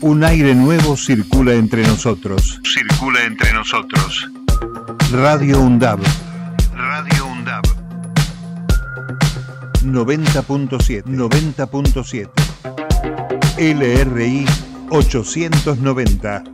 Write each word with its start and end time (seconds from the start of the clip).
Un 0.00 0.24
aire 0.24 0.54
nuevo 0.54 0.96
circula 0.96 1.54
entre 1.54 1.82
nosotros. 1.86 2.60
Circula 2.64 3.24
entre 3.24 3.52
nosotros. 3.52 4.30
Radio 5.12 5.60
UNDAB 5.60 6.00
Radio 6.78 7.26
UNDAB. 7.26 7.64
90.7. 9.84 11.04
90.7. 11.04 12.30
LRI 13.58 14.46
890. 14.90 16.44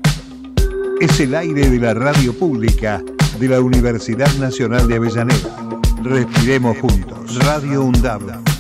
Es 1.00 1.20
el 1.20 1.34
aire 1.34 1.68
de 1.68 1.78
la 1.78 1.94
radio 1.94 2.32
pública 2.38 3.02
de 3.38 3.48
la 3.48 3.60
Universidad 3.60 4.32
Nacional 4.34 4.88
de 4.88 4.96
Avellaneda. 4.96 5.56
Respiremos 6.02 6.78
juntos. 6.78 7.38
Radio 7.44 7.82
UNDAB. 7.84 8.53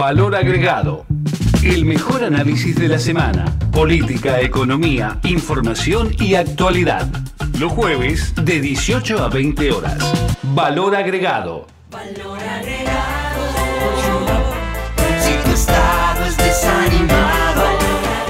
Valor 0.00 0.34
agregado. 0.34 1.04
El 1.62 1.84
mejor 1.84 2.24
análisis 2.24 2.74
de 2.74 2.88
la 2.88 2.98
semana. 2.98 3.44
Política, 3.70 4.40
economía, 4.40 5.20
información 5.24 6.16
y 6.18 6.36
actualidad. 6.36 7.06
Los 7.58 7.72
jueves 7.72 8.32
de 8.34 8.62
18 8.62 9.22
a 9.22 9.28
20 9.28 9.70
horas. 9.70 9.98
Valor 10.54 10.96
agregado. 10.96 11.66
Valor 11.90 12.38
agregado. 12.38 13.42
Si 15.20 15.34
tu 15.44 15.50
estado 15.50 16.24
es 16.24 16.36
desanimado. 16.38 17.64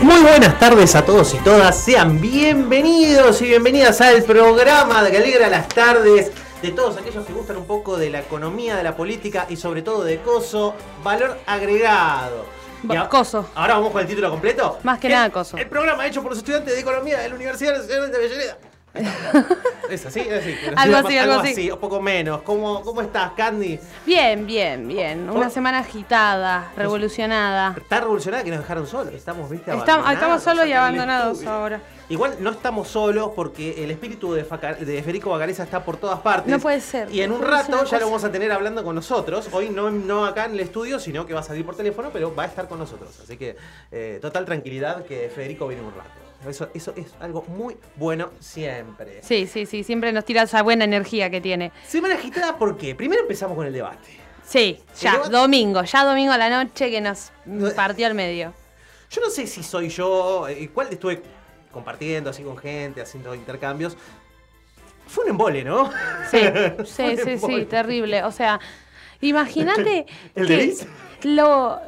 Muy 0.03 0.23
buenas 0.23 0.59
tardes 0.59 0.97
a 0.97 1.05
todos 1.05 1.35
y 1.35 1.39
todas, 1.39 1.79
sean 1.79 2.21
bienvenidos 2.21 3.41
y 3.43 3.45
bienvenidas 3.45 4.01
al 4.01 4.25
programa 4.25 5.09
que 5.09 5.19
alegra 5.19 5.49
las 5.49 5.69
tardes 5.69 6.33
de 6.63 6.71
todos 6.73 6.97
aquellos 6.99 7.25
que 7.27 7.33
gustan 7.33 7.57
un 7.57 7.65
poco 7.67 7.97
de 7.97 8.11
la 8.11 8.21
economía, 8.21 8.77
de 8.77 8.83
la 8.83 8.95
política 8.97 9.47
y 9.49 9.57
sobre 9.57 9.83
todo 9.83 10.05
de 10.05 10.19
COSO, 10.21 10.75
valor 11.03 11.39
agregado. 11.47 12.45
Y 12.89 12.97
a- 12.97 13.09
Coso. 13.09 13.47
Ahora 13.55 13.75
vamos 13.75 13.91
con 13.93 14.01
el 14.01 14.07
título 14.07 14.31
completo. 14.31 14.79
Más 14.83 14.99
que 14.99 15.07
El- 15.09 15.13
nada 15.13 15.31
coso. 15.31 15.57
El 15.59 15.69
programa 15.69 16.07
hecho 16.07 16.23
por 16.23 16.31
los 16.31 16.39
estudiantes 16.39 16.75
de 16.75 16.81
economía 16.81 17.19
de 17.19 17.29
la 17.29 17.35
Universidad 17.35 17.77
Nacional 17.77 18.11
de 18.11 18.17
Avellaneda. 18.17 18.57
Es 19.91 20.07
así, 20.07 20.21
es 20.21 20.33
así. 20.41 20.55
Algo 20.77 20.97
así, 20.99 21.19
algo 21.19 21.35
así. 21.41 21.71
un 21.71 21.79
poco 21.79 22.01
menos. 22.01 22.43
¿Cómo, 22.43 22.81
¿Cómo 22.83 23.03
estás, 23.03 23.33
Candy? 23.37 23.79
Bien, 24.07 24.47
bien, 24.47 24.87
bien. 24.87 25.29
Una 25.31 25.51
semana 25.51 25.81
agitada, 25.81 26.71
revolucionada. 26.77 27.75
Está 27.77 28.01
revolucionada 28.01 28.45
que 28.45 28.51
nos 28.51 28.61
dejaron 28.61 28.87
solos. 28.87 29.13
Estamos, 29.15 29.51
viste, 29.51 29.71
Estamos, 29.71 29.89
abandonados 29.89 30.15
estamos 30.15 30.43
solos 30.43 30.67
y 30.67 30.73
abandonados 30.73 31.45
ahora. 31.47 31.81
Igual 32.11 32.37
no 32.41 32.51
estamos 32.51 32.89
solos 32.89 33.31
porque 33.35 33.83
el 33.85 33.91
espíritu 33.91 34.33
de, 34.35 34.45
Faca- 34.45 34.75
de 34.75 35.01
Federico 35.03 35.31
Bacareza 35.31 35.63
está 35.63 35.85
por 35.85 35.97
todas 35.97 36.19
partes. 36.21 36.51
No 36.51 36.59
puede 36.59 36.81
ser. 36.81 37.09
Y 37.15 37.23
en 37.23 37.31
un 37.33 37.41
rato 37.41 37.85
ya 37.85 37.99
lo 38.01 38.07
vamos 38.07 38.25
a 38.25 38.33
tener 38.33 38.51
hablando 38.53 38.83
con 38.85 38.95
nosotros. 38.97 39.49
Hoy 39.53 39.71
no, 39.71 39.91
no 39.91 40.25
acá 40.27 40.45
en 40.47 40.53
el 40.53 40.61
estudio, 40.61 40.99
sino 40.99 41.25
que 41.25 41.33
va 41.35 41.41
a 41.41 41.45
salir 41.45 41.65
por 41.65 41.77
teléfono, 41.77 42.11
pero 42.13 42.35
va 42.35 42.43
a 42.43 42.47
estar 42.47 42.69
con 42.69 42.79
nosotros. 42.81 43.19
Así 43.23 43.37
que 43.37 43.57
eh, 43.93 44.19
total 44.21 44.45
tranquilidad 44.45 45.05
que 45.05 45.31
Federico 45.35 45.69
viene 45.69 45.85
un 45.85 45.95
rato. 45.95 46.11
Eso, 46.49 46.69
eso 46.75 46.93
es 46.97 47.07
algo 47.21 47.43
muy 47.49 47.77
bueno 47.97 48.31
siempre. 48.41 49.21
Sí, 49.23 49.47
sí, 49.47 49.65
sí. 49.67 49.85
Siempre 49.85 50.11
nos 50.13 50.25
tira 50.25 50.43
esa 50.43 50.63
buena 50.63 50.85
energía 50.85 51.31
que 51.31 51.41
tiene. 51.41 51.71
Semana 51.87 52.15
agitada, 52.15 52.59
¿por 52.59 52.77
qué? 52.77 52.95
Primero 52.95 53.23
empezamos 53.23 53.57
con 53.57 53.67
el 53.67 53.73
debate. 53.73 54.19
Sí, 54.45 54.81
ya, 54.99 55.13
debate- 55.13 55.31
domingo. 55.31 55.85
Ya 55.85 56.05
domingo 56.05 56.33
a 56.33 56.39
la 56.39 56.51
noche 56.51 56.91
que 56.91 57.01
nos 57.01 57.31
partió 57.77 58.07
al 58.07 58.15
medio. 58.15 58.53
Yo 59.11 59.21
no 59.21 59.31
sé 59.31 59.47
si 59.47 59.63
soy 59.63 59.89
yo, 59.91 60.49
eh, 60.49 60.61
igual 60.61 60.89
estuve 60.91 61.21
compartiendo 61.73 62.31
así 62.31 62.43
con 62.43 62.57
gente, 62.57 63.01
haciendo 63.01 63.35
intercambios. 63.35 63.97
Fue 65.07 65.25
un 65.25 65.31
embole, 65.31 65.65
¿no? 65.65 65.91
Sí, 66.31 66.39
sí, 66.85 67.17
sí, 67.25 67.39
sí, 67.39 67.65
terrible. 67.65 68.23
O 68.25 68.33
sea, 68.33 68.61
imagínate 69.21 70.07
¿El 70.35 70.47
de 70.49 70.77
que 71.21 71.29
lo, 71.29 71.81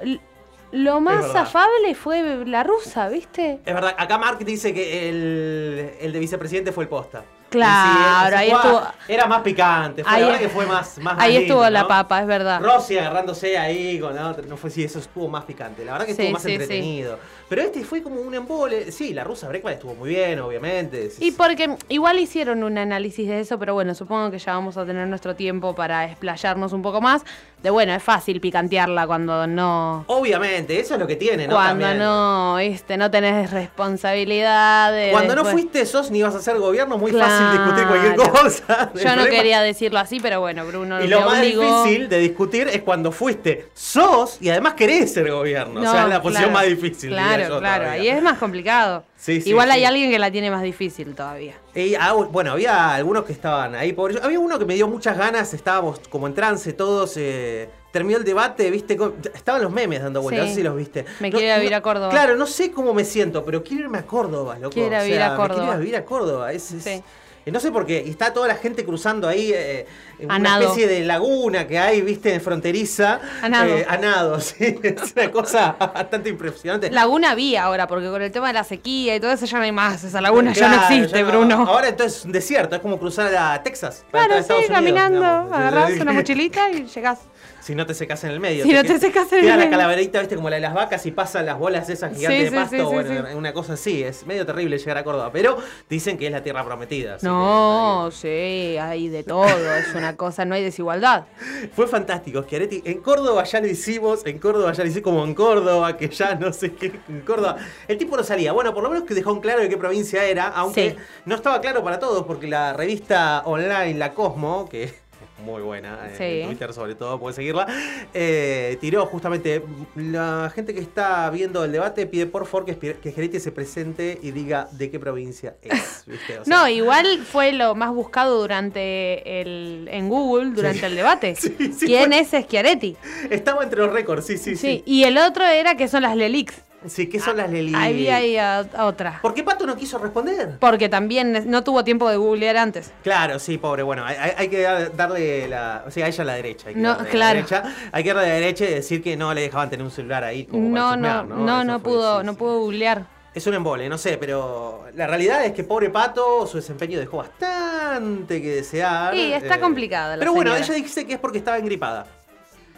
lo 0.72 1.00
más 1.00 1.34
afable 1.34 1.94
fue 1.94 2.44
la 2.46 2.62
rusa, 2.64 3.08
¿viste? 3.08 3.60
Es 3.64 3.74
verdad, 3.74 3.94
acá 3.96 4.18
Mark 4.18 4.38
dice 4.44 4.74
que 4.74 5.08
el, 5.08 5.92
el 6.00 6.12
de 6.12 6.18
vicepresidente 6.18 6.72
fue 6.72 6.84
el 6.84 6.88
posta. 6.88 7.24
Claro, 7.48 8.30
sí, 8.34 8.42
ahí 8.44 8.50
estuvo- 8.50 8.82
Era 9.06 9.26
más 9.26 9.42
picante, 9.42 10.02
fue, 10.02 10.10
Ahí- 10.10 10.20
la 10.22 10.26
verdad 10.28 10.40
que 10.40 10.48
fue 10.48 10.64
más, 10.64 10.96
más 10.98 11.18
Ahí 11.18 11.32
lindo, 11.38 11.54
estuvo 11.54 11.68
la 11.70 11.86
papa, 11.86 12.20
es 12.22 12.26
verdad. 12.26 12.62
Rossi 12.62 12.96
agarrándose 12.96 13.58
ahí 13.58 14.00
con 14.00 14.14
la 14.14 14.30
otra. 14.30 14.46
No 14.46 14.56
fue 14.56 14.70
sí, 14.70 14.82
eso 14.82 14.98
estuvo 14.98 15.28
más 15.28 15.44
picante. 15.44 15.84
La 15.84 15.92
verdad 15.92 16.06
que 16.06 16.14
Sí, 16.14 16.22
estuvo 16.22 16.32
más 16.32 16.42
sí. 16.42 16.52
entretenido. 16.52 17.18
Pero 17.52 17.64
este 17.66 17.84
fue 17.84 18.02
como 18.02 18.18
un 18.22 18.34
embole. 18.34 18.90
Sí, 18.92 19.12
la 19.12 19.24
rusa 19.24 19.46
Breckman 19.46 19.74
estuvo 19.74 19.94
muy 19.94 20.08
bien, 20.08 20.40
obviamente. 20.40 21.10
Y 21.18 21.32
porque 21.32 21.76
igual 21.90 22.18
hicieron 22.18 22.62
un 22.64 22.78
análisis 22.78 23.28
de 23.28 23.40
eso, 23.40 23.58
pero 23.58 23.74
bueno, 23.74 23.94
supongo 23.94 24.30
que 24.30 24.38
ya 24.38 24.54
vamos 24.54 24.78
a 24.78 24.86
tener 24.86 25.06
nuestro 25.06 25.36
tiempo 25.36 25.74
para 25.74 26.06
explayarnos 26.06 26.72
un 26.72 26.80
poco 26.80 27.02
más. 27.02 27.22
De 27.62 27.68
bueno, 27.68 27.92
es 27.94 28.02
fácil 28.02 28.40
picantearla 28.40 29.06
cuando 29.06 29.46
no. 29.46 30.04
Obviamente, 30.08 30.80
eso 30.80 30.94
es 30.94 31.00
lo 31.00 31.06
que 31.06 31.14
tiene, 31.16 31.46
¿no? 31.46 31.54
Cuando 31.54 31.84
También. 31.84 31.98
no, 31.98 32.58
este, 32.58 32.96
no 32.96 33.10
tenés 33.10 33.50
responsabilidad. 33.52 34.92
de 34.92 35.10
Cuando 35.12 35.36
no 35.36 35.44
fuiste 35.44 35.84
sos 35.86 36.10
ni 36.10 36.22
vas 36.22 36.34
a 36.34 36.40
ser 36.40 36.58
gobierno, 36.58 36.98
muy 36.98 37.12
Claro. 37.12 37.30
fácil 37.30 37.52
discutir 37.52 37.86
cualquier 37.86 38.16
cosa. 38.42 38.90
Yo 38.94 39.04
no 39.10 39.22
problema- 39.22 39.28
quería 39.30 39.62
decirlo 39.62 39.98
así, 39.98 40.18
pero 40.20 40.40
bueno, 40.40 40.66
Bruno 40.66 41.02
Y 41.04 41.06
lo 41.08 41.20
más 41.20 41.38
obligó. 41.38 41.82
difícil 41.84 42.08
de 42.08 42.18
discutir 42.18 42.68
es 42.68 42.82
cuando 42.82 43.12
fuiste, 43.12 43.68
sos 43.74 44.38
y 44.40 44.48
además 44.50 44.74
querés 44.74 45.12
ser 45.12 45.30
gobierno. 45.30 45.80
o 45.80 45.84
sea, 45.84 46.04
es 46.04 46.08
la 46.08 46.22
posición 46.22 46.50
claro, 46.50 46.52
más 46.52 46.66
difícil. 46.66 47.10
diría 47.10 47.41
Claro, 47.46 47.60
claro. 47.60 47.90
Ahí 47.90 48.08
es 48.08 48.22
más 48.22 48.38
complicado. 48.38 49.04
Sí, 49.16 49.40
sí, 49.40 49.50
Igual 49.50 49.70
hay 49.70 49.80
sí. 49.80 49.84
alguien 49.86 50.10
que 50.10 50.18
la 50.18 50.30
tiene 50.30 50.50
más 50.50 50.62
difícil 50.62 51.14
todavía. 51.14 51.54
Y, 51.74 51.94
ah, 51.94 52.12
bueno, 52.12 52.52
había 52.52 52.94
algunos 52.94 53.24
que 53.24 53.32
estaban 53.32 53.74
ahí 53.74 53.92
por 53.92 54.16
Había 54.24 54.38
uno 54.40 54.58
que 54.58 54.64
me 54.64 54.74
dio 54.74 54.88
muchas 54.88 55.16
ganas, 55.16 55.54
estábamos 55.54 56.00
como 56.10 56.26
en 56.26 56.34
trance 56.34 56.72
todos. 56.72 57.14
eh, 57.16 57.68
terminó 57.92 58.18
el 58.18 58.24
debate, 58.24 58.70
viste, 58.70 58.98
estaban 59.34 59.62
los 59.62 59.70
memes 59.70 60.02
dando 60.02 60.22
vueltas, 60.22 60.44
no 60.46 60.48
sé 60.50 60.56
si 60.56 60.62
los 60.62 60.74
viste. 60.74 61.04
Me 61.20 61.28
No- 61.30 61.38
quiero 61.38 61.62
ir 61.62 61.74
a 61.74 61.76
a 61.76 61.82
Córdoba. 61.82 62.08
Claro, 62.08 62.36
no 62.36 62.46
sé 62.46 62.70
cómo 62.72 62.94
me 62.94 63.04
siento, 63.04 63.44
pero 63.44 63.62
quiero 63.62 63.84
irme 63.84 63.98
a 63.98 64.06
Córdoba, 64.06 64.56
loco. 64.58 64.72
Quiero 64.72 64.88
ir 64.88 64.94
a 64.94 65.02
O 65.02 65.06
sea, 65.06 65.26
a 65.26 65.30
me 65.32 65.36
Córdoba. 65.36 65.66
Quiero 65.76 65.82
ir 65.84 65.96
a 65.96 65.98
a 65.98 66.04
Córdoba. 66.06 66.52
Es, 66.52 66.70
es- 66.72 66.82
Sí. 66.84 67.02
No 67.46 67.58
sé 67.60 67.72
por 67.72 67.86
qué, 67.86 68.02
y 68.06 68.10
está 68.10 68.32
toda 68.32 68.46
la 68.48 68.54
gente 68.54 68.84
cruzando 68.84 69.26
ahí 69.28 69.52
eh, 69.52 69.86
en 70.18 70.26
una 70.26 70.38
nado. 70.38 70.62
especie 70.62 70.86
de 70.86 71.04
laguna 71.04 71.66
que 71.66 71.78
hay, 71.78 72.00
viste, 72.00 72.38
fronteriza. 72.38 73.20
A 73.42 73.48
nado. 73.48 73.76
Eh, 73.76 73.86
a 73.88 73.96
nado, 73.96 74.40
sí. 74.40 74.78
Es 74.82 75.12
una 75.16 75.30
cosa 75.30 75.76
bastante 75.78 76.28
impresionante. 76.28 76.90
Laguna 76.90 77.32
había 77.32 77.64
ahora, 77.64 77.86
porque 77.88 78.08
con 78.08 78.22
el 78.22 78.30
tema 78.30 78.48
de 78.48 78.52
la 78.54 78.64
sequía 78.64 79.16
y 79.16 79.20
todo 79.20 79.32
eso 79.32 79.46
ya 79.46 79.58
no 79.58 79.64
hay 79.64 79.72
más. 79.72 80.04
Esa 80.04 80.20
laguna 80.20 80.52
ya 80.52 80.68
no 80.68 80.74
existe, 80.82 81.18
ya 81.18 81.22
no. 81.24 81.30
Bruno. 81.30 81.64
Ahora 81.68 81.88
entonces 81.88 82.18
es 82.20 82.24
un 82.24 82.32
desierto, 82.32 82.76
es 82.76 82.82
como 82.82 82.98
cruzar 82.98 83.34
a 83.34 83.62
Texas. 83.62 84.04
Claro, 84.10 84.34
sí, 84.34 84.40
Estados 84.40 84.60
Unidos, 84.60 84.76
caminando, 84.78 85.18
digamos. 85.20 85.52
agarrás 85.52 85.90
una 86.00 86.12
mochilita 86.12 86.70
y 86.70 86.84
llegás. 86.86 87.18
Si 87.62 87.74
no 87.74 87.86
te 87.86 87.94
secas 87.94 88.22
en 88.24 88.30
el 88.30 88.40
medio. 88.40 88.64
Si 88.64 88.72
no 88.72 88.82
te 88.82 88.98
secas 88.98 89.32
en 89.32 89.38
el 89.38 89.44
queda 89.44 89.52
la 89.52 89.64
medio. 89.64 89.70
calaverita, 89.70 90.18
viste, 90.20 90.34
como 90.36 90.50
la 90.50 90.56
de 90.56 90.62
las 90.62 90.74
vacas 90.74 91.06
y 91.06 91.12
pasan 91.12 91.46
las 91.46 91.58
bolas 91.58 91.88
esas 91.88 92.14
gigantes 92.14 92.38
Sí, 92.38 92.44
de 92.44 92.50
pasto. 92.50 92.76
sí, 92.76 92.82
sí, 92.82 92.92
bueno, 92.92 93.26
sí. 93.28 93.34
una 93.36 93.52
cosa 93.52 93.74
así. 93.74 94.02
Es 94.02 94.26
medio 94.26 94.44
terrible 94.44 94.76
llegar 94.78 94.98
a 94.98 95.04
Córdoba. 95.04 95.30
Pero 95.32 95.56
dicen 95.88 96.18
que 96.18 96.26
es 96.26 96.32
la 96.32 96.42
tierra 96.42 96.64
prometida. 96.64 97.18
No, 97.22 98.10
sí, 98.12 98.76
hay 98.78 99.08
de 99.08 99.22
todo, 99.22 99.46
es 99.76 99.94
una 99.94 100.16
cosa, 100.16 100.44
no 100.44 100.54
hay 100.54 100.62
desigualdad. 100.64 101.24
Fue 101.76 101.86
fantástico, 101.86 102.42
Schiaretti. 102.42 102.82
En 102.84 103.00
Córdoba 103.00 103.44
ya 103.44 103.60
lo 103.60 103.66
hicimos, 103.68 104.26
en 104.26 104.38
Córdoba 104.38 104.72
ya 104.72 104.82
lo 104.82 104.90
hicimos 104.90 105.04
como 105.04 105.24
en 105.24 105.34
Córdoba, 105.34 105.96
que 105.96 106.08
ya 106.08 106.34
no 106.34 106.52
sé 106.52 106.72
qué. 106.74 106.92
En 107.08 107.20
Córdoba. 107.20 107.56
El 107.86 107.96
tipo 107.98 108.16
no 108.16 108.24
salía. 108.24 108.52
Bueno, 108.52 108.74
por 108.74 108.82
lo 108.82 108.90
menos 108.90 109.04
que 109.04 109.14
dejó 109.14 109.30
en 109.32 109.40
claro 109.40 109.60
de 109.60 109.68
qué 109.68 109.76
provincia 109.76 110.24
era, 110.24 110.48
aunque 110.48 110.96
no 111.26 111.34
estaba 111.36 111.60
claro 111.60 111.82
para 111.84 111.98
todos, 111.98 112.24
porque 112.26 112.46
la 112.48 112.72
revista 112.72 113.42
online 113.44 113.94
La 113.94 114.14
Cosmo, 114.14 114.68
que 114.68 115.01
muy 115.42 115.62
buena, 115.62 116.08
eh, 116.08 116.14
Sí. 116.16 116.40
en 116.42 116.46
Twitter 116.48 116.72
sobre 116.72 116.94
todo, 116.94 117.18
pueden 117.18 117.34
seguirla, 117.36 117.66
eh, 118.14 118.76
tiró 118.80 119.06
justamente, 119.06 119.62
la 119.96 120.50
gente 120.54 120.74
que 120.74 120.80
está 120.80 121.28
viendo 121.30 121.64
el 121.64 121.72
debate 121.72 122.06
pide 122.06 122.26
por 122.26 122.46
favor 122.46 122.64
que, 122.64 122.76
que 122.78 123.40
se 123.40 123.52
presente 123.52 124.18
y 124.22 124.30
diga 124.30 124.68
de 124.72 124.90
qué 124.90 124.98
provincia 124.98 125.56
es. 125.62 126.04
¿viste? 126.06 126.38
O 126.40 126.44
sea, 126.44 126.56
No, 126.56 126.68
igual 126.68 127.06
fue 127.24 127.52
lo 127.52 127.74
más 127.74 127.90
buscado 127.92 128.40
durante 128.40 129.40
el 129.40 129.88
en 129.90 130.08
Google 130.08 130.50
durante 130.52 130.86
el 130.86 130.94
debate. 130.94 131.34
Sí, 131.36 131.54
¿Quién 131.86 132.12
fue- 132.12 132.20
es 132.20 132.28
Schiaretti? 132.46 132.96
Estaba 133.30 133.62
entre 133.64 133.80
los 133.80 133.92
récords, 133.92 134.26
sí, 134.26 134.38
sí, 134.38 134.56
Sí, 134.56 134.56
sí. 134.56 134.82
y 134.86 135.04
el 135.04 135.18
otro 135.18 135.44
era 135.44 135.76
que 135.76 135.88
son 135.88 136.02
las 136.02 136.16
Lelix. 136.16 136.54
Sí, 136.86 137.08
¿qué 137.08 137.20
son 137.20 137.36
las 137.36 137.50
Leli? 137.50 137.72
Ahí 137.74 138.08
ahí 138.08 138.36
a, 138.36 138.58
a 138.60 138.86
otra. 138.86 139.18
¿Por 139.22 139.34
qué 139.34 139.42
Pato 139.44 139.66
no 139.66 139.76
quiso 139.76 139.98
responder? 139.98 140.56
Porque 140.58 140.88
también 140.88 141.48
no 141.50 141.62
tuvo 141.62 141.84
tiempo 141.84 142.08
de 142.08 142.16
googlear 142.16 142.56
antes. 142.56 142.92
Claro, 143.02 143.38
sí, 143.38 143.58
pobre. 143.58 143.82
Bueno, 143.82 144.04
hay, 144.04 144.48
que 144.48 144.62
dar- 144.62 144.94
darle 144.96 145.46
la. 145.48 145.84
O 145.86 145.90
sea, 145.90 146.06
a 146.06 146.08
ella 146.08 146.24
la 146.24 146.34
derecha. 146.34 146.68
Hay 146.68 146.74
que 146.74 146.80
No, 146.80 146.90
darle 146.90 147.04
la 147.04 147.10
claro. 147.10 147.36
derecha. 147.36 147.62
Hay 147.92 148.02
que 148.02 148.12
darle 148.14 148.28
la 148.28 148.34
derecha 148.34 148.64
y 148.64 148.74
decir 148.74 149.02
que 149.02 149.16
no 149.16 149.32
le 149.32 149.42
dejaban 149.42 149.70
tener 149.70 149.84
un 149.84 149.90
celular 149.92 150.24
ahí. 150.24 150.44
Como 150.46 150.68
No, 150.68 150.90
para 150.90 151.22
no, 151.22 151.36
no, 151.36 151.64
no, 151.64 151.80
fue, 151.80 151.90
pudo, 151.92 152.22
no 152.22 152.34
pudo 152.34 152.58
googlear. 152.60 153.06
Es 153.34 153.46
un 153.46 153.54
embole, 153.54 153.88
no 153.88 153.96
sé, 153.96 154.18
pero 154.18 154.84
la 154.94 155.06
realidad 155.06 155.42
es 155.46 155.52
que 155.52 155.64
pobre 155.64 155.88
Pato, 155.88 156.46
su 156.46 156.58
desempeño 156.58 156.98
dejó 156.98 157.18
bastante 157.18 158.42
que 158.42 158.56
desear. 158.56 159.14
Sí, 159.14 159.32
está 159.32 159.54
eh, 159.56 159.60
complicada 159.60 160.16
la 160.16 160.20
Pero 160.20 160.34
bueno, 160.34 160.54
ella 160.54 160.74
dice 160.74 161.06
que 161.06 161.14
es 161.14 161.18
porque 161.18 161.38
estaba 161.38 161.56
engripada. 161.58 162.06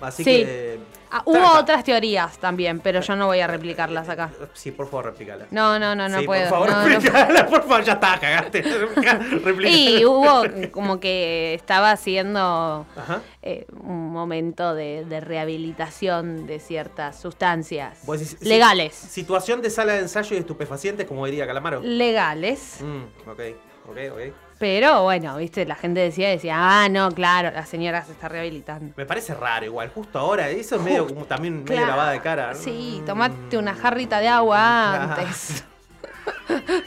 Así 0.01 0.23
Sí. 0.23 0.31
que. 0.31 0.79
Ah, 1.17 1.23
hubo 1.27 1.59
otras 1.61 1.85
teorías 1.85 2.39
también, 2.39 2.81
pero 2.81 3.01
yo 3.01 3.15
no 3.15 3.27
voy 3.27 3.39
a 3.39 3.47
replicarlas 3.47 4.09
acá. 4.09 4.33
Sí, 4.53 4.73
por 4.73 4.87
favor, 4.87 5.05
replicala. 5.05 5.47
No, 5.53 5.79
no, 5.79 5.95
no, 5.95 6.09
no 6.09 6.19
sí, 6.19 6.27
puedo. 6.27 6.49
por 6.49 6.67
favor, 6.67 6.71
no, 6.71 6.83
no 6.83 6.89
replicala, 6.89 7.47
por 7.47 7.63
favor, 7.63 7.85
ya 7.85 7.93
está, 7.93 8.19
cagaste. 8.19 8.65
Y 9.69 10.05
hubo 10.05 10.43
como 10.73 10.99
que 10.99 11.55
estaba 11.55 11.93
haciendo 11.93 12.85
eh, 13.43 13.65
un 13.81 14.11
momento 14.11 14.75
de, 14.75 15.05
de 15.05 15.21
rehabilitación 15.21 16.49
de 16.49 16.59
ciertas 16.59 17.21
sustancias 17.21 18.05
decís, 18.05 18.37
legales. 18.41 18.95
Situación 18.95 19.63
de 19.63 19.71
sala 19.71 19.93
de 19.93 20.01
ensayo 20.01 20.35
y 20.35 20.41
estupefacientes, 20.41 21.07
como 21.07 21.27
diría 21.27 21.47
Calamaro. 21.47 21.81
Legales. 21.81 22.79
Mm, 22.81 23.31
ok, 23.31 23.41
ok, 23.89 23.99
ok. 24.13 24.35
Pero 24.59 25.03
bueno, 25.03 25.37
viste, 25.37 25.67
la 25.67 25.75
gente 25.75 26.01
decía, 26.01 26.29
decía, 26.29 26.57
ah, 26.59 26.89
no, 26.89 27.11
claro, 27.11 27.51
la 27.51 27.67
señora 27.67 28.05
se 28.05 28.13
está 28.13 28.29
rehabilitando. 28.29 28.95
Me 28.97 29.07
parece 29.07 29.35
raro 29.35 29.67
igual, 29.67 29.91
justo 29.95 30.19
ahora, 30.19 30.49
eso 30.49 30.77
es 30.77 30.83
medio 30.83 31.07
como 31.07 31.25
también 31.25 31.65
medio 31.65 31.87
lavada 31.87 32.13
de 32.13 32.21
cara. 32.21 32.55
Sí, 32.55 33.03
tomate 33.05 33.59
una 33.59 33.75
jarrita 33.75 34.21
de 34.21 34.29
agua 34.29 35.03
antes. 35.03 35.65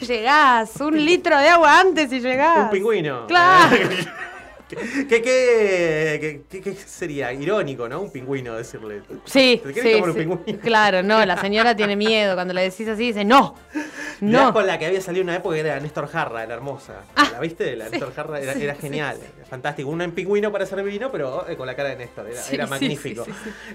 llegás, 0.00 0.80
un 0.80 1.04
litro 1.04 1.38
de 1.38 1.48
agua 1.48 1.80
antes 1.80 2.12
y 2.12 2.20
llegás. 2.20 2.64
Un 2.64 2.70
pingüino. 2.70 3.26
Claro. 3.26 3.76
¿Qué, 4.68 6.42
qué, 6.50 6.60
qué- 6.62 6.74
sería? 6.74 7.32
Irónico, 7.32 7.88
¿no? 7.88 8.00
Un 8.02 8.10
pingüino 8.12 8.54
decirle. 8.56 9.02
Sí, 9.24 9.60
¿Te 9.64 9.72
querés 9.72 9.82
sí, 9.82 9.92
tomar 9.94 10.10
un 10.10 10.14
sí. 10.14 10.20
pingüino? 10.20 10.60
Claro, 10.60 11.02
no, 11.02 11.24
la 11.24 11.36
señora 11.40 11.74
tiene 11.74 11.96
miedo. 11.96 12.34
Cuando 12.34 12.54
le 12.54 12.62
decís 12.62 12.86
así, 12.88 13.06
dice, 13.08 13.24
no, 13.24 13.54
Mirá 14.20 14.44
no. 14.44 14.52
con 14.52 14.66
la 14.66 14.78
que 14.78 14.86
había 14.86 15.00
salido 15.00 15.22
una 15.24 15.36
época 15.36 15.54
que 15.54 15.60
era 15.60 15.80
Néstor 15.80 16.08
Jarra, 16.08 16.46
la 16.46 16.54
hermosa. 16.54 17.04
Ah, 17.16 17.28
¿La 17.32 17.40
viste? 17.40 17.76
La 17.76 17.86
sí, 17.86 17.92
Néstor 17.92 18.14
Jarra 18.14 18.40
era, 18.40 18.54
sí, 18.54 18.62
era 18.64 18.74
genial, 18.74 19.18
fantástico. 19.48 19.88
Un 19.88 20.10
pingüino 20.12 20.52
para 20.52 20.64
hacer 20.64 20.82
vino, 20.82 21.10
pero 21.10 21.48
eh, 21.48 21.56
con 21.56 21.66
la 21.66 21.74
cara 21.74 21.90
de 21.90 21.96
Néstor. 21.96 22.26
Era, 22.50 22.66
magnífico. 22.66 23.24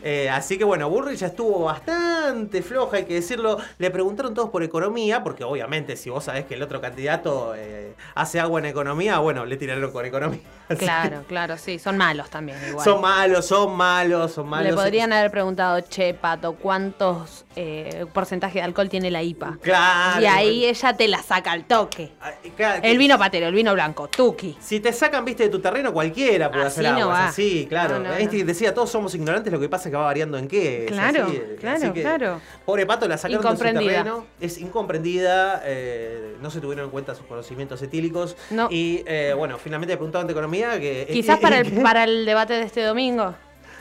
Eh, 0.03 0.29
así 0.29 0.57
que 0.57 0.63
bueno, 0.63 0.89
Bullrich 0.89 1.19
ya 1.19 1.27
estuvo 1.27 1.63
bastante 1.65 2.61
floja, 2.61 2.97
hay 2.97 3.05
que 3.05 3.15
decirlo. 3.15 3.57
Le 3.77 3.89
preguntaron 3.89 4.33
todos 4.33 4.49
por 4.49 4.63
economía, 4.63 5.23
porque 5.23 5.43
obviamente 5.43 5.95
si 5.95 6.09
vos 6.09 6.23
sabés 6.25 6.45
que 6.45 6.55
el 6.55 6.61
otro 6.61 6.81
candidato 6.81 7.53
eh, 7.55 7.93
hace 8.15 8.39
agua 8.39 8.59
en 8.59 8.65
economía, 8.65 9.19
bueno, 9.19 9.45
le 9.45 9.57
tiraron 9.57 9.91
con 9.91 10.05
economía. 10.05 10.39
Así 10.69 10.82
Claro, 10.83 11.23
claro, 11.27 11.57
sí, 11.57 11.79
son 11.79 11.97
malos 11.97 12.29
también 12.29 12.57
igual. 12.67 12.83
Son 12.83 13.01
malos, 13.01 13.45
son 13.45 13.75
malos, 13.75 14.33
son 14.33 14.47
malos. 14.47 14.71
Le 14.71 14.75
podrían 14.75 15.11
haber 15.13 15.31
preguntado, 15.31 15.81
che, 15.81 16.13
Pato, 16.13 16.53
¿cuántos 16.53 17.45
eh, 17.55 18.05
porcentaje 18.11 18.59
de 18.59 18.63
alcohol 18.63 18.89
tiene 18.89 19.11
la 19.11 19.21
IPA? 19.23 19.57
Claro. 19.61 20.21
Y 20.21 20.25
ahí 20.25 20.65
ella 20.65 20.93
te 20.93 21.07
la 21.07 21.21
saca 21.21 21.51
al 21.51 21.65
toque. 21.65 22.11
Ah, 22.21 22.31
claro, 22.55 22.81
El 22.83 22.97
vino 22.97 23.17
patero, 23.17 23.47
el 23.47 23.53
vino 23.53 23.73
blanco, 23.73 24.07
tuki. 24.07 24.57
Si 24.59 24.79
te 24.79 24.91
sacan, 24.93 25.25
viste, 25.25 25.43
de 25.43 25.49
tu 25.49 25.59
terreno, 25.59 25.93
cualquiera 25.93 26.51
puede 26.51 26.65
Así 26.65 26.81
hacer 26.81 26.93
no 26.93 27.03
aguas. 27.03 27.19
va. 27.19 27.27
Así, 27.27 27.65
claro. 27.67 27.99
No, 27.99 28.09
no, 28.09 28.19
no. 28.19 28.45
decía, 28.45 28.73
todos 28.73 28.89
somos 28.89 29.13
ignorantes, 29.15 29.51
lo 29.51 29.59
que 29.59 29.69
pasa 29.69 29.89
es 29.89 29.91
que 29.91 29.97
va 29.97 30.03
variando 30.03 30.37
en 30.37 30.47
qué. 30.47 30.85
Claro, 30.87 31.25
así, 31.25 31.41
claro, 31.59 31.77
así 31.77 31.91
que, 31.91 32.01
claro. 32.01 32.41
Pobre 32.65 32.85
Pato, 32.85 33.07
la 33.07 33.17
sacaron 33.17 33.43
de 33.43 33.57
su 33.57 33.63
terreno. 33.63 34.25
Es 34.39 34.57
incomprendida, 34.57 35.61
eh, 35.65 36.35
no 36.41 36.49
se 36.49 36.59
tuvieron 36.59 36.85
en 36.85 36.91
cuenta 36.91 37.15
sus 37.15 37.25
conocimientos 37.25 37.81
etílicos. 37.81 38.35
No. 38.49 38.67
Y, 38.71 39.03
eh, 39.05 39.33
bueno, 39.37 39.57
finalmente 39.57 39.95
preguntaban 39.95 40.27
de 40.27 40.33
economía 40.33 40.79
que... 40.79 41.07
Quizás 41.11 41.39
para 41.41 41.59
el, 41.59 41.71
para 41.81 42.03
el 42.03 42.25
debate 42.25 42.53
de 42.53 42.63
este 42.63 42.83
domingo. 42.83 43.35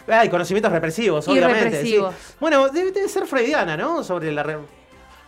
Hay 0.09 0.29
conocimientos 0.29 0.73
represivos, 0.73 1.27
obviamente. 1.29 1.65
represivos. 1.65 2.15
sí. 2.15 2.35
Bueno, 2.41 2.69
debe, 2.69 2.91
debe 2.93 3.09
ser 3.09 3.27
freudiana, 3.27 3.77
¿no? 3.77 4.03
Sobre 4.05 4.33
la, 4.33 4.43
re- 4.43 4.59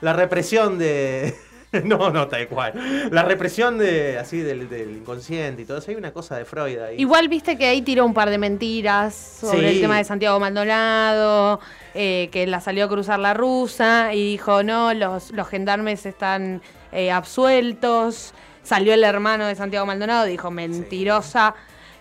la 0.01 0.13
represión 0.13 0.79
de... 0.79 1.35
no, 1.85 2.11
no, 2.11 2.29
tal 2.29 2.47
cual. 2.49 3.09
La 3.11 3.23
represión 3.25 3.79
de 3.79 4.17
así 4.19 4.39
del, 4.39 4.69
del 4.69 4.91
inconsciente 4.97 5.63
y 5.63 5.65
todo 5.65 5.79
eso. 5.79 5.91
Hay 5.91 5.97
una 5.97 6.13
cosa 6.13 6.37
de 6.37 6.45
Freud 6.45 6.79
ahí. 6.79 6.97
Igual 7.01 7.29
viste 7.29 7.59
que 7.59 7.67
ahí 7.67 7.83
tiró 7.83 8.05
un 8.05 8.15
par 8.15 8.31
de 8.31 8.39
mentiras 8.39 9.15
sobre 9.41 9.59
Sí. 9.61 9.67
el 9.77 9.81
tema 9.81 9.99
de 9.99 10.05
Santiago 10.05 10.39
Maldonado, 10.39 11.61
eh, 11.95 12.29
que 12.31 12.47
la 12.47 12.61
salió 12.61 12.85
a 12.85 12.89
cruzar 12.89 13.19
la 13.19 13.35
rusa 13.35 14.15
y 14.15 14.33
dijo, 14.33 14.63
no, 14.63 14.95
los, 14.95 15.31
los 15.33 15.49
gendarmes 15.49 16.07
están 16.07 16.63
eh, 16.93 17.11
absueltos. 17.11 18.35
Salió 18.63 18.95
el 18.95 19.05
hermano 19.05 19.47
de 19.47 19.55
Santiago 19.57 19.85
Maldonado, 19.85 20.25
dijo, 20.25 20.51
mentirosa, 20.51 21.55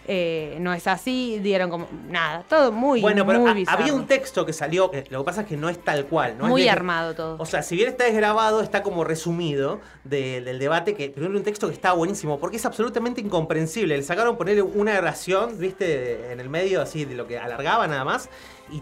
eh, 0.08 0.58
no 0.60 0.74
es 0.74 0.86
así. 0.88 1.40
Dieron 1.42 1.70
como, 1.70 1.88
nada, 2.10 2.44
todo 2.50 2.72
muy, 2.72 3.02
Bueno, 3.02 3.26
pero 3.26 3.40
muy 3.40 3.50
ha- 3.52 3.54
bizarro. 3.54 3.80
había 3.82 3.94
un 3.94 4.06
texto 4.06 4.46
que 4.46 4.54
salió, 4.54 4.92
lo 5.10 5.20
que 5.22 5.26
pasa 5.26 5.42
es 5.42 5.48
que 5.48 5.58
no 5.58 5.70
es 5.70 5.84
tal 5.84 6.06
cual. 6.06 6.38
No 6.38 6.48
Muy 6.48 6.68
armado 6.68 7.14
todo. 7.16 7.36
O 7.40 7.46
sea, 7.46 7.62
si 7.64 7.76
bien 7.76 7.90
está 7.90 8.06
desgrabado, 8.06 8.62
está 8.62 8.84
como 8.84 9.04
resumido 9.04 9.80
de- 10.04 10.42
del 10.42 10.60
debate, 10.60 10.96
que 10.96 11.14
era 11.16 11.28
un 11.28 11.44
texto 11.44 11.68
que 11.68 11.74
está 11.74 11.94
buenísimo, 11.94 12.40
porque 12.40 12.58
es 12.58 12.66
absolutamente 12.66 13.22
incomprensible. 13.22 13.96
Le 13.98 14.04
sacaron 14.04 14.38
ponerle 14.38 14.62
una 14.62 14.98
oración, 14.98 15.58
viste, 15.58 16.32
en 16.32 16.40
el 16.40 16.50
medio 16.50 16.82
así 16.82 17.06
de 17.06 17.16
lo 17.16 17.28
que 17.28 17.38
alargaba 17.40 17.88
nada 17.88 18.04
más, 18.04 18.30
y 18.72 18.82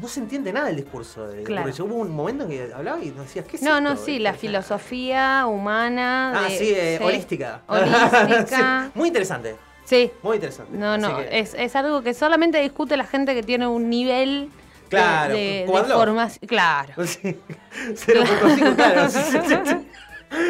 no 0.00 0.06
se 0.06 0.20
entiende 0.20 0.52
nada 0.52 0.66
del 0.66 0.76
discurso 0.76 1.26
de 1.26 1.42
Claro. 1.42 1.70
Hubo 1.84 1.94
un 1.96 2.10
momento 2.10 2.44
en 2.44 2.50
que 2.50 2.72
hablaba 2.72 3.02
y 3.02 3.10
no 3.10 3.22
decías, 3.22 3.44
¿qué 3.46 3.56
es 3.56 3.62
no, 3.62 3.70
esto? 3.78 3.80
no, 3.80 3.96
sí, 3.96 4.18
la 4.20 4.32
filosofía 4.34 5.44
humana. 5.46 6.32
Ah, 6.36 6.42
de- 6.48 6.58
sí, 6.58 6.72
eh, 6.74 6.98
holística. 7.02 7.62
Holística. 7.68 8.84
Sí, 8.86 8.90
muy 8.98 9.08
interesante, 9.08 9.56
sí. 9.88 10.10
muy 10.22 10.36
interesante. 10.36 10.76
No, 10.76 10.92
Así 10.92 11.02
no, 11.02 11.16
que- 11.18 11.38
es, 11.40 11.54
es 11.54 11.74
algo 11.76 12.02
que 12.02 12.14
solamente 12.14 12.60
discute 12.60 12.96
la 12.96 13.04
gente 13.04 13.34
que 13.34 13.42
tiene 13.42 13.66
un 13.66 13.88
nivel 13.90 14.50
de- 14.50 14.88
Claro, 14.88 15.34
de, 15.34 15.66
de 15.66 15.84
formación. 15.94 16.46
Claro. 16.48 16.94
Sí, 17.06 17.36
0.5, 18.12 18.74
claro. 18.76 19.82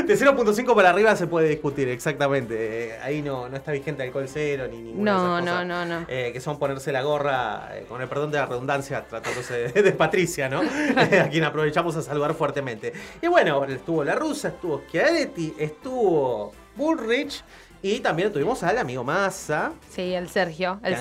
De 0.07 0.17
0.5 0.19 0.75
para 0.75 0.91
arriba 0.91 1.15
se 1.15 1.29
puede 1.29 1.49
discutir, 1.49 1.89
exactamente. 1.89 2.89
Eh, 2.89 2.99
ahí 3.01 3.23
no, 3.23 3.49
no 3.49 3.57
está 3.57 3.71
vigente 3.71 4.03
alcohol 4.03 4.25
cero 4.27 4.67
ni 4.69 4.83
ninguna 4.83 5.13
No, 5.13 5.19
de 5.37 5.43
esas 5.43 5.45
no, 5.45 5.53
cosas, 5.53 5.67
no, 5.89 6.01
no. 6.01 6.07
eh, 6.09 6.31
que 6.33 6.41
son 6.41 6.59
ponerse 6.59 6.91
la 6.91 7.03
gorra, 7.03 7.69
eh, 7.77 7.85
con 7.89 8.03
el 8.03 8.09
perdón 8.09 8.33
de 8.33 8.39
la 8.39 8.47
redundancia, 8.47 9.05
tratándose 9.07 9.69
de, 9.69 9.83
de 9.85 9.93
Patricia, 9.93 10.49
¿no? 10.49 10.63
A 10.97 11.29
quien 11.29 11.45
aprovechamos 11.45 11.95
a 11.95 12.03
saludar 12.03 12.35
fuertemente. 12.35 12.93
Y 13.23 13.29
bueno, 13.29 13.65
estuvo 13.67 14.03
la 14.03 14.17
rusa, 14.17 14.49
estuvo 14.49 14.83
Schiaretti, 14.89 15.55
estuvo 15.57 16.53
Bullrich 16.75 17.45
y 17.83 18.01
también 18.01 18.33
tuvimos 18.33 18.63
al 18.63 18.79
amigo 18.79 19.05
Massa. 19.05 19.73
Sí, 19.91 20.15
el 20.15 20.29
Sergio, 20.29 20.81
el 20.83 20.95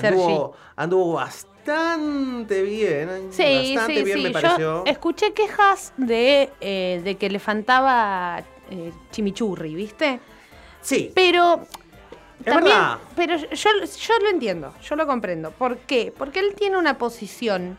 anduvo, 0.76 1.14
bastante 1.14 2.62
bien. 2.62 3.28
Sí, 3.30 3.74
bastante 3.74 3.96
sí, 3.96 4.02
bien 4.04 4.18
sí. 4.18 4.22
me 4.24 4.28
Yo 4.32 4.40
pareció. 4.40 4.84
escuché 4.86 5.32
quejas 5.32 5.92
de, 5.96 6.50
eh, 6.60 7.00
de 7.04 7.16
que 7.16 7.28
le 7.30 7.38
faltaba 7.38 8.42
eh, 8.70 8.92
chimichurri, 9.10 9.74
¿viste? 9.74 10.20
Sí, 10.80 11.10
Pero 11.14 11.60
Es 12.40 12.44
también, 12.44 12.76
verdad. 12.76 12.98
pero 13.16 13.36
yo, 13.36 13.48
yo 13.84 14.18
lo 14.22 14.30
entiendo, 14.30 14.72
yo 14.82 14.94
lo 14.96 15.06
comprendo. 15.06 15.50
¿Por 15.50 15.78
qué? 15.78 16.12
Porque 16.16 16.38
él 16.38 16.54
tiene 16.56 16.76
una 16.78 16.96
posición 16.96 17.76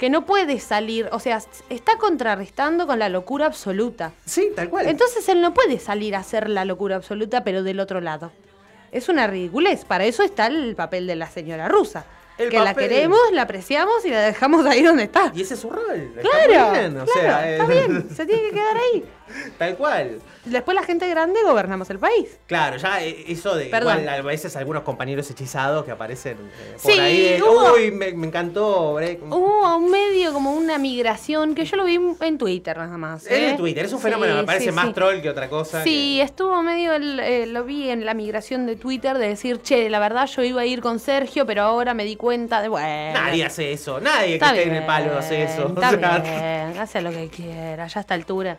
que 0.00 0.08
no 0.08 0.24
puede 0.24 0.58
salir, 0.60 1.10
o 1.12 1.20
sea, 1.20 1.42
está 1.68 1.98
contrarrestando 1.98 2.86
con 2.86 2.98
la 2.98 3.10
locura 3.10 3.44
absoluta. 3.44 4.12
sí, 4.24 4.48
tal 4.56 4.70
cual. 4.70 4.86
Entonces 4.88 5.28
él 5.28 5.42
no 5.42 5.52
puede 5.52 5.78
salir 5.78 6.16
a 6.16 6.20
hacer 6.20 6.48
la 6.48 6.64
locura 6.64 6.96
absoluta, 6.96 7.44
pero 7.44 7.62
del 7.62 7.80
otro 7.80 8.00
lado. 8.00 8.32
Es 8.92 9.10
una 9.10 9.26
ridiculez. 9.26 9.84
Para 9.84 10.06
eso 10.06 10.22
está 10.22 10.46
el 10.46 10.74
papel 10.74 11.06
de 11.06 11.16
la 11.16 11.28
señora 11.28 11.68
rusa. 11.68 12.06
El 12.38 12.48
que 12.48 12.58
la 12.58 12.72
queremos, 12.72 13.20
la 13.32 13.42
apreciamos 13.42 14.02
y 14.06 14.08
la 14.08 14.22
dejamos 14.22 14.64
ahí 14.64 14.82
donde 14.82 15.02
está. 15.02 15.30
Y 15.34 15.42
ese 15.42 15.52
es 15.52 15.60
su 15.60 15.68
rol. 15.68 16.14
está 16.16 16.22
Claro, 16.22 16.70
muy 16.70 16.78
bien, 16.78 16.96
o 16.98 17.04
claro, 17.04 17.20
sea, 17.20 17.50
está 17.50 17.64
eh, 17.64 17.86
bien, 17.86 18.08
se 18.16 18.24
tiene 18.24 18.42
que 18.44 18.50
quedar 18.52 18.76
ahí. 18.78 19.04
Tal 19.58 19.76
cual. 19.76 20.20
Después 20.44 20.74
la 20.74 20.82
gente 20.82 21.08
grande 21.08 21.40
gobernamos 21.44 21.90
el 21.90 21.98
país. 21.98 22.38
Claro, 22.46 22.76
ya 22.78 23.02
eh, 23.04 23.24
eso 23.28 23.54
de 23.56 23.66
Perdón. 23.66 24.00
igual 24.00 24.08
a 24.08 24.22
veces 24.22 24.56
algunos 24.56 24.82
compañeros 24.82 25.30
hechizados 25.30 25.84
que 25.84 25.90
aparecen 25.90 26.38
eh, 26.38 26.76
por 26.82 26.92
Sí, 26.92 26.98
ahí 26.98 27.22
de, 27.34 27.42
hubo- 27.42 27.74
uy, 27.74 27.90
me, 27.90 28.12
me 28.12 28.26
encantó. 28.26 28.94
bre-". 28.94 29.18
Hubo 29.20 29.76
un 29.76 29.90
medio 29.90 30.32
como 30.32 30.52
una 30.52 30.78
migración 30.78 31.54
que 31.54 31.64
yo 31.66 31.76
lo 31.76 31.84
vi 31.84 32.00
en 32.20 32.38
Twitter 32.38 32.76
nada 32.78 32.96
más. 32.96 33.26
Es 33.26 33.32
¿eh? 33.32 33.46
de 33.48 33.52
Twitter, 33.54 33.84
es 33.84 33.92
un 33.92 34.00
fenómeno, 34.00 34.32
Sí, 34.34 34.38
me 34.40 34.44
parece 34.46 34.64
sí, 34.66 34.72
más 34.72 34.94
troll 34.94 35.20
que 35.20 35.28
otra 35.30 35.48
cosa. 35.48 35.84
Sí, 35.84 36.16
que- 36.18 36.22
estuvo 36.22 36.62
medio, 36.62 36.94
el- 36.94 37.20
eh, 37.20 37.46
lo 37.46 37.64
vi 37.64 37.90
en 37.90 38.06
la 38.06 38.14
migración 38.14 38.66
de 38.66 38.76
Twitter 38.76 39.18
de 39.18 39.28
decir, 39.28 39.60
che, 39.62 39.90
la 39.90 39.98
verdad 39.98 40.26
yo 40.26 40.42
iba 40.42 40.62
a 40.62 40.66
ir 40.66 40.80
con 40.80 40.98
Sergio, 40.98 41.44
pero 41.44 41.62
ahora 41.62 41.92
me 41.92 42.04
di 42.04 42.16
cuenta 42.16 42.62
de, 42.62 42.68
bueno. 42.68 43.12
Nadie 43.12 43.44
hace 43.44 43.72
eso, 43.72 44.00
nadie 44.00 44.28
que 44.28 44.34
Está 44.34 44.46
esté 44.48 44.62
en 44.62 44.68
bien, 44.70 44.80
el 44.82 44.86
palo 44.86 45.18
hace 45.18 45.42
eso. 45.42 45.64
o 45.66 45.68
Está 45.68 45.90
sea, 45.90 46.18
bien, 46.18 46.78
hace 46.80 47.02
lo 47.02 47.10
que 47.10 47.28
quiera, 47.28 47.86
ya 47.86 47.98
a 47.98 48.00
esta 48.00 48.14
altura. 48.14 48.56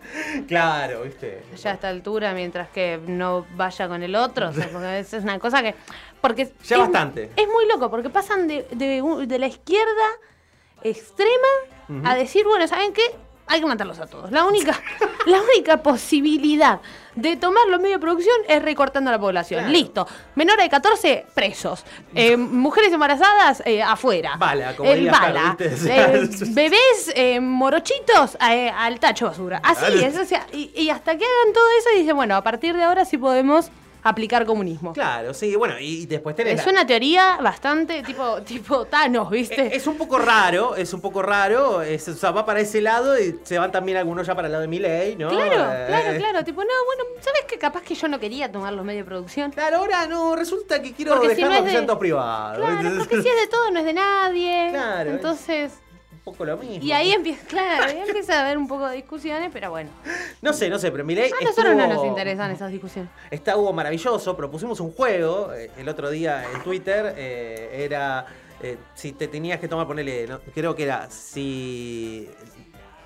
Claro, 0.48 0.61
viste. 1.04 1.44
Ya 1.56 1.72
a 1.72 1.74
esta 1.74 1.90
altura, 1.90 2.34
mientras 2.34 2.70
que 2.70 3.00
no 3.06 3.46
vaya 3.56 3.88
con 3.88 4.04
el 4.04 4.16
otro. 4.16 4.50
o 4.50 4.54
sea, 4.54 4.68
porque 4.72 5.00
es 5.00 5.14
una 5.14 5.40
cosa 5.40 5.62
que. 5.62 5.76
Porque 6.20 6.52
Ya 6.64 6.76
es, 6.76 6.82
bastante. 6.82 7.32
Es 7.36 7.48
muy 7.48 7.68
loco, 7.68 7.90
porque 7.90 8.10
pasan 8.10 8.48
de, 8.48 8.64
de 8.72 9.40
la 9.40 9.48
izquierda 9.48 10.08
extrema 10.84 11.48
a 12.06 12.16
decir, 12.16 12.46
bueno, 12.46 12.68
¿saben 12.68 12.94
qué? 12.94 13.04
Hay 13.48 13.60
que 13.60 13.66
matarlos 13.66 14.00
a 14.00 14.08
todos. 14.08 14.32
La 14.32 14.46
única, 14.46 14.80
la 15.26 15.42
única 15.42 15.84
posibilidad 15.84 16.80
de 17.16 17.36
tomar 17.38 17.68
los 17.68 17.80
medios 17.80 18.00
de 18.00 18.02
producción 18.02 18.36
es 18.48 18.62
recortando 18.62 19.10
a 19.10 19.14
la 19.14 19.20
población. 19.20 19.60
Claro. 19.62 19.74
Listo. 19.74 20.08
Menores 20.36 20.66
de 20.66 20.70
14, 20.70 21.26
presos. 21.34 21.84
Eh, 22.16 22.38
mujeres 22.38 22.92
embarazadas, 22.94 23.62
eh, 23.66 23.82
afuera. 23.82 24.36
Bala, 24.38 24.76
como 24.76 24.90
El 24.90 25.00
diría 25.00 25.12
bala. 25.12 25.58
Eh, 25.60 26.30
bebés 26.50 27.12
eh, 27.16 27.40
morochitos 27.40 28.38
eh, 28.50 28.70
al 28.76 29.00
tacho 29.00 29.26
basura. 29.28 29.60
Así 29.64 29.82
Dale. 29.82 30.06
es, 30.08 30.18
o 30.18 30.26
sea, 30.26 30.46
y, 30.54 30.72
y 30.76 30.90
hasta 30.90 31.18
que 31.18 31.26
hagan 31.26 31.54
todo 31.54 31.66
eso 31.80 31.90
y 31.96 32.00
dicen, 32.00 32.16
bueno, 32.16 32.36
a 32.36 32.44
partir 32.44 32.76
de 32.76 32.84
ahora 32.84 33.06
sí 33.06 33.18
podemos 33.18 33.70
aplicar 34.04 34.46
comunismo. 34.46 34.94
Claro, 34.94 35.34
sí, 35.34 35.56
bueno, 35.56 35.76
y 35.80 36.06
después 36.06 36.36
tenés. 36.36 36.60
Es 36.60 36.66
la- 36.66 36.72
una 36.72 36.88
teoría 36.88 37.38
bastante 37.42 38.02
tipo, 38.04 38.42
tipo 38.46 38.86
Thanos, 38.86 39.30
¿viste? 39.30 39.68
Eh, 39.68 39.76
Es 39.76 39.88
un 39.88 39.98
poco 39.98 40.18
raro, 40.20 40.76
es 40.76 40.94
un 40.94 41.02
poco 41.02 41.22
raro. 41.22 41.82
es- 41.82 42.08
o 42.08 42.14
sea, 42.16 42.32
va 42.32 42.46
para 42.46 42.60
ese 42.62 42.82
lado 42.82 43.20
y 43.20 43.40
se 43.44 43.58
van 43.60 43.72
también 43.72 43.98
algunos 43.98 44.26
ya 44.28 44.36
para 44.36 44.48
el 44.48 44.52
lado 44.52 44.62
de 44.62 44.68
Milei, 44.68 45.16
¿no? 45.16 45.30
Claro, 45.30 45.54
Eh, 45.72 45.86
claro, 45.88 46.18
claro. 46.18 46.44
Tipo, 46.44 46.62
no, 46.62 46.70
bueno, 46.86 47.04
¿sabes 47.22 47.42
que 47.48 47.58
capaz 47.58 47.82
que 47.84 47.96
yo 47.96 48.08
no 48.08 48.20
quería 48.20 48.52
tomar 48.52 48.74
los 48.74 48.84
medios 48.86 49.06
de 49.06 49.10
producción? 49.10 49.52
Claro, 49.52 49.78
ahora 49.78 50.08
no, 50.08 50.36
resulta 50.36 50.82
que 50.82 50.94
quiero 50.94 51.14
Porque 51.16 51.30
si 51.30 51.36
dejarlo 51.42 51.60
no 51.60 51.66
que 51.66 51.80
de- 51.80 51.98
privados. 51.98 52.58
Claro, 52.58 52.90
porque 52.98 53.22
si 53.22 53.28
es 53.30 53.36
de 53.36 53.48
todo, 53.48 53.72
no 53.72 53.80
es 53.80 53.86
de 53.86 53.94
nadie. 53.94 54.68
Claro, 54.72 55.10
es- 55.10 55.16
Entonces. 55.16 55.74
Poco 56.24 56.46
lo 56.46 56.58
mismo. 56.58 56.84
Y 56.84 56.92
ahí 56.92 57.12
empieza, 57.12 57.46
claro, 57.48 57.86
ahí 57.86 57.98
empieza 58.06 58.38
a 58.40 58.42
haber 58.46 58.58
un 58.58 58.68
poco 58.68 58.88
de 58.88 58.96
discusiones, 58.98 59.50
pero 59.52 59.72
bueno. 59.72 59.90
No 60.42 60.54
sé, 60.54 60.70
no 60.70 60.78
sé, 60.80 60.92
pero 60.92 61.04
Milei. 61.04 61.32
A 61.32 61.44
nosotros 61.44 61.76
no 61.76 61.84
estuvo- 61.84 62.04
nos 62.04 62.06
interesan 62.06 62.52
esas 62.52 62.72
discusiones. 62.72 63.12
Está 63.30 63.58
Hugo 63.58 63.74
maravilloso, 63.74 64.36
propusimos 64.36 64.80
un 64.80 64.92
juego 64.92 65.52
eh, 65.54 65.72
el 65.78 65.90
otro 65.90 66.10
día 66.10 66.44
en 66.54 66.62
Twitter, 66.64 67.14
eh, 67.18 67.86
era 67.86 68.26
eh, 68.62 68.78
si 68.94 69.14
te 69.14 69.28
tenías 69.28 69.60
que 69.60 69.68
tomar, 69.68 69.88
ponele, 69.88 70.28
no, 70.28 70.40
creo 70.54 70.76
que 70.76 70.84
era 70.84 71.10
si... 71.10 72.30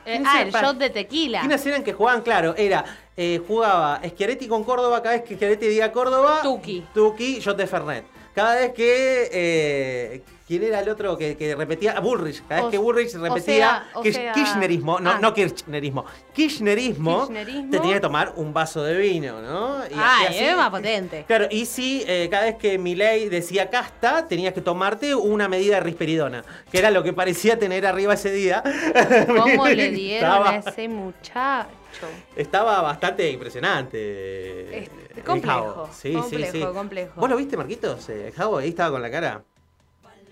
Eh, 0.05 0.17
¿Quién 0.17 0.27
ah, 0.27 0.41
el 0.43 0.51
shot 0.51 0.77
de 0.77 0.89
tequila. 0.91 1.39
¿Quiénes 1.39 1.65
eran 1.65 1.84
que 1.84 1.93
jugaban? 1.93 2.22
Claro, 2.22 2.53
era, 2.55 2.84
eh, 3.17 3.41
jugaba 3.48 4.00
Schiaretti 4.05 4.48
con 4.48 4.63
Córdoba, 4.63 5.01
cada 5.01 5.15
vez 5.15 5.24
que 5.24 5.36
Schiaretti 5.36 5.67
diga 5.67 5.91
Córdoba, 5.91 6.41
Tuki. 6.43 6.86
Tuki, 6.93 7.39
shot 7.39 7.57
de 7.57 7.65
Fernet. 7.65 8.05
Cada 8.35 8.55
vez 8.55 8.73
que... 8.73 9.29
eh, 9.31 10.21
¿Quién 10.47 10.61
era 10.61 10.79
el 10.81 10.89
otro 10.89 11.17
que, 11.17 11.35
que 11.35 11.55
repetía? 11.55 11.95
Ah, 11.97 12.01
Bullrich. 12.01 12.43
Cada 12.47 12.57
vez 12.61 12.67
O- 12.67 12.69
que 12.69 12.77
Bullrich 12.77 13.15
o 13.15 13.19
repetía 13.19 13.43
sea- 13.43 13.87
o 13.95 14.03
sea- 14.03 14.31
Kirchnerismo, 14.33 14.99
no, 14.99 15.09
ah. 15.09 15.19
no 15.19 15.33
Kirchnerismo, 15.33 16.05
Kirchnerismo, 16.35 17.21
Kirchnerismo. 17.21 17.71
te 17.71 17.79
tenía 17.79 17.95
que 17.95 17.99
tomar 18.01 18.33
un 18.35 18.53
vaso 18.53 18.83
de 18.83 18.95
vino, 18.95 19.41
¿no? 19.41 19.79
Y- 19.87 19.93
Ay, 19.97 20.27
así- 20.27 20.37
es 20.45 20.55
más 20.55 20.69
potente. 20.69 21.23
Claro, 21.25 21.47
y 21.49 21.65
si 21.65 22.03
eh, 22.05 22.27
cada 22.29 22.43
vez 22.43 22.57
que 22.57 22.77
Milei 22.77 23.27
decía 23.27 23.71
casta, 23.71 24.27
tenías 24.27 24.53
que 24.53 24.61
tomarte 24.61 25.15
una 25.15 25.47
medida 25.49 25.75
de 25.77 25.81
risperidona, 25.81 26.43
que 26.71 26.77
era 26.77 26.91
lo 26.91 27.01
que 27.01 27.11
parecía 27.13 27.57
tener 27.57 27.87
arriba 27.87 28.13
ese 28.13 28.29
día. 28.31 28.61
¿Cómo 29.25 29.65
le 29.67 29.89
dieron 29.89 30.29
estaba, 30.31 30.49
a 30.51 30.55
ese 30.57 30.87
muchacho? 30.87 31.69
estaba 32.35 32.81
bastante 32.83 33.31
impresionante. 33.31 34.77
Es- 34.77 34.89
el 34.89 35.04
complejo. 35.24 35.89
Sí, 35.93 36.13
complejo, 36.13 36.51
sí, 36.51 36.60
sí. 36.60 36.65
complejo. 36.74 37.13
¿Vos 37.15 37.29
lo 37.29 37.38
viste, 37.38 37.57
Marquitos? 37.57 38.10
Eh, 38.10 38.34
Javo 38.36 38.57
ahí 38.57 38.69
estaba 38.69 38.91
con 38.91 39.01
la 39.01 39.12
cara. 39.12 39.43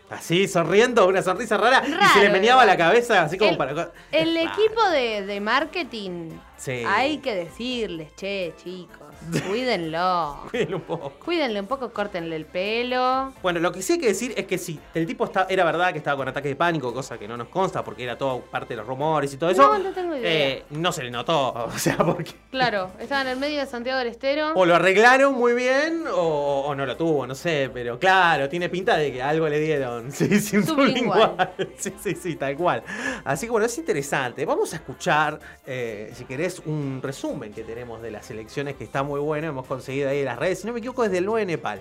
Así, 0.10 0.48
sonriendo, 0.48 1.08
una 1.08 1.24
sonrisa 1.24 1.58
rara, 1.58 1.82
y 1.88 1.92
se 2.13 2.20
le 2.20 2.30
meneaba 2.30 2.66
la 2.66 2.78
cabeza 2.78 3.24
así 3.24 3.38
como 3.38 3.52
El- 3.52 3.58
para. 3.58 3.92
El 4.12 4.38
equipo 4.38 4.88
de, 4.92 5.25
de 5.25 5.40
marketing, 5.40 6.30
Sí. 6.58 6.84
hay 6.88 7.18
que 7.18 7.34
decirles, 7.34 8.16
che, 8.16 8.54
chicos, 8.63 9.02
cuídenlo. 9.50 10.39
Cuídenlo 10.50 10.77
un 10.77 10.84
poco. 10.84 11.10
Cuídenle 11.24 11.60
un 11.60 11.67
poco, 11.67 11.91
córtenle 11.91 12.36
el 12.36 12.46
pelo. 12.46 13.34
Bueno, 13.41 13.60
lo 13.60 13.72
que 13.72 13.82
sí 13.82 13.93
hay 13.93 14.00
que 14.00 14.08
decir 14.08 14.34
es 14.36 14.46
que 14.46 14.58
si 14.58 14.79
el 14.93 15.05
tipo 15.05 15.25
está, 15.25 15.48
era 15.50 15.63
verdad 15.63 15.91
que 15.91 15.98
estaba 16.00 16.17
con 16.17 16.27
ataque 16.27 16.50
de 16.50 16.55
pánico, 16.55 16.93
cosa 16.93 17.17
que 17.17 17.27
no 17.27 17.38
nos 17.38 17.48
consta 17.50 17.84
porque 17.84 18.03
era 18.03 18.17
todo 18.17 18.41
parte 18.41 18.74
de 18.74 18.77
los 18.77 18.88
rumores 18.88 19.34
y 19.34 19.38
todo 19.38 19.50
eso. 19.50 19.62
No, 19.63 19.79
no 19.79 19.91
tengo 19.93 20.15
idea. 20.15 20.29
eh, 20.32 20.63
no 20.72 20.91
se 20.91 21.03
le 21.03 21.12
notó, 21.12 21.50
o 21.53 21.77
sea, 21.77 21.98
porque 21.98 22.32
Claro, 22.51 22.91
estaba 23.00 23.22
en 23.22 23.27
el 23.29 23.38
medio 23.38 23.60
de 23.60 23.65
Santiago 23.65 24.00
del 24.00 24.08
Estero. 24.10 24.53
o 24.55 24.65
lo 24.65 24.75
arreglaron 24.75 25.34
muy 25.34 25.53
bien 25.53 26.03
o, 26.13 26.63
o 26.67 26.75
no 26.75 26.86
lo 26.86 26.96
tuvo, 26.98 27.25
no 27.27 27.36
sé, 27.36 27.70
pero 27.74 27.98
claro, 28.00 28.50
tiene 28.50 28.70
pinta 28.70 28.98
de 28.98 29.12
que 29.12 29.22
algo 29.22 29.48
le 29.50 29.60
dieron. 29.60 30.12
Sí, 30.13 30.39
sí, 30.39 30.58
un 30.58 30.65
Sublingual. 30.65 31.53
Sí, 31.77 31.93
sí, 32.01 32.15
sí, 32.15 32.36
tal 32.36 32.55
cual. 32.55 32.84
Así 33.25 33.46
que 33.48 33.51
bueno, 33.51 33.65
es 33.65 33.77
interesante. 33.77 34.46
Vamos 34.46 34.74
a 34.74 34.75
escuchar, 34.77 35.39
eh, 35.65 36.12
si 36.15 36.25
querés, 36.25 36.60
un 36.65 37.00
resumen 37.01 37.51
que 37.53 37.63
tenemos 37.63 38.01
de 38.01 38.12
las 38.12 38.29
elecciones 38.32 38.75
que 38.75 38.84
está 39.03 39.10
muy 39.10 39.19
bueno. 39.19 39.48
Hemos 39.48 39.67
conseguido 39.67 40.10
ahí 40.10 40.24
las 40.24 40.39
redes, 40.39 40.62
si 40.62 40.67
no 40.67 40.74
me 40.74 40.79
equivoco, 40.79 41.03
desde 41.03 41.17
el 41.17 41.25
9 41.25 41.41
de 41.41 41.45
Nepal. 41.45 41.79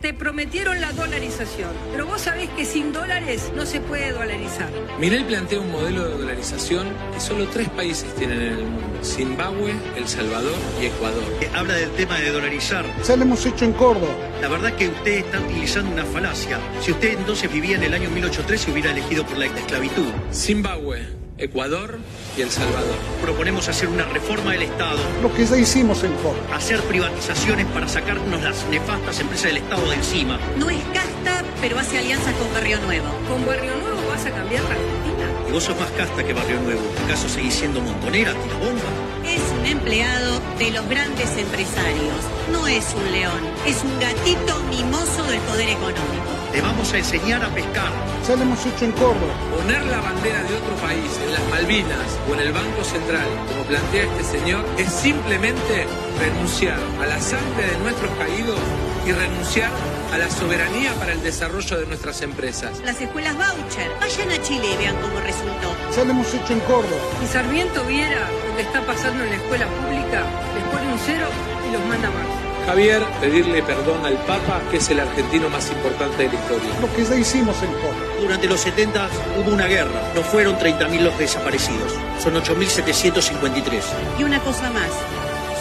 Te 0.00 0.12
prometieron 0.12 0.80
la 0.80 0.90
dolarización, 0.92 1.70
pero 1.92 2.06
vos 2.06 2.22
sabés 2.22 2.48
que 2.50 2.64
sin 2.64 2.92
dólares 2.92 3.52
no 3.54 3.64
se 3.64 3.80
puede 3.80 4.10
dolarizar. 4.10 4.68
Milei 4.98 5.22
plantea 5.22 5.60
un 5.60 5.70
modelo 5.70 6.02
de 6.08 6.18
dolarización 6.18 6.88
que 7.14 7.20
solo 7.20 7.46
tres 7.46 7.68
países 7.68 8.12
tienen 8.16 8.40
en 8.40 8.52
el 8.54 8.64
mundo: 8.64 8.98
Zimbabue, 9.04 9.72
El 9.96 10.08
Salvador 10.08 10.56
y 10.80 10.86
Ecuador. 10.86 11.22
habla 11.54 11.74
del 11.74 11.90
tema 11.92 12.18
de 12.18 12.32
dolarizar. 12.32 12.84
Ya 13.06 13.14
lo 13.14 13.22
hemos 13.22 13.46
hecho 13.46 13.64
en 13.64 13.74
Córdoba. 13.74 14.12
La 14.40 14.48
verdad 14.48 14.74
que 14.74 14.88
usted 14.88 15.18
está 15.18 15.38
utilizando 15.38 15.92
una 15.92 16.04
falacia. 16.04 16.58
Si 16.80 16.90
usted 16.90 17.18
entonces 17.18 17.52
vivía 17.52 17.76
en 17.76 17.84
el 17.84 17.94
año 17.94 18.10
1813, 18.10 18.72
hubiera 18.72 18.90
elegido 18.90 19.24
por 19.24 19.38
la 19.38 19.46
esclavitud. 19.46 20.08
Zimbabue, 20.32 21.21
Ecuador 21.38 21.98
y 22.36 22.42
El 22.42 22.50
Salvador. 22.50 22.94
Proponemos 23.20 23.68
hacer 23.68 23.88
una 23.88 24.04
reforma 24.04 24.52
del 24.52 24.62
Estado, 24.62 24.98
Lo 25.22 25.32
que 25.34 25.46
ya 25.46 25.56
hicimos 25.56 26.02
en 26.04 26.12
Córdoba. 26.14 26.56
hacer 26.56 26.80
privatizaciones 26.82 27.66
para 27.66 27.88
sacarnos 27.88 28.42
las 28.42 28.64
nefastas 28.68 29.18
empresas 29.20 29.46
del 29.46 29.56
Estado 29.58 29.88
de 29.88 29.96
encima. 29.96 30.38
No 30.58 30.70
es 30.70 30.82
casta, 30.92 31.42
pero 31.60 31.78
hace 31.78 31.98
alianzas 31.98 32.34
con 32.34 32.52
Barrio 32.52 32.78
Nuevo. 32.80 33.06
¿Con 33.28 33.44
Barrio 33.46 33.72
Nuevo 33.76 34.08
vas 34.08 34.24
a 34.26 34.30
cambiar 34.30 34.62
la 34.64 34.70
Argentina? 34.70 35.30
Y 35.48 35.52
vos 35.52 35.64
sos 35.64 35.78
más 35.78 35.90
casta 35.92 36.24
que 36.24 36.32
Barrio 36.32 36.60
Nuevo. 36.60 36.82
¿Acaso 37.06 37.28
seguís 37.28 37.54
siendo 37.54 37.80
montonera, 37.80 38.32
tira 38.32 38.56
bomba? 38.56 38.90
Es 39.26 39.42
un 39.58 39.66
empleado 39.66 40.40
de 40.58 40.70
los 40.70 40.88
grandes 40.88 41.36
empresarios. 41.36 42.22
No 42.52 42.66
es 42.66 42.94
un 42.94 43.12
león, 43.12 43.40
es 43.66 43.82
un 43.82 43.98
gatito 44.00 44.60
mimoso 44.70 45.24
del 45.24 45.40
poder 45.40 45.68
económico. 45.70 46.41
Te 46.52 46.60
vamos 46.60 46.92
a 46.92 46.98
enseñar 46.98 47.42
a 47.42 47.48
pescar. 47.48 47.90
Ya 48.28 48.36
lo 48.36 48.42
hemos 48.42 48.66
hecho 48.66 48.84
en 48.84 48.92
Córdoba. 48.92 49.32
Poner 49.56 49.82
la 49.86 50.02
bandera 50.02 50.42
de 50.42 50.54
otro 50.54 50.74
país 50.82 51.18
en 51.24 51.32
las 51.32 51.48
Malvinas 51.48 52.18
o 52.28 52.34
en 52.34 52.40
el 52.40 52.52
Banco 52.52 52.84
Central, 52.84 53.26
como 53.48 53.62
plantea 53.64 54.04
este 54.04 54.38
señor, 54.38 54.62
es 54.76 54.92
simplemente 54.92 55.86
renunciar 56.20 56.78
a 57.00 57.06
la 57.06 57.18
sangre 57.18 57.68
de 57.68 57.78
nuestros 57.78 58.10
caídos 58.18 58.60
y 59.06 59.12
renunciar 59.12 59.70
a 60.12 60.18
la 60.18 60.28
soberanía 60.28 60.92
para 60.96 61.12
el 61.12 61.22
desarrollo 61.22 61.80
de 61.80 61.86
nuestras 61.86 62.20
empresas. 62.20 62.78
Las 62.84 63.00
escuelas 63.00 63.34
voucher, 63.34 63.90
vayan 63.98 64.30
a 64.30 64.42
Chile 64.42 64.66
y 64.74 64.76
vean 64.76 64.96
cómo 65.00 65.20
resultó. 65.20 65.74
Ya 65.96 66.04
lo 66.04 66.10
hemos 66.10 66.34
hecho 66.34 66.52
en 66.52 66.60
Córdoba. 66.60 67.00
Si 67.20 67.26
Sarmiento 67.28 67.82
viera 67.84 68.28
lo 68.46 68.56
que 68.56 68.62
está 68.62 68.84
pasando 68.84 69.24
en 69.24 69.30
la 69.30 69.36
escuela 69.36 69.66
pública, 69.68 70.22
les 70.54 70.64
pone 70.64 70.92
un 70.92 70.98
cero 70.98 71.26
y 71.66 71.72
los 71.72 71.82
manda 71.86 72.10
más. 72.10 72.41
Javier, 72.66 73.02
pedirle 73.20 73.62
perdón 73.62 74.04
al 74.04 74.16
Papa, 74.24 74.60
que 74.70 74.76
es 74.76 74.90
el 74.90 75.00
argentino 75.00 75.48
más 75.48 75.70
importante 75.70 76.22
de 76.22 76.28
la 76.28 76.34
historia. 76.34 76.80
Lo 76.80 76.94
que 76.94 77.04
ya 77.04 77.16
hicimos 77.16 77.60
en 77.62 77.72
Córdoba. 77.72 77.96
Durante 78.20 78.46
los 78.46 78.60
70 78.60 79.08
hubo 79.38 79.52
una 79.52 79.66
guerra. 79.66 80.12
No 80.14 80.22
fueron 80.22 80.56
30.000 80.56 81.00
los 81.00 81.18
desaparecidos. 81.18 81.92
Son 82.22 82.34
8.753. 82.34 83.82
Y 84.18 84.24
una 84.24 84.38
cosa 84.40 84.70
más, 84.70 84.90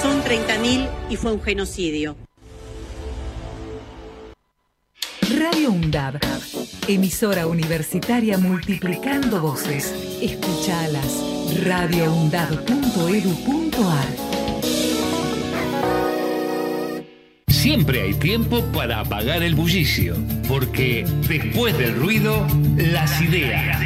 son 0.02 0.24
30.000 0.24 0.90
y 1.10 1.18
fue 1.18 1.32
un 1.32 1.42
genocidio. 1.42 2.16
Radio 5.38 5.72
UNDAB, 5.72 6.20
emisora 6.88 7.48
universitaria 7.48 8.38
multiplicando 8.38 9.42
voces. 9.42 9.94
Escuchalas, 10.22 11.24
radioundab.edu.ar. 11.64 14.31
Siempre 17.62 18.02
hay 18.02 18.16
tiempo 18.16 18.66
para 18.72 19.02
apagar 19.02 19.44
el 19.44 19.54
bullicio, 19.54 20.16
porque 20.48 21.06
después 21.28 21.78
del 21.78 21.96
ruido, 21.96 22.48
las 22.76 23.22
ideas. 23.22 23.80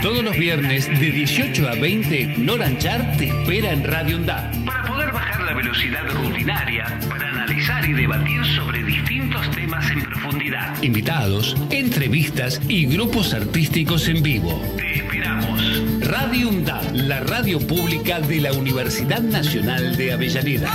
Todos 0.00 0.24
los 0.24 0.34
viernes 0.34 0.88
de 0.88 1.10
18 1.10 1.68
a 1.68 1.74
20, 1.74 2.38
Noranchar 2.38 3.18
te 3.18 3.26
espera 3.26 3.72
en 3.72 3.84
Radio 3.84 4.16
UNDAP. 4.16 4.64
Para 4.64 4.82
poder 4.84 5.12
bajar 5.12 5.42
la 5.42 5.52
velocidad 5.52 6.08
rutinaria, 6.08 6.98
para 7.06 7.35
analizar 7.46 7.88
y 7.88 7.92
debatir 7.92 8.44
sobre 8.56 8.82
distintos 8.82 9.48
temas 9.52 9.88
en 9.92 10.02
profundidad. 10.02 10.82
Invitados, 10.82 11.56
entrevistas 11.70 12.60
y 12.66 12.86
grupos 12.86 13.32
artísticos 13.34 14.08
en 14.08 14.20
vivo. 14.20 14.60
Te 14.76 14.96
esperamos. 14.96 15.60
Radio 16.00 16.48
UNDAP, 16.48 16.92
la 16.94 17.20
radio 17.20 17.64
pública 17.64 18.18
de 18.18 18.40
la 18.40 18.52
Universidad 18.52 19.20
Nacional 19.20 19.96
de 19.96 20.12
Avellaneda. 20.12 20.72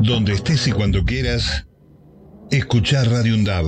Donde 0.00 0.32
estés 0.32 0.66
y 0.68 0.72
cuando 0.72 1.04
quieras, 1.04 1.66
escuchar 2.50 3.08
Radio 3.10 3.34
Undab. 3.34 3.66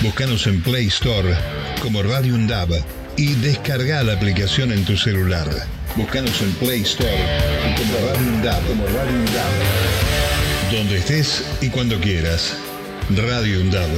Búscanos 0.00 0.46
en 0.46 0.62
Play 0.62 0.86
Store 0.86 1.34
como 1.82 2.04
Radio 2.04 2.36
Undab 2.36 2.68
y 3.16 3.34
descarga 3.34 4.02
la 4.02 4.14
aplicación 4.14 4.72
en 4.72 4.84
tu 4.84 4.96
celular. 4.96 5.48
Búscanos 5.96 6.42
en 6.42 6.52
Play 6.52 6.82
Store 6.82 7.10
como 7.76 7.94
Radio 8.06 8.28
Undab. 8.34 8.62
Como 8.66 8.86
Radio 8.86 9.18
Undab. 9.18 10.72
Donde 10.72 10.98
estés 10.98 11.44
y 11.60 11.70
cuando 11.70 11.98
quieras. 11.98 12.56
Radio 13.10 13.60
Undab. 13.60 13.88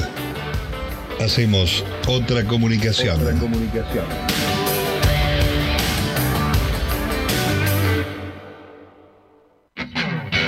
Hacemos 1.21 1.85
otra 2.07 2.45
comunicación. 2.45 3.21
Otra 3.21 3.35
comunicación. 3.35 4.05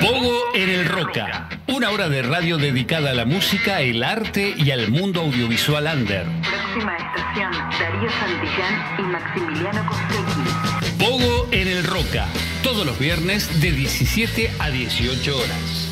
Pogo 0.00 0.54
en 0.54 0.68
el 0.68 0.84
Roca. 0.86 1.48
Una 1.66 1.90
hora 1.90 2.08
de 2.08 2.22
radio 2.22 2.58
dedicada 2.58 3.10
a 3.10 3.14
la 3.14 3.24
música, 3.24 3.80
el 3.80 4.04
arte 4.04 4.54
y 4.56 4.70
al 4.70 4.90
mundo 4.90 5.22
audiovisual 5.22 5.88
under. 5.92 6.39
Próxima 6.72 6.96
estación, 6.98 7.50
Darío 7.80 8.08
Santillán 8.10 9.00
y 9.00 9.02
Maximiliano 9.02 9.86
Costecchi. 9.88 11.04
Pogo 11.04 11.48
en 11.50 11.66
el 11.66 11.82
Roca, 11.84 12.28
todos 12.62 12.86
los 12.86 12.96
viernes 12.96 13.60
de 13.60 13.72
17 13.72 14.52
a 14.56 14.70
18 14.70 15.36
horas. 15.36 15.88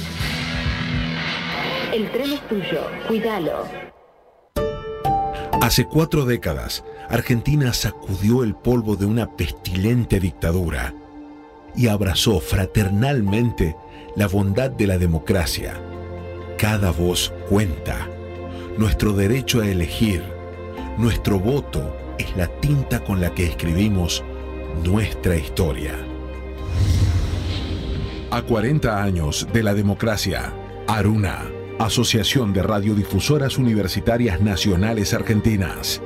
El 1.92 2.08
tren 2.12 2.32
es 2.32 2.48
tuyo, 2.48 2.88
cuídalo. 3.08 3.66
Hace 5.60 5.84
cuatro 5.84 6.24
décadas, 6.24 6.84
Argentina 7.08 7.72
sacudió 7.72 8.44
el 8.44 8.54
polvo 8.54 8.94
de 8.94 9.06
una 9.06 9.34
pestilente 9.34 10.20
dictadura 10.20 10.94
y 11.74 11.88
abrazó 11.88 12.38
fraternalmente 12.38 13.74
la 14.14 14.28
bondad 14.28 14.70
de 14.70 14.86
la 14.86 14.98
democracia. 14.98 15.74
Cada 16.56 16.92
voz 16.92 17.32
cuenta. 17.48 18.08
Nuestro 18.76 19.12
derecho 19.12 19.60
a 19.60 19.66
elegir, 19.66 20.37
nuestro 20.98 21.38
voto 21.38 21.96
es 22.18 22.36
la 22.36 22.48
tinta 22.60 23.04
con 23.04 23.20
la 23.20 23.32
que 23.32 23.46
escribimos 23.46 24.24
nuestra 24.84 25.36
historia. 25.36 25.94
A 28.30 28.42
40 28.42 29.02
años 29.02 29.46
de 29.52 29.62
la 29.62 29.74
democracia, 29.74 30.52
Aruna, 30.88 31.46
Asociación 31.78 32.52
de 32.52 32.62
Radiodifusoras 32.62 33.58
Universitarias 33.58 34.40
Nacionales 34.40 35.14
Argentinas. 35.14 36.02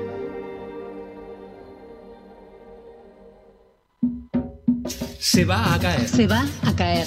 Se 5.18 5.46
va 5.46 5.75
a 5.75 5.78
caer. 5.78 6.08
Se 6.08 6.26
va 6.26 6.44
a 6.64 6.76
caer. 6.76 7.06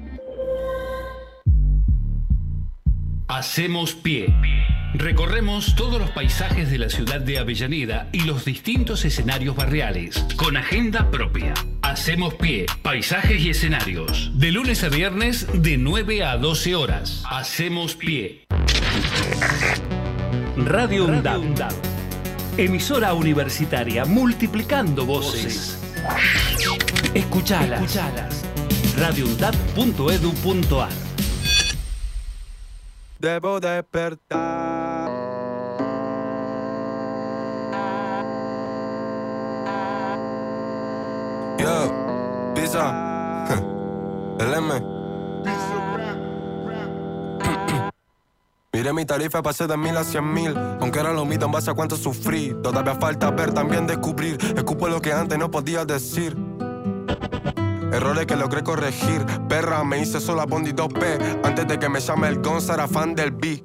Hacemos 3.31 3.93
pie. 3.93 4.27
Recorremos 4.93 5.75
todos 5.75 6.01
los 6.01 6.09
paisajes 6.09 6.69
de 6.69 6.77
la 6.77 6.89
ciudad 6.89 7.21
de 7.21 7.39
Avellaneda 7.39 8.09
y 8.11 8.25
los 8.25 8.43
distintos 8.43 9.05
escenarios 9.05 9.55
barriales, 9.55 10.25
con 10.35 10.57
agenda 10.57 11.09
propia. 11.09 11.53
Hacemos 11.81 12.33
pie, 12.33 12.65
paisajes 12.81 13.41
y 13.41 13.51
escenarios. 13.51 14.31
De 14.33 14.51
lunes 14.51 14.83
a 14.83 14.89
viernes, 14.89 15.47
de 15.53 15.77
9 15.77 16.25
a 16.25 16.35
12 16.35 16.75
horas. 16.75 17.23
Hacemos 17.29 17.95
pie. 17.95 18.41
Radio 20.57 21.05
UNDAB. 21.05 21.71
Emisora 22.57 23.13
universitaria 23.13 24.03
multiplicando 24.03 25.05
voces. 25.05 25.79
Escuchalas. 27.13 27.81
Escuchalas. 27.81 28.43
radioundab.edu.ar 28.97 31.10
Debo 33.21 33.59
despertar. 33.59 35.11
Yo, 41.59 42.53
pizza, 42.55 43.45
el 44.39 44.53
M. 44.55 44.83
Miré 48.73 48.91
mi 48.91 49.05
tarifa, 49.05 49.43
pasé 49.43 49.67
de 49.67 49.77
mil 49.77 49.95
a 49.95 50.03
cien 50.03 50.33
mil. 50.33 50.57
Aunque 50.79 50.99
era 50.99 51.13
lo 51.13 51.23
mismo 51.23 51.45
en 51.45 51.51
base 51.51 51.69
a 51.69 51.75
cuánto 51.75 51.97
sufrí. 51.97 52.55
Todavía 52.63 52.95
falta 52.95 53.29
ver, 53.29 53.53
también 53.53 53.85
descubrir. 53.85 54.39
Escupo 54.57 54.87
lo 54.87 54.99
que 54.99 55.13
antes 55.13 55.37
no 55.37 55.51
podía 55.51 55.85
decir. 55.85 56.35
Errores 57.91 58.25
que 58.25 58.35
logré 58.35 58.63
corregir. 58.63 59.25
Perra, 59.47 59.83
me 59.83 59.99
hice 59.99 60.19
sola 60.19 60.45
Bondi 60.45 60.71
2P. 60.71 61.41
Antes 61.43 61.67
de 61.67 61.77
que 61.77 61.89
me 61.89 61.99
llame 61.99 62.27
el 62.29 62.41
Gonza, 62.41 62.73
era 62.73 62.87
fan 62.87 63.15
del 63.15 63.31
B. 63.31 63.63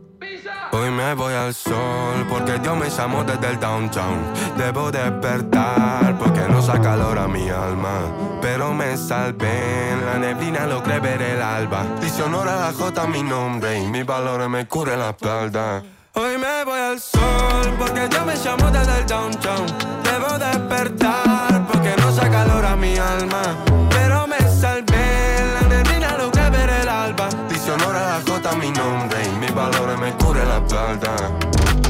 Hoy 0.73 0.91
me 0.91 1.15
voy 1.15 1.33
al 1.33 1.55
sol 1.55 2.27
porque 2.29 2.59
Dios 2.59 2.77
me 2.77 2.91
llamó 2.91 3.25
desde 3.25 3.49
el 3.49 3.61
downtown. 3.61 4.19
Debo 4.59 4.91
despertar 4.91 6.19
porque 6.19 6.41
no 6.49 6.61
saca 6.61 6.83
calor 6.83 7.19
a 7.19 7.29
mi 7.29 7.49
alma. 7.49 8.01
Pero 8.43 8.75
me 8.75 8.97
salvé 8.97 9.97
la 10.05 10.19
neblina, 10.19 10.67
logré 10.67 11.01
ver 11.01 11.23
el 11.23 11.41
alba. 11.41 11.87
Dice 12.01 12.23
honor 12.23 12.49
a 12.49 12.57
la 12.57 12.73
J 12.73 13.07
mi 13.07 13.23
nombre 13.23 13.79
y 13.81 13.87
mis 13.87 14.05
valores 14.05 14.49
me 14.49 14.67
cubre 14.67 14.97
la 14.97 15.11
espalda. 15.11 15.83
Hoy 16.19 16.39
me 16.39 16.65
voy 16.65 16.81
al 16.81 16.99
sol 16.99 17.75
porque 17.79 18.09
Dios 18.09 18.25
me 18.25 18.35
llamó 18.37 18.71
desde 18.71 19.01
el 19.01 19.07
downtown. 19.07 19.67
Debo 20.03 20.39
despertar 20.39 21.67
porque 21.71 21.95
no 21.99 22.11
saca 22.11 22.31
calor 22.31 22.65
a 22.65 22.75
mi 22.75 22.97
alma. 22.97 23.43
Pero 23.91 24.27
me 24.27 24.39
salvé 24.39 25.45
la 25.53 25.69
neblina, 25.69 26.17
logré 26.17 26.49
ver 26.49 26.71
el 26.71 26.89
alba. 26.89 27.29
Dice 27.51 27.71
honor 27.71 27.97
a 27.97 28.19
la 28.19 28.23
J 28.27 28.57
mi 28.57 28.71
nombre 28.71 29.19
y 29.27 29.39
mis 29.41 29.55
valores 29.55 29.99
me 29.99 30.11
cubre 30.13 30.43
la 30.47 30.57
espalda. 30.57 31.86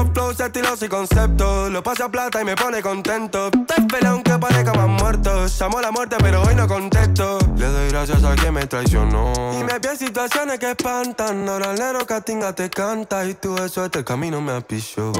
Mezclo 0.00 0.14
flows, 0.14 0.40
estilos 0.40 0.82
y 0.82 0.88
conceptos. 0.88 1.70
Lo 1.70 1.82
paso 1.82 2.04
a 2.04 2.08
plata 2.08 2.40
y 2.40 2.44
me 2.44 2.56
pone 2.56 2.80
contento. 2.80 3.50
Te 3.50 3.80
espera 3.80 4.10
aunque 4.10 4.38
parezca 4.38 4.72
más 4.72 4.88
muerto. 4.88 5.46
Llamo 5.46 5.78
a 5.78 5.82
la 5.82 5.90
muerte, 5.90 6.16
pero 6.20 6.42
hoy 6.42 6.54
no 6.54 6.66
contesto. 6.66 7.38
Le 7.56 7.66
doy 7.66 7.90
gracias 7.90 8.24
a 8.24 8.34
quien 8.34 8.54
me 8.54 8.66
traicionó. 8.66 9.32
Y 9.52 9.64
me 9.64 9.78
vi 9.78 9.88
en 9.88 9.98
situaciones 9.98 10.58
que 10.58 10.70
espantan. 10.70 11.44
Negro 11.44 12.06
Catinga 12.06 12.54
te 12.54 12.70
canta. 12.70 13.26
Y 13.26 13.34
tú 13.34 13.56
eso 13.58 13.84
este 13.84 14.02
camino 14.02 14.40
me 14.40 14.52
apichó. 14.52 15.12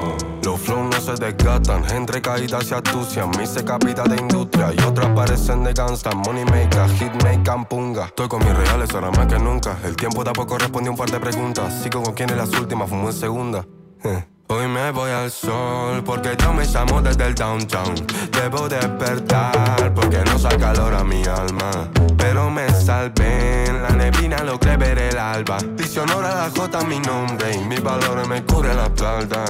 Los 0.42 0.60
flows 0.60 0.94
no 0.94 1.00
se 1.00 1.22
desgastan. 1.22 1.84
Entre 1.90 2.22
caídas 2.22 2.70
y 2.70 2.74
astucias. 2.74 3.28
Me 3.36 3.44
hice 3.44 3.62
capita 3.62 4.04
de 4.04 4.16
industria. 4.16 4.72
Y 4.72 4.82
otras 4.82 5.10
parecen 5.10 5.62
de 5.62 5.74
gangsta. 5.74 6.10
Money 6.12 6.46
maker, 6.46 6.88
hit 6.92 7.12
maker, 7.22 7.68
punga. 7.68 8.06
Estoy 8.06 8.28
con 8.28 8.42
mis 8.42 8.56
reales 8.56 8.88
ahora 8.94 9.10
más 9.10 9.26
que 9.26 9.38
nunca. 9.38 9.76
El 9.84 9.94
tiempo 9.94 10.24
tampoco 10.24 10.56
respondió 10.56 10.92
un 10.92 10.96
par 10.96 11.10
de 11.10 11.20
preguntas. 11.20 11.82
Sigo 11.82 12.02
con 12.02 12.14
quien 12.14 12.30
es 12.30 12.36
las 12.36 12.50
últimas, 12.58 12.88
fumo 12.88 13.08
en 13.08 13.14
segunda. 13.14 13.66
Eh. 14.04 14.29
Hoy 14.52 14.66
me 14.66 14.90
voy 14.90 15.12
al 15.12 15.30
sol 15.30 16.02
porque 16.02 16.36
yo 16.36 16.52
me 16.52 16.64
llamo 16.64 17.00
desde 17.00 17.24
el 17.24 17.36
downtown. 17.36 17.94
Debo 18.32 18.68
despertar 18.68 19.94
porque 19.94 20.24
no 20.24 20.40
saca 20.40 20.72
calor 20.72 20.92
a 20.92 21.04
mi 21.04 21.22
alma. 21.22 21.70
Pero 22.18 22.50
me 22.50 22.68
salvé 22.68 23.72
la 23.72 23.90
neblina, 23.90 24.42
logré 24.42 24.76
ver 24.76 24.98
el 24.98 25.18
alba. 25.18 25.58
Dice 25.76 26.00
honor 26.00 26.24
a 26.24 26.34
la 26.34 26.50
J 26.50 26.84
mi 26.86 26.98
nombre 26.98 27.54
y 27.54 27.58
mis 27.60 27.80
valores 27.80 28.26
me 28.26 28.44
cubre 28.44 28.74
la 28.74 28.86
espalda. 28.86 29.44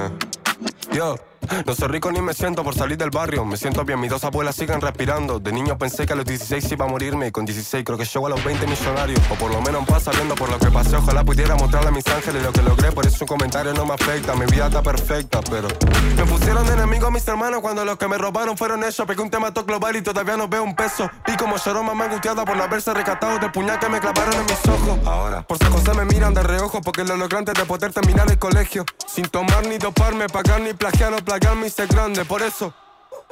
Yo. 0.93 1.30
No 1.65 1.75
soy 1.75 1.89
rico 1.89 2.11
ni 2.11 2.21
me 2.21 2.33
siento 2.33 2.63
por 2.63 2.75
salir 2.75 2.97
del 2.97 3.09
barrio. 3.09 3.43
Me 3.45 3.57
siento 3.57 3.83
bien, 3.83 3.99
mis 3.99 4.09
dos 4.09 4.23
abuelas 4.23 4.55
siguen 4.55 4.81
respirando. 4.81 5.39
De 5.39 5.51
niño 5.51 5.77
pensé 5.77 6.05
que 6.05 6.13
a 6.13 6.15
los 6.15 6.25
16 6.25 6.71
iba 6.71 6.85
a 6.85 6.87
morirme. 6.87 7.27
Y 7.27 7.31
con 7.31 7.45
16 7.45 7.83
creo 7.83 7.97
que 7.97 8.05
llego 8.05 8.27
a 8.27 8.29
los 8.29 8.43
20 8.43 8.65
millonarios. 8.67 9.19
O 9.29 9.35
por 9.35 9.51
lo 9.51 9.61
menos 9.61 9.81
en 9.81 9.85
paz 9.85 10.03
sabiendo 10.03 10.35
por 10.35 10.49
lo 10.49 10.57
que 10.57 10.71
pasé. 10.71 10.95
Ojalá 10.95 11.23
pudiera 11.23 11.55
mostrarle 11.55 11.89
a 11.89 11.91
mis 11.91 12.07
ángeles 12.07 12.41
lo 12.43 12.51
que 12.51 12.61
logré. 12.61 12.91
Por 12.91 13.05
eso 13.05 13.17
un 13.21 13.27
comentario 13.27 13.73
no 13.73 13.85
me 13.85 13.93
afecta. 13.93 14.33
Mi 14.35 14.45
vida 14.45 14.67
está 14.67 14.81
perfecta, 14.81 15.41
pero. 15.49 15.67
Me 16.15 16.25
pusieron 16.25 16.65
de 16.65 16.81
a 16.81 17.09
mis 17.11 17.27
hermanos 17.27 17.61
cuando 17.61 17.83
los 17.83 17.97
que 17.97 18.07
me 18.07 18.17
robaron 18.17 18.57
fueron 18.57 18.83
ellos. 18.83 19.03
Pegué 19.05 19.21
un 19.21 19.29
tema 19.29 19.53
todo 19.53 19.65
global 19.65 19.95
y 19.95 20.01
todavía 20.01 20.37
no 20.37 20.47
veo 20.47 20.63
un 20.63 20.75
peso. 20.75 21.09
Vi 21.27 21.35
como 21.35 21.57
lloró 21.57 21.83
mamá 21.83 22.05
angustiada 22.05 22.45
por 22.45 22.55
no 22.55 22.63
haberse 22.63 22.93
rescatado 22.93 23.39
del 23.39 23.51
puñal 23.51 23.79
que 23.79 23.89
me 23.89 23.99
clavaron 23.99 24.33
en 24.33 24.45
mis 24.45 24.67
ojos. 24.67 24.99
Ahora, 25.05 25.41
por 25.41 25.57
San 25.57 25.71
José 25.71 25.93
me 25.93 26.05
miran 26.05 26.33
de 26.33 26.43
reojo 26.43 26.81
porque 26.81 27.03
lo 27.03 27.17
logré 27.17 27.39
antes 27.39 27.55
de 27.55 27.65
poder 27.65 27.91
terminar 27.91 28.29
el 28.29 28.39
colegio. 28.39 28.85
Sin 29.07 29.27
tomar 29.27 29.65
ni 29.67 29.77
doparme, 29.77 30.27
pagar 30.27 30.61
ni 30.61 30.73
plagiar 30.73 31.13
o 31.13 31.17
plagiar 31.17 31.40
me 31.55 31.67
hice 31.67 31.85
grande. 31.87 32.25
Por 32.25 32.41
eso, 32.41 32.73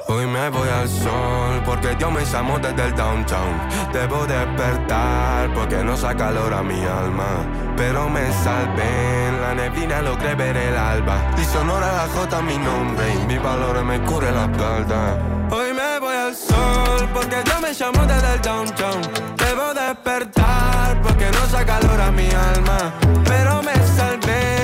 Hoy 0.08 0.26
me 0.26 0.48
voy 0.48 0.68
al 0.68 0.88
sol 0.88 1.62
porque 1.64 1.94
Dios 1.94 2.10
me 2.10 2.24
llamó 2.24 2.58
desde 2.58 2.86
el 2.86 2.94
downtown. 2.96 3.60
Debo 3.92 4.26
despertar 4.26 5.52
porque 5.54 5.84
no 5.84 5.96
saca 5.96 6.28
a 6.28 6.62
mi 6.62 6.80
alma. 6.84 7.44
Pero 7.76 8.08
me 8.08 8.32
salvé 8.42 9.32
la 9.40 9.54
neblina, 9.54 10.00
logré 10.00 10.34
ver 10.34 10.56
el 10.56 10.76
alba. 10.76 11.30
Y 11.38 11.44
sonora 11.44 11.92
la 11.92 12.08
J 12.08 12.42
mi 12.42 12.56
nombre 12.58 13.14
y 13.14 13.18
mi 13.26 13.38
valor 13.38 13.84
me 13.84 14.00
cubre 14.02 14.32
la 14.32 14.44
espalda. 14.44 15.18
Hoy 15.50 15.72
me 15.74 15.98
voy 16.00 16.16
al 16.16 16.34
sol 16.34 17.08
porque 17.12 17.42
Dios 17.44 17.60
me 17.60 17.72
llamó 17.74 18.06
desde 18.06 18.34
el 18.34 18.40
downtown. 18.40 19.02
Debo 19.36 19.74
despertar 19.74 21.00
porque 21.02 21.26
no 21.30 21.46
saca 21.46 21.76
a 21.76 22.10
mi 22.10 22.28
alma. 22.30 22.92
Pero 23.24 23.62
me 23.62 23.74
salvé 23.96 24.59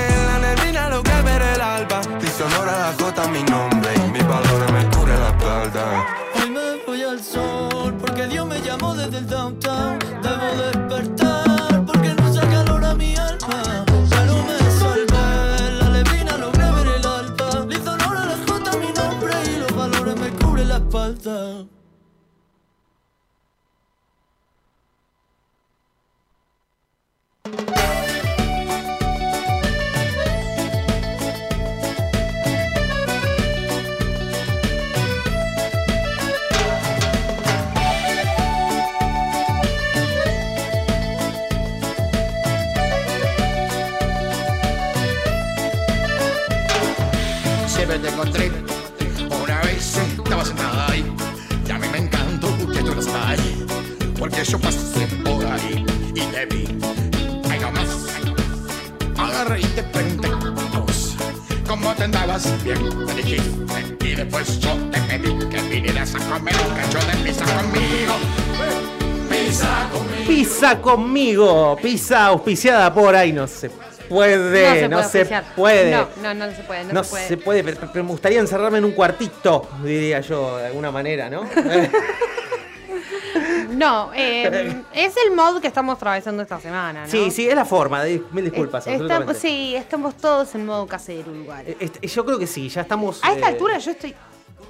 Siempre 47.67 47.99
te 47.99 48.09
encontré 48.09 48.51
Una 49.41 49.61
vez 49.61 49.97
estaba 49.97 50.43
sentada 50.43 50.91
ahí. 50.91 51.05
Y 51.65 51.71
a 51.71 51.79
mí 51.79 51.87
me 51.91 51.99
encantó 51.99 52.47
que 52.57 52.79
tú 52.79 52.93
no 52.93 52.99
estás 52.99 53.15
ahí 53.15 53.65
Porque 54.19 54.43
yo 54.43 54.59
pasé 54.59 55.07
por 55.23 55.45
ahí 55.45 55.85
Y 56.13 56.21
te 56.21 56.45
vi 56.47 57.16
Agarré 59.37 59.59
y 59.59 59.63
te 59.65 59.83
pregunté 59.83 60.29
vos, 60.79 61.15
¿Cómo 61.67 61.93
te 61.93 62.05
andabas? 62.05 62.63
Bien, 62.63 62.79
me 63.05 63.13
dijiste 63.13 63.51
Y 64.03 64.15
después 64.15 64.59
yo 64.59 64.69
te 64.91 64.99
pedí 65.01 65.47
Que 65.47 65.61
vinieras 65.61 66.15
a 66.15 66.17
comer 66.17 66.55
un 66.67 66.75
cacho 66.75 66.97
de 67.05 67.23
pizza 67.23 67.45
conmigo 67.45 68.13
Pizza 69.29 69.89
conmigo 69.91 70.25
Pisa 70.27 70.81
conmigo, 70.81 71.77
pisa 71.81 72.25
auspiciada 72.25 72.93
por 72.93 73.15
ahí, 73.15 73.31
no 73.31 73.47
se 73.47 73.69
puede, 74.09 74.89
no 74.89 75.03
se 75.03 75.25
puede. 75.55 75.91
No, 75.91 76.07
no, 76.21 76.33
no 76.33 76.51
se 76.51 76.63
puede, 76.63 76.83
no, 76.85 76.93
No 76.93 77.03
se 77.03 77.09
puede. 77.09 77.27
se 77.27 77.37
puede, 77.37 77.63
pero, 77.63 77.77
pero 77.93 78.03
me 78.03 78.11
gustaría 78.11 78.39
encerrarme 78.39 78.79
en 78.79 78.85
un 78.85 78.91
cuartito, 78.91 79.67
diría 79.83 80.19
yo, 80.21 80.57
de 80.57 80.67
alguna 80.67 80.91
manera, 80.91 81.29
¿no? 81.29 81.47
No, 83.67 84.11
eh, 84.15 84.83
es 84.93 85.13
el 85.25 85.35
mod 85.35 85.59
que 85.59 85.67
estamos 85.67 85.95
atravesando 85.97 86.43
esta 86.43 86.59
semana, 86.59 87.03
¿no? 87.03 87.07
Sí, 87.09 87.31
sí, 87.31 87.47
es 87.47 87.55
la 87.55 87.65
forma, 87.65 88.03
di- 88.03 88.23
mil 88.31 88.45
disculpas, 88.45 88.87
Estamos, 88.87 89.37
sí, 89.37 89.75
estamos 89.75 90.15
todos 90.17 90.53
en 90.55 90.65
modo 90.65 90.85
casero 90.87 91.33
igual. 91.35 91.65
Este, 91.79 92.07
yo 92.07 92.25
creo 92.25 92.39
que 92.39 92.47
sí, 92.47 92.69
ya 92.69 92.81
estamos. 92.81 93.23
A 93.23 93.33
esta 93.33 93.47
eh, 93.47 93.51
altura 93.53 93.77
yo 93.77 93.91
estoy 93.91 94.15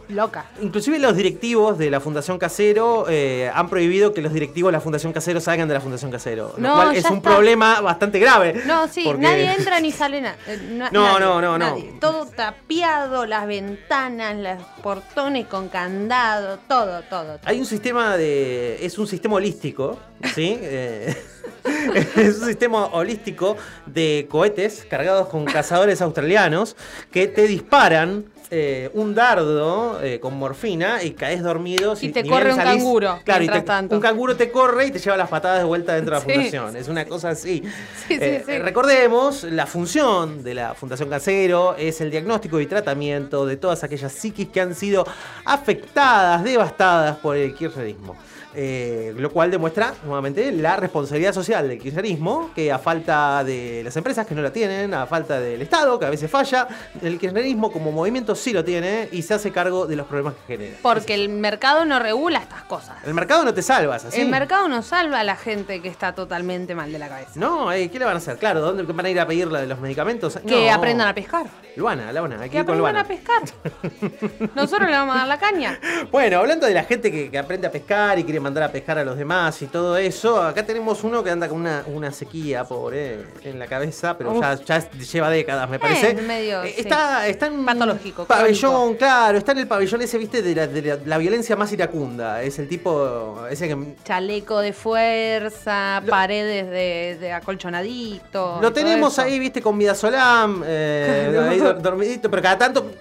loca. 0.09 0.45
Inclusive 0.61 0.99
los 0.99 1.15
directivos 1.15 1.77
de 1.77 1.89
la 1.89 1.99
Fundación 1.99 2.37
Casero 2.37 3.05
eh, 3.09 3.51
han 3.53 3.69
prohibido 3.69 4.13
que 4.13 4.21
los 4.21 4.33
directivos 4.33 4.69
de 4.69 4.73
la 4.73 4.81
Fundación 4.81 5.13
Casero 5.13 5.39
salgan 5.41 5.67
de 5.67 5.73
la 5.73 5.81
Fundación 5.81 6.11
Casero. 6.11 6.53
Lo 6.57 6.67
No, 6.67 6.75
cual 6.75 6.93
ya 6.93 6.99
es 6.99 7.09
un 7.09 7.17
está. 7.17 7.29
problema 7.31 7.81
bastante 7.81 8.19
grave. 8.19 8.61
No, 8.65 8.87
sí, 8.87 9.03
porque- 9.05 9.21
nadie 9.21 9.51
entra 9.53 9.79
ni 9.79 9.91
sale 9.91 10.19
eh, 10.19 10.59
na- 10.71 10.89
No, 10.91 11.03
nadie, 11.03 11.19
no, 11.19 11.41
no, 11.41 11.57
no. 11.57 11.57
nadie. 11.57 11.93
Todo 11.99 12.25
tapiado, 12.25 13.25
las 13.25 13.47
ventanas, 13.47 14.37
los 14.37 14.63
portones 14.81 15.45
con 15.47 15.69
candado, 15.69 16.57
todo, 16.67 17.01
todo. 17.03 17.23
todo. 17.37 17.39
Hay 17.45 17.59
un 17.59 17.65
sistema 17.65 18.15
de. 18.17 18.85
Es 18.85 18.97
un 18.97 19.07
sistema 19.07 19.35
holístico, 19.35 19.99
¿sí? 20.35 20.57
Eh, 20.61 21.15
es 22.15 22.37
un 22.39 22.45
sistema 22.47 22.85
holístico 22.87 23.57
de 23.85 24.27
cohetes 24.29 24.85
cargados 24.89 25.27
con 25.27 25.45
cazadores 25.45 26.01
australianos 26.01 26.75
que 27.11 27.27
te 27.27 27.47
disparan. 27.47 28.25
Eh, 28.49 28.89
un 28.93 29.13
dardo 29.13 30.01
eh, 30.01 30.19
con 30.19 30.35
morfina 30.37 31.03
y 31.03 31.11
caes 31.11 31.43
dormido. 31.43 31.95
Y 31.99 32.09
te 32.09 32.25
corre 32.25 32.53
un 32.53 32.59
salís- 32.59 32.63
canguro, 32.77 33.19
Claro, 33.25 33.43
y 33.43 33.47
te- 33.49 33.61
tanto. 33.61 33.95
un 33.95 34.01
canguro 34.01 34.35
te 34.37 34.51
corre 34.51 34.87
y 34.87 34.91
te 34.91 34.99
lleva 34.99 35.17
las 35.17 35.29
patadas 35.29 35.59
de 35.59 35.65
vuelta 35.65 35.93
dentro 35.95 36.15
de 36.15 36.19
la 36.21 36.25
Sí. 36.25 36.33
fundación. 36.33 36.75
Es 36.77 36.87
una 36.87 37.05
cosa 37.05 37.29
así. 37.29 37.61
Sí, 38.07 38.15
sí, 38.15 38.17
Eh. 38.21 38.59
Recordemos, 38.63 39.43
la 39.43 39.65
función 39.65 40.43
de 40.43 40.53
la 40.53 40.73
Fundación 40.75 41.09
Casero 41.09 41.75
es 41.77 41.99
el 42.01 42.09
diagnóstico 42.11 42.59
y 42.61 42.67
tratamiento 42.67 43.45
de 43.45 43.57
todas 43.57 43.83
aquellas 43.83 44.11
psiquis 44.13 44.47
que 44.47 44.61
han 44.61 44.73
sido 44.75 45.05
afectadas, 45.45 46.43
devastadas 46.43 47.17
por 47.17 47.35
el 47.35 47.53
kirchnerismo. 47.53 48.15
Eh, 48.59 49.13
lo 49.15 49.31
cual 49.31 49.51
demuestra 49.51 49.93
nuevamente 50.03 50.51
la 50.51 50.77
responsabilidad 50.77 51.31
social 51.31 51.67
del 51.69 51.77
kirchnerismo, 51.77 52.49
que 52.55 52.71
a 52.71 52.79
falta 52.79 53.43
de 53.43 53.81
las 53.83 53.95
empresas 53.97 54.25
que 54.25 54.33
no 54.33 54.41
la 54.41 54.51
tienen, 54.51 54.95
a 54.95 55.05
falta 55.05 55.39
del 55.39 55.61
Estado, 55.61 55.99
que 55.99 56.07
a 56.07 56.09
veces 56.09 56.31
falla, 56.31 56.67
el 57.03 57.19
kirchnerismo 57.19 57.71
como 57.71 57.91
movimiento 57.91 58.33
sí 58.33 58.53
lo 58.53 58.65
tiene 58.65 59.09
y 59.11 59.21
se 59.21 59.35
hace 59.35 59.51
cargo 59.51 59.85
de 59.85 59.95
los 59.95 60.07
problemas 60.07 60.33
que 60.47 60.57
genera. 60.57 60.77
Porque 60.81 61.13
el 61.13 61.29
mercado 61.29 61.85
no 61.85 61.99
regula 61.99 62.39
estas 62.39 62.63
cosas. 62.63 62.95
El 63.05 63.13
mercado 63.13 63.45
no 63.45 63.53
te 63.53 63.61
salvas, 63.61 64.05
así. 64.05 64.21
El 64.21 64.29
mercado 64.29 64.67
no 64.67 64.81
salva 64.81 65.19
a 65.19 65.23
la 65.23 65.35
gente 65.35 65.79
que 65.79 65.87
está 65.89 66.15
totalmente 66.15 66.73
mal 66.73 66.91
de 66.91 66.97
la 66.97 67.09
cabeza. 67.09 67.33
No, 67.35 67.71
eh, 67.71 67.91
¿qué 67.91 67.99
le 67.99 68.05
van 68.05 68.15
a 68.15 68.17
hacer? 68.17 68.37
Claro, 68.37 68.61
¿dónde 68.61 68.81
van 68.81 69.05
a 69.05 69.09
ir 69.11 69.19
a 69.19 69.27
pedir 69.27 69.51
la 69.51 69.61
de 69.61 69.67
los 69.67 69.79
medicamentos? 69.79 70.35
Que 70.47 70.65
No. 70.67 70.73
aprendan 70.73 71.07
a 71.07 71.13
pescar. 71.13 71.45
Luana, 71.75 72.11
Luana, 72.11 72.37
hay 72.41 72.49
que 72.49 72.57
Que 72.57 72.65
con 72.65 72.79
aprendan 72.79 72.79
Luana. 72.79 73.01
a 73.01 73.07
pescar. 73.07 74.49
Nosotros 74.55 74.89
le 74.89 74.95
vamos 74.97 75.13
a 75.15 75.19
dar 75.19 75.27
la 75.27 75.37
caña. 75.37 75.79
Bueno, 76.11 76.39
hablando 76.39 76.65
de 76.65 76.73
la 76.73 76.85
gente 76.85 77.11
que, 77.11 77.29
que 77.29 77.37
aprende 77.37 77.67
a 77.67 77.71
pescar 77.71 78.17
y 78.17 78.23
quiere 78.23 78.39
mandar 78.47 78.63
a 78.63 78.71
pescar 78.71 78.97
a 78.97 79.03
los 79.03 79.17
demás 79.17 79.61
y 79.61 79.67
todo 79.67 79.97
eso, 79.97 80.41
acá 80.41 80.65
tenemos 80.65 81.03
uno 81.03 81.21
que 81.21 81.29
anda 81.31 81.49
con 81.49 81.59
una, 81.59 81.83
una 81.87 82.11
sequía, 82.13 82.63
pobre, 82.63 83.25
en 83.43 83.59
la 83.59 83.67
cabeza, 83.67 84.17
pero 84.17 84.39
ya, 84.39 84.55
ya 84.55 84.89
lleva 84.91 85.29
décadas, 85.29 85.69
me 85.69 85.79
parece. 85.79 86.11
Eh, 86.11 86.21
medio, 86.21 86.63
Eh, 86.63 86.71
sí. 86.73 86.81
está, 86.81 87.27
está 87.27 87.47
en 87.47 87.65
Patológico, 87.65 88.23
pabellón, 88.25 88.71
crónico. 88.71 88.97
claro, 88.99 89.37
está 89.37 89.51
en 89.51 89.57
el 89.57 89.67
pabellón 89.67 90.01
ese, 90.01 90.17
viste, 90.17 90.41
de 90.41 90.55
la, 90.55 90.67
de 90.67 90.81
la- 90.81 90.97
la 91.05 91.17
violencia 91.17 91.57
más 91.57 91.71
iracunda. 91.73 92.41
Es 92.41 92.57
el 92.59 92.69
tipo, 92.69 93.45
ese 93.49 93.67
que 93.67 93.95
Chaleco 94.05 94.59
de 94.59 94.71
fuerza, 94.71 96.01
paredes 96.09 96.69
de, 96.69 97.17
de 97.19 97.33
acolchonadito. 97.33 98.59
Lo 98.61 98.71
tenemos 98.71 99.13
eso. 99.13 99.23
ahí, 99.23 99.39
viste, 99.39 99.61
con 99.61 99.77
Vidasolam, 99.77 100.63
eh, 100.65 101.47
ahí 101.49 101.59
dor- 101.59 101.81
dormidito, 101.81 102.29
pero 102.29 102.41
cada 102.41 102.57
tanto 102.57 102.91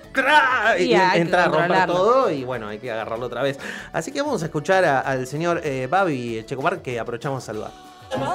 y 0.78 0.92
entra 0.94 1.44
a 1.44 1.48
romper 1.48 1.86
todo 1.86 2.30
y 2.30 2.42
bueno, 2.42 2.68
hay 2.68 2.78
que 2.78 2.90
agarrarlo 2.90 3.26
otra 3.26 3.42
vez. 3.42 3.58
Así 3.92 4.10
que 4.12 4.22
vamos 4.22 4.42
a 4.42 4.46
escuchar 4.46 4.84
a- 4.84 5.00
al 5.00 5.26
señor 5.26 5.35
eh, 5.62 5.86
Babi 5.90 6.42
Checomar 6.46 6.82
que 6.82 6.98
aprovechamos 6.98 7.42
a 7.42 7.46
saludar. 7.46 7.70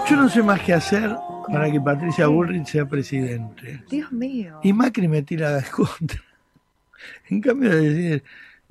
Yo 0.10 0.16
no 0.18 0.28
sé 0.30 0.44
más 0.44 0.60
qué 0.62 0.74
hacer 0.74 1.16
para 1.52 1.72
que 1.72 1.80
Patricia 1.80 2.28
Bullrich 2.28 2.68
sea 2.68 2.86
presidente. 2.86 3.84
Dios 3.90 4.12
mío. 4.12 4.60
Y 4.64 4.74
Macri 4.74 5.08
me 5.08 5.22
tira 5.22 5.52
de 5.52 5.64
contra. 5.70 6.22
En 7.30 7.42
cambio 7.42 7.70
de 7.70 7.82
decir, 7.90 8.24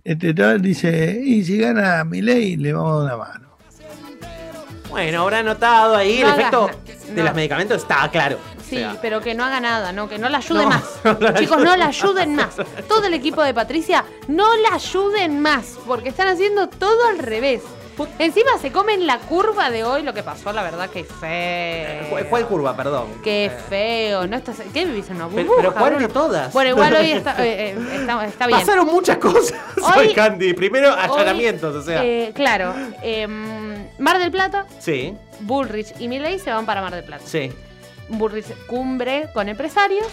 este 0.04 0.34
tal 0.34 0.60
dice, 0.60 1.20
y 1.24 1.42
si 1.44 1.58
gana 1.58 2.04
Milei 2.04 2.56
le 2.56 2.72
vamos 2.72 2.92
a 3.02 3.04
dar 3.06 3.16
una 3.16 3.16
mano. 3.26 3.50
Bueno, 4.90 5.22
habrá 5.22 5.42
notado 5.42 5.96
ahí 5.96 6.18
No 6.20 6.26
el 6.26 6.32
hagas 6.32 6.38
efecto 6.38 6.70
de 7.08 7.14
no. 7.16 7.24
los 7.24 7.34
medicamentos, 7.34 7.76
está 7.82 8.08
claro. 8.10 8.38
Sí, 8.68 8.76
O 8.76 8.78
sea, 8.92 8.98
pero 9.00 9.20
que 9.20 9.34
no 9.34 9.44
haga 9.44 9.60
nada, 9.60 9.92
¿no? 9.92 10.08
Que 10.08 10.18
no 10.18 10.28
la 10.28 10.38
ayuden 10.38 10.64
No, 10.64 10.68
más. 10.68 10.84
no 11.04 11.16
la 11.20 11.34
Chicos, 11.34 11.58
no 11.58 11.76
la 11.76 11.86
más. 11.86 12.02
ayuden 12.02 12.34
más. 12.36 12.56
Todo 12.88 13.06
el 13.06 13.14
equipo 13.14 13.42
de 13.42 13.54
Patricia, 13.54 14.04
no 14.28 14.46
la 14.58 14.74
ayuden 14.74 15.40
más. 15.40 15.78
Porque 15.86 16.08
están 16.10 16.28
haciendo 16.28 16.68
todo 16.68 17.06
al 17.08 17.18
revés. 17.18 17.62
Encima 18.18 18.50
se 18.60 18.72
comen 18.72 19.06
la 19.06 19.18
curva 19.18 19.68
de 19.70 19.84
hoy, 19.84 20.02
lo 20.02 20.14
que 20.14 20.22
pasó, 20.22 20.52
la 20.52 20.62
verdad, 20.62 20.88
que 20.88 21.04
feo. 21.04 22.08
¿cuál- 22.08 22.26
¿Cuál 22.28 22.46
curva, 22.46 22.74
perdón? 22.76 23.08
Qué 23.22 23.50
feo, 23.68 24.26
¿no? 24.26 24.36
Estás, 24.36 24.56
¿Qué 24.72 24.86
vivís 24.86 25.08
en 25.10 25.16
una 25.16 25.28
Pero, 25.28 25.36
burbuja, 25.42 25.56
pero 25.60 25.72
¿cuál 25.74 25.90
Bruno? 25.92 26.08
de 26.08 26.12
todas? 26.14 26.52
Bueno, 26.52 26.70
igual 26.70 26.94
hoy 26.94 27.10
está, 27.12 27.32
eh, 27.44 27.70
eh, 27.72 27.76
está, 28.00 28.24
está 28.24 28.46
bien. 28.46 28.60
Pasaron 28.60 28.86
muchas 28.86 29.18
cosas 29.18 29.52
Hoy- 29.82 30.06
hoy, 30.08 30.14
Candy. 30.14 30.54
Primero 30.54 30.92
Hoy, 30.94 30.98
allanamientos, 30.98 31.74
o 31.76 31.82
sea. 31.82 32.02
eh, 32.04 32.32
claro. 32.34 32.74
em, 33.02 33.86
Mar 33.98 34.18
del 34.18 34.30
Plata, 34.30 34.66
Sí, 34.78 35.14
Bullrich 35.40 35.92
y 36.00 36.08
Milley 36.08 36.38
se 36.38 36.50
van 36.52 36.64
para 36.64 36.80
Mar 36.80 36.94
del 36.94 37.04
Plata. 37.04 37.22
sí. 37.26 37.52
Bullrich 38.08 38.46
cumbre 38.66 39.28
con 39.34 39.48
empresarios. 39.48 40.06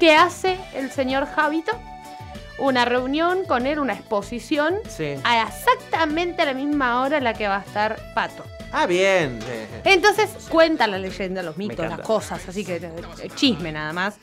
¿Qué 0.00 0.14
hace 0.14 0.58
el 0.74 0.90
señor 0.90 1.26
Javito? 1.26 1.72
Una 2.62 2.84
reunión 2.84 3.44
con 3.44 3.66
él, 3.66 3.78
una 3.80 3.92
exposición 3.94 4.76
Sí. 4.88 5.14
a 5.24 5.42
exactamente 5.48 6.44
la 6.44 6.54
misma 6.54 7.00
hora 7.02 7.18
en 7.18 7.24
la 7.24 7.34
que 7.34 7.48
va 7.48 7.56
a 7.56 7.60
estar 7.60 8.00
Pato. 8.14 8.44
Ah, 8.72 8.86
bien. 8.86 9.40
Entonces 9.84 10.30
cuenta 10.48 10.86
la 10.86 10.96
leyenda, 10.98 11.42
los 11.42 11.56
mitos, 11.56 11.86
las 11.88 12.00
cosas, 12.00 12.48
así 12.48 12.64
que 12.64 12.76
eh, 12.76 13.28
chisme 13.34 13.72
nada 13.72 13.92
más 13.92 14.14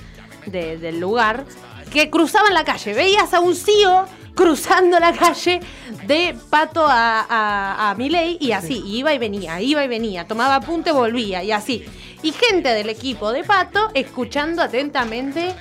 de- 0.45 0.77
del 0.77 0.99
lugar, 0.99 1.43
que 1.91 2.09
cruzaban 2.09 2.53
la 2.53 2.63
calle. 2.63 2.93
Veías 2.93 3.33
a 3.33 3.41
un 3.41 3.55
CEO 3.55 4.05
cruzando 4.33 4.99
la 4.99 5.11
calle 5.11 5.59
de 6.07 6.33
Pato 6.49 6.85
a, 6.87 7.25
a, 7.29 7.89
a 7.91 7.95
Milei 7.95 8.37
y 8.39 8.53
así, 8.53 8.81
iba 8.87 9.13
y 9.13 9.17
venía, 9.17 9.59
iba 9.59 9.83
y 9.83 9.87
venía, 9.89 10.25
tomaba 10.25 10.55
apunte, 10.55 10.91
volvía 10.93 11.43
y 11.43 11.51
así. 11.51 11.85
Y 12.23 12.31
gente 12.31 12.69
del 12.69 12.89
equipo 12.89 13.31
de 13.33 13.43
Pato 13.43 13.89
escuchando 13.93 14.61
atentamente 14.61 15.53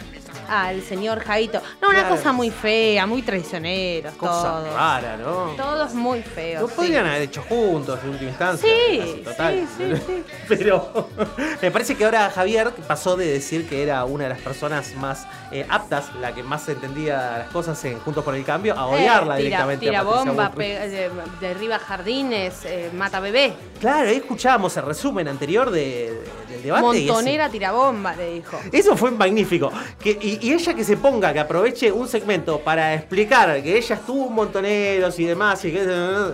al 0.49 0.83
señor 0.83 1.21
Jaito. 1.21 1.61
No, 1.81 1.89
una 1.89 2.01
Claro. 2.01 2.17
cosa 2.17 2.33
muy 2.33 2.51
fea, 2.51 3.07
muy 3.07 3.23
traicioneros, 3.23 4.15
Cosa 4.15 4.43
todos. 4.63 4.75
rara, 4.75 5.17
¿no? 5.17 5.53
Todos 5.57 5.95
muy 5.95 6.23
feos. 6.23 6.63
Lo 6.63 6.69
sí. 6.69 6.75
podrían 6.77 7.07
haber 7.07 7.23
hecho 7.23 7.43
juntos 7.49 7.99
en 8.03 8.11
última 8.11 8.31
instancia. 8.31 8.69
Sí, 8.69 9.23
total. 9.25 9.67
sí, 9.77 9.85
sí, 9.97 10.03
sí. 10.07 10.25
Pero 10.49 11.09
me 11.63 11.71
parece 11.71 11.95
que 11.95 12.05
ahora 12.05 12.31
Javier 12.31 12.71
pasó 12.87 13.17
de 13.17 13.27
decir 13.27 13.69
que 13.69 13.83
era 13.83 14.05
una 14.05 14.25
de 14.25 14.31
las 14.31 14.41
personas 14.41 14.95
más 14.97 15.27
eh, 15.51 15.67
aptas, 15.69 16.15
la 16.21 16.35
que 16.35 16.43
más 16.43 16.69
entendía 16.69 17.39
las 17.39 17.49
cosas 17.51 17.83
en 17.85 17.99
Juntos 18.01 18.23
por 18.25 18.35
el 18.35 18.45
Cambio, 18.45 18.75
a 18.77 18.87
odiarla 18.87 19.35
Eh, 19.39 19.45
tira, 19.45 19.65
directamente. 19.65 19.87
Tira 19.87 20.01
a 20.01 20.03
bomba, 20.03 20.49
de- 20.57 21.11
derriba 21.41 21.79
jardines, 21.79 22.55
eh, 22.65 22.91
mata 22.95 23.21
bebé. 23.21 23.55
Claro, 23.81 24.09
ahí 24.09 24.17
escuchábamos 24.17 24.77
el 24.77 24.85
resumen 24.85 25.27
anterior 25.29 25.71
de- 25.71 26.23
del 26.49 26.63
debate. 26.63 26.83
Montonera 26.83 27.49
tira 27.49 27.73
bomba, 27.73 28.15
le 28.15 28.35
dijo. 28.35 28.59
Eso 28.73 28.97
fue 28.97 29.11
magnífico. 29.11 29.71
Que, 30.01 30.11
y, 30.21 30.38
y 30.41 30.53
ella 30.53 30.75
que 30.75 30.85
se 30.85 30.97
ponga, 30.97 31.33
que 31.33 31.41
aproveche 31.41 31.91
un 31.93 32.09
segmento 32.09 32.61
para 32.61 32.95
explicar 32.95 33.63
que 33.63 33.77
ella 33.77 33.95
estuvo 33.97 34.27
en 34.27 34.33
Montoneros 34.33 35.19
y 35.19 35.25
demás. 35.25 35.65
Y 35.65 35.73
que, 35.73 35.81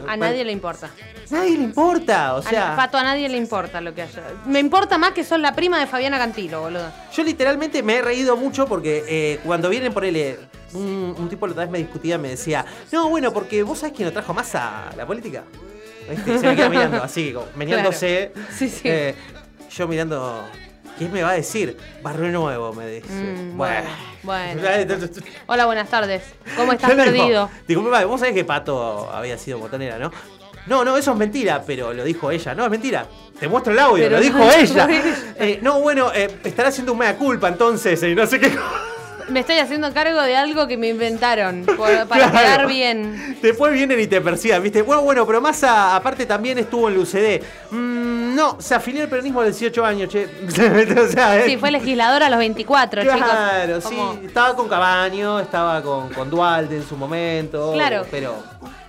A 0.06 0.16
nadie 0.16 0.44
le 0.44 0.52
importa. 0.52 0.90
Nadie 1.30 1.56
le 1.56 1.64
importa, 1.64 2.34
o 2.34 2.38
A 2.38 2.42
sea. 2.42 2.76
Pato, 2.76 2.98
a 2.98 3.02
nadie 3.02 3.28
le 3.28 3.36
importa 3.36 3.80
lo 3.80 3.94
que 3.94 4.02
haya. 4.02 4.22
Me 4.46 4.60
importa 4.60 4.98
más 4.98 5.12
que 5.12 5.24
son 5.24 5.42
la 5.42 5.54
prima 5.54 5.78
de 5.78 5.86
Fabiana 5.86 6.18
Cantilo, 6.18 6.60
boludo. 6.62 6.90
Yo 7.12 7.24
literalmente 7.24 7.82
me 7.82 7.96
he 7.96 8.02
reído 8.02 8.36
mucho 8.36 8.66
porque 8.66 9.04
eh, 9.08 9.40
cuando 9.44 9.68
vienen 9.68 9.92
por 9.92 10.04
él, 10.04 10.38
un, 10.74 11.14
un 11.18 11.28
tipo 11.28 11.46
la 11.46 11.52
otra 11.52 11.64
vez 11.64 11.70
me 11.72 11.78
discutía, 11.78 12.18
me 12.18 12.28
decía, 12.30 12.64
no, 12.92 13.08
bueno, 13.08 13.32
porque 13.32 13.62
vos 13.62 13.78
sabés 13.78 13.96
quién 13.96 14.08
lo 14.08 14.12
trajo 14.12 14.34
más 14.34 14.54
a 14.54 14.90
la 14.96 15.06
política. 15.06 15.44
¿Viste? 16.08 16.34
Y 16.34 16.38
se 16.38 16.46
me 16.46 16.56
queda 16.56 16.68
mirando, 16.68 17.02
así, 17.02 17.32
como, 17.32 17.46
meneándose. 17.56 18.32
Sí, 18.54 18.68
sí. 18.68 18.82
Eh, 18.84 19.14
yo 19.70 19.88
mirando, 19.88 20.44
¿quién 20.98 21.12
me 21.12 21.22
va 21.22 21.30
a 21.30 21.34
decir? 21.34 21.76
Barrio 22.02 22.28
Nuevo, 22.30 22.72
me 22.72 22.86
dice. 22.86 23.12
Mm, 23.12 23.56
bueno. 23.56 23.88
Bueno. 24.22 24.62
Hola, 25.46 25.66
buenas 25.66 25.88
tardes. 25.88 26.22
¿Cómo 26.56 26.72
estás 26.72 26.90
digo, 26.90 27.04
perdido? 27.04 27.50
Digo, 27.68 27.82
"Mamá, 27.82 28.04
vos 28.04 28.20
sabés 28.20 28.34
que 28.34 28.44
Pato 28.44 29.10
había 29.12 29.36
sido 29.38 29.58
botonera, 29.58 29.98
¿no? 29.98 30.10
No, 30.66 30.82
no, 30.84 30.96
eso 30.96 31.12
es 31.12 31.18
mentira, 31.18 31.62
pero 31.66 31.92
lo 31.92 32.04
dijo 32.04 32.30
ella. 32.30 32.54
No, 32.54 32.64
es 32.64 32.70
mentira. 32.70 33.06
Te 33.38 33.48
muestro 33.48 33.72
el 33.72 33.78
audio, 33.78 34.04
Pero 34.04 34.16
lo 34.16 34.22
dijo 34.22 34.38
no, 34.38 34.50
ella. 34.50 34.86
no 34.86 34.94
Eh, 35.38 35.58
no, 35.60 35.80
bueno, 35.80 36.10
eh, 36.14 36.38
estará 36.44 36.70
haciendo 36.70 36.92
un 36.92 36.98
mea 36.98 37.16
culpa 37.16 37.48
entonces, 37.48 38.02
y 38.02 38.14
no 38.14 38.26
sé 38.26 38.40
qué. 38.40 38.50
Me 39.28 39.40
estoy 39.40 39.56
haciendo 39.58 39.92
cargo 39.94 40.20
de 40.22 40.36
algo 40.36 40.66
que 40.66 40.76
me 40.76 40.88
inventaron 40.88 41.64
por- 41.64 42.06
para 42.06 42.28
Claro. 42.30 42.32
quedar 42.38 42.66
bien. 42.66 43.38
Después 43.40 43.72
vienen 43.72 43.98
y 44.00 44.06
te 44.06 44.20
persigan, 44.20 44.62
¿viste? 44.62 44.82
Bueno, 44.82 45.02
bueno, 45.02 45.26
pero 45.26 45.40
Massa 45.40 45.96
aparte 45.96 46.26
también 46.26 46.58
estuvo 46.58 46.88
en 46.88 46.94
Lucedé. 46.94 47.42
Mm, 47.70 48.34
no, 48.34 48.60
se 48.60 48.74
afilió 48.74 49.02
al 49.02 49.08
peronismo 49.08 49.40
a 49.40 49.44
los 49.44 49.58
18 49.58 49.84
años, 49.84 50.08
che. 50.10 50.26
o 51.00 51.08
sea, 51.08 51.38
eh, 51.38 51.44
Sí, 51.46 51.56
fue 51.56 51.70
legislador 51.70 52.22
a 52.22 52.28
los 52.30 52.38
24, 52.38 53.02
Claro, 53.02 53.78
chicos. 53.80 53.90
sí. 53.90 53.96
Como 53.96 54.12
Estaba 54.26 54.54
con 54.56 54.68
Cabaño, 54.68 55.40
estaba 55.40 55.82
con, 55.82 56.08
con 56.12 56.28
Dualde 56.28 56.76
en 56.76 56.86
su 56.86 56.96
momento. 56.96 57.72
Claro. 57.72 58.04
Pero. 58.10 58.42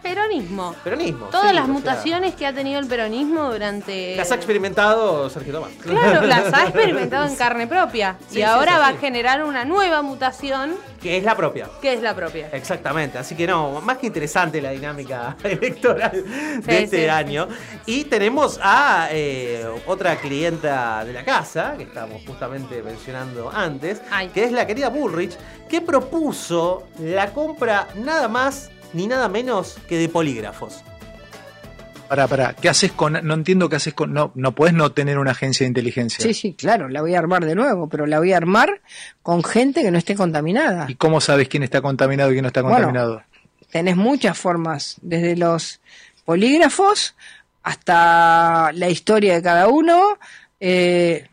Peronismo. 0.05 0.75
Peronismo. 0.83 1.25
Todas 1.31 1.49
sí, 1.49 1.55
las 1.55 1.65
sea, 1.65 1.73
mutaciones 1.73 2.35
que 2.35 2.45
ha 2.45 2.53
tenido 2.53 2.79
el 2.79 2.85
peronismo 2.85 3.51
durante. 3.51 4.15
las 4.15 4.31
ha 4.31 4.35
experimentado 4.35 5.27
Sergio 5.31 5.51
Tomás. 5.51 5.71
Claro, 5.81 6.21
las 6.27 6.53
ha 6.53 6.65
experimentado 6.65 7.25
en 7.27 7.35
carne 7.35 7.65
propia. 7.65 8.15
Sí, 8.27 8.33
y 8.33 8.35
sí, 8.35 8.41
ahora 8.43 8.77
va 8.77 8.89
a 8.89 8.97
generar 8.97 9.43
una 9.43 9.65
nueva 9.65 10.03
mutación 10.03 10.75
Que 11.01 11.17
es 11.17 11.23
la 11.23 11.35
propia. 11.35 11.67
que 11.81 11.93
es 11.93 12.03
la 12.03 12.13
propia. 12.15 12.49
Exactamente, 12.51 13.17
así 13.17 13.33
que 13.35 13.47
no, 13.47 13.81
más 13.81 13.97
que 13.97 14.05
interesante 14.05 14.61
la 14.61 14.69
dinámica 14.69 15.37
electoral 15.43 16.23
de 16.63 16.83
este 16.83 17.09
año. 17.09 17.47
Y 17.87 18.03
tenemos 18.03 18.59
a 18.61 19.07
eh, 19.11 19.65
otra 19.87 20.17
clienta 20.17 21.03
de 21.03 21.13
la 21.13 21.25
casa, 21.25 21.73
que 21.77 21.83
estamos 21.83 22.21
justamente 22.27 22.83
mencionando 22.83 23.49
antes, 23.51 24.03
que 24.35 24.43
es 24.43 24.51
la 24.51 24.67
querida 24.67 24.89
Bullrich, 24.89 25.35
que 25.67 25.81
propuso 25.81 26.83
la 26.99 27.31
compra 27.33 27.87
nada 27.95 28.27
más 28.27 28.69
ni 28.93 29.07
nada 29.07 29.27
menos 29.29 29.77
que 29.87 29.97
de 29.97 30.09
polígrafos. 30.09 30.81
Para, 32.07 32.27
para, 32.27 32.53
¿qué 32.53 32.69
haces 32.69 32.91
con.? 32.91 33.17
No 33.23 33.33
entiendo 33.33 33.67
qué 33.67 33.77
haces 33.77 33.93
con. 33.95 34.13
No, 34.13 34.31
no 34.35 34.53
puedes 34.53 34.75
no 34.75 34.91
tener 34.91 35.17
una 35.17 35.31
agencia 35.31 35.63
de 35.63 35.69
inteligencia. 35.69 36.21
Sí, 36.23 36.35
sí, 36.35 36.53
claro, 36.53 36.87
la 36.87 37.01
voy 37.01 37.15
a 37.15 37.19
armar 37.19 37.43
de 37.45 37.55
nuevo, 37.55 37.89
pero 37.89 38.05
la 38.05 38.19
voy 38.19 38.31
a 38.31 38.37
armar 38.37 38.81
con 39.23 39.43
gente 39.43 39.81
que 39.81 39.89
no 39.89 39.97
esté 39.97 40.15
contaminada. 40.15 40.85
¿Y 40.87 40.95
cómo 40.95 41.19
sabes 41.19 41.47
quién 41.49 41.63
está 41.63 41.81
contaminado 41.81 42.29
y 42.29 42.35
quién 42.35 42.43
no 42.43 42.47
está 42.49 42.61
Bueno, 42.61 42.77
contaminado? 42.77 43.23
Tenés 43.71 43.95
muchas 43.97 44.37
formas, 44.37 44.97
desde 45.01 45.35
los 45.35 45.81
polígrafos 46.25 47.15
hasta 47.63 48.71
la 48.73 48.89
historia 48.89 49.33
de 49.33 49.41
cada 49.41 49.67
uno. 49.67 50.19
eh, 50.59 51.27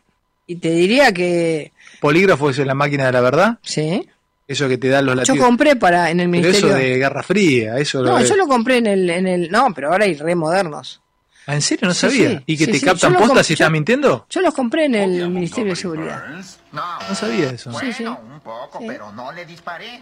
y 0.45 0.55
te 0.57 0.71
diría 0.71 1.13
que 1.13 1.71
¿Polígrafo 2.01 2.49
es 2.49 2.57
la 2.57 2.73
máquina 2.73 3.05
de 3.05 3.11
la 3.13 3.21
verdad? 3.21 3.59
Sí. 3.61 4.09
Eso 4.53 4.67
que 4.69 4.77
te 4.77 4.87
dan 4.87 5.05
los 5.05 5.13
yo 5.15 5.19
latidos. 5.33 5.39
compré 5.45 5.75
para 5.75 6.09
en 6.09 6.19
el 6.21 6.29
Pero 6.31 6.47
eso 6.49 6.67
ministerio. 6.67 6.75
de 6.91 6.97
Guerra 6.97 7.23
Fría, 7.23 7.77
eso 7.77 8.01
No, 8.01 8.21
yo 8.23 8.35
lo 8.35 8.47
compré 8.47 8.77
en 8.77 8.87
el, 8.87 9.09
en 9.09 9.27
el. 9.27 9.51
No, 9.51 9.73
pero 9.73 9.91
ahora 9.91 10.05
hay 10.05 10.15
re 10.15 10.35
modernos. 10.35 11.01
Ah, 11.45 11.55
¿En 11.55 11.61
serio? 11.61 11.87
No 11.89 11.93
Sí, 11.93 11.99
sabía. 11.99 12.29
sí, 12.29 12.43
¿Y 12.45 12.57
que 12.57 12.65
sí, 12.65 12.71
te 12.71 12.79
sí, 12.79 12.85
captan 12.85 13.11
yo 13.13 13.19
postas 13.19 13.45
si 13.45 13.51
yo- 13.53 13.55
estás 13.55 13.71
mintiendo? 13.71 14.25
Yo 14.29 14.39
los 14.41 14.53
compré 14.53 14.85
en 14.85 14.95
el 14.95 15.29
Ministerio 15.29 15.71
de 15.71 15.75
Seguridad. 15.75 16.23
No 16.71 17.15
sabía 17.15 17.49
eso. 17.49 17.77
Sí, 17.79 17.91
sí. 17.91 18.05
un 18.05 18.39
poco, 18.39 18.79
Sí. 18.79 18.85
pero 18.87 19.11
no 19.11 19.31
le 19.33 19.45
disparé. 19.45 19.99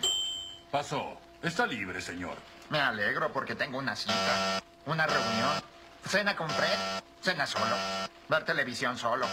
Pasó. 0.70 1.02
Está 1.42 1.66
libre, 1.66 2.00
señor. 2.00 2.36
Me 2.70 2.80
alegro 2.80 3.32
porque 3.34 3.56
tengo 3.56 3.80
una 3.80 3.96
cita, 3.96 4.62
una 4.86 5.06
reunión, 5.08 5.50
cena 6.08 6.36
con 6.36 6.50
Fred, 6.50 7.02
cena 7.22 7.46
solo, 7.46 7.76
ver 8.30 8.44
televisión 8.46 8.98
solo. 8.98 9.26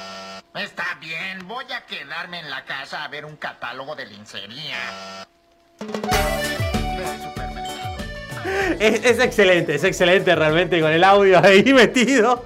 Está 0.54 0.84
bien, 1.00 1.46
voy 1.46 1.66
a 1.72 1.84
quedarme 1.86 2.40
en 2.40 2.50
la 2.50 2.64
casa 2.64 3.04
a 3.04 3.08
ver 3.08 3.24
un 3.24 3.36
catálogo 3.36 3.94
de 3.96 4.06
lencería. 4.06 4.78
Es, 8.78 9.04
es 9.04 9.18
excelente, 9.20 9.74
es 9.74 9.84
excelente 9.84 10.34
realmente 10.34 10.80
con 10.80 10.90
el 10.90 11.02
audio 11.04 11.38
ahí 11.44 11.62
metido. 11.74 12.44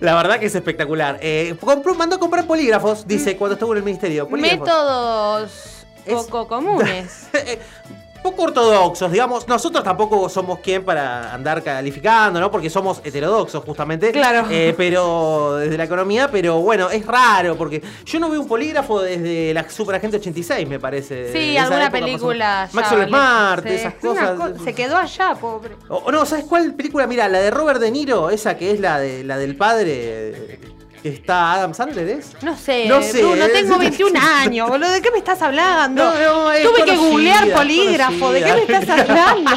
La 0.00 0.14
verdad 0.14 0.38
que 0.38 0.46
es 0.46 0.54
espectacular. 0.54 1.18
Eh, 1.20 1.56
compró- 1.60 1.94
mandó 1.94 2.16
a 2.16 2.18
comprar 2.20 2.46
polígrafos, 2.46 3.06
dice, 3.06 3.36
cuando 3.36 3.54
estuvo 3.54 3.72
en 3.72 3.78
el 3.78 3.84
ministerio. 3.84 4.28
Polígrafos. 4.28 4.60
Métodos 4.66 6.26
poco 6.26 6.48
comunes. 6.48 7.28
poco 8.22 8.42
ortodoxos, 8.44 9.10
digamos. 9.10 9.46
Nosotros 9.48 9.82
tampoco 9.84 10.28
somos 10.28 10.58
quien 10.60 10.84
para 10.84 11.32
andar 11.34 11.62
calificando, 11.62 12.40
¿no? 12.40 12.50
Porque 12.50 12.70
somos 12.70 13.00
heterodoxos, 13.04 13.64
justamente. 13.64 14.12
Claro. 14.12 14.46
Eh, 14.50 14.74
pero 14.76 15.56
desde 15.56 15.76
la 15.76 15.84
economía, 15.84 16.30
pero 16.30 16.60
bueno, 16.60 16.90
es 16.90 17.04
raro, 17.06 17.56
porque 17.56 17.82
yo 18.04 18.20
no 18.20 18.30
veo 18.30 18.40
un 18.40 18.48
polígrafo 18.48 19.00
desde 19.02 19.52
la 19.54 19.68
Superagente 19.68 20.16
86, 20.18 20.68
me 20.68 20.78
parece. 20.78 21.32
Sí, 21.32 21.56
alguna 21.56 21.90
película. 21.90 22.68
Maxwell 22.72 23.08
Smart, 23.08 23.66
sí. 23.66 23.74
esas 23.74 23.94
cosas. 23.94 24.38
co- 24.38 24.64
se 24.64 24.74
quedó 24.74 24.96
allá, 24.96 25.34
pobre. 25.34 25.76
O 25.88 26.10
no, 26.12 26.24
¿sabes 26.26 26.44
cuál 26.44 26.74
película? 26.74 27.06
Mira, 27.06 27.28
la 27.28 27.40
de 27.40 27.50
Robert 27.50 27.80
De 27.80 27.90
Niro, 27.90 28.30
esa 28.30 28.56
que 28.56 28.70
es 28.70 28.80
la 28.80 28.98
de 28.98 29.24
la 29.24 29.36
del 29.38 29.56
padre 29.56 30.60
está 31.04 31.52
Adam 31.54 31.74
Sandler, 31.74 32.08
¿es? 32.08 32.32
No 32.42 32.56
sé, 32.56 32.86
No 32.86 33.02
sé, 33.02 33.22
Bruno, 33.22 33.44
eh. 33.44 33.48
tengo 33.48 33.78
21 33.78 34.20
años, 34.20 34.68
boludo. 34.68 34.90
¿De 34.90 35.00
qué 35.02 35.10
me 35.10 35.18
estás 35.18 35.40
hablando? 35.42 36.04
No, 36.04 36.14
no, 36.18 36.52
es 36.52 36.62
Tuve 36.62 36.84
que 36.84 36.96
googlear 36.96 37.48
polígrafo. 37.52 38.32
¿De 38.32 38.42
qué 38.42 38.52
me 38.54 38.62
estás 38.78 39.00
hablando? 39.08 39.50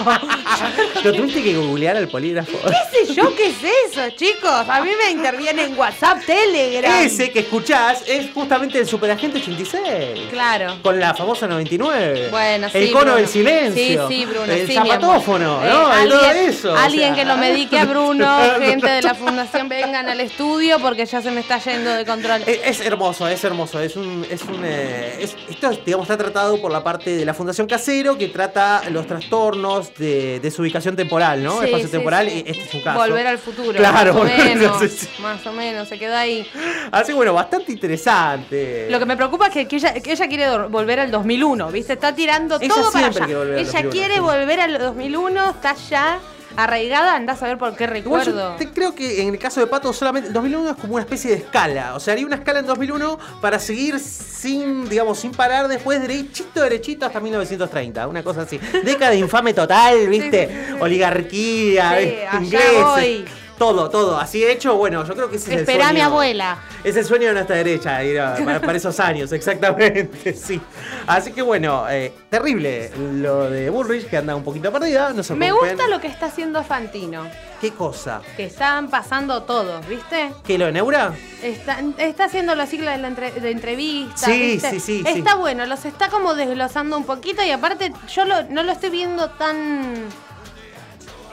¿Lo 1.04 1.14
tuviste 1.14 1.44
que 1.44 1.56
googlear 1.58 1.98
al 1.98 2.08
polígrafo? 2.08 2.58
¿Qué 2.92 3.06
sé 3.06 3.14
yo 3.14 3.36
qué 3.36 3.48
es 3.50 3.58
eso, 3.92 4.10
chicos? 4.16 4.52
A 4.70 4.82
mí 4.82 4.90
me 5.04 5.12
interviene 5.12 5.64
en 5.66 5.78
WhatsApp, 5.78 6.20
Telegram. 6.26 7.02
Ese 7.04 7.32
que 7.32 7.40
escuchás 7.40 8.04
es 8.08 8.32
justamente 8.34 8.80
el 8.80 8.88
Superagente 8.88 9.40
86. 9.40 9.84
Claro. 10.32 10.78
Con 10.82 11.00
la 11.00 11.14
famosa 11.14 11.48
99. 11.48 12.30
Bueno, 12.32 12.70
sí, 12.70 12.78
El 12.78 12.92
cono 12.92 13.02
Bruno. 13.06 13.18
del 13.18 13.28
silencio. 13.28 14.08
Sí, 14.08 14.16
sí, 14.16 14.26
Bruno. 14.26 14.52
El 14.52 14.68
sí, 14.68 14.74
zapatófono, 14.74 15.64
Eh, 15.64 15.70
¿no? 15.70 15.76
Todo 15.76 15.92
alguien, 15.92 16.50
eso. 16.50 16.74
o 16.74 16.76
Alguien 16.76 17.14
sea. 17.14 17.24
que 17.24 17.26
lo 17.26 17.38
medique 17.38 17.80
a 17.80 17.86
Bruno, 17.86 18.38
gente 18.60 18.88
de 18.90 19.02
la 19.02 19.14
fundación, 19.14 19.70
vengan 19.70 20.08
al 20.10 20.20
estudio 20.20 20.80
porque 20.80 21.06
ya 21.06 21.22
se 21.22 21.32
me 21.32 21.35
está 21.39 21.58
yendo 21.60 21.91
de 21.91 22.06
control. 22.06 22.41
Es, 22.45 22.80
es 22.80 22.82
hermoso, 22.86 23.28
es 23.28 23.43
hermoso. 23.43 23.80
Es 23.80 23.95
un. 23.95 24.26
Es 24.30 24.41
un 24.43 24.62
eh, 24.63 25.17
es- 25.19 25.36
esto, 25.50 25.69
digamos, 25.86 26.06
está 26.10 26.17
tratado 26.17 26.60
por 26.62 26.71
la 26.71 26.84
parte 26.84 27.15
de 27.15 27.26
la 27.26 27.34
Fundación 27.34 27.67
Casero 27.67 28.17
que 28.17 28.28
trata 28.30 28.82
los 28.91 29.06
trastornos 29.08 29.93
de 29.95 30.39
desubicación 30.41 30.95
temporal, 30.95 31.43
¿no? 31.43 31.60
Sí, 31.60 31.65
Espacio 31.65 31.88
sí, 31.88 31.91
temporal. 31.91 32.30
sí. 32.30 32.43
Y 32.45 32.50
este 32.52 32.63
es 32.63 32.74
un 32.74 32.82
caso. 32.82 33.00
Volver 33.00 33.28
al 33.28 33.38
futuro. 33.38 33.74
Claro, 33.78 34.13
Más 34.13 34.21
o 34.21 34.26
menos. 34.43 34.82
Más 35.19 35.45
o 35.48 35.52
menos, 35.54 35.88
se 35.88 35.98
queda 36.00 36.19
ahí. 36.21 36.48
Así 36.91 37.13
bueno, 37.13 37.34
bastante 37.34 37.71
interesante. 37.71 38.88
Lo 38.89 39.00
que 39.00 39.06
me 39.06 39.15
preocupa 39.15 39.48
es 39.48 39.54
que, 39.54 39.67
que 39.67 39.76
ella, 39.78 39.93
que 39.93 40.12
ella 40.12 40.28
quiere 40.28 40.67
volver 40.67 41.00
al 41.00 41.12
2001, 41.12 41.71
¿viste? 41.71 41.93
Está 41.93 42.13
tirando 42.15 42.58
Ella 42.60 42.74
todo 42.74 42.91
para 42.91 43.08
allá. 43.08 43.26
ella 43.26 43.63
2001, 43.63 43.89
quiere 43.91 44.19
volver 44.19 44.60
al 44.60 44.78
2001, 44.78 45.50
está 45.52 45.76
ya 45.89 46.19
arraigada, 46.58 47.15
andás 47.15 47.41
a 47.44 47.48
ver 47.48 47.58
por 47.58 47.76
qué 47.76 47.88
recuerdo. 47.88 48.56
te- 48.58 48.70
creo 48.72 48.94
que 48.96 49.22
en 49.22 49.30
el 49.34 49.39
caso 49.39 49.60
de 49.60 49.68
Pato 49.68 49.91
solamente 49.94 50.28
el 50.30 50.34
2001 50.34 50.70
es 50.72 50.76
como 50.78 50.94
una 50.96 51.04
especie 51.04 51.32
de 51.32 51.38
escala. 51.38 51.96
O 51.96 52.00
sea, 52.00 52.13
haría 52.13 52.26
una 52.26 52.36
escala 52.38 52.60
en 52.60 52.65
2001 52.65 53.20
para 53.41 53.60
seguir 53.60 54.00
sin, 54.00 54.88
digamos, 54.89 55.20
sin 55.20 55.32
parar 55.32 55.68
después 55.68 56.02
derechito, 56.02 56.62
derechito 56.62 57.06
hasta 57.06 57.20
1930. 57.20 58.08
Una 58.08 58.24
cosa 58.24 58.41
así. 58.41 58.60
Década 58.84 59.13
infame 59.15 59.54
total, 59.54 60.08
¿viste? 60.10 60.76
Oligarquía, 60.80 61.98
Sí, 61.98 62.06
¿viste? 62.06 62.28
allá 62.28 62.39
ingleses. 62.44 62.84
voy. 62.84 63.26
Todo, 63.58 63.89
todo. 63.89 64.18
Así 64.20 64.44
hecho, 64.44 64.76
bueno, 64.76 65.06
yo 65.06 65.13
creo 65.15 65.30
que 65.30 65.38
ese 65.38 65.46
es 65.48 65.54
el 65.54 65.60
Esperá 65.62 65.88
a 65.89 65.94
mi 65.94 66.00
sueño- 66.00 66.06
abuela. 66.12 66.58
Es 66.84 66.96
el 66.98 67.06
sueño 67.06 67.28
de 67.30 67.34
nuestra 67.36 67.56
derecha, 67.56 68.04
ir 68.04 68.20
a- 68.20 68.36
para, 68.36 68.60
para 68.60 68.78
esos 68.78 69.00
años, 69.00 69.32
exactamente, 69.32 70.34
sí. 70.36 70.60
Así 71.08 71.32
que 71.32 71.41
bueno, 71.41 71.86
eh, 71.89 72.12
terrible 72.30 72.91
lo 73.13 73.50
de 73.50 73.70
Bullrich, 73.70 74.10
que 74.10 74.18
anda 74.18 74.36
un 74.36 74.44
poquito 74.44 74.72
perdida, 74.74 75.13
no 75.13 75.24
se 75.24 75.36
Me 75.36 75.52
gusta 75.54 75.88
lo 75.88 76.02
que 76.02 76.08
está 76.08 76.26
haciendo 76.26 76.63
Fantino. 76.63 77.28
¿Qué 77.62 77.72
cosa? 77.72 78.22
Que 78.36 78.46
están 78.46 78.89
pasando 78.89 79.44
todos, 79.44 79.88
¿viste? 79.88 80.32
¿Qué 80.46 80.58
lo 80.58 80.65
de 80.65 80.74
Neura? 80.74 81.13
Está, 81.41 81.80
está 81.98 82.26
haciendo 82.26 82.54
los 82.56 82.68
ciclos 82.70 82.91
de, 82.91 82.98
la 82.98 83.08
entre- 83.08 83.32
de 83.32 83.52
entrevistas. 83.52 84.26
Sí, 84.26 84.41
¿viste? 84.41 84.70
sí, 84.72 84.80
sí, 84.82 85.04
Está 85.08 85.32
sí. 85.32 85.38
bueno, 85.39 85.65
los 85.65 85.86
está 85.86 86.10
como 86.10 86.36
desglosando 86.36 86.98
un 86.98 87.06
poquito 87.06 87.41
y 87.44 87.52
aparte 87.52 87.94
yo 88.13 88.26
lo- 88.26 88.44
no 88.44 88.63
lo 88.63 88.72
estoy 88.74 88.89
viendo 88.89 89.30
tan... 89.30 89.94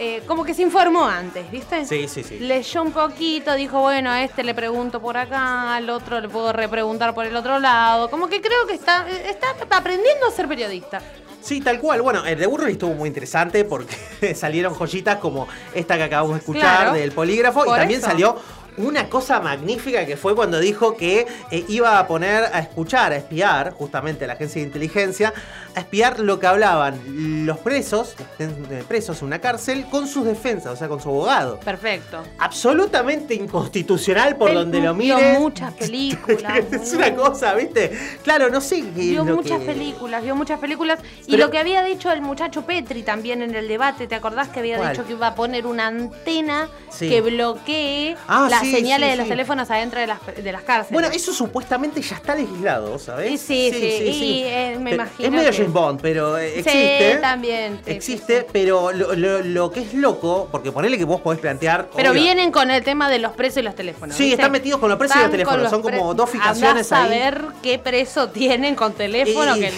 eh, 0.03 0.23
como 0.27 0.45
que 0.45 0.53
se 0.53 0.63
informó 0.63 1.05
antes, 1.07 1.49
¿viste? 1.51 1.85
Sí, 1.85 2.09
sí, 2.09 2.25
sí. 2.25 2.39
Leyó 2.41 2.83
un 2.83 2.91
poquito, 2.93 3.55
dijo, 3.55 3.81
bueno, 3.81 4.11
a 4.11 4.25
este 4.25 4.43
le 4.43 4.53
pregunto 4.55 5.01
por 5.01 5.17
acá, 5.17 5.77
al 5.77 5.89
otro 5.91 6.21
le 6.21 6.29
puedo 6.29 6.53
repreguntar 6.53 7.15
por 7.15 7.25
el 7.25 7.37
otro 7.37 7.59
lado. 7.61 8.11
Como 8.11 8.27
que 8.29 8.41
creo 8.41 8.67
que 8.67 8.75
está, 8.75 9.07
está 9.09 9.47
aprendiendo 9.71 10.27
a 10.27 10.31
ser 10.33 10.49
periodista. 10.49 11.01
Sí, 11.41 11.61
tal 11.61 11.79
cual. 11.81 12.03
Bueno, 12.03 12.25
el 12.25 12.39
de 12.39 12.47
Bullrich 12.47 12.73
estuvo 12.73 12.95
muy 12.95 13.09
interesante 13.09 13.65
porque 13.65 13.97
salieron 14.35 14.75
joyitas 14.75 15.17
como 15.19 15.47
esta 15.75 15.97
que 15.97 16.05
acabamos 16.05 16.33
de 16.35 16.39
escuchar 16.39 16.63
Claro. 16.63 16.93
del 16.95 17.13
polígrafo 17.13 17.65
y 17.65 17.69
también 17.79 18.01
eso. 18.01 18.09
salió 18.09 18.37
una 18.79 19.09
cosa 19.09 19.41
magnífica 19.41 20.07
que 20.07 20.17
fue 20.17 20.35
cuando 20.35 20.59
dijo 20.59 20.97
que 20.97 21.27
eh, 21.51 21.65
iba 21.69 21.99
a 21.99 22.07
poner 22.07 22.45
a 22.45 22.59
escuchar, 22.61 23.13
a 23.13 23.17
espiar, 23.17 23.73
justamente 23.73 24.25
a 24.25 24.29
la 24.29 24.33
agencia 24.35 24.61
de 24.61 24.67
inteligencia, 24.67 25.33
a 25.75 25.81
espiar 25.81 26.21
lo 26.21 26.39
que 26.41 26.47
hablaban 26.47 26.99
los 27.47 27.59
presos, 27.59 28.15
que 28.17 28.23
estén 28.23 28.67
eh, 28.71 28.83
presos 28.89 29.21
en 29.21 29.27
una 29.27 29.41
cárcel, 29.41 29.87
con 29.91 30.07
sus 30.07 30.25
defensas, 30.25 30.73
o 30.73 30.77
sea, 30.77 30.89
con 30.89 31.01
su 31.01 31.09
abogado. 31.11 31.61
Perfecto. 31.61 32.23
Absolutamente 32.39 33.35
inconstitucional 33.35 34.37
por 34.37 34.49
Él 34.51 34.55
donde 34.57 34.81
lo 34.81 34.95
vio 34.95 35.17
mires. 35.17 35.39
muchas 35.41 35.73
películas. 35.75 36.65
es 36.73 36.93
una 36.93 37.15
cosa, 37.15 37.55
¿viste? 37.55 37.91
Claro, 38.23 38.49
no 38.51 38.61
sé 38.61 38.81
qué 38.95 39.01
Vio 39.01 39.25
muchas 39.25 39.61
que- 39.61 39.67
películas, 39.67 40.23
vio 40.23 40.35
muchas 40.37 40.59
películas. 40.61 40.99
Y 41.27 41.37
lo 41.37 41.51
que 41.51 41.59
había 41.59 41.83
dicho 41.83 42.11
el 42.11 42.23
muchacho 42.23 42.63
Petri 42.63 43.03
también 43.03 43.43
en 43.43 43.55
el 43.55 43.69
debate, 43.69 44.07
¿te 44.07 44.15
acordás 44.15 44.49
que 44.49 44.61
había 44.61 44.79
¿Cuál? 44.79 44.93
dicho 44.93 45.07
que 45.07 45.13
iba 45.13 45.27
a 45.29 45.35
poner 45.35 45.67
una 45.67 45.87
antena 45.89 46.69
Sí. 46.91 47.09
que 47.09 47.21
bloquee 47.23 48.17
Ah, 48.29 48.49
las 48.51 48.62
sí, 48.65 48.73
señales 48.73 49.07
sí, 49.07 49.11
de 49.11 49.17
los 49.17 49.25
sí. 49.25 49.31
teléfonos 49.31 49.71
adentro 49.71 50.01
de 50.01 50.07
las, 50.07 50.19
de 50.43 50.53
las 50.53 50.63
cárceles? 50.63 50.93
Bueno, 50.93 51.09
eso 51.15 51.33
supuestamente 51.33 52.01
ya 52.03 52.17
está 52.17 52.35
legislado, 52.35 52.99
¿sabes? 52.99 53.41
Sí, 53.41 53.71
sí, 53.73 53.81
sí, 53.81 54.05
y, 54.05 54.43
eh, 54.45 54.77
me 54.81 54.95
imagino 54.95 55.27
Es 55.29 55.33
medio 55.33 55.51
que- 55.51 55.57
James 55.57 55.73
Bond, 55.73 56.01
pero 56.01 56.39
eh, 56.39 56.53
Sí, 56.55 56.59
existe. 56.61 57.19
también. 57.21 57.77
sí, 57.79 57.83
sí, 57.85 57.91
existe, 57.93 58.47
pero 58.53 58.93
lo, 58.93 59.15
lo- 59.15 59.43
lo 59.43 59.71
que 59.71 59.81
es 59.81 59.95
loco, 59.95 60.49
porque 60.51 60.73
ponele 60.73 60.99
que 60.99 61.05
vos 61.05 61.21
podés 61.21 61.41
plantear. 61.41 61.89
Pero 61.95 62.11
obvio, 62.11 62.23
vienen 62.23 62.51
con 62.53 62.71
el 62.71 62.83
tema 62.85 63.09
de 63.11 63.19
los 63.19 63.33
presos 63.33 63.59
y 63.59 63.63
los 63.63 63.75
teléfonos. 63.75 64.17
Sí, 64.17 64.25
¿viste? 64.25 64.37
están 64.37 64.53
metidos 64.53 64.81
con 64.81 64.89
los 64.89 64.99
presos 64.99 65.17
y 65.17 65.21
los 65.21 65.31
teléfonos, 65.31 65.71
son 65.71 65.83
como 65.83 66.15
dos 66.15 66.31
fijaciones 66.31 66.91
Andás 66.91 66.93
a 66.93 67.05
ahí. 67.05 67.11
ver 67.19 67.45
qué 67.63 67.79
preso 67.79 68.29
tienen 68.31 68.75
con 68.75 68.93
teléfono 68.93 69.57
Y- 69.57 69.61
que, 69.61 69.73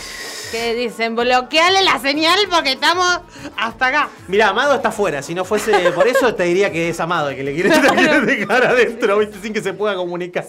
que 0.54 0.74
dicen 0.74 1.16
bloqueale 1.16 1.82
la 1.82 1.98
señal 1.98 2.38
porque 2.48 2.72
estamos 2.72 3.20
hasta 3.56 3.86
acá. 3.86 4.08
Mirá, 4.28 4.50
Amado 4.50 4.74
está 4.74 4.90
afuera. 4.90 5.20
Si 5.20 5.34
no 5.34 5.44
fuese 5.44 5.90
por 5.92 6.06
eso, 6.06 6.34
te 6.34 6.44
diría 6.44 6.70
que 6.70 6.88
es 6.90 7.00
Amado 7.00 7.30
el 7.30 7.36
que 7.36 7.42
le 7.42 7.54
quiere, 7.54 7.70
quiere 7.70 8.20
dejar 8.36 8.64
adentro, 8.66 9.18
¿viste? 9.18 9.38
Sin 9.42 9.52
que 9.52 9.60
se 9.60 9.72
pueda 9.72 9.96
comunicar. 9.96 10.44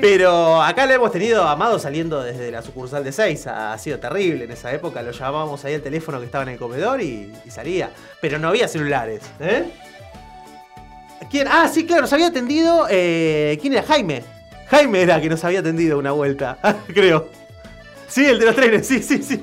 Pero 0.00 0.62
acá 0.62 0.86
lo 0.86 0.92
hemos 0.94 1.10
tenido 1.10 1.42
a 1.42 1.52
Amado 1.52 1.78
saliendo 1.80 2.22
desde 2.22 2.50
la 2.52 2.62
sucursal 2.62 3.02
de 3.02 3.10
6. 3.10 3.46
Ha 3.48 3.76
sido 3.78 3.98
terrible 3.98 4.44
en 4.44 4.52
esa 4.52 4.72
época. 4.72 5.02
Lo 5.02 5.10
llamábamos 5.10 5.64
ahí 5.64 5.74
al 5.74 5.82
teléfono 5.82 6.20
que 6.20 6.26
estaba 6.26 6.44
en 6.44 6.50
el 6.50 6.58
comedor 6.58 7.00
y, 7.00 7.32
y 7.44 7.50
salía. 7.50 7.90
Pero 8.20 8.38
no 8.38 8.48
había 8.48 8.68
celulares. 8.68 9.22
¿eh? 9.40 9.64
¿Quién? 11.30 11.48
Ah, 11.50 11.68
sí, 11.72 11.86
claro, 11.86 12.02
nos 12.02 12.12
había 12.12 12.28
atendido. 12.28 12.86
eh, 12.88 13.58
¿Quién 13.60 13.72
era? 13.72 13.82
Jaime. 13.82 14.22
Jaime 14.68 15.02
era 15.02 15.20
que 15.20 15.28
nos 15.28 15.44
había 15.44 15.60
atendido 15.60 15.98
una 15.98 16.12
vuelta, 16.12 16.58
creo. 16.94 17.28
Sí, 18.08 18.24
el 18.24 18.38
de 18.38 18.46
los 18.46 18.54
trenes, 18.54 18.86
sí, 18.86 19.02
sí, 19.02 19.22
sí. 19.22 19.40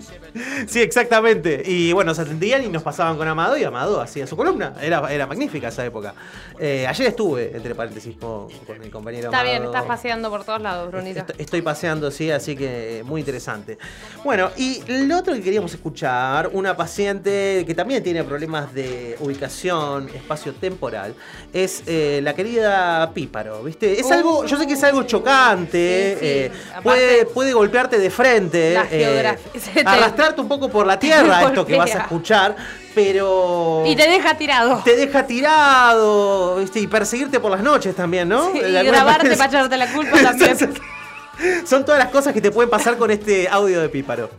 Sí, 0.67 0.82
exactamente. 0.82 1.62
Y 1.65 1.91
bueno, 1.94 2.12
nos 2.12 2.20
atendían 2.20 2.63
y 2.63 2.70
nos 2.70 2.84
pasaban 2.84 3.17
con 3.17 3.28
Amado 3.28 3.58
y 3.58 3.63
Amado 3.63 4.00
hacía 4.02 4.26
su 4.28 4.36
columna. 4.38 4.74
Era, 4.82 5.12
era 5.13 5.28
magnífica 5.28 5.67
esa 5.70 5.86
época. 5.86 6.13
Eh, 6.60 6.86
ayer 6.88 7.08
estuve, 7.08 7.52
entre 7.56 7.76
paréntesis, 7.76 8.15
con, 8.17 8.48
con 8.65 8.80
mi 8.80 8.89
compañero 8.89 9.26
Está 9.26 9.44
bien, 9.44 9.63
estás 9.63 9.84
paseando 9.86 10.30
por 10.30 10.44
todos 10.44 10.62
lados, 10.62 10.91
Brunito. 10.91 11.20
Est- 11.20 11.39
Estoy 11.39 11.62
paseando, 11.62 12.12
sí, 12.12 12.30
así 12.32 12.56
que 12.56 13.00
eh, 13.00 13.04
muy 13.04 13.20
interesante. 13.22 13.78
Bueno, 14.24 14.50
y 14.58 14.82
lo 14.88 15.17
otro 15.17 15.34
que 15.34 15.41
queríamos 15.41 15.74
escuchar, 15.74 16.50
una 16.54 16.78
paciente 16.78 17.63
que 17.65 17.74
también 17.76 18.04
tiene 18.04 18.24
problemas 18.24 18.74
de 18.74 19.15
ubicación 19.20 20.08
espacio-temporal, 20.13 21.13
es 21.54 21.84
eh, 21.88 22.20
la 22.24 22.34
querida 22.36 23.12
Píparo, 23.13 23.63
¿viste? 23.63 24.00
Es 24.00 24.06
Uh. 24.06 24.13
algo, 24.13 24.46
yo 24.46 24.58
sé 24.58 24.67
que 24.67 24.74
es 24.74 24.84
algo 24.84 25.04
chocante, 25.04 26.13
Sí, 26.13 26.20
sí. 26.20 26.26
eh, 26.28 26.52
Aparte- 26.70 26.82
puede, 26.84 27.26
puede 27.26 27.54
golpearte 27.54 27.98
de 28.00 28.10
frente, 28.10 28.74
La 28.74 28.86
geografía 28.86 29.62
se 29.74 29.84
arrastrarte 30.22 30.42
un 30.42 30.48
poco 30.48 30.70
por 30.70 30.86
la 30.86 31.00
tierra 31.00 31.44
esto 31.48 31.66
que 31.66 31.78
vas 31.78 31.94
a 31.96 32.00
escuchar, 32.00 32.56
pero... 32.94 33.84
Y 33.86 33.96
te 33.96 34.08
deja 34.10 34.38
tirado. 34.38 34.82
Te 34.84 34.96
deja 34.96 35.26
tirado, 35.26 36.58
¿viste? 36.58 36.80
Y 36.80 36.88
perseguirte 36.88 37.40
por 37.40 37.52
las 37.52 37.62
noches 37.62 37.96
también, 37.96 38.30
¿no? 38.30 38.52
Sí, 38.52 38.60
y 38.60 38.72
grabarte 38.84 39.24
manera- 39.24 39.38
para 39.38 39.50
echarte 39.50 39.78
la 39.78 39.88
culpa 39.92 40.18
también. 40.22 40.58
Son 41.66 41.86
todas 41.86 42.00
las 42.00 42.12
cosas 42.12 42.34
que 42.34 42.42
te 42.42 42.52
pueden 42.52 42.70
pasar 42.70 42.98
con 42.98 43.10
este 43.10 43.50
audio 43.50 43.82
de 43.82 43.90
Píparo. 43.90 44.30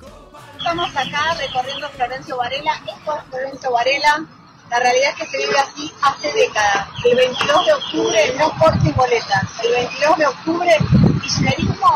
Estamos 0.57 0.91
acá 0.95 1.35
recorriendo 1.39 1.89
Florencio 1.91 2.37
Varela. 2.37 2.73
Esto 2.87 3.17
es 3.17 3.25
Florencio 3.31 3.73
Varela. 3.73 4.25
La 4.71 4.79
realidad 4.79 5.11
es 5.11 5.17
que 5.17 5.27
se 5.27 5.37
vive 5.39 5.59
así 5.59 5.93
hace 6.01 6.33
décadas. 6.33 6.87
El 7.05 7.17
22 7.17 7.67
de 7.67 7.73
octubre 7.73 8.35
no 8.39 8.51
corten 8.59 8.95
boletas. 8.95 9.43
El 9.65 9.73
22 9.73 10.19
de 10.19 10.27
octubre, 10.27 10.77
kirchnerismo 11.21 11.89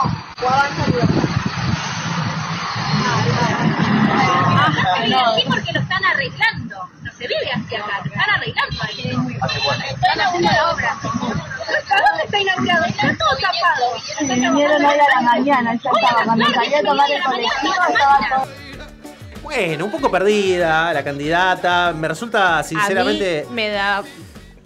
o 0.42 0.49
avanza 0.49 0.85
libertad. 5.05 5.35
Sí, 5.37 5.42
porque 5.49 5.72
lo 5.72 5.81
están 5.81 6.05
arreglando. 6.05 6.77
No 7.03 7.12
se 7.12 7.27
vive 7.27 7.51
así 7.55 7.75
acá, 7.77 8.03
se 8.03 8.09
están 8.09 8.31
arreglando 8.31 8.77
ahí. 8.83 9.01
Están 9.88 10.20
haciendo 10.20 10.51
la 10.53 10.72
obra. 10.72 10.96
¿Dónde 11.03 12.25
está 12.25 12.40
inaugurado? 12.40 12.85
Está 12.85 13.16
todo 13.16 13.37
tapado. 13.40 14.35
Vinieron 14.35 14.85
hoy 14.85 14.94
a 14.94 15.14
la 15.14 15.20
mañana, 15.22 15.75
yo 15.75 15.90
estaba, 15.94 16.25
cuando 16.25 16.46
salí 16.53 16.75
a 16.75 16.83
tomar 16.83 17.11
el 17.11 17.22
colectivo 17.22 17.75
estaba 17.88 18.18
todo. 18.29 18.66
Bueno, 19.42 19.85
un 19.85 19.90
poco 19.92 20.11
perdida 20.11 20.92
la 20.92 21.05
candidata. 21.05 21.92
Me 21.92 22.09
resulta 22.09 22.59
A 22.59 22.62
sinceramente. 22.64 23.46
mí 23.49 23.55
me 23.55 23.68
da. 23.70 24.03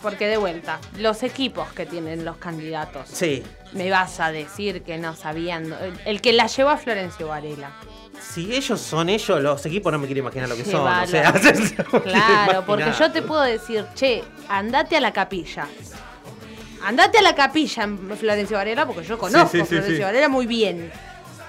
Porque 0.01 0.27
de 0.29 0.39
vuelta, 0.39 0.79
los 0.97 1.23
equipos 1.23 1.71
que 1.73 1.85
tienen 1.85 2.25
los 2.25 2.39
candidatos. 2.39 3.07
Sí. 3.13 3.43
Me 3.73 3.91
vas 3.91 4.19
a 4.21 4.33
decir 4.33 4.83
que 4.83 4.97
no 4.97 5.15
sabían. 5.15 5.75
El 6.07 6.23
que 6.23 6.33
la 6.33 6.47
llevó 6.47 6.71
a 6.71 6.79
Florencio 6.79 7.29
Varela. 7.29 7.71
Si 8.21 8.55
ellos 8.55 8.81
son 8.81 9.09
ellos, 9.09 9.43
los 9.43 9.65
equipos 9.67 9.93
no 9.93 9.99
me 9.99 10.07
quiero 10.07 10.21
imaginar 10.21 10.49
lo 10.49 10.57
que 10.57 10.65
son. 10.65 10.87
O 10.87 11.07
sea, 11.07 11.33
no 11.93 12.03
Claro, 12.03 12.65
porque 12.67 12.93
yo 12.99 13.11
te 13.11 13.23
puedo 13.23 13.43
decir, 13.43 13.87
che, 13.95 14.23
andate 14.49 14.97
a 14.97 15.01
la 15.01 15.13
capilla. 15.13 15.67
Andate 16.85 17.19
a 17.19 17.23
la 17.23 17.35
capilla 17.35 17.83
en 17.85 18.17
Florencio 18.17 18.57
Varela, 18.57 18.87
porque 18.87 19.05
yo 19.05 19.19
conozco 19.19 19.49
sí, 19.51 19.65
Florencio 19.65 19.97
sí. 19.97 20.03
Varela 20.03 20.29
muy 20.29 20.47
bien. 20.47 20.91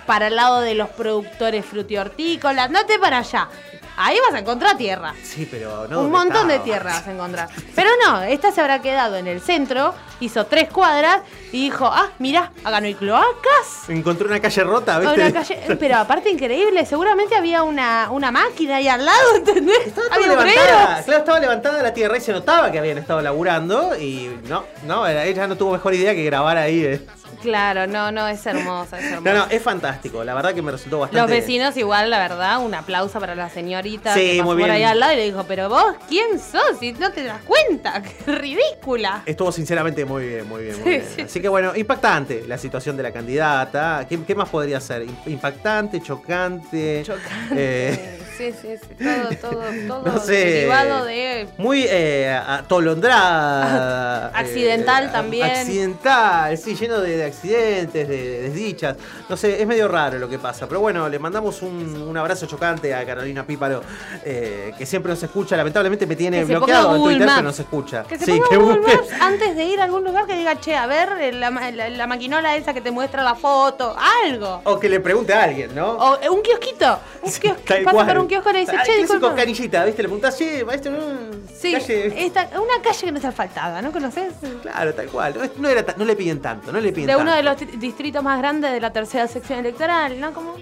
Para 0.05 0.27
el 0.27 0.35
lado 0.35 0.61
de 0.61 0.75
los 0.75 0.89
productores 0.89 1.65
frutihortícolas, 1.65 2.65
andate 2.65 2.99
para 2.99 3.19
allá. 3.19 3.47
Ahí 3.97 4.17
vas 4.25 4.33
a 4.35 4.39
encontrar 4.39 4.77
tierra. 4.77 5.13
Sí, 5.23 5.47
pero 5.49 5.87
no. 5.87 6.01
un 6.01 6.11
¿dónde 6.11 6.17
montón 6.17 6.47
de 6.47 6.59
tierra 6.59 6.91
vas 6.93 7.07
a 7.07 7.11
encontrar. 7.11 7.49
Pero 7.75 7.89
no, 8.05 8.21
esta 8.23 8.51
se 8.51 8.61
habrá 8.61 8.81
quedado 8.81 9.17
en 9.17 9.27
el 9.27 9.41
centro, 9.41 9.93
hizo 10.19 10.45
tres 10.45 10.69
cuadras 10.69 11.21
y 11.51 11.63
dijo, 11.65 11.85
ah, 11.85 12.09
mirá, 12.19 12.51
acá 12.63 12.79
no 12.79 12.87
hay 12.87 12.95
cloacas. 12.95 13.89
Encontré 13.89 14.27
una 14.27 14.39
calle 14.39 14.63
rota, 14.63 14.95
Ah, 14.95 14.99
¿viste? 14.99 15.15
una 15.21 15.31
calle- 15.33 15.75
pero 15.79 15.97
aparte 15.97 16.29
increíble, 16.29 16.85
seguramente 16.85 17.35
había 17.35 17.63
una, 17.63 18.07
una 18.11 18.31
máquina 18.31 18.77
ahí 18.77 18.87
al 18.87 19.05
lado, 19.05 19.35
¿entendés? 19.35 19.87
Estaba 19.87 20.07
Había 20.11 20.27
levantada, 20.27 21.03
claro, 21.03 21.19
estaba 21.19 21.39
levantada 21.39 21.83
la 21.83 21.93
tierra 21.93 22.17
y 22.17 22.21
se 22.21 22.31
notaba 22.31 22.71
que 22.71 22.79
habían 22.79 22.97
estado 22.97 23.21
laburando 23.21 23.95
y 23.99 24.35
no, 24.47 24.63
no, 24.85 25.07
ella 25.07 25.47
no 25.47 25.57
tuvo 25.57 25.73
mejor 25.73 25.93
idea 25.93 26.13
que 26.15 26.23
grabar 26.23 26.57
ahí. 26.57 26.83
eh. 26.85 27.01
Claro, 27.41 27.87
no, 27.87 28.11
no, 28.11 28.27
es 28.27 28.45
hermosa, 28.45 28.99
es 28.99 29.05
No, 29.09 29.17
hermosa. 29.17 29.33
no, 29.33 29.45
es 29.49 29.61
fantástico, 29.61 30.23
la 30.23 30.33
verdad 30.33 30.53
que 30.53 30.61
me 30.61 30.71
resultó 30.71 30.99
bastante... 30.99 31.21
Los 31.21 31.29
vecinos 31.29 31.75
igual, 31.77 32.09
la 32.09 32.19
verdad, 32.19 32.59
un 32.63 32.73
aplauso 32.73 33.19
para 33.19 33.35
la 33.35 33.49
señorita 33.49 34.13
Sí, 34.13 34.19
que 34.33 34.37
pasó 34.37 34.43
muy 34.45 34.55
por 34.61 34.65
bien. 34.65 34.71
ahí 34.71 34.83
al 34.83 34.99
lado 34.99 35.13
y 35.13 35.15
le 35.17 35.25
dijo, 35.25 35.43
pero 35.47 35.69
vos, 35.69 35.95
¿quién 36.07 36.39
sos? 36.39 36.61
Si 36.79 36.93
no 36.93 37.11
te 37.11 37.23
das 37.23 37.41
cuenta, 37.43 38.01
qué 38.25 38.31
ridícula. 38.31 39.23
Estuvo 39.25 39.51
sinceramente 39.51 40.05
muy 40.05 40.27
bien, 40.27 40.47
muy 40.47 40.63
bien, 40.63 40.75
muy 40.79 40.83
Sí, 40.83 40.89
bien. 40.89 41.05
sí. 41.15 41.21
Así 41.23 41.41
que 41.41 41.49
bueno, 41.49 41.75
impactante 41.75 42.43
la 42.47 42.57
situación 42.57 42.95
de 42.97 43.03
la 43.03 43.11
candidata. 43.11 44.05
¿Qué, 44.07 44.23
qué 44.23 44.35
más 44.35 44.49
podría 44.49 44.79
ser? 44.79 45.03
Im- 45.05 45.15
Impactante, 45.27 46.01
chocante. 46.01 47.03
Chocante. 47.05 47.55
eh, 47.55 48.19
sí, 48.51 48.53
sí, 48.61 48.77
sí. 48.97 49.05
Todo, 49.41 49.51
todo, 49.61 49.63
todo 49.87 50.13
No 50.13 50.19
sé. 50.19 50.31
derivado 50.33 51.05
de 51.05 51.47
Muy 51.57 51.85
eh, 51.87 52.29
atolondrada. 52.47 54.27
Accidental 54.35 55.05
eh, 55.05 55.09
también. 55.11 55.45
Accidental, 55.51 56.57
sí, 56.57 56.75
lleno 56.75 56.99
de, 57.01 57.17
de 57.17 57.25
accidentes, 57.25 58.07
de, 58.07 58.17
de 58.17 58.41
desdichas. 58.43 58.97
No 59.29 59.37
sé, 59.37 59.61
es 59.61 59.67
medio 59.67 59.87
raro 59.87 60.17
lo 60.19 60.29
que 60.29 60.39
pasa. 60.39 60.67
Pero 60.67 60.79
bueno, 60.79 61.07
le 61.09 61.19
mandamos 61.19 61.61
un, 61.61 62.01
un 62.07 62.17
abrazo 62.17 62.45
chocante 62.45 62.93
a 62.93 63.05
Carolina 63.05 63.45
Píparo, 63.45 63.81
eh, 64.25 64.73
que 64.77 64.85
siempre 64.85 65.11
nos 65.11 65.21
escucha. 65.23 65.55
Lamentablemente 65.57 66.05
me 66.05 66.15
tiene 66.15 66.43
bloqueado 66.45 66.95
en 66.95 67.03
Twitter, 67.03 67.27
pero 67.27 67.41
nos 67.43 67.59
escucha. 67.59 68.03
Que 68.03 68.17
se 68.17 68.25
sí, 68.25 68.31
ponga 68.33 68.49
que 68.49 68.57
Google. 68.57 68.79
Maps 68.81 69.21
antes 69.21 69.55
de 69.55 69.65
ir 69.65 69.79
a 69.79 69.83
algún 69.85 70.03
lugar 70.03 70.25
que 70.25 70.35
diga, 70.35 70.59
che, 70.59 70.75
a 70.75 70.87
ver, 70.87 71.09
eh, 71.19 71.31
la, 71.31 71.49
la- 71.49 71.89
la 71.89 72.07
maquinola 72.07 72.55
esa 72.55 72.73
que 72.73 72.81
te 72.81 72.91
muestra 72.91 73.23
la 73.23 73.35
foto, 73.35 73.95
algo. 74.25 74.61
O 74.63 74.79
que 74.79 74.89
le 74.89 74.99
pregunte 74.99 75.33
a 75.33 75.43
alguien, 75.43 75.73
¿no? 75.75 75.91
O 75.91 76.17
un 76.31 76.41
kiosquito. 76.41 76.99
Un. 77.23 77.31
Tal 77.65 77.83
Pasa 77.83 78.05
por 78.05 78.17
un 78.19 78.27
kiosco 78.31 78.51
le 78.51 78.59
dice, 78.61 78.75
Ah, 78.77 78.83
che, 78.83 78.97
disculpa. 79.01 79.33
canillita, 79.35 79.83
¿viste? 79.85 80.01
Le 80.01 80.07
preguntás, 80.07 80.35
che, 80.37 80.63
maestro, 80.63 80.91
mm, 80.91 81.47
Sí, 81.59 81.71
calle". 81.73 82.25
esta- 82.25 82.49
una 82.59 82.81
calle 82.81 83.01
que 83.05 83.11
no 83.11 83.17
está 83.17 83.29
asfaltada, 83.29 83.81
¿no 83.81 83.91
conoces? 83.91 84.33
Claro, 84.61 84.93
tal 84.93 85.07
cual. 85.07 85.33
No, 85.37 85.49
no 85.57 85.69
era 85.69 85.83
no 85.97 86.05
le 86.05 86.15
piden 86.15 86.39
tanto, 86.41 86.71
no 86.71 86.79
le 86.79 86.91
piden 86.93 87.07
De 87.07 87.13
tanto. 87.13 87.23
uno 87.23 87.35
de 87.35 87.43
los 87.43 87.57
tri- 87.57 87.77
distritos 87.77 88.23
más 88.23 88.39
grandes 88.39 88.71
de 88.71 88.79
la 88.79 88.91
tercera 88.93 89.27
sección 89.27 89.59
electoral, 89.59 90.19
¿no? 90.19 90.33
Como, 90.33 90.55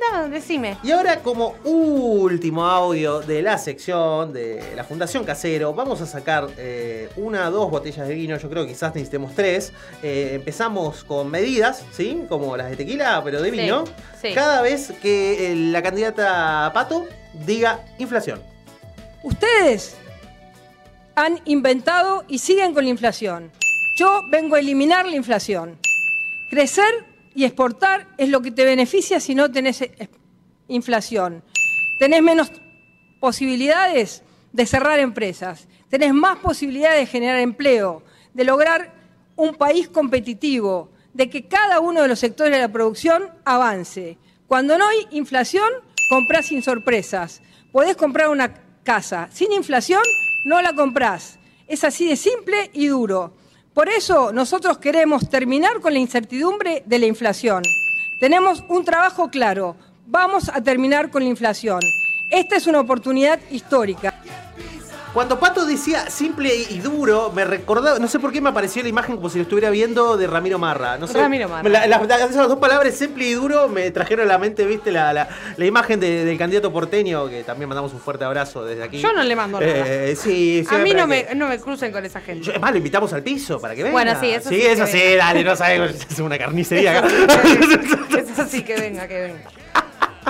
no, 0.00 0.28
decime. 0.28 0.76
Y 0.82 0.90
ahora, 0.90 1.20
como 1.20 1.54
último 1.64 2.64
audio 2.64 3.20
de 3.20 3.42
la 3.42 3.58
sección 3.58 4.32
de 4.32 4.72
la 4.76 4.84
Fundación 4.84 5.24
Casero, 5.24 5.72
vamos 5.74 6.00
a 6.00 6.06
sacar 6.06 6.48
eh, 6.56 7.08
una 7.16 7.48
o 7.48 7.50
dos 7.50 7.70
botellas 7.70 8.06
de 8.08 8.14
vino. 8.14 8.36
Yo 8.38 8.48
creo 8.48 8.64
que 8.64 8.72
quizás 8.72 8.94
necesitemos 8.94 9.34
tres. 9.34 9.72
Eh, 10.02 10.32
empezamos 10.34 11.04
con 11.04 11.30
medidas, 11.30 11.84
¿sí? 11.92 12.22
Como 12.28 12.56
las 12.56 12.70
de 12.70 12.76
tequila, 12.76 13.20
pero 13.24 13.42
de 13.42 13.50
Sí, 13.50 13.56
vino. 13.56 13.84
sí. 14.20 14.32
Cada 14.34 14.62
vez 14.62 14.92
que 15.02 15.52
eh, 15.52 15.54
la 15.54 15.82
candidata 15.82 16.70
Pato 16.72 17.06
diga 17.46 17.80
inflación. 17.98 18.40
Ustedes 19.22 19.96
han 21.16 21.40
inventado 21.44 22.24
y 22.28 22.38
siguen 22.38 22.72
con 22.74 22.84
la 22.84 22.90
inflación. 22.90 23.50
Yo 23.96 24.22
vengo 24.28 24.54
a 24.54 24.60
eliminar 24.60 25.06
la 25.06 25.16
inflación. 25.16 25.76
Crecer 26.50 27.04
y 27.38 27.44
exportar 27.44 28.08
es 28.18 28.30
lo 28.30 28.42
que 28.42 28.50
te 28.50 28.64
beneficia 28.64 29.20
si 29.20 29.32
no 29.32 29.48
tenés 29.48 29.80
eh, 29.80 30.10
inflación. 30.66 31.44
Tenés 32.00 32.20
menos 32.20 32.50
posibilidades 33.20 34.24
de 34.52 34.66
cerrar 34.66 34.98
empresas. 34.98 35.68
Tenés 35.88 36.12
más 36.12 36.38
posibilidades 36.38 36.98
de 36.98 37.06
generar 37.06 37.38
empleo, 37.38 38.02
de 38.34 38.42
lograr 38.42 38.92
un 39.36 39.54
país 39.54 39.88
competitivo, 39.88 40.90
de 41.14 41.30
que 41.30 41.46
cada 41.46 41.78
uno 41.78 42.02
de 42.02 42.08
los 42.08 42.18
sectores 42.18 42.50
de 42.50 42.58
la 42.58 42.72
producción 42.72 43.30
avance. 43.44 44.18
Cuando 44.48 44.76
no 44.76 44.88
hay 44.88 45.06
inflación, 45.12 45.70
comprás 46.10 46.46
sin 46.46 46.60
sorpresas. 46.60 47.40
Podés 47.70 47.94
comprar 47.94 48.30
una 48.30 48.52
casa. 48.82 49.28
Sin 49.30 49.52
inflación, 49.52 50.02
no 50.44 50.60
la 50.60 50.72
comprás. 50.72 51.38
Es 51.68 51.84
así 51.84 52.08
de 52.08 52.16
simple 52.16 52.68
y 52.72 52.88
duro. 52.88 53.34
Por 53.78 53.88
eso 53.88 54.32
nosotros 54.32 54.78
queremos 54.78 55.30
terminar 55.30 55.78
con 55.80 55.92
la 55.92 56.00
incertidumbre 56.00 56.82
de 56.84 56.98
la 56.98 57.06
inflación. 57.06 57.62
Tenemos 58.18 58.64
un 58.66 58.84
trabajo 58.84 59.30
claro. 59.30 59.76
Vamos 60.04 60.48
a 60.52 60.60
terminar 60.60 61.12
con 61.12 61.22
la 61.22 61.28
inflación. 61.28 61.78
Esta 62.28 62.56
es 62.56 62.66
una 62.66 62.80
oportunidad 62.80 63.38
histórica. 63.52 64.20
Cuando 65.18 65.40
Pato 65.40 65.66
decía 65.66 66.08
simple 66.10 66.54
y 66.54 66.78
duro, 66.78 67.32
me 67.34 67.44
recordaba, 67.44 67.98
no 67.98 68.06
sé 68.06 68.20
por 68.20 68.30
qué 68.30 68.40
me 68.40 68.50
apareció 68.50 68.84
la 68.84 68.88
imagen 68.88 69.16
como 69.16 69.28
si 69.28 69.38
lo 69.38 69.42
estuviera 69.42 69.68
viendo 69.68 70.16
de 70.16 70.28
Ramiro 70.28 70.60
Marra. 70.60 70.96
No 70.96 71.08
sé, 71.08 71.18
Ramiro 71.18 71.48
Marra. 71.48 71.68
la- 71.68 71.88
la- 71.88 71.98
la- 72.04 72.24
esas 72.26 72.46
dos 72.48 72.58
palabras, 72.60 72.94
simple 72.94 73.24
y 73.24 73.32
duro, 73.32 73.66
me 73.66 73.90
trajeron 73.90 74.26
a 74.28 74.28
la 74.34 74.38
mente, 74.38 74.64
viste, 74.64 74.92
la, 74.92 75.28
imagen 75.58 75.98
de- 75.98 76.24
del 76.24 76.38
candidato 76.38 76.72
porteño, 76.72 77.28
que 77.28 77.42
también 77.42 77.68
mandamos 77.68 77.92
un 77.94 77.98
fuerte 77.98 78.24
abrazo 78.24 78.64
desde 78.64 78.84
aquí. 78.84 79.00
Yo 79.00 79.12
no 79.12 79.24
le 79.24 79.34
mando 79.34 79.58
nada. 79.58 79.72
Eh, 79.74 80.14
sí, 80.14 80.64
sí, 80.68 80.72
a 80.72 80.78
mí 80.78 80.92
no 80.94 81.08
que- 81.08 81.26
me, 81.30 81.34
no 81.34 81.48
me 81.48 81.58
crucen 81.58 81.90
con 81.90 82.04
esa 82.04 82.20
gente. 82.20 82.44
Yo- 82.46 82.52
es 82.52 82.60
más, 82.60 82.70
lo 82.70 82.76
invitamos 82.76 83.12
al 83.12 83.24
piso 83.24 83.60
para 83.60 83.74
que 83.74 83.82
venga. 83.82 83.92
Bueno, 83.94 84.12
sí, 84.20 84.30
eso 84.30 84.48
sí 84.50 84.54
Sí, 84.54 84.66
eso 84.66 84.86
sí, 84.86 85.16
dale, 85.16 85.42
no 85.42 85.56
sabemos, 85.56 85.90
es 86.12 86.18
una 86.20 86.38
carnicería 86.38 86.96
acá. 86.96 87.08
Eso 88.38 88.46
sí 88.48 88.62
que 88.62 88.76
venga, 88.76 89.08
que 89.08 89.20
venga. 89.20 89.50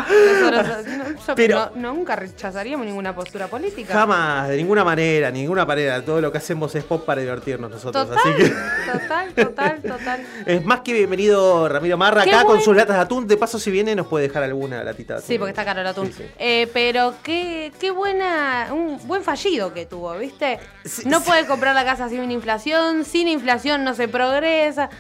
Nosotros, 0.09 0.87
no, 1.29 1.35
Pero- 1.35 1.71
no- 1.75 1.93
nunca 1.95 2.17
rechazaríamos 2.17 2.87
ninguna 2.87 3.15
postura 3.15 3.47
política. 3.49 3.93
Jamás, 3.95 4.49
de 4.49 4.57
ninguna 4.57 4.85
manera, 4.85 5.31
ninguna 5.31 5.65
manera. 5.65 6.03
Todo 6.05 6.21
lo 6.21 6.31
que 6.33 6.39
hacemos 6.39 6.75
es 6.75 6.85
pop 6.85 7.05
para 7.05 7.21
divertirnos 7.21 7.71
nosotros. 7.71 8.09
Total, 8.09 8.19
Así 8.19 8.43
que 8.43 8.49
total, 8.93 9.33
total, 9.35 9.83
total. 9.87 10.27
es 10.47 10.65
más 10.65 10.81
que 10.81 10.93
bienvenido 10.93 11.69
Ramiro 11.69 11.97
Marra 11.97 12.25
Qué 12.25 12.31
acá 12.35 12.45
con 12.45 12.61
sus 12.61 12.77
latas 12.77 12.97
de 12.97 13.03
atún. 13.03 13.27
De 13.27 13.37
paso, 13.37 13.59
si 13.59 13.71
viene, 13.71 13.95
nos 13.95 14.07
puede 14.07 14.29
dejar 14.29 14.43
alguna 14.43 14.83
latita 14.85 15.15
de 15.15 15.19
atún. 15.19 15.29
Sí, 15.29 15.39
porque 15.39 15.51
está 15.51 15.65
caro 15.65 15.81
el 15.81 15.87
atún. 15.87 16.11
Eh, 16.39 16.69
pero 16.73 17.15
qué, 17.23 17.73
qué 17.81 17.91
buena, 17.91 18.69
un 18.73 18.99
buen 19.07 19.23
fallido 19.23 19.73
que 19.75 19.87
tuvo, 19.87 20.17
¿viste? 20.17 20.59
No 21.05 21.21
puede 21.23 21.47
comprar 21.47 21.75
la 21.75 21.85
casa 21.85 22.09
sin 22.09 22.31
inflación, 22.31 23.05
sin 23.05 23.29
inflación 23.29 23.85
no 23.85 23.95
se 23.95 24.09
progresa. 24.09 24.91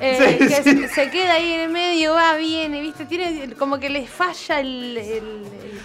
Eh, 0.00 0.38
Sí, 0.38 0.46
que 0.48 0.62
sí. 0.62 0.88
se- 0.94 1.10
queda 1.10 1.34
ahí 1.34 1.52
en 1.52 1.60
el 1.60 1.70
medio, 1.70 2.14
va, 2.14 2.34
viene, 2.36 2.80
¿viste? 2.80 3.04
Tiene 3.06 3.54
como 3.54 3.78
que 3.78 3.88
le 3.90 4.06
falla 4.06 4.60
el, 4.60 4.96
el- 4.96 5.14
el 5.14 5.80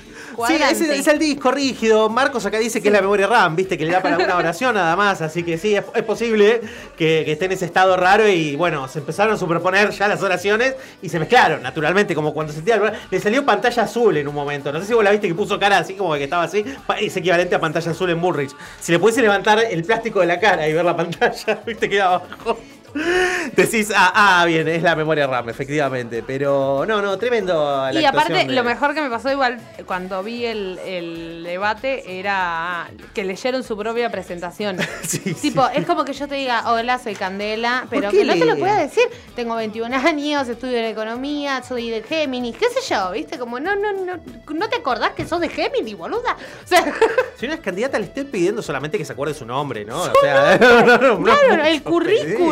Sí, 0.47 0.53
es, 0.53 0.79
es 0.81 1.07
el 1.07 1.19
disco 1.19 1.51
rígido. 1.51 2.07
Marcos 2.07 2.45
acá 2.45 2.59
dice 2.59 2.81
que 2.81 2.87
es 2.87 2.93
la 2.93 3.01
memoria 3.01 3.27
RAM, 3.27 3.57
viste, 3.57 3.77
que 3.77 3.83
le 3.85 3.91
da 3.91 4.01
para 4.01 4.17
una 4.17 4.37
oración 4.37 4.73
nada 4.75 4.95
más. 4.95 5.21
Así 5.21 5.43
que 5.43 5.57
sí, 5.57 5.75
es, 5.75 5.83
es 5.93 6.03
posible 6.03 6.61
que, 6.97 7.23
que 7.25 7.33
esté 7.33 7.45
en 7.45 7.51
ese 7.53 7.65
estado 7.65 7.97
raro 7.97 8.25
y 8.27 8.55
bueno, 8.55 8.87
se 8.87 8.99
empezaron 8.99 9.33
a 9.33 9.37
superponer 9.37 9.89
ya 9.89 10.07
las 10.07 10.21
oraciones 10.23 10.75
y 11.01 11.09
se 11.09 11.19
mezclaron, 11.19 11.61
naturalmente, 11.61 12.15
como 12.15 12.33
cuando 12.33 12.53
sentía 12.53 12.75
el- 12.75 12.93
Le 13.11 13.19
salió 13.19 13.43
pantalla 13.45 13.83
azul 13.83 14.15
en 14.15 14.27
un 14.29 14.35
momento. 14.35 14.71
No 14.71 14.79
sé 14.79 14.85
si 14.87 14.93
vos 14.93 15.03
la 15.03 15.11
viste 15.11 15.27
que 15.27 15.35
puso 15.35 15.59
cara 15.59 15.77
así 15.79 15.95
como 15.95 16.13
que 16.13 16.23
estaba 16.23 16.43
así. 16.43 16.63
Es 17.01 17.17
equivalente 17.17 17.55
a 17.55 17.59
pantalla 17.59 17.91
azul 17.91 18.09
en 18.09 18.21
Bullrich. 18.21 18.51
Si 18.79 18.91
le 18.93 18.99
pudiese 18.99 19.21
levantar 19.21 19.59
el 19.69 19.83
plástico 19.83 20.21
de 20.21 20.27
la 20.27 20.39
cara 20.39 20.65
y 20.69 20.73
ver 20.73 20.85
la 20.85 20.95
pantalla, 20.95 21.59
viste, 21.65 21.89
queda 21.89 22.05
abajo. 22.15 22.57
Decís, 23.55 23.91
ah, 23.95 24.41
ah, 24.41 24.45
bien, 24.45 24.67
es 24.67 24.83
la 24.83 24.95
memoria 24.95 25.27
RAM, 25.27 25.49
efectivamente. 25.49 26.23
Pero 26.25 26.85
no, 26.87 27.01
no, 27.01 27.17
tremendo. 27.17 27.87
la 27.91 27.99
Y 28.01 28.05
aparte, 28.05 28.33
de- 28.33 28.45
lo 28.53 28.63
mejor 28.63 28.93
que 28.93 29.01
me 29.01 29.09
pasó 29.09 29.31
igual 29.31 29.59
cuando 29.85 30.23
vi 30.23 30.45
el, 30.45 30.79
el 30.85 31.43
debate 31.43 32.19
era 32.19 32.89
que 33.13 33.23
leyeron 33.23 33.63
su 33.63 33.77
propia 33.77 34.09
presentación. 34.09 34.77
tipo, 35.41 35.67
es 35.69 35.85
como 35.85 36.05
que 36.05 36.13
yo 36.13 36.27
te 36.27 36.35
diga, 36.35 36.71
hola, 36.71 36.99
soy 36.99 37.15
Candela, 37.15 37.87
pero 37.89 38.11
que 38.11 38.23
no 38.25 38.33
te 38.33 38.45
lo 38.45 38.57
pueda 38.57 38.77
decir. 38.77 39.03
Tengo 39.35 39.55
21 39.55 39.95
años, 39.95 40.47
estudio 40.47 40.77
en 40.77 40.85
economía, 40.85 41.63
soy 41.63 41.89
de 41.89 42.03
Géminis, 42.03 42.55
qué 42.57 42.65
sé 42.69 42.93
yo, 42.93 43.11
¿viste? 43.11 43.37
Como, 43.37 43.59
no, 43.59 43.75
no, 43.75 43.93
no, 43.93 44.19
¿no 44.53 44.69
te 44.69 44.77
acordás 44.77 45.11
que 45.11 45.25
sos 45.27 45.39
de 45.39 45.49
Géminis, 45.49 45.97
boluda? 45.97 46.35
O 46.63 46.67
sea, 46.67 46.93
Si 47.37 47.45
una 47.45 47.57
candidata, 47.57 47.97
le 47.99 48.05
estoy 48.05 48.25
pidiendo 48.25 48.61
solamente 48.61 48.97
que 48.97 49.05
se 49.05 49.13
acuerde 49.13 49.33
su 49.33 49.45
nombre, 49.45 49.85
¿no? 49.85 50.01
O 50.03 50.11
sea, 50.21 50.57
no, 50.59 50.81
no, 50.81 50.97
no, 51.17 51.23
claro, 51.23 51.63
el 51.65 51.81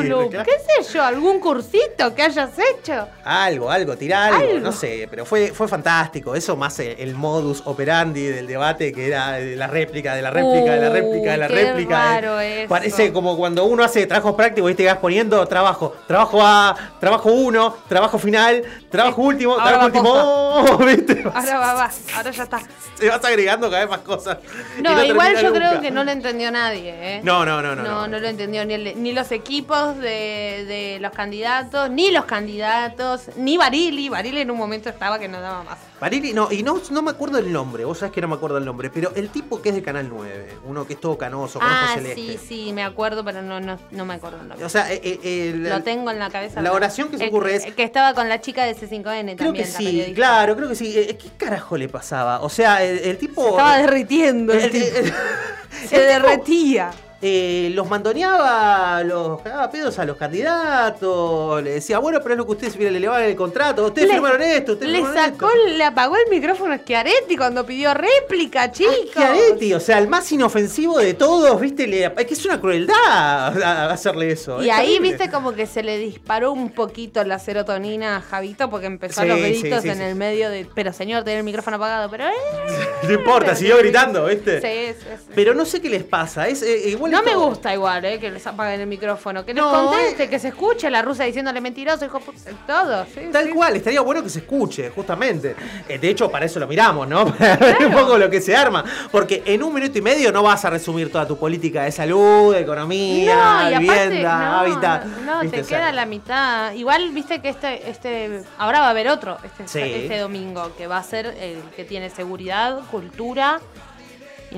no, 0.07 0.26
claro. 0.29 0.45
qué 0.45 0.83
sé 0.85 0.93
yo, 0.93 1.03
algún 1.03 1.39
cursito 1.39 2.13
que 2.15 2.23
hayas 2.23 2.51
hecho. 2.57 3.07
Algo, 3.23 3.69
algo, 3.69 3.95
tirar 3.97 4.33
algo, 4.33 4.49
Algo. 4.51 4.59
no 4.59 4.71
sé, 4.71 5.07
pero 5.09 5.25
fue, 5.25 5.47
fue 5.53 5.67
fantástico. 5.67 6.35
Eso 6.35 6.55
más 6.55 6.79
el, 6.79 6.95
el 6.99 7.15
modus 7.15 7.61
operandi 7.65 8.23
del 8.25 8.47
debate, 8.47 8.91
que 8.91 9.07
era 9.07 9.33
de 9.33 9.55
la 9.55 9.67
réplica, 9.67 10.15
de 10.15 10.21
la 10.21 10.31
réplica, 10.31 10.71
de 10.73 10.79
la 10.81 10.89
réplica, 10.89 11.31
de 11.31 11.37
la 11.37 11.47
qué 11.47 11.53
réplica. 11.55 12.03
raro 12.03 12.39
eso. 12.39 12.69
Parece 12.69 13.11
como 13.13 13.35
cuando 13.37 13.65
uno 13.65 13.83
hace 13.83 14.05
trabajos 14.07 14.35
prácticos, 14.35 14.67
viste, 14.69 14.85
vas 14.85 14.97
poniendo 14.97 15.45
trabajo, 15.47 15.95
trabajo 16.07 16.39
A, 16.43 16.75
trabajo 16.99 17.31
1, 17.31 17.77
trabajo 17.87 18.17
final, 18.19 18.63
trabajo 18.89 19.21
último, 19.21 19.55
trabajo 19.55 19.85
último, 19.87 20.77
¿viste? 20.85 21.23
Ahora 21.33 21.59
va, 21.59 21.73
va, 21.73 21.91
ahora 22.15 22.31
ya 22.31 22.43
está. 22.43 22.59
Se 22.95 23.07
vas 23.09 23.23
agregando 23.23 23.69
cada 23.69 23.81
vez 23.81 23.89
más 23.89 23.99
cosas. 23.99 24.37
No, 24.81 25.03
igual 25.03 25.35
yo 25.35 25.49
nunca. 25.51 25.69
creo 25.69 25.81
que 25.81 25.91
no 25.91 26.03
lo 26.03 26.11
entendió 26.11 26.51
nadie, 26.51 26.95
¿eh? 27.17 27.21
No, 27.23 27.45
no, 27.45 27.61
no, 27.61 27.75
no, 27.75 27.83
No, 27.83 27.89
no. 28.01 28.07
no 28.07 28.19
lo 28.19 28.27
entendió 28.27 28.65
ni, 28.65 28.73
el- 28.73 29.01
ni 29.03 29.11
los 29.11 29.31
equipos 29.31 29.97
de, 29.97 30.16
de 30.17 30.97
los 31.01 31.11
candidatos, 31.11 31.89
ni 31.89 32.11
los 32.11 32.25
candidatos, 32.25 33.29
ni 33.37 33.57
Barili. 33.57 34.09
Barili 34.09 34.41
en 34.41 34.51
un 34.51 34.57
momento 34.57 34.89
estaba 34.89 35.19
que 35.19 35.27
no 35.27 35.39
daba 35.41 35.63
más. 35.63 35.77
Barili, 35.99 36.33
no, 36.33 36.51
y 36.51 36.61
no, 36.63 36.79
no 36.91 37.01
me 37.01 37.11
acuerdo 37.11 37.39
el 37.39 37.51
nombre, 37.51 37.83
vos 37.85 37.97
sabés 37.99 38.13
que 38.13 38.21
no 38.21 38.27
me 38.27 38.35
acuerdo 38.35 38.57
el 38.59 38.65
nombre, 38.65 38.89
pero 38.91 39.11
el 39.15 39.29
tipo 39.29 39.61
que 39.61 39.69
es 39.69 39.75
de 39.75 39.81
Canal 39.81 40.07
9, 40.09 40.57
uno 40.65 40.85
que 40.85 40.93
es 40.93 40.99
todo 41.01 41.17
canoso, 41.17 41.59
con 41.59 41.67
Ah, 41.69 41.97
sí, 42.15 42.37
sí, 42.45 42.71
me 42.73 42.83
acuerdo, 42.83 43.23
pero 43.25 43.41
no, 43.41 43.59
no, 43.59 43.79
no 43.91 44.05
me 44.05 44.13
acuerdo 44.15 44.39
el 44.41 44.47
nombre. 44.47 44.65
O 44.65 44.69
sea, 44.69 44.91
eh, 44.93 45.01
eh, 45.03 45.49
el- 45.53 45.63
lo 45.63 45.81
tengo 45.81 46.11
en 46.11 46.19
la 46.19 46.29
cabeza. 46.29 46.61
la 46.61 46.71
oración 46.71 47.09
que 47.09 47.17
se 47.17 47.23
El- 47.23 47.29
ocurre 47.29 47.55
es- 47.55 47.65
Que 47.73 47.83
estaba 47.83 48.13
con 48.13 48.29
la 48.29 48.39
chica 48.41 48.63
de 48.65 48.75
C5N 48.75 49.35
Creo 49.35 49.47
también. 49.47 49.65
que 49.65 49.71
sí, 49.71 50.13
claro, 50.13 50.55
creo 50.55 50.69
que 50.69 50.75
sí. 50.75 50.93
Eh, 50.95 51.17
¿Qué 51.17 51.29
carajo 51.37 51.77
le 51.77 51.89
pasaba? 51.89 52.41
O 52.41 52.49
sea, 52.49 52.83
el, 52.83 53.17
tipo. 53.17 53.41
Se 53.43 53.49
estaba 53.49 53.77
derritiendo 53.77 54.53
Se 55.89 55.99
derretía. 55.99 56.91
Eh, 57.21 57.71
los 57.73 57.89
mandoneaba, 57.89 59.03
los 59.03 59.41
cagaba 59.41 59.69
pedos 59.71 59.97
a 59.99 60.05
los 60.05 60.17
candidatos, 60.17 61.63
le 61.63 61.71
decía, 61.71 61.99
bueno, 61.99 62.19
pero 62.21 62.33
es 62.33 62.37
lo 62.37 62.45
que 62.45 62.51
ustedes 62.51 62.75
le 62.77 62.87
elevaban 62.89 63.23
el 63.23 63.35
contrato, 63.35 63.85
ustedes 63.85 64.07
Le- 64.07 64.13
firmaron 64.15 64.41
esto, 64.41 64.73
ustedes 64.73 64.91
Le 64.91 64.97
firmaron 64.99 65.23
sacó, 65.33 65.49
le 65.67 65.83
apagó 65.83 66.15
el 66.15 66.29
micrófono 66.29 66.73
a 66.73 66.77
Schiaretti 66.77 67.35
cuando 67.37 67.65
pidió 67.65 67.93
réplica, 67.93 68.71
chicos. 68.71 68.95
Schiaretti, 69.11 69.73
o 69.73 69.79
sea, 69.79 69.97
el 69.97 70.07
más 70.07 70.31
inofensivo 70.31 70.99
de 70.99 71.13
todos, 71.13 71.59
¿viste? 71.59 71.87
Le- 71.87 72.05
es 72.05 72.25
que 72.25 72.33
es 72.33 72.45
una 72.45 72.59
crueldad 72.59 73.91
hacerle 73.91 74.31
eso. 74.31 74.61
Y 74.63 74.69
es 74.69 74.75
ahí, 74.75 74.85
terrible. 74.97 75.09
viste, 75.11 75.31
como 75.31 75.53
que 75.53 75.65
se 75.65 75.83
le 75.83 75.97
disparó 75.97 76.51
un 76.51 76.69
poquito 76.71 77.23
la 77.23 77.39
serotonina 77.39 78.17
a 78.17 78.21
Javito 78.21 78.69
porque 78.69 78.85
empezó 78.87 79.21
Sí, 79.21 79.27
los 79.27 79.39
gritos 79.39 79.81
sí, 79.83 79.89
en 79.89 80.01
el 80.01 80.15
medio 80.15 80.49
de. 80.49 80.67
Pero 80.75 80.93
señor, 80.93 81.23
tiene 81.23 81.39
el 81.39 81.45
micrófono 81.45 81.77
apagado, 81.77 82.09
pero. 82.09 82.25
eh, 82.27 82.31
No 83.03 83.13
importa, 83.13 83.55
siguió 83.55 83.77
gritando, 83.77 84.25
¿viste? 84.25 84.61
Sí, 84.61 84.95
sí, 84.99 85.05
sí. 85.17 85.31
Pero 85.35 85.53
no 85.53 85.65
sé 85.65 85.81
qué 85.81 85.89
les 85.89 86.03
pasa. 86.03 86.47
Es, 86.47 86.61
eh, 86.61 86.89
No 87.09 87.23
me 87.23 87.35
gusta 87.35 87.73
igual, 87.73 88.03
eh, 88.05 88.19
que 88.19 88.29
les 88.31 88.45
apaguen 88.47 88.81
el 88.81 88.87
micrófono. 88.87 89.45
Que 89.45 89.53
No, 89.53 89.69
conteste, 89.71 90.29
que 90.29 90.39
se 90.39 90.49
escuche 90.49 90.89
la 90.89 91.01
rusa 91.01 91.23
diciéndole 91.23 91.61
mentiroso, 91.61 92.05
hijo 92.05 92.19
pu- 92.19 92.33
todo. 92.65 93.05
sí, 93.05 93.29
Tal 93.31 93.45
sí. 93.45 93.51
cual, 93.51 93.75
estaría 93.75 94.01
bueno 94.01 94.21
que 94.23 94.29
se 94.29 94.39
escuche, 94.39 94.89
justamente. 94.89 95.55
Eh, 95.87 95.97
de 95.97 96.09
hecho, 96.09 96.29
para 96.29 96.45
eso 96.45 96.59
lo 96.59 96.67
miramos, 96.67 97.07
¿no? 97.07 97.25
Para 97.37 97.55
ver 97.57 97.85
un 97.87 97.93
poco 97.93 98.17
lo 98.17 98.29
que 98.29 98.41
se 98.41 98.55
arma. 98.55 98.83
Porque 99.11 99.43
en 99.45 99.63
un 99.63 99.73
minuto 99.73 99.97
y 99.97 100.01
medio 100.01 100.31
no 100.31 100.43
vas 100.43 100.63
a 100.65 100.69
resumir 100.69 101.11
toda 101.11 101.27
tu 101.27 101.37
política 101.37 101.83
de 101.83 101.91
salud, 101.91 102.53
de 102.53 102.61
economía, 102.61 103.35
No, 103.35 103.69
y 103.69 103.73
aparte, 103.73 103.79
vivienda, 104.09 104.37
no, 104.39 104.57
hábitat. 104.59 105.05
No, 105.25 105.39
te 105.49 105.63
queda 105.63 105.91
la 105.91 106.05
mitad. 106.05 106.73
Igual, 106.73 107.09
viste 107.11 107.41
que 107.41 107.49
este, 107.49 107.89
este, 107.89 108.43
ahora 108.57 108.79
va 108.81 108.87
a 108.87 108.89
haber 108.91 109.07
otro, 109.09 109.37
este, 109.43 109.67
Sí. 109.67 109.79
este 110.03 110.19
domingo, 110.19 110.71
que 110.77 110.87
va 110.87 110.97
a 110.97 111.03
ser 111.03 111.27
el 111.39 111.61
que 111.75 111.83
tiene 111.83 112.09
seguridad, 112.09 112.79
cultura, 112.91 113.59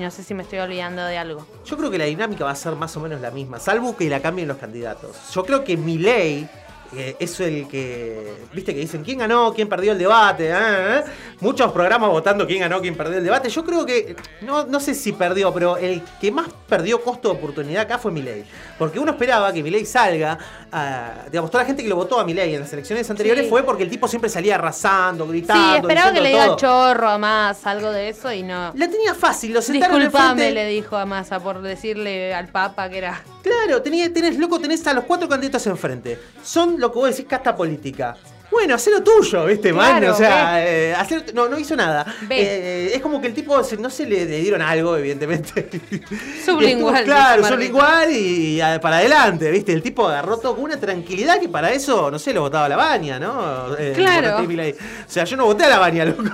no 0.00 0.10
sé 0.10 0.22
si 0.22 0.34
me 0.34 0.42
estoy 0.42 0.58
olvidando 0.58 1.04
de 1.04 1.18
algo. 1.18 1.46
Yo 1.64 1.76
creo 1.76 1.90
que 1.90 1.98
la 1.98 2.04
dinámica 2.04 2.44
va 2.44 2.50
a 2.50 2.56
ser 2.56 2.74
más 2.76 2.96
o 2.96 3.00
menos 3.00 3.20
la 3.20 3.30
misma, 3.30 3.58
salvo 3.58 3.96
que 3.96 4.08
la 4.08 4.20
cambien 4.20 4.48
los 4.48 4.56
candidatos. 4.56 5.16
Yo 5.32 5.44
creo 5.44 5.64
que 5.64 5.76
Milei 5.76 6.48
eh, 6.96 7.16
es 7.20 7.38
el 7.40 7.68
que, 7.68 8.34
viste 8.52 8.74
que 8.74 8.80
dicen 8.80 9.04
quién 9.04 9.18
ganó, 9.18 9.52
quién 9.54 9.68
perdió 9.68 9.92
el 9.92 9.98
debate. 9.98 10.52
ah, 10.52 11.02
ah. 11.06 11.10
Muchos 11.40 11.72
programas 11.72 12.10
votando 12.10 12.46
quién 12.46 12.60
ganó, 12.60 12.80
quién 12.80 12.94
perdió 12.96 13.18
el 13.18 13.24
debate. 13.24 13.48
Yo 13.48 13.64
creo 13.64 13.86
que, 13.86 14.14
no, 14.42 14.66
no 14.66 14.78
sé 14.80 14.94
si 14.94 15.12
perdió, 15.12 15.54
pero 15.54 15.76
el 15.78 16.02
que 16.20 16.30
más 16.30 16.48
perdió 16.68 17.00
costo 17.00 17.30
de 17.30 17.38
oportunidad 17.38 17.82
acá 17.82 17.98
fue 17.98 18.12
Milei. 18.12 18.44
Porque 18.78 18.98
uno 18.98 19.12
esperaba 19.12 19.52
que 19.52 19.62
Milei 19.62 19.86
salga, 19.86 20.36
ah, 20.72 21.12
digamos, 21.30 21.50
toda 21.50 21.62
la 21.62 21.66
gente 21.66 21.82
que 21.82 21.88
lo 21.88 21.96
votó 21.96 22.18
a 22.20 22.24
Milei 22.24 22.54
en 22.54 22.60
las 22.60 22.72
elecciones 22.72 23.08
anteriores 23.08 23.44
Sí. 23.44 23.48
fue 23.50 23.62
porque 23.62 23.84
el 23.84 23.90
tipo 23.90 24.06
siempre 24.08 24.28
salía 24.28 24.56
arrasando, 24.56 25.26
gritando. 25.26 25.70
Sí, 25.70 25.76
esperaba 25.76 26.12
que 26.12 26.20
le 26.20 26.28
diga 26.30 26.46
todo. 26.46 26.56
chorro 26.56 27.08
a 27.08 27.18
más, 27.18 27.66
algo 27.66 27.90
de 27.90 28.08
eso, 28.10 28.32
y 28.32 28.42
no. 28.42 28.72
La 28.74 28.88
tenía 28.88 29.14
fácil, 29.14 29.52
lo 29.54 29.62
sentaron 29.62 29.98
Disculpame, 30.00 30.50
le 30.50 30.66
dijo 30.66 30.96
a 30.96 31.06
Massa 31.06 31.40
por 31.40 31.62
decirle 31.62 32.34
al 32.34 32.48
Papa 32.48 32.88
que 32.90 32.98
era. 32.98 33.22
Claro, 33.42 33.80
tenés, 33.80 34.12
tenés, 34.12 34.36
loco, 34.36 34.58
tenés 34.60 34.86
a 34.86 34.92
los 34.92 35.04
cuatro 35.04 35.26
candidatos 35.28 35.66
enfrente. 35.66 36.18
Son 36.42 36.78
lo 36.80 36.90
que 36.90 36.98
vos 36.98 37.10
decís 37.10 37.26
casta 37.28 37.54
política. 37.54 38.16
Bueno, 38.50 38.74
hacé 38.74 38.90
lo 38.90 39.00
tuyo, 39.00 39.44
¿viste, 39.46 39.72
man? 39.72 39.98
Claro, 40.00 40.12
O 40.12 40.16
sea, 40.16 40.66
eh, 40.66 40.92
hacer- 40.92 41.32
no, 41.34 41.48
no 41.48 41.56
hizo 41.56 41.76
nada. 41.76 42.04
Eh, 42.28 42.90
es 42.92 43.00
como 43.00 43.20
que 43.20 43.28
el 43.28 43.32
tipo 43.34 43.56
no 43.78 43.90
se 43.90 44.06
le, 44.06 44.24
le 44.26 44.40
dieron 44.40 44.60
algo, 44.60 44.96
evidentemente. 44.96 45.68
Sublingual, 46.44 47.04
Claro, 47.04 47.44
sublingual 47.44 48.10
y, 48.10 48.60
a- 48.60 48.80
para 48.80 48.96
adelante, 48.96 49.48
¿viste? 49.52 49.72
El 49.72 49.82
tipo 49.82 50.08
agarró 50.08 50.38
todo 50.38 50.56
con 50.56 50.64
una 50.64 50.80
tranquilidad 50.80 51.38
que 51.38 51.48
para 51.48 51.70
eso, 51.72 52.10
no 52.10 52.18
sé, 52.18 52.32
lo 52.32 52.40
votaba 52.40 52.64
a 52.66 52.68
la 52.70 52.76
baña, 52.76 53.20
¿no? 53.20 53.76
Eh, 53.78 53.92
Claro. 53.94 54.38
O 54.38 54.72
sea, 55.06 55.24
yo 55.24 55.36
no 55.36 55.44
voté 55.44 55.64
a 55.64 55.68
la 55.68 55.78
baña, 55.78 56.04
loco. 56.04 56.24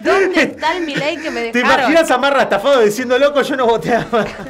¿Dónde 0.00 0.42
está 0.42 0.76
el 0.76 0.84
Milei 0.84 1.16
que 1.18 1.30
me 1.30 1.52
¿Te 1.52 1.58
dejaron? 1.60 1.84
imaginas 1.92 2.10
a 2.10 2.18
Marra 2.18 2.42
estafado 2.42 2.80
diciendo, 2.80 3.16
loco, 3.18 3.42
yo 3.42 3.54
no 3.56 3.66
voté 3.66 3.94
a, 3.94 4.00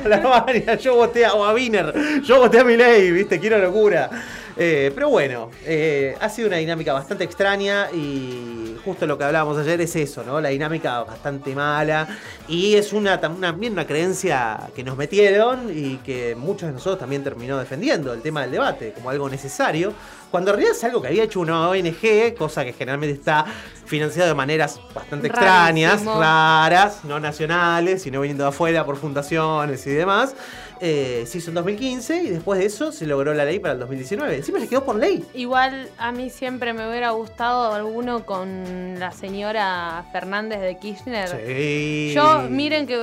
a 0.05 0.09
la 0.09 0.16
baña, 0.46 0.74
yo 0.76 0.94
voté 0.96 1.26
a, 1.26 1.34
o 1.34 1.44
a 1.44 1.53
Wiener, 1.53 1.92
yo 2.22 2.38
voté 2.38 2.61
a 2.61 2.64
Milei, 2.64 3.11
¿viste? 3.11 3.38
Quiero 3.38 3.59
locura. 3.59 4.09
Eh, 4.57 4.92
pero 4.94 5.09
bueno, 5.09 5.50
eh, 5.64 6.16
ha 6.20 6.28
sido 6.28 6.48
una 6.48 6.59
dinámica 6.59 6.92
bastante 6.92 7.24
extraña 7.24 7.90
y 7.90 8.76
justo 8.84 9.07
lo 9.07 9.16
que 9.16 9.24
hablábamos 9.24 9.59
ayer 9.59 9.80
es 9.80 9.96
eso, 9.96 10.24
¿no? 10.24 10.40
La 10.40 10.50
dinámica 10.50 11.03
bastante 11.05 11.55
mala 11.55 12.09
y 12.48 12.74
es 12.74 12.92
una 12.92 13.20
también 13.20 13.72
una 13.72 13.86
creencia 13.86 14.70
que 14.74 14.82
nos 14.82 14.96
metieron 14.96 15.70
y 15.74 15.96
que 15.98 16.34
muchos 16.34 16.68
de 16.68 16.74
nosotros 16.74 16.98
también 16.98 17.24
terminó 17.24 17.59
defendiendo 17.59 18.12
el 18.12 18.20
tema 18.20 18.42
del 18.42 18.50
debate 18.50 18.92
como 18.92 19.11
algo 19.11 19.28
necesario, 19.28 19.92
cuando 20.30 20.50
en 20.50 20.57
realidad 20.57 20.76
es 20.76 20.84
algo 20.84 21.00
que 21.00 21.09
había 21.09 21.24
hecho 21.24 21.40
una 21.40 21.68
ONG, 21.68 22.34
cosa 22.36 22.64
que 22.64 22.72
generalmente 22.72 23.18
está 23.18 23.44
financiada 23.84 24.28
de 24.28 24.34
maneras 24.34 24.80
bastante 24.94 25.28
extrañas, 25.28 26.05
raras, 26.05 27.05
no 27.05 27.20
nacionales, 27.20 28.03
sino 28.03 28.20
viniendo 28.20 28.44
de 28.44 28.48
afuera 28.48 28.84
por 28.84 28.96
fundaciones 28.96 29.86
y 29.86 29.90
demás. 29.90 30.34
Eh, 30.85 31.22
se 31.28 31.39
hizo 31.39 31.51
en 31.51 31.55
2015 31.55 32.16
y 32.24 32.28
después 32.30 32.59
de 32.59 32.66
eso 32.66 32.91
se 32.91 33.07
logró 33.07 33.33
la 33.35 33.45
ley 33.45 33.61
para 33.61 33.74
el 33.74 33.78
2019. 33.78 34.35
Encima 34.35 34.59
se 34.59 34.66
quedó 34.68 34.85
por 34.85 34.97
ley. 34.97 35.24
Igual 35.33 35.89
a 35.97 36.11
mí 36.11 36.28
siempre 36.28 36.72
me 36.72 36.89
hubiera 36.89 37.11
gustado 37.11 37.72
alguno 37.72 38.26
con 38.26 38.99
la 38.99 39.12
señora 39.12 40.05
Fernández 40.11 40.61
de 40.61 40.76
Kirchner. 40.78 41.28
Sí. 41.47 42.11
Yo, 42.12 42.43
miren 42.51 42.89
que, 42.89 42.99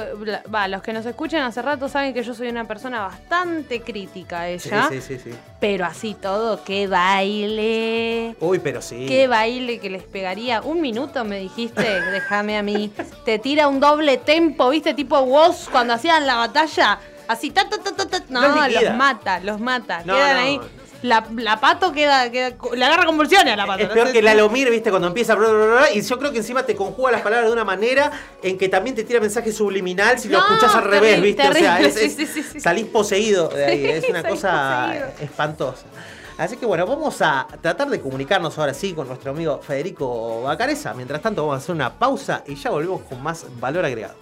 va, 0.53 0.67
los 0.67 0.81
que 0.81 0.91
nos 0.91 1.05
escuchan 1.05 1.41
hace 1.43 1.61
rato 1.61 1.87
saben 1.87 2.13
que 2.13 2.21
yo 2.21 2.33
soy 2.33 2.49
una 2.49 2.67
persona 2.67 2.99
bastante 2.99 3.79
crítica 3.79 4.41
a 4.41 4.59
Sí, 4.59 4.67
ella. 4.67 4.89
sí, 4.91 4.99
sí, 4.99 5.17
sí. 5.17 5.31
Pero 5.61 5.85
así 5.85 6.15
todo, 6.15 6.61
qué 6.65 6.85
baile. 6.87 8.35
Uy, 8.41 8.59
pero 8.59 8.81
sí. 8.81 9.05
Qué 9.07 9.27
baile 9.29 9.79
que 9.79 9.89
les 9.89 10.03
pegaría. 10.03 10.61
Un 10.61 10.81
minuto 10.81 11.23
me 11.23 11.39
dijiste, 11.39 11.81
déjame 12.11 12.57
a 12.57 12.61
mí. 12.63 12.91
Te 13.23 13.39
tira 13.39 13.69
un 13.69 13.79
doble 13.79 14.17
tempo, 14.17 14.69
¿viste? 14.69 14.93
Tipo 14.93 15.19
Woz 15.21 15.69
cuando 15.69 15.93
hacían 15.93 16.27
la 16.27 16.35
batalla. 16.35 16.99
Así, 17.29 17.51
ta, 17.51 17.69
ta, 17.69 17.77
ta, 17.77 17.95
ta, 17.95 18.05
ta. 18.09 18.23
No, 18.27 18.41
Los 18.41 18.95
mata, 18.97 19.39
los 19.39 19.59
mata. 19.61 20.01
No, 20.03 20.15
Quedan 20.15 20.35
no. 20.35 20.41
ahí. 20.41 20.59
La, 21.03 21.25
la 21.37 21.61
pato 21.61 21.93
queda, 21.93 22.29
queda- 22.29 22.55
Le 22.75 22.83
agarra 22.83 23.05
convulsiones 23.05 23.53
a 23.53 23.55
la 23.55 23.65
pato. 23.65 23.83
Es 23.83 23.89
peor 23.89 24.11
que 24.11 24.21
Lalo 24.21 24.49
Mir, 24.49 24.69
viste, 24.69 24.89
cuando 24.89 25.07
empieza. 25.07 25.33
bla, 25.35 25.47
bla, 25.47 25.57
bla, 25.65 25.75
bla, 25.77 25.91
y 25.93 26.01
yo 26.01 26.19
creo 26.19 26.31
que 26.33 26.39
encima 26.39 26.63
te 26.63 26.75
conjuga 26.75 27.11
las 27.11 27.21
palabras 27.21 27.47
de 27.47 27.53
una 27.53 27.63
manera 27.63 28.11
en 28.43 28.57
que 28.57 28.67
también 28.67 28.95
te 28.97 29.03
tira 29.05 29.21
mensaje 29.21 29.53
subliminal 29.53 30.19
si 30.19 30.27
lo 30.27 30.39
No, 30.39 30.45
escuchás 30.47 30.75
al 30.75 30.83
revés, 30.85 31.15
terrible, 31.21 31.27
viste. 31.27 31.47
O 31.47 31.53
sea, 31.53 31.79
es- 31.79 31.95
es- 31.95 32.15
sí, 32.15 32.25
sí, 32.25 32.41
sí, 32.43 32.49
sí. 32.51 32.59
salís 32.59 32.87
poseído 32.87 33.47
de 33.47 33.63
ahí. 33.65 33.85
Es 33.85 34.03
una 34.09 34.23
cosa 34.23 34.85
poseído. 34.87 35.07
espantosa. 35.21 35.83
Así 36.37 36.57
que 36.57 36.65
bueno, 36.65 36.85
vamos 36.87 37.21
a 37.21 37.47
tratar 37.61 37.89
de 37.89 38.01
comunicarnos 38.01 38.57
ahora 38.57 38.73
sí 38.73 38.93
con 38.93 39.07
nuestro 39.07 39.31
amigo 39.31 39.61
Federico 39.61 40.41
Bacareza. 40.41 40.93
Mientras 40.95 41.21
tanto, 41.21 41.43
vamos 41.43 41.61
a 41.61 41.63
hacer 41.63 41.75
una 41.75 41.93
pausa 41.93 42.43
y 42.47 42.55
ya 42.55 42.71
volvemos 42.71 43.01
con 43.03 43.21
más 43.23 43.45
valor 43.59 43.85
agregado. 43.85 44.15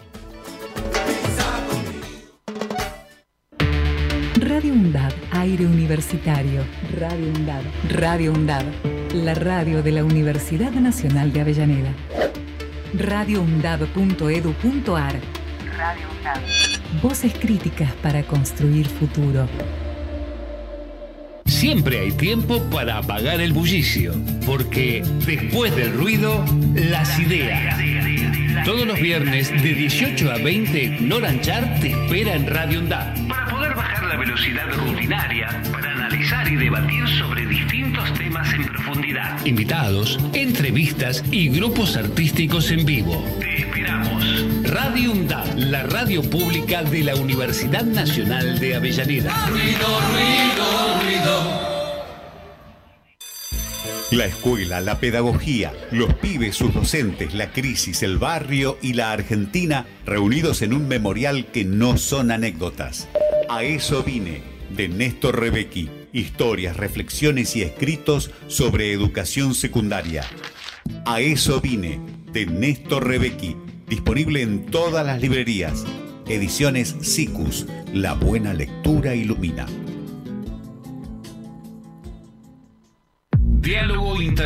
Radio 4.58 4.74
UNDAD, 4.74 5.14
aire 5.34 5.68
universitario. 5.68 6.64
Radio 7.00 7.28
UNDAD, 7.28 7.62
Radio 7.92 8.34
UNDAD, 8.34 8.66
la 9.14 9.36
radio 9.36 9.84
de 9.84 9.92
la 9.92 10.04
Universidad 10.04 10.72
Nacional 10.72 11.32
de 11.32 11.42
Avellaneda. 11.42 11.94
radioundad.edu.ar 12.96 15.14
Radio 15.78 16.08
UNDAD. 16.10 16.40
Voces 17.04 17.36
críticas 17.36 17.94
para 18.02 18.24
construir 18.24 18.88
futuro. 18.88 19.48
Siempre 21.46 22.00
hay 22.00 22.14
tiempo 22.14 22.60
para 22.72 22.98
apagar 22.98 23.40
el 23.40 23.54
bullicio, 23.54 24.16
porque 24.44 25.04
después 25.28 25.76
del 25.76 25.94
ruido, 25.94 26.44
las 26.74 27.20
ideas. 27.20 27.78
Todos 28.66 28.88
los 28.88 29.00
viernes 29.00 29.52
de 29.52 29.76
18 29.76 30.32
a 30.32 30.40
20, 30.40 31.02
Noranchar 31.02 31.80
te 31.80 31.92
espera 31.92 32.34
en 32.34 32.48
Radio 32.48 32.80
UNDAD. 32.80 33.28
Para 33.28 33.46
poder 33.46 33.76
bajar 33.76 34.07
velocidad 34.28 34.70
rutinaria, 34.74 35.62
para 35.72 35.94
analizar 35.94 36.52
y 36.52 36.58
debatir 36.58 37.08
sobre 37.18 37.46
distintos 37.46 38.14
temas 38.16 38.54
en 38.54 38.66
profundidad. 38.66 39.46
Invitados, 39.46 40.20
entrevistas 40.34 41.24
y 41.32 41.48
grupos 41.48 41.96
artísticos 41.96 42.70
en 42.72 42.86
vivo. 42.86 43.24
Te 43.40 43.62
esperamos. 43.62 44.44
Radio 44.64 45.14
UNDAD, 45.14 45.54
la 45.56 45.84
radio 45.84 46.22
pública 46.30 46.84
de 46.84 47.06
la 47.06 47.16
Universidad 47.16 47.84
Nacional 47.84 48.60
de 48.60 48.76
Avellaneda. 48.76 49.34
La 54.12 54.26
escuela, 54.26 54.82
la 54.82 55.00
pedagogía, 55.00 55.72
los 55.92 56.14
pibes, 56.16 56.56
sus 56.58 56.74
docentes, 56.74 57.34
la 57.34 57.52
crisis, 57.52 58.04
el 58.04 58.18
barrio 58.18 58.78
y 58.82 58.92
la 58.94 59.14
Argentina 59.14 59.86
reunidos 60.06 60.62
en 60.62 60.74
un 60.74 60.90
memorial 60.90 61.46
que 61.46 61.64
no 61.64 61.98
son 61.98 62.32
anécdotas. 62.32 63.08
A 63.50 63.64
eso 63.64 64.04
vine, 64.04 64.42
de 64.76 64.90
Néstor 64.90 65.40
Rebecki. 65.40 65.90
Historias, 66.12 66.76
reflexiones 66.76 67.56
y 67.56 67.62
escritos 67.62 68.32
sobre 68.48 68.92
educación 68.92 69.56
secundaria. 69.56 70.26
A 71.06 71.22
eso 71.22 71.62
vine, 71.62 72.02
de 72.34 72.46
Néstor 72.46 73.08
Rebecki. 73.08 73.56
Disponible 73.88 74.42
en 74.42 74.66
todas 74.66 75.06
las 75.06 75.22
librerías. 75.22 75.86
Ediciones 76.28 76.98
SICUS. 77.02 77.68
La 77.94 78.16
buena 78.16 78.54
lectura 78.54 79.16
ilumina. 79.16 79.66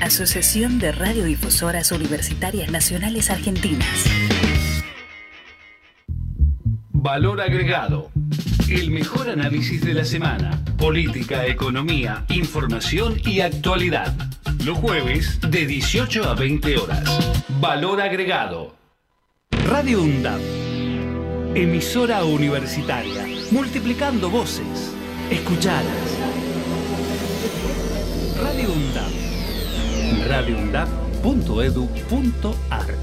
Asociación 0.00 0.78
de 0.78 0.92
Radiodifusoras 0.92 1.90
Universitarias 1.90 2.70
Nacionales 2.70 3.30
Argentinas. 3.30 4.04
Valor 6.92 7.40
agregado. 7.40 8.10
El 8.68 8.92
mejor 8.92 9.28
análisis 9.28 9.84
de 9.84 9.94
la 9.94 10.04
semana. 10.04 10.62
Política, 10.78 11.46
economía, 11.46 12.24
información 12.28 13.20
y 13.24 13.40
actualidad. 13.40 14.14
Los 14.64 14.78
jueves 14.78 15.40
de 15.40 15.66
18 15.66 16.24
a 16.24 16.34
20 16.34 16.78
horas. 16.78 17.44
Valor 17.60 18.00
agregado. 18.00 18.76
Radio 19.50 20.02
UNDAP. 20.02 20.40
Emisora 21.56 22.24
universitaria. 22.24 23.26
Multiplicando 23.50 24.30
voces. 24.30 24.94
Escuchadas. 25.28 26.18
Radio 28.40 28.72
UNDAP. 28.72 29.27
radioundap.edu.ar 30.26 32.94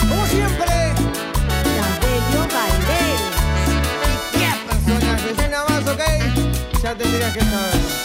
Como 0.00 0.26
siempre, 0.26 0.92
Cabello 1.76 2.42
Valdés. 2.54 3.20
¿qué 4.32 4.50
personajes? 4.68 5.34
Es 5.38 5.50
nada 5.50 5.64
más, 5.68 5.82
ok. 5.86 6.02
Ya 6.82 6.90
tendrías 6.94 7.32
que 7.32 7.40
saber. 7.40 7.95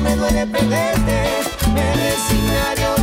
Me 0.00 0.16
duele 0.16 0.46
perderte. 0.46 1.22
Me 1.74 1.94
resignaré 1.94 3.01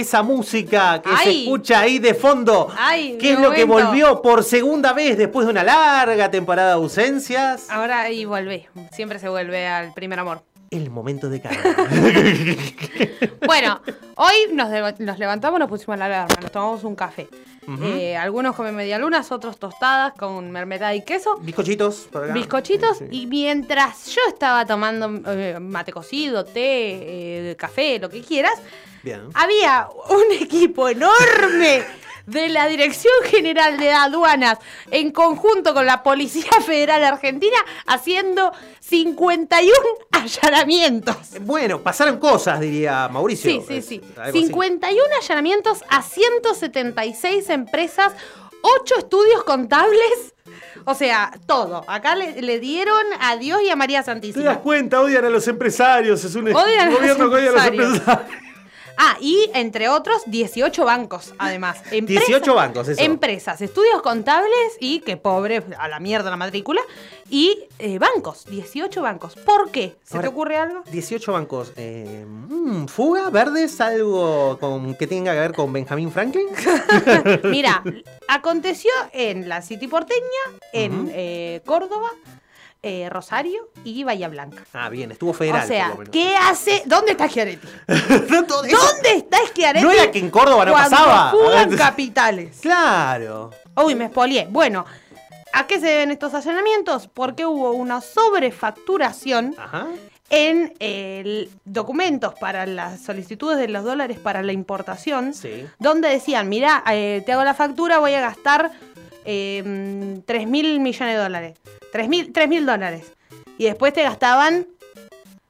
es 0.00 0.08
esa 0.08 0.22
música 0.22 1.00
que 1.02 1.16
se 1.16 1.42
escucha 1.42 1.80
ahí 1.80 1.98
de 1.98 2.14
fondo? 2.14 2.68
Ay, 2.76 3.18
¿Qué 3.20 3.32
es 3.32 3.40
lo 3.40 3.50
que 3.52 3.64
volvió 3.64 4.22
por 4.22 4.44
segunda 4.44 4.92
vez 4.92 5.16
después 5.18 5.46
de 5.46 5.52
una 5.52 5.64
larga 5.64 6.30
temporada 6.30 6.68
de 6.68 6.74
ausencias? 6.74 7.68
Ahora 7.70 8.02
ahí 8.02 8.24
volvé. 8.24 8.68
Siempre 8.92 9.18
se 9.18 9.28
vuelve 9.28 9.66
al 9.66 9.92
primer 9.94 10.18
amor. 10.18 10.42
El 10.70 10.90
momento 10.90 11.28
de 11.28 11.40
cara. 11.40 11.56
Bueno, 13.46 13.80
hoy 14.16 14.52
nos, 14.52 14.68
nos 14.98 15.18
levantamos, 15.18 15.58
nos 15.58 15.68
pusimos 15.70 15.98
la 15.98 16.04
alarma, 16.04 16.36
nos 16.42 16.52
tomamos 16.52 16.84
un 16.84 16.94
café. 16.94 17.26
Eh, 17.82 18.16
algunos 18.16 18.56
comen 18.56 18.74
medialunas, 18.74 19.30
otros 19.30 19.58
tostadas 19.58 20.14
con 20.14 20.50
mermelada 20.50 20.94
y 20.94 21.02
queso. 21.04 21.36
Bizcochitos. 21.38 22.08
por 22.10 22.24
acá. 22.24 22.32
Bizcochitos 22.32 22.98
Sí, 22.98 23.04
sí. 23.10 23.22
y 23.22 23.26
mientras 23.26 24.06
yo 24.06 24.20
estaba 24.28 24.64
tomando 24.64 25.10
eh, 25.30 25.58
mate 25.60 25.92
cocido, 25.92 26.44
té, 26.46 27.50
eh, 27.50 27.56
café, 27.56 27.98
lo 27.98 28.08
que 28.08 28.22
quieras, 28.22 28.54
Bien. 29.02 29.28
había 29.34 29.86
un 30.08 30.32
equipo 30.42 30.88
enorme 30.88 31.84
de 32.28 32.48
la 32.48 32.66
Dirección 32.68 33.12
General 33.24 33.78
de 33.78 33.90
Aduanas 33.92 34.58
en 34.90 35.10
conjunto 35.10 35.72
con 35.72 35.86
la 35.86 36.02
Policía 36.02 36.50
Federal 36.64 37.02
Argentina 37.04 37.56
haciendo 37.86 38.52
51 38.80 39.72
allanamientos. 40.12 41.16
Bueno, 41.40 41.80
pasaron 41.80 42.18
cosas, 42.18 42.60
diría 42.60 43.08
Mauricio. 43.08 43.50
Sí, 43.50 43.62
sí, 43.66 43.82
sí. 43.82 44.00
algo 44.16 44.22
así. 44.38 44.46
51 44.46 45.02
allanamientos 45.22 45.82
a 45.88 46.02
176 46.02 47.48
empresas, 47.50 48.12
8 48.60 48.94
estudios 48.98 49.44
contables. 49.44 50.34
O 50.84 50.94
sea, 50.94 51.32
todo. 51.46 51.84
Acá 51.86 52.14
le, 52.14 52.40
le 52.40 52.60
dieron 52.60 53.02
a 53.20 53.36
Dios 53.36 53.60
y 53.62 53.70
a 53.70 53.76
María 53.76 53.98
¿Te 54.02 54.06
das 54.10 54.14
Santísima. 54.16 54.58
cuenta? 54.60 55.00
Odian 55.00 55.24
a 55.24 55.30
los 55.30 55.46
empresarios. 55.48 56.24
Es 56.24 56.34
un 56.34 56.54
Odian 56.54 56.92
gobierno 56.92 57.28
que 57.28 57.36
odia 57.36 57.50
a 57.50 57.52
los 57.52 57.66
empresarios. 57.66 58.20
Ah, 59.00 59.16
y 59.20 59.48
entre 59.54 59.88
otros, 59.88 60.22
18 60.26 60.84
bancos, 60.84 61.32
además. 61.38 61.78
Empresas- 61.92 62.26
18 62.26 62.54
bancos, 62.54 62.88
eso. 62.88 63.00
Empresas, 63.00 63.60
estudios 63.60 64.02
contables 64.02 64.76
y 64.80 65.00
que 65.00 65.16
pobre, 65.16 65.62
a 65.78 65.88
la 65.88 66.00
mierda 66.00 66.30
la 66.30 66.36
matrícula. 66.36 66.82
Y 67.30 67.66
eh, 67.78 67.98
bancos, 67.98 68.44
18 68.46 69.00
bancos. 69.02 69.34
¿Por 69.36 69.70
qué? 69.70 69.96
¿Se 70.02 70.16
Ahora- 70.16 70.28
te 70.28 70.34
ocurre 70.34 70.56
algo? 70.56 70.82
18 70.90 71.32
bancos. 71.32 71.72
Eh, 71.76 72.24
mm, 72.26 72.86
¿Fuga? 72.86 73.30
¿Verdes? 73.30 73.80
¿Algo 73.80 74.58
con, 74.58 74.94
que 74.94 75.06
tenga 75.06 75.32
que 75.32 75.40
ver 75.40 75.52
con 75.54 75.72
Benjamín 75.72 76.10
Franklin? 76.10 76.46
Mira, 77.44 77.82
aconteció 78.28 78.90
en 79.12 79.48
la 79.48 79.62
City 79.62 79.86
porteña, 79.88 80.20
en 80.72 81.10
eh, 81.12 81.60
Córdoba, 81.64 82.08
eh, 82.82 83.08
Rosario 83.10 83.70
y 83.84 84.04
Bahía 84.04 84.28
Blanca. 84.28 84.64
Ah, 84.72 84.88
bien, 84.88 85.10
estuvo 85.12 85.32
federal. 85.32 85.64
o 85.64 85.66
sea, 85.66 85.86
por 85.94 85.94
lo 85.94 85.98
menos. 85.98 86.12
¿qué 86.12 86.36
hace? 86.36 86.82
¿Dónde 86.86 87.12
está 87.12 87.28
Schiaretti? 87.28 87.66
¿Dónde 87.88 89.14
está 89.16 89.38
Schiaretti? 89.48 89.84
¿No 89.84 89.90
era 89.90 90.10
que 90.10 90.18
en 90.18 90.30
Córdoba 90.30 90.64
no 90.64 90.72
cuando 90.72 90.90
pasaba? 90.90 91.30
fugan 91.32 91.76
capitales. 91.76 92.58
Claro. 92.60 93.50
Uy, 93.76 93.94
me 93.94 94.04
espolié. 94.06 94.46
Bueno, 94.50 94.84
¿a 95.52 95.66
qué 95.66 95.80
se 95.80 95.86
deben 95.86 96.10
estos 96.10 96.34
allanamientos? 96.34 97.08
Porque 97.08 97.44
hubo 97.46 97.72
una 97.72 98.00
sobrefacturación 98.00 99.54
Ajá. 99.58 99.86
en 100.30 100.74
eh, 100.80 101.48
documentos 101.64 102.34
para 102.38 102.66
las 102.66 103.00
solicitudes 103.00 103.58
de 103.58 103.68
los 103.68 103.84
dólares 103.84 104.18
para 104.18 104.42
la 104.42 104.52
importación, 104.52 105.34
Sí. 105.34 105.64
donde 105.78 106.08
decían, 106.08 106.48
mira, 106.48 106.82
eh, 106.90 107.22
te 107.26 107.32
hago 107.32 107.44
la 107.44 107.54
factura, 107.54 107.98
voy 107.98 108.14
a 108.14 108.20
gastar 108.20 108.70
eh, 109.24 110.20
3 110.26 110.46
mil 110.46 110.80
millones 110.80 111.14
de 111.16 111.20
dólares. 111.22 111.58
3 111.92 112.08
mil 112.08 112.32
3 112.32 112.48
mil 112.48 112.66
dólares. 112.66 113.12
Y 113.56 113.64
después 113.64 113.92
te 113.92 114.02
gastaban 114.02 114.66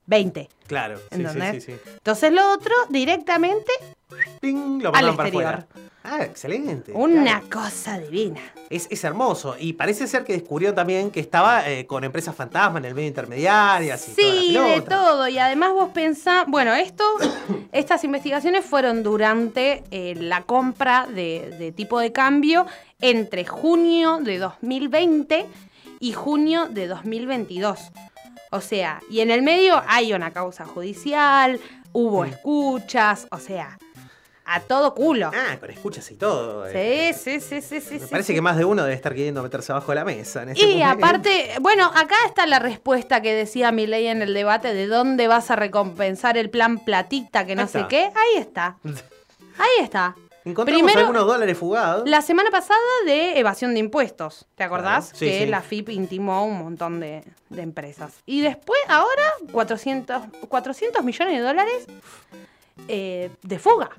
20. 0.07 0.49
Claro. 0.66 0.99
Sí, 1.12 1.24
sí, 1.26 1.41
sí, 1.53 1.61
sí. 1.61 1.76
Entonces 1.86 2.32
lo 2.32 2.53
otro, 2.53 2.74
directamente 2.91 3.72
Ping, 4.41 4.80
lo 4.82 4.95
al 4.95 5.09
exterior. 5.09 5.45
afuera. 5.45 5.66
Ah, 6.11 6.24
excelente. 6.24 6.93
Una 6.93 7.41
claro. 7.43 7.47
cosa 7.51 7.99
divina. 7.99 8.41
Es, 8.70 8.86
es 8.91 9.05
hermoso. 9.05 9.57
Y 9.59 9.74
parece 9.74 10.07
ser 10.07 10.24
que 10.24 10.32
descubrió 10.32 10.72
también 10.72 11.11
que 11.11 11.20
estaba 11.20 11.68
eh, 11.68 11.86
con 11.86 12.03
empresas 12.05 12.34
fantasma 12.34 12.78
en 12.78 12.86
el 12.86 12.95
medio 12.95 13.12
toda 13.12 13.99
Sí, 13.99 14.55
de 14.57 14.80
todo. 14.80 15.28
Y 15.28 15.39
además 15.39 15.72
vos 15.72 15.91
pensás, 15.91 16.45
bueno, 16.47 16.72
esto, 16.74 17.05
estas 17.72 18.05
investigaciones 18.05 18.64
fueron 18.64 19.03
durante 19.03 19.84
eh, 19.91 20.14
la 20.16 20.43
compra 20.43 21.07
de, 21.07 21.55
de 21.59 21.72
tipo 21.72 22.01
de 22.01 22.12
cambio 22.12 22.66
entre 23.01 23.45
junio 23.45 24.18
de 24.18 24.39
2020 24.39 25.47
y 26.01 26.12
junio 26.12 26.66
de 26.70 26.86
2022. 26.86 27.78
O 28.51 28.61
sea, 28.61 29.01
y 29.11 29.20
en 29.20 29.30
el 29.30 29.42
medio 29.42 29.82
hay 29.86 30.12
una 30.14 30.30
causa 30.32 30.64
judicial, 30.64 31.61
hubo 31.92 32.24
escuchas, 32.24 33.26
o 33.30 33.38
sea, 33.38 33.78
a 34.51 34.61
todo 34.61 34.94
culo. 34.94 35.30
Ah, 35.34 35.59
con 35.61 35.70
escuchas 35.70 36.11
y 36.11 36.14
todo. 36.14 36.66
eh. 36.66 37.12
Sí, 37.12 37.38
sí, 37.40 37.61
sí, 37.61 37.61
sí, 37.61 37.80
sí. 37.82 37.94
Me 37.94 38.01
sí, 38.01 38.07
parece 38.11 38.28
sí. 38.28 38.34
que 38.34 38.40
más 38.40 38.57
de 38.57 38.64
uno 38.64 38.82
debe 38.82 38.94
estar 38.94 39.12
queriendo 39.14 39.42
meterse 39.42 39.72
abajo 39.72 39.92
de 39.92 39.96
la 39.96 40.07
mesa. 40.07 40.42
En 40.44 40.49
este 40.51 40.64
Y 40.64 40.78
momento. 40.78 41.05
aparte, 41.05 41.55
bueno, 41.61 41.84
acá 41.94 42.14
está 42.26 42.46
la 42.46 42.59
respuesta 42.59 43.20
que 43.20 43.34
decía 43.34 43.70
Milei 43.72 44.07
en 44.07 44.22
el 44.22 44.32
debate 44.32 44.72
de 44.72 44.86
dónde 44.86 45.28
vas 45.28 45.51
a 45.51 45.57
recompensar 45.57 46.38
el 46.38 46.49
plan 46.49 46.78
platita, 46.78 47.44
que 47.44 47.55
no 47.57 47.66
sé 47.68 47.84
qué. 47.90 48.05
Ahí 48.14 48.38
está. 48.40 48.78
Ahí 49.59 49.84
está. 49.84 50.14
Encontramos 50.49 50.82
Primero- 50.82 51.01
algunos 51.01 51.26
dólares 51.26 51.59
fugados. 51.59 52.09
La 52.09 52.22
semana 52.22 52.51
pasada 52.51 52.78
de 53.07 53.38
evasión 53.38 53.74
de 53.74 53.80
impuestos, 53.80 54.46
¿te 54.55 54.64
acordás? 54.64 55.07
Claro, 55.11 55.18
sí, 55.18 55.26
que 55.26 55.40
sí. 55.44 55.46
la 55.46 55.61
FIP 55.62 55.90
intimó 55.90 56.44
un 56.46 56.59
montón 56.59 57.01
de, 57.01 57.22
de 57.51 57.62
empresas. 57.62 58.14
Y 58.26 58.40
después, 58.40 58.78
ahora, 58.88 59.24
400, 59.53 60.22
400 60.49 61.05
millones 61.05 61.34
de 61.34 61.40
dólares 61.40 61.86
eh, 62.86 63.30
de 63.42 63.59
fuga. 63.59 63.90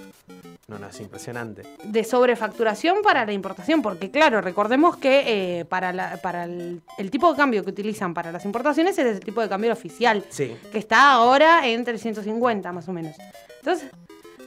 No, 0.68 0.78
no, 0.80 0.88
es 0.88 1.00
impresionante. 1.00 1.64
de 1.84 2.04
sobrefacturación 2.04 3.02
para 3.02 3.26
la 3.26 3.34
importación, 3.34 3.82
porque 3.82 4.12
claro, 4.12 4.40
recordemos 4.42 4.98
que 4.98 5.60
eh, 5.60 5.66
para, 5.66 5.92
la- 5.92 6.18
para 6.18 6.44
el, 6.46 6.82
el 6.98 7.12
tipo 7.12 7.32
de 7.32 7.38
cambio 7.38 7.64
que 7.64 7.72
utilizan 7.72 8.14
para 8.14 8.32
las 8.32 8.46
importaciones 8.46 8.98
es 8.98 9.06
el 9.06 9.20
tipo 9.20 9.42
de 9.42 9.50
cambio 9.50 9.74
oficial, 9.74 10.24
Sí. 10.30 10.56
que 10.72 10.78
está 10.78 11.12
ahora 11.14 11.68
en 11.68 11.84
350 11.84 12.72
más 12.72 12.88
o 12.88 12.94
menos. 12.94 13.16
Entonces, 13.60 13.90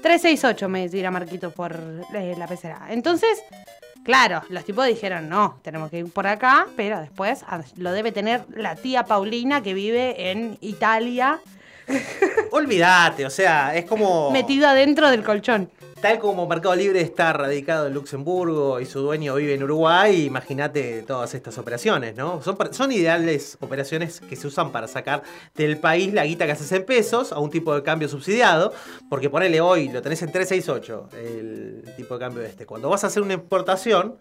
368 0.02 0.68
me 0.68 0.88
dirá 0.88 1.10
Marquito 1.10 1.50
por 1.50 1.78
eh, 2.14 2.34
la 2.36 2.46
pecera. 2.46 2.86
Entonces, 2.90 3.42
claro, 4.04 4.42
los 4.48 4.64
tipos 4.64 4.86
dijeron, 4.86 5.28
no, 5.28 5.58
tenemos 5.62 5.90
que 5.90 5.98
ir 5.98 6.12
por 6.12 6.26
acá, 6.26 6.66
pero 6.76 7.00
después 7.00 7.44
ah, 7.46 7.62
lo 7.76 7.92
debe 7.92 8.12
tener 8.12 8.44
la 8.54 8.76
tía 8.76 9.04
Paulina 9.04 9.62
que 9.62 9.74
vive 9.74 10.30
en 10.30 10.58
Italia, 10.60 11.40
Olvídate, 12.50 13.26
o 13.26 13.30
sea, 13.30 13.74
es 13.74 13.84
como. 13.84 14.30
metida 14.30 14.74
dentro 14.74 15.10
del 15.10 15.22
colchón. 15.22 15.70
Tal 16.02 16.18
como 16.18 16.48
Mercado 16.48 16.74
Libre 16.74 17.00
está 17.00 17.32
radicado 17.32 17.86
en 17.86 17.94
Luxemburgo 17.94 18.80
y 18.80 18.86
su 18.86 18.98
dueño 18.98 19.36
vive 19.36 19.54
en 19.54 19.62
Uruguay, 19.62 20.24
imagínate 20.24 21.02
todas 21.02 21.32
estas 21.32 21.58
operaciones, 21.58 22.16
¿no? 22.16 22.42
Son, 22.42 22.90
ideales 22.90 23.56
operaciones 23.60 24.18
que 24.18 24.34
se 24.34 24.48
usan 24.48 24.72
para 24.72 24.88
sacar 24.88 25.22
del 25.54 25.78
país 25.78 26.12
la 26.12 26.24
guita 26.24 26.44
que 26.44 26.52
haces 26.52 26.72
en 26.72 26.84
pesos 26.84 27.30
a 27.30 27.38
un 27.38 27.50
tipo 27.50 27.72
de 27.72 27.84
cambio 27.84 28.08
subsidiado, 28.08 28.72
porque 29.08 29.30
ponele 29.30 29.60
hoy, 29.60 29.90
lo 29.90 30.02
tenés 30.02 30.20
en 30.22 30.32
368, 30.32 31.08
el 31.18 31.84
tipo 31.96 32.14
de 32.14 32.20
cambio 32.20 32.42
este. 32.42 32.66
Cuando 32.66 32.88
vas 32.88 33.04
a 33.04 33.06
hacer 33.06 33.22
una 33.22 33.34
importación, 33.34 34.16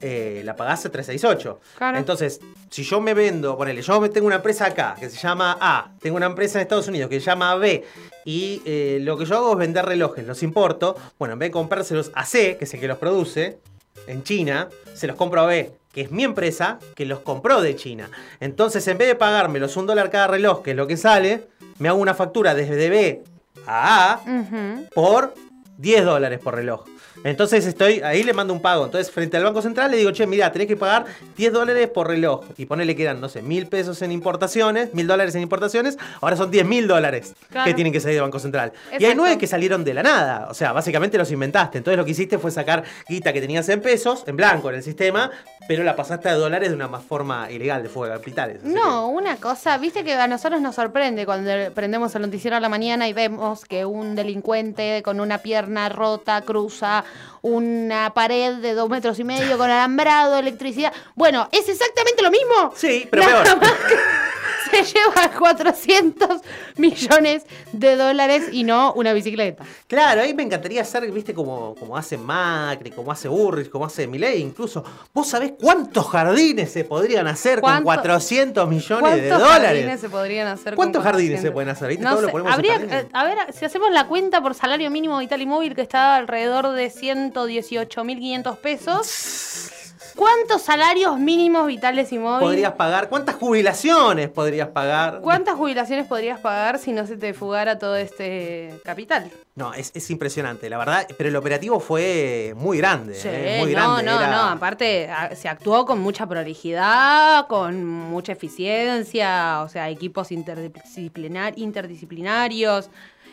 eh, 0.00 0.42
la 0.44 0.54
pagás 0.54 0.84
a 0.84 0.90
368. 0.90 1.60
Claro. 1.78 1.96
Entonces, 1.96 2.40
si 2.68 2.82
yo 2.82 3.00
me 3.00 3.14
vendo, 3.14 3.56
ponele, 3.56 3.80
yo 3.80 4.10
tengo 4.10 4.26
una 4.26 4.36
empresa 4.36 4.66
acá 4.66 4.96
que 5.00 5.08
se 5.08 5.16
llama 5.16 5.56
A, 5.58 5.92
tengo 5.98 6.18
una 6.18 6.26
empresa 6.26 6.58
en 6.58 6.62
Estados 6.64 6.88
Unidos 6.88 7.08
que 7.08 7.20
se 7.20 7.24
llama 7.24 7.54
B, 7.54 7.84
y 8.24 8.62
eh, 8.64 8.98
lo 9.02 9.16
que 9.16 9.24
yo 9.24 9.36
hago 9.36 9.52
es 9.52 9.58
vender 9.58 9.84
relojes, 9.84 10.26
los 10.26 10.42
importo. 10.42 10.96
Bueno, 11.18 11.34
en 11.34 11.38
vez 11.38 11.48
de 11.48 11.52
comprárselos 11.52 12.10
a 12.14 12.24
C, 12.24 12.56
que 12.56 12.64
es 12.64 12.74
el 12.74 12.80
que 12.80 12.88
los 12.88 12.98
produce, 12.98 13.58
en 14.06 14.22
China, 14.22 14.68
se 14.94 15.06
los 15.06 15.16
compro 15.16 15.42
a 15.42 15.46
B, 15.46 15.72
que 15.92 16.02
es 16.02 16.10
mi 16.10 16.24
empresa, 16.24 16.78
que 16.94 17.06
los 17.06 17.20
compró 17.20 17.60
de 17.60 17.76
China. 17.76 18.10
Entonces, 18.40 18.86
en 18.88 18.98
vez 18.98 19.08
de 19.08 19.14
pagármelos 19.14 19.76
un 19.76 19.86
dólar 19.86 20.10
cada 20.10 20.26
reloj, 20.26 20.62
que 20.62 20.72
es 20.72 20.76
lo 20.76 20.86
que 20.86 20.96
sale, 20.96 21.48
me 21.78 21.88
hago 21.88 21.98
una 21.98 22.14
factura 22.14 22.54
desde 22.54 22.90
B 22.90 23.22
a 23.66 24.14
A 24.14 24.88
por 24.94 25.34
10 25.78 26.04
dólares 26.04 26.40
por 26.40 26.54
reloj. 26.54 26.84
Entonces 27.24 27.66
estoy, 27.66 28.00
ahí 28.00 28.22
le 28.22 28.32
mando 28.32 28.52
un 28.52 28.60
pago. 28.60 28.84
Entonces, 28.84 29.12
frente 29.12 29.36
al 29.36 29.44
Banco 29.44 29.62
Central 29.62 29.90
le 29.90 29.96
digo, 29.96 30.10
che, 30.12 30.26
mira, 30.26 30.50
tenés 30.50 30.66
que 30.68 30.76
pagar 30.76 31.04
10 31.36 31.52
dólares 31.52 31.88
por 31.88 32.08
reloj. 32.08 32.44
Y 32.56 32.66
ponele 32.66 32.96
que 32.96 33.02
eran, 33.04 33.20
no 33.20 33.28
sé, 33.28 33.42
mil 33.42 33.66
pesos 33.68 34.02
en 34.02 34.10
importaciones, 34.12 34.92
mil 34.94 35.06
dólares 35.06 35.34
en 35.34 35.42
importaciones. 35.42 35.98
Ahora 36.20 36.36
son 36.36 36.50
10 36.50 36.66
mil 36.66 36.88
dólares 36.88 37.34
Claro. 37.50 37.66
que 37.68 37.74
tienen 37.74 37.92
que 37.92 38.00
salir 38.00 38.14
del 38.16 38.22
Banco 38.22 38.38
Central. 38.38 38.72
Y 38.98 39.04
hay 39.04 39.14
nueve 39.14 39.38
que 39.38 39.46
salieron 39.46 39.84
de 39.84 39.94
la 39.94 40.02
nada. 40.02 40.48
O 40.50 40.54
sea, 40.54 40.72
básicamente 40.72 41.16
los 41.18 41.30
inventaste. 41.30 41.78
Entonces 41.78 41.96
lo 41.98 42.04
que 42.04 42.10
hiciste 42.12 42.38
fue 42.38 42.50
sacar 42.50 42.82
guita 43.08 43.32
que 43.32 43.40
tenías 43.40 43.68
en 43.68 43.80
pesos, 43.80 44.24
en 44.26 44.36
blanco 44.36 44.70
en 44.70 44.76
el 44.76 44.82
sistema, 44.82 45.30
pero 45.68 45.84
la 45.84 45.96
pasaste 45.96 46.28
a 46.28 46.34
dólares 46.34 46.68
de 46.70 46.74
una 46.74 46.88
más 46.88 47.02
forma 47.04 47.50
ilegal 47.50 47.82
de 47.82 47.88
fuego 47.88 48.12
de 48.12 48.18
capitales. 48.18 48.62
No, 48.62 49.08
una 49.08 49.36
cosa, 49.36 49.78
viste 49.78 50.04
que 50.04 50.12
a 50.14 50.26
nosotros 50.26 50.60
nos 50.60 50.74
sorprende 50.74 51.24
cuando 51.26 51.50
prendemos 51.74 52.14
el 52.14 52.22
noticiero 52.22 52.56
a 52.56 52.60
la 52.60 52.68
mañana 52.68 53.08
y 53.08 53.12
vemos 53.12 53.64
que 53.64 53.84
un 53.84 54.14
delincuente 54.14 55.02
con 55.02 55.20
una 55.20 55.38
pierna 55.38 55.88
rota 55.88 56.40
cruza 56.42 57.04
una 57.42 58.12
pared 58.14 58.54
de 58.56 58.74
dos 58.74 58.88
metros 58.88 59.18
y 59.18 59.24
medio 59.24 59.58
con 59.58 59.70
alambrado, 59.70 60.38
electricidad. 60.38 60.92
Bueno, 61.14 61.48
es 61.52 61.68
exactamente 61.68 62.22
lo 62.22 62.30
mismo. 62.30 62.72
Sí, 62.76 63.08
pero 63.10 63.22
Nada 63.24 63.42
peor. 63.44 63.56
más 63.60 63.70
que- 63.72 63.96
se 64.84 64.84
lleva 64.84 65.30
400 65.38 66.40
millones 66.76 67.44
de 67.72 67.96
dólares 67.96 68.44
y 68.52 68.64
no 68.64 68.92
una 68.94 69.12
bicicleta. 69.12 69.64
Claro, 69.86 70.22
ahí 70.22 70.34
me 70.34 70.42
encantaría 70.42 70.82
hacer, 70.82 71.10
viste, 71.10 71.34
como, 71.34 71.74
como 71.74 71.96
hace 71.96 72.16
Macri, 72.16 72.90
como 72.90 73.12
hace 73.12 73.28
Burrich, 73.28 73.68
como 73.70 73.84
hace 73.86 74.06
Milei, 74.06 74.40
incluso. 74.40 74.84
¿Vos 75.12 75.28
sabés 75.28 75.52
cuántos 75.60 76.06
jardines 76.08 76.70
se 76.72 76.84
podrían 76.84 77.26
hacer 77.26 77.60
con 77.60 77.70
¿Cuánto- 77.70 77.84
400 77.84 78.68
millones 78.68 79.14
de 79.22 79.28
¿Cuántos 79.28 79.38
dólares? 79.40 79.66
jardines 79.68 80.00
se 80.00 80.08
podrían 80.08 80.48
hacer? 80.48 80.74
¿Cuántos 80.74 81.02
con 81.02 81.12
jardines 81.12 81.40
400? 81.40 81.42
se 81.42 81.52
pueden 81.52 81.68
hacer? 81.68 81.88
¿Viste? 81.88 82.04
No 82.04 82.10
Todo 82.16 82.26
sé, 82.42 82.48
habría, 82.52 83.06
a 83.12 83.24
ver, 83.24 83.38
si 83.52 83.64
hacemos 83.64 83.90
la 83.90 84.06
cuenta 84.06 84.40
por 84.40 84.54
salario 84.54 84.90
mínimo 84.90 85.18
vital 85.18 85.40
y 85.42 85.46
móvil 85.46 85.74
que 85.74 85.82
está 85.82 86.16
alrededor 86.16 86.70
de 86.72 86.90
118.500 86.90 88.56
pesos, 88.58 89.70
¿cuántos 90.16 90.62
salarios 90.62 91.18
mínimos 91.18 91.66
vitales 91.66 92.12
y 92.12 92.18
móviles? 92.18 92.48
Podrías 92.48 92.72
pagar, 92.72 93.08
¿cuántas 93.08 93.36
jubilaciones 93.36 94.28
podrías 94.28 94.68
pagar? 94.68 95.20
¿Cuántas 95.22 95.54
jubilaciones 95.56 96.06
podrías 96.06 96.40
pagar 96.40 96.78
si 96.78 96.92
no 96.92 97.06
se 97.06 97.16
te 97.16 97.34
fugara 97.34 97.78
todo 97.78 97.96
este 97.96 98.78
capital? 98.84 99.30
No, 99.54 99.74
es, 99.74 99.90
es 99.94 100.10
impresionante, 100.10 100.70
la 100.70 100.78
verdad, 100.78 101.06
pero 101.18 101.28
el 101.28 101.36
operativo 101.36 101.78
fue 101.80 102.54
muy 102.56 102.78
grande, 102.78 103.14
Sí, 103.14 103.28
eh, 103.30 103.56
muy 103.60 103.72
no, 103.72 103.78
grande. 103.96 104.02
no, 104.04 104.20
era- 104.20 104.30
no, 104.30 104.42
aparte 104.50 105.10
se 105.34 105.48
actuó 105.48 105.84
con 105.84 105.98
mucha 106.00 106.26
prolijidad, 106.26 107.46
con 107.48 107.84
mucha 107.84 108.32
eficiencia, 108.32 109.60
o 109.62 109.68
sea, 109.68 109.90
equipos 109.90 110.32
interdisciplinar, 110.32 111.52
interdisciplinarios, 111.58 112.88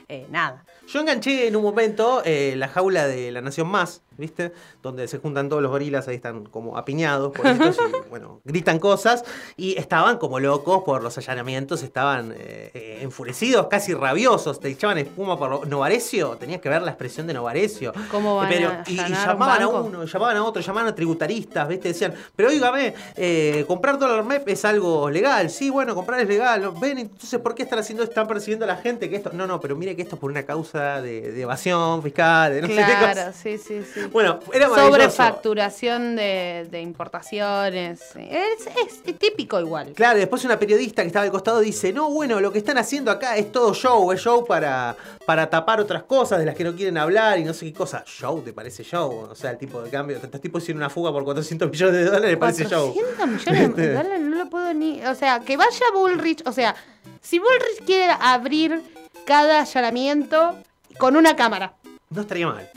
eh, 0.08 0.26
nada. 0.30 0.66
Yo 0.88 1.00
enganché 1.02 1.48
en 1.48 1.56
un 1.56 1.64
momento 1.64 2.22
eh, 2.26 2.56
la 2.58 2.68
jaula 2.68 3.06
de 3.08 3.32
la 3.32 3.42
Nación 3.42 3.68
Más, 3.68 4.02
¿viste? 4.20 4.52
Donde 4.84 5.08
se 5.08 5.18
juntan 5.18 5.50
todos 5.50 5.62
los 5.62 5.72
gorilas, 5.72 6.08
ahí 6.08 6.16
están 6.16 6.46
como 6.46 6.78
apiñados, 6.78 7.32
pobrecitos, 7.32 7.78
y 8.06 8.10
bueno, 8.10 8.42
gritan 8.44 8.78
cosas. 8.80 9.24
Y 9.58 9.78
estaban 9.80 10.18
como 10.18 10.40
locos 10.40 10.84
por 10.84 11.02
los 11.02 11.18
allanamientos, 11.18 11.82
estaban 11.82 12.34
eh, 12.34 12.70
eh, 12.74 13.00
enfurecidos, 13.02 13.68
casi 13.68 13.94
rabiosos. 13.94 14.60
Te 14.60 14.68
echaban 14.70 14.98
espuma 15.00 15.38
por 15.40 15.50
lo- 15.50 15.66
Novarecio, 15.66 16.36
tenías 16.38 16.62
que 16.62 16.70
ver 16.70 16.82
la 16.82 16.92
expresión 16.92 17.26
de 17.26 17.34
Novarecio. 17.34 17.94
¿Cómo 18.12 18.36
van 18.36 18.50
Pero- 18.50 18.70
a 18.70 18.84
y, 18.86 18.96
y 18.96 19.00
un 19.00 19.08
llamaban 19.14 19.62
a 19.64 19.68
uno, 19.68 20.04
llamaban 20.06 20.38
a 20.38 20.44
otro, 20.44 20.62
llamaban 20.62 20.90
a 20.90 20.96
tributaristas, 20.96 21.68
¿viste? 21.68 21.88
Decían, 21.90 22.14
pero 22.36 22.50
oígame, 22.50 22.94
eh, 23.16 23.64
comprar 23.68 23.98
dólar 23.98 24.24
MEP 24.26 24.50
es 24.50 24.66
algo 24.66 25.10
legal. 25.10 25.50
Sí, 25.50 25.70
bueno, 25.70 25.96
comprar 25.96 26.20
es 26.20 26.28
legal. 26.28 26.62
¿no? 26.62 26.74
Ven, 26.74 26.98
entonces, 27.00 27.40
¿por 27.40 27.56
qué 27.56 27.64
están 27.64 27.80
haciendo 27.80 28.04
esto? 28.04 28.12
Están 28.12 28.28
persiguiendo 28.28 28.66
a 28.66 28.68
la 28.68 28.76
gente 28.76 29.10
que 29.10 29.16
esto. 29.16 29.32
No, 29.34 29.48
no, 29.48 29.60
pero 29.62 29.76
mire 29.76 29.96
que 29.96 30.02
esto 30.02 30.16
es 30.16 30.20
por 30.22 30.30
una 30.32 30.44
causa 30.44 31.02
de, 31.02 31.32
de 31.32 31.42
evasión 31.42 32.02
fiscal, 32.04 32.52
de 32.54 32.62
no 32.62 32.68
sé 32.68 32.76
qué 32.76 32.84
Claro, 32.84 33.08
cosa. 33.08 33.34
sí, 33.34 33.58
sí, 33.58 33.82
sí. 33.94 34.02
Bueno, 34.12 34.40
era. 34.54 34.68
Sobrefacturación 34.70 36.16
de, 36.16 36.68
de 36.70 36.82
importaciones. 36.82 38.02
Es, 38.16 39.04
es 39.06 39.18
típico 39.18 39.60
igual. 39.60 39.94
Claro, 39.94 40.20
después 40.20 40.44
una 40.46 40.58
periodista 40.60 41.02
que 41.02 41.08
estaba 41.08 41.26
al 41.26 41.32
costado 41.32 41.60
dice, 41.60 41.94
no, 41.94 42.10
bueno, 42.10 42.40
lo 42.40 42.52
que 42.52 42.60
están 42.60 42.78
haciendo 42.78 43.12
acá 43.12 43.38
es 43.38 43.52
todo 43.52 43.74
show, 43.74 44.12
es 44.12 44.22
show 44.22 44.46
para, 44.46 44.96
para 45.26 45.50
tapar 45.50 45.80
otras 45.80 46.04
cosas 46.04 46.40
de 46.40 46.46
las 46.46 46.56
que 46.56 46.64
no 46.64 46.76
quieren 46.76 46.98
hablar 46.98 47.40
y 47.40 47.44
no 47.44 47.54
sé 47.54 47.66
qué 47.66 47.74
cosa. 47.74 48.04
Show, 48.06 48.42
¿te 48.42 48.54
parece 48.54 48.84
show? 48.84 49.28
O 49.30 49.36
sea, 49.36 49.52
el 49.52 49.58
tipo 49.58 49.82
de 49.82 49.90
cambio, 49.90 50.18
estos 50.18 50.42
tipos 50.42 50.64
hicieron 50.64 50.82
una 50.82 50.90
fuga 50.90 51.12
por 51.12 51.24
400 51.24 51.70
millones 51.70 51.96
de 51.96 52.06
dólares, 52.06 52.38
parece 52.38 52.66
show. 52.66 52.94
400 52.94 53.28
millones 53.28 53.76
de 53.76 53.94
dólares 53.94 54.22
no 54.22 54.36
lo 54.38 54.50
puedo 54.50 54.74
ni. 54.74 55.06
O 55.06 55.16
sea, 55.16 55.40
que 55.42 55.58
vaya 55.58 55.86
Bullrich. 55.94 56.42
O 56.46 56.52
sea, 56.52 56.76
si 57.22 57.40
Bullrich 57.40 57.86
quiere 57.86 58.14
abrir 58.20 58.82
cada 59.26 59.62
allanamiento 59.62 60.56
con 60.98 61.16
una 61.16 61.36
cámara. 61.36 61.74
No 62.10 62.22
estaría 62.22 62.48
mal. 62.48 62.70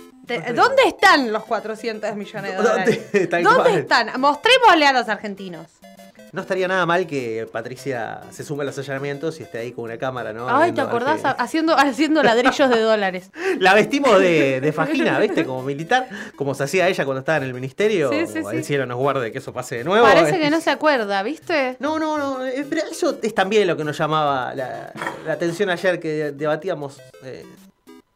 ¿Dónde 0.54 0.82
están 0.86 1.32
los 1.32 1.44
400 1.44 2.14
millones 2.16 2.52
de 2.52 2.56
dólares? 2.62 3.00
¿Dónde 3.42 3.74
están? 3.80 4.20
Mostrémosle 4.20 4.86
a 4.86 4.92
los 4.92 5.08
argentinos. 5.08 5.66
No 6.32 6.40
estaría 6.40 6.66
nada 6.66 6.86
mal 6.86 7.06
que 7.06 7.46
Patricia 7.52 8.22
se 8.30 8.42
sume 8.42 8.62
a 8.62 8.64
los 8.64 8.78
allanamientos 8.78 9.38
y 9.38 9.42
esté 9.42 9.58
ahí 9.58 9.72
con 9.72 9.84
una 9.84 9.98
cámara, 9.98 10.32
¿no? 10.32 10.48
Ay, 10.48 10.72
¿te 10.72 10.80
acordás? 10.80 11.20
Haciendo, 11.24 11.76
haciendo 11.76 12.22
ladrillos 12.22 12.70
de 12.70 12.80
dólares. 12.80 13.30
La 13.58 13.74
vestimos 13.74 14.18
de, 14.18 14.62
de 14.62 14.72
fajina, 14.72 15.18
¿viste? 15.18 15.44
Como 15.46 15.62
militar, 15.62 16.08
como 16.36 16.54
se 16.54 16.64
hacía 16.64 16.88
ella 16.88 17.04
cuando 17.04 17.18
estaba 17.20 17.36
en 17.36 17.44
el 17.44 17.52
ministerio. 17.52 18.08
Sí, 18.10 18.26
sí, 18.26 18.38
El 18.38 18.58
sí. 18.60 18.64
cielo 18.64 18.86
nos 18.86 18.96
guarde 18.96 19.30
que 19.30 19.38
eso 19.38 19.52
pase 19.52 19.76
de 19.76 19.84
nuevo. 19.84 20.06
Parece 20.06 20.38
que 20.38 20.48
no 20.48 20.62
se 20.62 20.70
acuerda, 20.70 21.22
¿viste? 21.22 21.76
No, 21.80 21.98
no, 21.98 22.16
no. 22.16 22.46
eh, 22.46 22.64
Pero 22.66 22.80
eso 22.90 23.18
es 23.22 23.34
también 23.34 23.66
lo 23.66 23.76
que 23.76 23.84
nos 23.84 23.98
llamaba 23.98 24.54
la, 24.54 24.90
la 25.26 25.32
atención 25.34 25.68
ayer 25.68 26.00
que 26.00 26.32
debatíamos. 26.32 26.98
eh, 27.24 27.44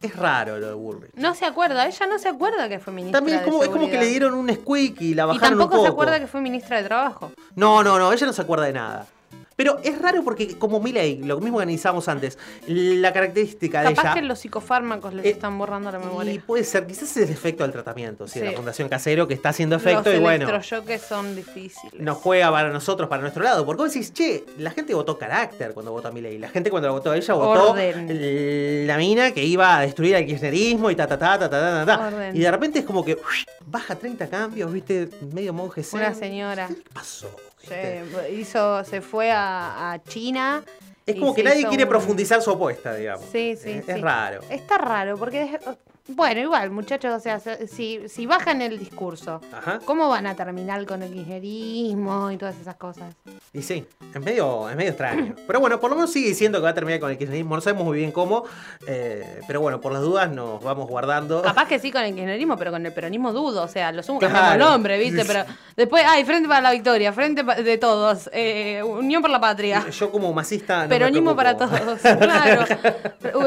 es 0.00 0.14
raro 0.16 0.58
lo 0.58 0.66
de 0.68 0.74
Bullrich. 0.74 1.14
No 1.14 1.34
se 1.34 1.46
acuerda, 1.46 1.86
ella 1.86 2.06
no 2.06 2.18
se 2.18 2.28
acuerda 2.28 2.68
que 2.68 2.78
fue 2.78 2.92
ministra 2.92 3.18
También 3.18 3.38
es 3.38 3.44
de 3.44 3.50
como, 3.50 3.62
es 3.62 3.68
como 3.70 3.88
que 3.90 3.98
le 3.98 4.06
dieron 4.06 4.34
un 4.34 4.52
squeak 4.54 5.00
y 5.00 5.14
la 5.14 5.24
Y 5.24 5.26
bajaron 5.26 5.54
un 5.54 5.58
tampoco 5.60 5.82
se 5.82 5.88
poco. 5.90 6.02
acuerda 6.02 6.20
que 6.20 6.26
fue 6.26 6.40
ministra 6.40 6.76
de 6.78 6.84
Trabajo. 6.84 7.32
No, 7.54 7.82
no, 7.82 7.98
no, 7.98 8.12
ella 8.12 8.26
no 8.26 8.32
se 8.32 8.42
acuerda 8.42 8.66
de 8.66 8.72
nada. 8.72 9.06
Pero 9.56 9.78
es 9.82 9.98
raro 10.00 10.22
porque, 10.22 10.58
como 10.58 10.80
Milei, 10.80 11.18
lo 11.24 11.40
mismo 11.40 11.56
que 11.58 11.62
analizamos 11.62 12.08
antes, 12.08 12.38
la 12.66 13.12
característica 13.12 13.80
de 13.80 13.94
Capaz 13.94 14.02
ella. 14.02 14.14
que 14.14 14.22
los 14.22 14.38
psicofármacos 14.38 15.14
les 15.14 15.24
Eh, 15.24 15.30
están 15.30 15.56
borrando 15.56 15.90
la 15.90 15.98
memoria. 15.98 16.30
Y 16.32 16.38
puede 16.38 16.62
ser, 16.62 16.86
quizás 16.86 17.16
es 17.16 17.28
el 17.28 17.30
efecto 17.34 17.62
del 17.64 17.72
tratamiento, 17.72 18.28
sí, 18.28 18.38
Sí. 18.40 18.44
la 18.44 18.52
Fundación 18.52 18.88
Casero 18.90 19.26
que 19.26 19.32
está 19.34 19.48
haciendo 19.48 19.76
efecto 19.76 20.10
los 20.10 20.18
y 20.18 20.22
bueno, 20.22 20.44
electrochoques 20.48 21.00
son 21.02 21.34
difíciles. 21.34 21.94
nos 22.00 22.18
juega 22.18 22.50
para 22.50 22.68
nosotros, 22.70 23.08
para 23.08 23.22
nuestro 23.22 23.42
lado. 23.42 23.64
Porque 23.64 23.82
vos 23.82 23.92
decís, 23.92 24.12
che, 24.12 24.44
la 24.58 24.70
gente 24.72 24.92
votó 24.94 25.16
carácter 25.18 25.72
cuando 25.72 25.90
votó 25.92 26.08
a 26.08 26.10
Milei. 26.12 26.38
La 26.38 26.48
gente 26.50 26.70
cuando 26.70 26.92
votó 26.92 27.12
a 27.12 27.16
ella 27.16 27.34
votó 27.34 27.70
Orden. 27.72 28.86
la 28.86 28.98
mina 28.98 29.30
que 29.32 29.42
iba 29.42 29.78
a 29.78 29.80
destruir 29.80 30.16
al 30.16 30.26
kirchnerismo 30.26 30.90
y 30.90 30.96
ta 30.96 31.06
ta 31.06 31.18
ta 31.18 31.38
ta 31.38 31.48
ta 31.48 31.84
ta, 31.84 31.86
ta. 31.98 32.06
Orden. 32.08 32.36
Y 32.36 32.40
de 32.40 32.50
repente 32.50 32.80
es 32.80 32.84
como 32.84 33.02
que 33.04 33.16
baja 33.64 33.96
30 33.96 34.28
cambios, 34.28 34.70
viste, 34.70 35.08
medio 35.32 35.52
monje. 35.54 35.82
Una 35.92 36.12
señora. 36.14 36.68
¿Qué 36.68 36.76
pasó? 36.92 37.34
Se, 37.68 38.32
hizo, 38.32 38.84
se 38.84 39.00
fue 39.00 39.30
a, 39.32 39.92
a 39.92 40.02
China. 40.02 40.62
Es 41.04 41.16
como 41.16 41.34
que 41.34 41.42
nadie 41.44 41.66
quiere 41.68 41.84
un- 41.84 41.88
profundizar 41.90 42.42
su 42.42 42.50
apuesta, 42.50 42.94
digamos. 42.94 43.24
Sí, 43.30 43.56
sí, 43.56 43.70
Es, 43.70 43.84
sí. 43.86 43.92
es 43.92 44.00
raro. 44.00 44.40
Está 44.50 44.78
raro, 44.78 45.16
porque. 45.16 45.58
Bueno, 46.08 46.40
igual, 46.40 46.70
muchachos, 46.70 47.12
o 47.12 47.18
sea, 47.20 47.40
se- 47.40 47.66
si, 47.66 48.08
si 48.08 48.26
bajan 48.26 48.62
el 48.62 48.78
discurso, 48.78 49.40
Ajá. 49.52 49.80
¿cómo 49.84 50.08
van 50.08 50.26
a 50.28 50.36
terminar 50.36 50.86
con 50.86 51.02
el 51.02 51.12
kirchnerismo 51.12 52.30
y 52.30 52.36
todas 52.36 52.56
esas 52.60 52.76
cosas? 52.76 53.14
Y 53.52 53.62
sí, 53.62 53.84
es 54.14 54.20
medio, 54.22 54.68
es 54.70 54.76
medio 54.76 54.90
extraño. 54.90 55.34
Pero 55.46 55.58
bueno, 55.60 55.80
por 55.80 55.90
lo 55.90 55.96
menos 55.96 56.12
sigue 56.12 56.28
diciendo 56.28 56.58
que 56.58 56.62
va 56.64 56.70
a 56.70 56.74
terminar 56.74 57.00
con 57.00 57.10
el 57.10 57.18
kirchnerismo. 57.18 57.56
No 57.56 57.60
sabemos 57.60 57.84
muy 57.84 57.98
bien 57.98 58.12
cómo. 58.12 58.44
eh, 58.86 59.40
pero 59.48 59.60
bueno, 59.60 59.80
por 59.80 59.92
las 59.92 60.02
dudas 60.02 60.30
nos 60.30 60.62
vamos 60.62 60.88
guardando. 60.88 61.42
Capaz 61.42 61.66
que 61.66 61.78
sí 61.78 61.90
con 61.90 62.02
el 62.02 62.14
kirchnerismo, 62.14 62.56
pero 62.56 62.70
con 62.70 62.84
el 62.86 62.92
peronismo 62.92 63.32
dudo. 63.32 63.62
O 63.64 63.68
sea, 63.68 63.90
lo 63.92 64.02
sumo 64.02 64.20
Claro. 64.20 64.52
el 64.52 64.58
nombre, 64.58 64.98
¿viste? 64.98 65.24
Pero 65.26 65.44
después, 65.76 66.04
ay, 66.06 66.24
Frente 66.24 66.48
para 66.48 66.60
la 66.60 66.70
Victoria, 66.72 67.12
Frente 67.12 67.42
de 67.42 67.78
Todos, 67.78 68.30
eh, 68.32 68.82
Unión 68.84 69.22
por 69.22 69.30
la 69.30 69.40
Patria. 69.40 69.84
Yo 69.90 70.10
como 70.12 70.32
masista. 70.32 70.84
no 70.84 70.88
Peronismo 70.88 71.34
para 71.34 71.56
todos, 71.56 72.00
claro. 72.00 72.64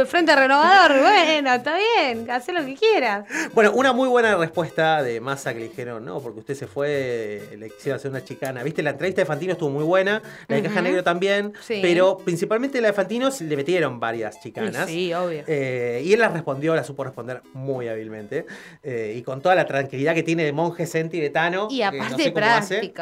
Frente 0.07 0.35
Renovador, 0.35 0.99
bueno, 1.01 1.53
está 1.53 1.75
bien, 1.77 2.29
lo 2.53 2.65
que 2.65 2.75
quieras. 2.75 3.25
Bueno, 3.53 3.71
una 3.73 3.93
muy 3.93 4.07
buena 4.09 4.35
respuesta 4.35 5.01
de 5.03 5.19
Massa 5.21 5.53
que 5.53 5.59
le 5.59 5.69
dijeron, 5.69 6.03
no, 6.05 6.19
porque 6.19 6.39
usted 6.39 6.55
se 6.55 6.67
fue, 6.67 7.41
le 7.57 7.69
quisieron 7.69 7.97
hacer 7.99 8.11
una 8.11 8.23
chicana. 8.23 8.63
Viste, 8.63 8.83
la 8.83 8.91
entrevista 8.91 9.21
de 9.21 9.25
Fantino 9.25 9.53
estuvo 9.53 9.69
muy 9.69 9.83
buena, 9.83 10.21
la 10.47 10.55
de 10.55 10.63
Caja. 10.63 10.81
Negro 10.81 11.03
también, 11.03 11.53
Sí. 11.61 11.79
pero 11.81 12.17
principalmente 12.17 12.81
la 12.81 12.87
de 12.89 12.93
Fantino 12.93 13.29
le 13.39 13.55
metieron 13.55 13.99
varias 13.99 14.39
chicanas. 14.41 14.87
Sí, 14.89 15.13
obvio. 15.13 15.43
Eh, 15.47 16.01
y 16.05 16.13
él 16.13 16.19
las 16.19 16.33
respondió, 16.33 16.75
las 16.75 16.87
supo 16.87 17.03
responder 17.03 17.41
muy 17.53 17.87
hábilmente. 17.87 18.45
eh, 18.83 19.13
y 19.15 19.21
con 19.23 19.41
toda 19.41 19.55
la 19.55 19.65
tranquilidad 19.65 20.13
que 20.13 20.23
tiene 20.23 20.43
de 20.43 20.51
monje 20.53 20.85
tibetano. 21.09 21.67
Y 21.69 21.81
aparte 21.81 22.09
no 22.11 22.17
sé 22.17 22.31
hace. 22.41 22.93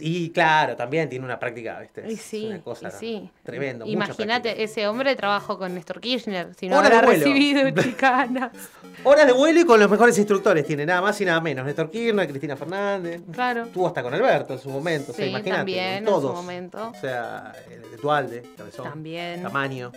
Y 0.00 0.30
claro, 0.30 0.76
también 0.76 1.08
tiene 1.08 1.24
una 1.24 1.38
práctica, 1.38 1.78
¿viste? 1.80 2.10
Es 2.12 2.20
sí, 2.20 2.46
una 2.46 2.60
cosa 2.60 2.88
y 2.88 2.90
sí. 2.98 3.30
tremendo. 3.42 3.86
Imagínate, 3.86 4.62
ese 4.62 4.86
hombre 4.88 5.14
trabajó 5.16 5.58
con 5.58 5.74
Néstor 5.74 6.00
Kirchner, 6.00 6.54
si 6.54 6.68
no 6.68 6.78
Horas 6.78 6.90
de 6.90 6.96
habrá 6.96 7.08
vuelo. 7.08 7.24
recibido 7.24 7.70
chicanas. 7.82 8.50
Horas 9.04 9.26
de 9.26 9.32
vuelo 9.32 9.60
y 9.60 9.64
con 9.64 9.80
los 9.80 9.90
mejores 9.90 10.16
instructores 10.18 10.66
tiene, 10.66 10.84
nada 10.86 11.00
más 11.02 11.20
y 11.20 11.24
nada 11.24 11.40
menos. 11.40 11.64
Néstor 11.66 11.90
Kirchner, 11.90 12.28
Cristina 12.28 12.56
Fernández. 12.56 13.22
Claro. 13.32 13.64
Estuvo 13.64 13.86
hasta 13.86 14.02
con 14.02 14.12
Alberto 14.14 14.54
en 14.54 14.58
su 14.58 14.70
momento, 14.70 15.12
o 15.12 15.14
sea, 15.14 15.24
Sí, 15.24 15.30
imagínate. 15.30 15.56
también, 15.58 16.04
con 16.04 16.14
en 16.14 16.20
su 16.20 16.20
todos. 16.20 16.34
momento. 16.36 16.88
O 16.96 17.00
sea, 17.00 17.52
el 17.70 17.82
de 17.90 17.96
Dualde, 17.96 18.42
Cabezón, 18.56 18.84
También. 18.84 19.42
Tamaño. 19.42 19.92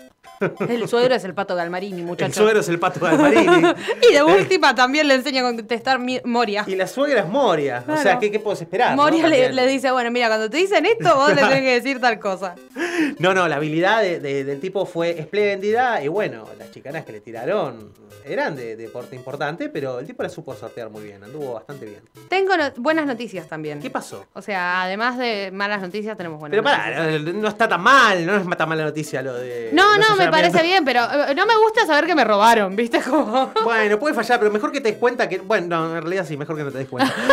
El 0.68 0.88
suegro 0.90 1.16
es 1.16 1.24
el 1.24 1.34
pato 1.34 1.56
Galmarini, 1.56 2.02
muchachos. 2.02 2.36
El 2.38 2.44
suegro 2.44 2.60
es 2.62 2.70
el 2.70 2.80
pato 2.80 3.00
Galmarini. 3.00 3.68
y 4.10 4.14
de 4.14 4.24
última 4.24 4.74
también 4.76 5.08
le 5.08 5.16
enseña 5.16 5.42
a 5.42 5.44
contestar 5.54 6.00
Moria. 6.26 6.64
y 6.68 6.76
la 6.76 6.88
suegra 6.88 7.22
es 7.22 7.28
Moria. 7.28 7.84
O 7.88 7.98
sea. 7.98 8.20
¿qué, 8.20 8.32
qué 8.32 8.40
puedes 8.40 8.62
esperar? 8.62 8.96
no? 8.96 9.04
Moria 9.04 9.28
le, 9.28 9.54
le 9.54 9.68
dice, 9.68 9.92
bueno, 9.94 10.12
mira, 10.12 10.28
cuando 10.28 10.50
te 10.50 10.58
dicen 10.58 10.86
esto, 10.86 11.16
vos 11.16 11.30
le 11.30 11.36
tenés 11.42 11.62
que 11.62 11.74
decir 11.82 12.00
tal 12.02 12.20
cosa. 12.20 12.56
No, 13.20 13.34
no, 13.34 13.48
la 13.48 13.56
habilidad 13.56 14.02
de- 14.04 14.20
de- 14.20 14.44
del 14.44 14.60
tipo 14.60 14.86
fue 14.86 15.20
espléndida 15.20 16.02
y 16.04 16.08
bueno, 16.08 16.46
las 16.60 16.70
chicanas 16.72 17.04
que 17.06 17.12
le 17.12 17.22
tiraron 17.22 17.92
eran 18.24 18.56
de, 18.56 18.76
de 18.76 18.88
porte 18.88 19.16
importante, 19.16 19.68
pero 19.70 20.00
el 20.00 20.06
tipo 20.06 20.22
la 20.22 20.30
supo 20.30 20.54
sortear 20.56 20.90
muy 20.92 21.04
bien, 21.04 21.24
anduvo 21.24 21.54
bastante 21.56 21.86
bien. 21.88 22.02
Tengo 22.30 22.56
no- 22.56 22.72
buenas 22.78 23.06
noticias 23.08 23.48
también. 23.48 23.80
¿Qué 23.80 23.90
pasó? 23.90 24.26
O 24.34 24.42
sea, 24.44 24.84
además 24.84 25.18
de 25.18 25.50
malas 25.52 25.82
noticias, 25.82 26.16
tenemos 26.16 26.40
buenas 26.40 26.54
Pero 26.54 26.64
pará, 26.64 27.18
no, 27.20 27.34
no 27.34 27.48
está 27.48 27.68
tan 27.68 27.82
mal, 27.82 28.24
no 28.26 28.38
es 28.38 28.58
tan 28.58 28.70
mala 28.70 28.84
noticia 28.84 29.22
lo 29.24 29.34
de... 29.34 29.72
No, 29.74 29.98
no, 29.98 30.16
me 30.16 30.30
parece 30.30 30.62
bien, 30.62 30.86
pero 30.86 31.02
eh, 31.04 31.34
no 31.36 31.46
me 31.48 31.56
gusta 31.58 31.86
saber 31.88 32.06
que 32.06 32.14
me 32.16 32.24
robaron, 32.24 32.76
¿viste? 32.76 33.02
Como... 33.10 33.52
Bueno, 33.64 33.98
puede 34.00 34.14
fallar, 34.14 34.38
pero 34.40 34.52
mejor 34.52 34.72
que 34.72 34.82
te 34.82 34.90
des 34.92 34.98
cuenta 35.00 35.28
que. 35.28 35.40
Bueno, 35.40 35.68
no, 35.68 35.96
en 35.98 36.02
realidad 36.04 36.26
sí, 36.28 36.38
mejor 36.38 36.56
que 36.58 36.64
no 36.64 36.72
te 36.72 36.78
des 36.78 36.88
cuenta. 36.88 37.14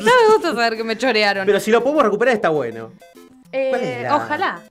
No 0.00 0.12
me 0.28 0.34
gusta 0.34 0.54
saber 0.54 0.76
que 0.76 0.84
me 0.84 0.96
chorearon. 0.96 1.46
Pero 1.48 1.60
si 1.60 1.70
lo 1.70 1.82
podemos 1.82 2.02
recuperar 2.04 2.34
está 2.34 2.50
bueno. 2.50 2.92
Eh, 3.52 3.68
¿Cuál 3.70 3.80
es 3.82 4.02
la- 4.02 4.16
Ojalá. 4.16 4.62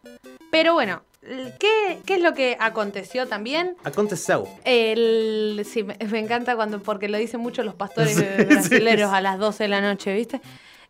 Pero 0.52 0.74
bueno, 0.76 1.02
¿qué, 1.60 1.98
¿qué 2.06 2.14
es 2.14 2.22
lo 2.22 2.36
que 2.36 2.56
aconteció 2.60 3.28
también? 3.28 3.76
Aconteceu. 3.84 4.48
El, 4.64 5.66
sí, 5.68 5.82
me, 5.82 5.98
me 6.12 6.20
encanta 6.20 6.56
cuando, 6.56 6.80
porque 6.80 7.10
lo 7.10 7.18
dicen 7.18 7.40
mucho 7.40 7.64
los 7.64 7.74
pastores 7.74 8.14
Sí, 8.16 8.44
brasileños 8.46 9.10
sí. 9.10 9.16
a 9.16 9.22
las 9.22 9.40
12 9.40 9.64
de 9.64 9.68
la 9.70 9.82
noche, 9.82 10.14
¿viste? 10.14 10.40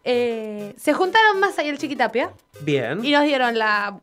Eh, 0.09 0.73
se 0.77 0.93
juntaron 0.93 1.41
más 1.41 1.57
y 1.61 1.67
el 1.67 1.77
Chiquitapia 1.77 2.31
Bien. 2.61 3.03
y 3.03 3.11
nos 3.11 3.23
dieron 3.25 3.57
la 3.57 3.99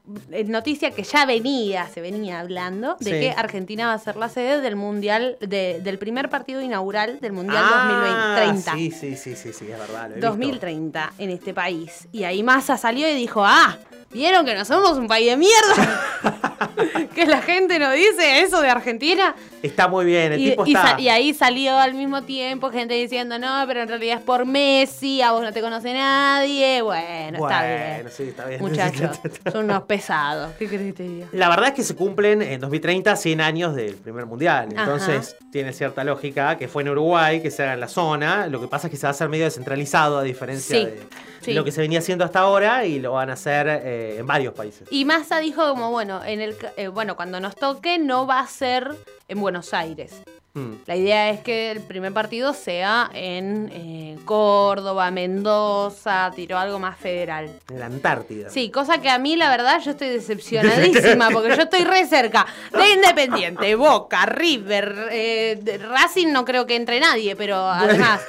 noticia 0.46 0.90
que 0.90 1.02
ya 1.02 1.24
venía, 1.24 1.88
se 1.88 2.02
venía 2.02 2.40
hablando, 2.40 2.96
de 3.00 3.04
Sí. 3.10 3.20
que 3.20 3.30
Argentina 3.34 3.86
va 3.86 3.94
a 3.94 3.98
ser 3.98 4.16
la 4.16 4.28
sede 4.28 4.60
del 4.60 4.76
Mundial, 4.76 5.38
de- 5.40 5.80
del 5.82 5.98
primer 5.98 6.28
partido 6.28 6.60
inaugural 6.60 7.20
del 7.20 7.32
Mundial 7.32 7.64
Ah, 7.66 8.36
2030. 8.44 8.74
Sí, 8.74 8.90
sí, 8.90 9.16
sí, 9.16 9.34
sí, 9.34 9.52
sí, 9.54 9.64
es 9.72 9.78
verdad. 9.78 10.08
lo 10.08 10.12
he 10.12 10.16
visto. 10.16 10.26
2030 10.28 11.12
en 11.16 11.30
este 11.30 11.54
país. 11.54 12.06
Y 12.12 12.24
ahí 12.24 12.42
Massa 12.42 12.76
salió 12.76 13.08
y 13.08 13.14
dijo, 13.14 13.42
ah, 13.42 13.78
¿vieron 14.14 14.46
que 14.46 14.54
no 14.54 14.64
somos 14.64 14.96
un 14.96 15.06
país 15.08 15.28
de 15.30 15.36
mierda? 15.36 16.00
que 17.14 17.26
la 17.26 17.42
gente 17.42 17.78
nos 17.78 17.92
dice 17.94 18.40
eso 18.40 18.60
de 18.62 18.68
Argentina. 18.70 19.34
Está 19.62 19.88
muy 19.88 20.04
bien, 20.04 20.32
el 20.32 20.40
Y, 20.40 20.50
tipo 20.50 20.66
y 20.66 20.74
está. 20.74 21.00
y 21.00 21.08
ahí 21.08 21.32
salió 21.34 21.76
al 21.78 21.94
mismo 21.94 22.22
tiempo 22.22 22.70
gente 22.70 22.94
diciendo, 22.94 23.38
no, 23.38 23.64
pero 23.66 23.82
en 23.82 23.88
realidad 23.88 24.18
es 24.18 24.22
por 24.24 24.44
Messi, 24.46 25.22
a 25.22 25.32
vos 25.32 25.42
no 25.42 25.52
te 25.52 25.60
conoce 25.60 25.92
nadie. 25.92 26.82
Bueno, 26.82 27.38
está 27.46 27.64
bien. 27.66 27.92
Bueno, 27.94 28.10
sí, 28.10 28.22
está 28.24 28.46
bien. 28.46 28.60
Muchachos, 28.60 29.20
son 29.52 29.64
unos 29.66 29.82
pesados. 29.84 30.52
¿Qué 30.58 30.68
querés 30.68 30.86
que 30.88 30.92
te 30.92 31.02
diga? 31.04 31.26
La 31.32 31.48
verdad 31.48 31.68
es 31.68 31.74
que 31.74 31.82
se 31.82 31.94
cumplen 31.94 32.42
en 32.42 32.60
2030 32.60 33.16
100 33.16 33.40
años 33.40 33.74
del 33.74 33.94
primer 33.96 34.26
mundial. 34.26 34.68
Ajá. 34.74 34.82
Entonces 34.84 35.36
tiene 35.50 35.72
cierta 35.72 36.04
lógica 36.04 36.56
que 36.58 36.68
fue 36.68 36.82
en 36.82 36.90
Uruguay, 36.90 37.40
que 37.40 37.50
se 37.50 37.62
haga 37.62 37.74
en 37.74 37.80
la 37.80 37.88
zona. 37.88 38.46
Lo 38.48 38.60
que 38.60 38.68
pasa 38.68 38.88
es 38.88 38.90
que 38.90 38.96
se 38.96 39.02
va 39.06 39.08
a 39.08 39.12
hacer 39.12 39.28
medio 39.28 39.44
descentralizado 39.44 40.18
a 40.18 40.22
diferencia 40.22 40.76
Sí, 40.76 40.84
de, 40.84 41.00
sí. 41.40 41.52
lo 41.54 41.64
que 41.64 41.72
se 41.72 41.80
venía 41.80 42.00
haciendo 42.00 42.24
hasta 42.24 42.40
ahora 42.40 42.84
y 42.84 42.98
lo 43.00 43.12
van 43.12 43.30
a 43.30 43.34
hacer 43.34 43.66
eh, 43.68 44.03
en 44.18 44.26
varios 44.26 44.54
países. 44.54 44.88
Y 44.90 45.04
Massa 45.04 45.38
dijo 45.38 45.68
como, 45.70 45.90
bueno, 45.90 46.24
en 46.24 46.40
el, 46.40 46.56
eh, 46.76 46.88
bueno, 46.88 47.16
cuando 47.16 47.40
nos 47.40 47.56
toque 47.56 47.98
no 47.98 48.26
va 48.26 48.40
a 48.40 48.46
ser 48.46 48.96
en 49.28 49.40
Buenos 49.40 49.74
Aires. 49.74 50.22
Mm. 50.54 50.74
La 50.86 50.94
idea 50.94 51.30
es 51.30 51.40
que 51.40 51.72
el 51.72 51.80
primer 51.80 52.12
partido 52.12 52.54
sea 52.54 53.10
en 53.12 53.68
eh, 53.72 54.16
Córdoba, 54.24 55.10
Mendoza, 55.10 56.30
tiró 56.34 56.58
algo 56.58 56.78
más 56.78 56.96
federal. 56.96 57.50
En 57.68 57.80
la 57.80 57.86
Antártida. 57.86 58.50
Sí, 58.50 58.70
cosa 58.70 58.98
que 58.98 59.10
a 59.10 59.18
mí 59.18 59.34
la 59.34 59.50
verdad 59.50 59.80
yo 59.84 59.90
estoy 59.90 60.08
decepcionadísima 60.10 61.30
porque 61.30 61.56
yo 61.56 61.62
estoy 61.62 61.82
re 61.82 62.06
cerca 62.06 62.46
de 62.70 62.88
Independiente, 62.92 63.74
Boca, 63.74 64.26
River, 64.26 65.08
eh, 65.10 65.80
Racing 65.88 66.28
no 66.28 66.44
creo 66.44 66.66
que 66.66 66.76
entre 66.76 67.00
nadie, 67.00 67.34
pero 67.34 67.56
además 67.56 68.20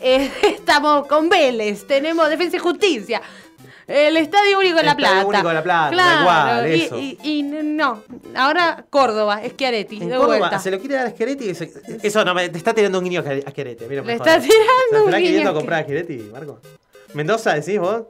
eh, 0.00 0.30
estamos 0.42 1.06
con 1.06 1.28
Vélez, 1.28 1.86
tenemos 1.86 2.28
Defensa 2.28 2.56
y 2.56 2.60
Justicia. 2.60 3.22
El 3.92 4.16
Estadio 4.16 4.58
Único 4.58 4.76
de 4.78 4.82
la 4.84 4.92
El 4.92 4.98
Estadio 4.98 5.28
Plata. 5.28 5.28
Único 5.28 5.48
de 5.48 5.54
La 5.54 5.62
Plata, 5.62 5.90
claro, 5.90 6.20
igual, 6.22 6.76
y, 6.76 6.82
eso. 6.82 6.98
y- 6.98 7.18
y 7.22 7.42
no, 7.42 8.02
ahora 8.34 8.84
Córdoba, 8.90 9.40
Schiaretti, 9.46 9.96
En 10.02 10.08
de 10.08 10.16
Córdoba 10.16 10.38
vuelta. 10.38 10.58
se 10.58 10.70
lo 10.70 10.78
quiere 10.78 10.94
dar 10.96 11.06
a 11.06 11.10
Schiaretti. 11.10 11.52
Eso 12.02 12.24
no, 12.24 12.34
me, 12.34 12.48
te 12.48 12.58
está 12.58 12.72
tirando 12.74 12.98
un 12.98 13.04
guiño 13.04 13.20
a 13.20 13.50
Schiaretti. 13.50 13.84
Mira, 13.88 14.02
Le 14.02 14.12
está 14.14 14.40
tirando 14.40 14.50
¿Se 14.90 14.96
un 14.98 15.04
guiño 15.06 15.18
queriendo 15.18 15.50
a 15.50 15.54
comprar 15.54 15.80
a 15.80 15.82
Schiaretti, 15.84 16.16
Marco? 16.32 16.60
¿Mendoza 17.14 17.54
decís 17.54 17.78
vos? 17.78 18.02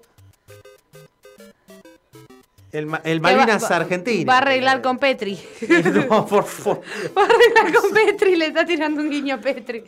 El, 2.73 2.89
el 3.05 3.21
Malvinas 3.21 3.63
va- 3.71 3.77
Argentina. 3.77 4.33
Va 4.33 4.39
a 4.39 4.41
arreglar 4.43 4.81
con 4.81 4.99
Petri. 4.99 5.39
no, 6.09 6.25
por 6.27 6.45
favor. 6.45 6.81
Va 7.17 7.23
a 7.23 7.25
arreglar 7.27 7.75
con 7.81 7.91
Petri, 7.93 8.35
le 8.37 8.47
está 8.47 8.65
tirando 8.65 9.03
un 9.03 9.11
guiño 9.11 9.35
a 9.35 9.39
Petri. 9.39 9.85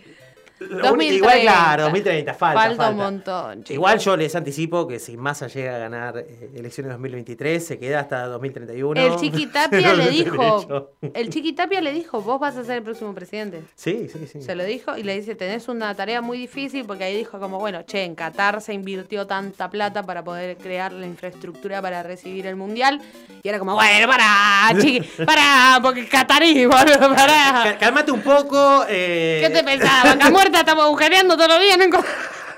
Lo 0.70 0.92
único- 0.92 1.14
Igual, 1.14 1.40
claro, 1.42 1.82
2030, 1.84 2.34
falta. 2.34 2.60
Falta, 2.60 2.76
falta. 2.76 2.90
un 2.90 2.96
montón. 2.96 3.58
chicos. 3.64 3.70
Igual 3.74 3.98
yo 3.98 4.16
les 4.16 4.34
anticipo 4.34 4.86
que 4.88 4.98
si 4.98 5.16
Massa 5.16 5.46
llega 5.48 5.76
a 5.76 5.78
ganar 5.78 6.18
eh, 6.18 6.50
elecciones 6.54 6.92
2023, 6.92 7.64
se 7.66 7.78
queda 7.78 8.00
hasta 8.00 8.26
2031. 8.26 9.00
El 9.00 9.16
Chiquitapia 9.16 9.92
le 9.94 10.08
dijo, 10.10 10.90
el 11.14 11.30
Chiquitapia 11.30 11.80
le 11.80 11.92
dijo, 11.92 12.20
vos 12.20 12.40
vas 12.40 12.56
a 12.56 12.64
ser 12.64 12.76
el 12.78 12.82
próximo 12.82 13.14
presidente. 13.14 13.62
Sí, 13.74 14.08
sí, 14.12 14.26
sí. 14.30 14.42
Se 14.42 14.54
lo 14.54 14.64
dijo 14.64 14.96
y 14.96 15.02
le 15.02 15.14
dice, 15.18 15.34
tenés 15.34 15.68
una 15.68 15.94
tarea 15.94 16.20
muy 16.20 16.38
difícil 16.38 16.84
porque 16.86 17.04
ahí 17.04 17.16
dijo 17.16 17.38
como, 17.38 17.58
bueno, 17.58 17.82
che, 17.84 18.04
en 18.04 18.14
Qatar 18.14 18.60
se 18.60 18.72
invirtió 18.74 19.26
tanta 19.26 19.70
plata 19.70 20.02
para 20.02 20.22
poder 20.24 20.56
crear 20.56 20.92
la 20.92 21.06
infraestructura 21.06 21.80
para 21.82 22.02
recibir 22.02 22.46
el 22.46 22.56
mundial. 22.56 23.00
Y 23.42 23.48
era 23.48 23.58
como, 23.58 23.74
bueno, 23.74 24.06
pará, 24.08 24.70
chiqui, 24.80 25.00
pará, 25.26 25.78
porque 25.82 26.06
Qatarí, 26.08 26.66
boludo, 26.66 26.98
pará. 27.14 27.62
Cá- 27.64 27.78
Cálmate 27.78 28.12
un 28.12 28.20
poco. 28.22 28.84
eh, 28.88 29.40
¿Qué 29.42 29.50
te 29.50 29.62
pensabas? 29.64 30.16
Vaca 30.18 30.30
estamos 30.60 30.84
agujereando 30.84 31.36
días, 31.60 31.78
no 31.78 31.84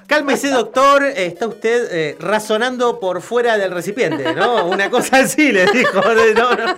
Cálmese, 0.06 0.50
doctor. 0.50 1.04
Está 1.04 1.48
usted 1.48 1.88
eh, 1.90 2.16
razonando 2.20 3.00
por 3.00 3.20
fuera 3.22 3.58
del 3.58 3.72
recipiente, 3.72 4.34
¿no? 4.34 4.66
Una 4.66 4.88
cosa 4.88 5.18
así 5.18 5.50
le 5.52 5.66
dijo. 5.66 6.00
No, 6.34 6.54
no. 6.54 6.76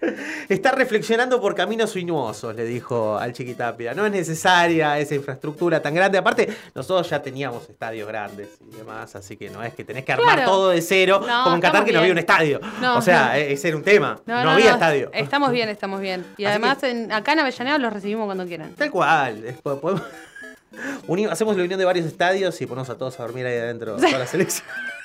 Está 0.48 0.72
reflexionando 0.72 1.40
por 1.40 1.54
caminos 1.54 1.90
sinuosos, 1.92 2.54
le 2.54 2.64
dijo 2.64 3.18
al 3.18 3.32
Chiquitapia. 3.32 3.94
No 3.94 4.06
es 4.06 4.12
necesaria 4.12 4.98
esa 4.98 5.14
infraestructura 5.14 5.80
tan 5.82 5.94
grande. 5.94 6.18
Aparte, 6.18 6.48
nosotros 6.74 7.08
ya 7.10 7.20
teníamos 7.22 7.68
estadios 7.68 8.06
grandes 8.08 8.48
y 8.72 8.76
demás, 8.76 9.14
así 9.16 9.36
que 9.36 9.50
no 9.50 9.62
es 9.62 9.74
que 9.74 9.84
tenés 9.84 10.04
que 10.04 10.12
armar 10.12 10.36
Claro. 10.36 10.50
todo 10.50 10.70
de 10.70 10.80
cero, 10.82 11.22
No, 11.26 11.44
como 11.44 11.56
en 11.56 11.60
Qatar 11.62 11.84
que 11.84 11.92
no 11.92 12.00
había 12.00 12.12
un 12.12 12.18
estadio. 12.18 12.60
No, 12.80 12.98
o 12.98 13.02
sea, 13.02 13.28
no. 13.28 13.34
e- 13.34 13.52
ese 13.52 13.68
era 13.68 13.76
un 13.76 13.82
tema. 13.82 14.20
No, 14.26 14.34
había 14.36 14.72
estadio. 14.72 15.10
Estamos 15.12 15.50
bien, 15.50 15.68
estamos 15.68 16.00
bien. 16.00 16.24
Y 16.36 16.44
Así 16.44 16.50
además 16.52 16.82
en- 16.82 17.12
acá 17.12 17.32
en 17.32 17.40
Avellaneda 17.40 17.78
los 17.78 17.92
recibimos 17.92 18.26
cuando 18.26 18.46
quieran. 18.46 18.74
Tal 18.74 18.90
cual. 18.90 19.42
después 19.42 19.78
podemos- 19.78 20.02
hacemos 21.30 21.56
la 21.56 21.62
unión 21.64 21.78
de 21.78 21.84
varios 21.84 22.06
estadios 22.06 22.60
y 22.60 22.66
ponemos 22.66 22.90
a 22.90 22.96
todos 22.96 23.18
a 23.18 23.22
dormir 23.22 23.46
ahí 23.46 23.56
adentro. 23.58 23.96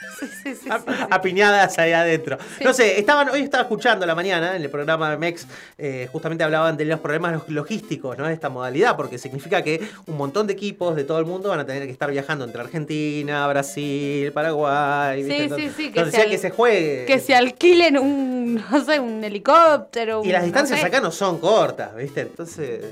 Apiñadas 1.10 1.78
ahí 1.80 1.92
adentro. 1.94 2.38
No 2.64 2.74
sé, 2.74 3.00
estaban, 3.00 3.30
hoy 3.30 3.42
estaba 3.42 3.64
escuchando 3.64 4.04
a 4.04 4.08
la 4.08 4.16
mañana 4.16 4.56
en 4.56 4.62
el 4.62 4.70
programa 4.70 5.10
de 5.12 5.18
MEX, 5.18 5.48
eh, 5.78 6.08
justamente 6.12 6.44
hablaban 6.44 6.78
de 6.78 6.86
los 6.86 7.00
problemas 7.00 7.34
log- 7.36 7.48
logísticos 7.50 8.18
¿no? 8.18 8.28
de 8.28 8.34
esta 8.34 8.50
modalidad, 8.50 8.96
porque 8.96 9.18
significa 9.18 9.62
que 9.62 9.82
un 10.08 10.18
montón 10.18 10.48
de 10.48 10.54
equipos 10.54 10.96
de 10.96 11.04
todo 11.04 11.20
el 11.20 11.26
mundo 11.26 11.50
van 11.50 11.60
a 11.60 11.66
tener 11.66 11.86
que 11.86 11.92
estar 11.92 12.10
viajando 12.12 12.46
entre 12.46 12.62
Argentina, 12.62 13.48
Brasil, 13.48 14.32
Paraguay. 14.32 15.24
Sí, 15.24 15.30
¿viste? 15.30 15.38
sí, 15.38 15.44
Entonces- 15.44 15.74
sí, 15.76 15.84
que 15.84 16.00
entonces 16.00 16.14
se 16.16 16.22
al- 16.22 16.30
que 16.30 16.38
se 16.38 16.50
juegue. 16.52 17.06
Que 17.06 17.20
se 17.20 17.36
alquilen 17.36 17.98
un, 17.98 18.56
no 18.72 18.84
sé, 18.86 19.00
un 19.00 19.24
helicóptero. 19.24 20.22
Y 20.24 20.30
las 20.32 20.44
distancias 20.44 20.80
no 20.80 20.82
sé. 20.84 20.88
acá 20.88 21.00
no 21.02 21.12
son 21.12 21.40
cortas, 21.40 21.96
¿viste? 21.96 22.22
Entonces. 22.22 22.86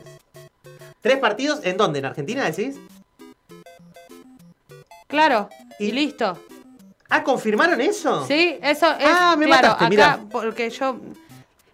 ¿Tres 1.02 1.18
partidos? 1.18 1.62
¿En 1.64 1.78
dónde? 1.78 2.00
¿En 2.00 2.06
Argentina 2.06 2.46
decís? 2.46 2.76
Claro, 5.08 5.50
y, 5.80 5.92
listo. 5.92 6.38
¿Ah, 7.12 7.24
confirmaron 7.24 7.80
eso? 7.82 8.26
Sí, 8.26 8.58
eso 8.62 8.88
es. 8.98 9.06
Ah, 9.08 9.36
me 9.38 9.46
claro, 9.46 9.70
mataste, 9.70 9.84
acá, 9.86 9.90
mirá. 9.90 10.20
porque 10.32 10.70
yo 10.70 10.96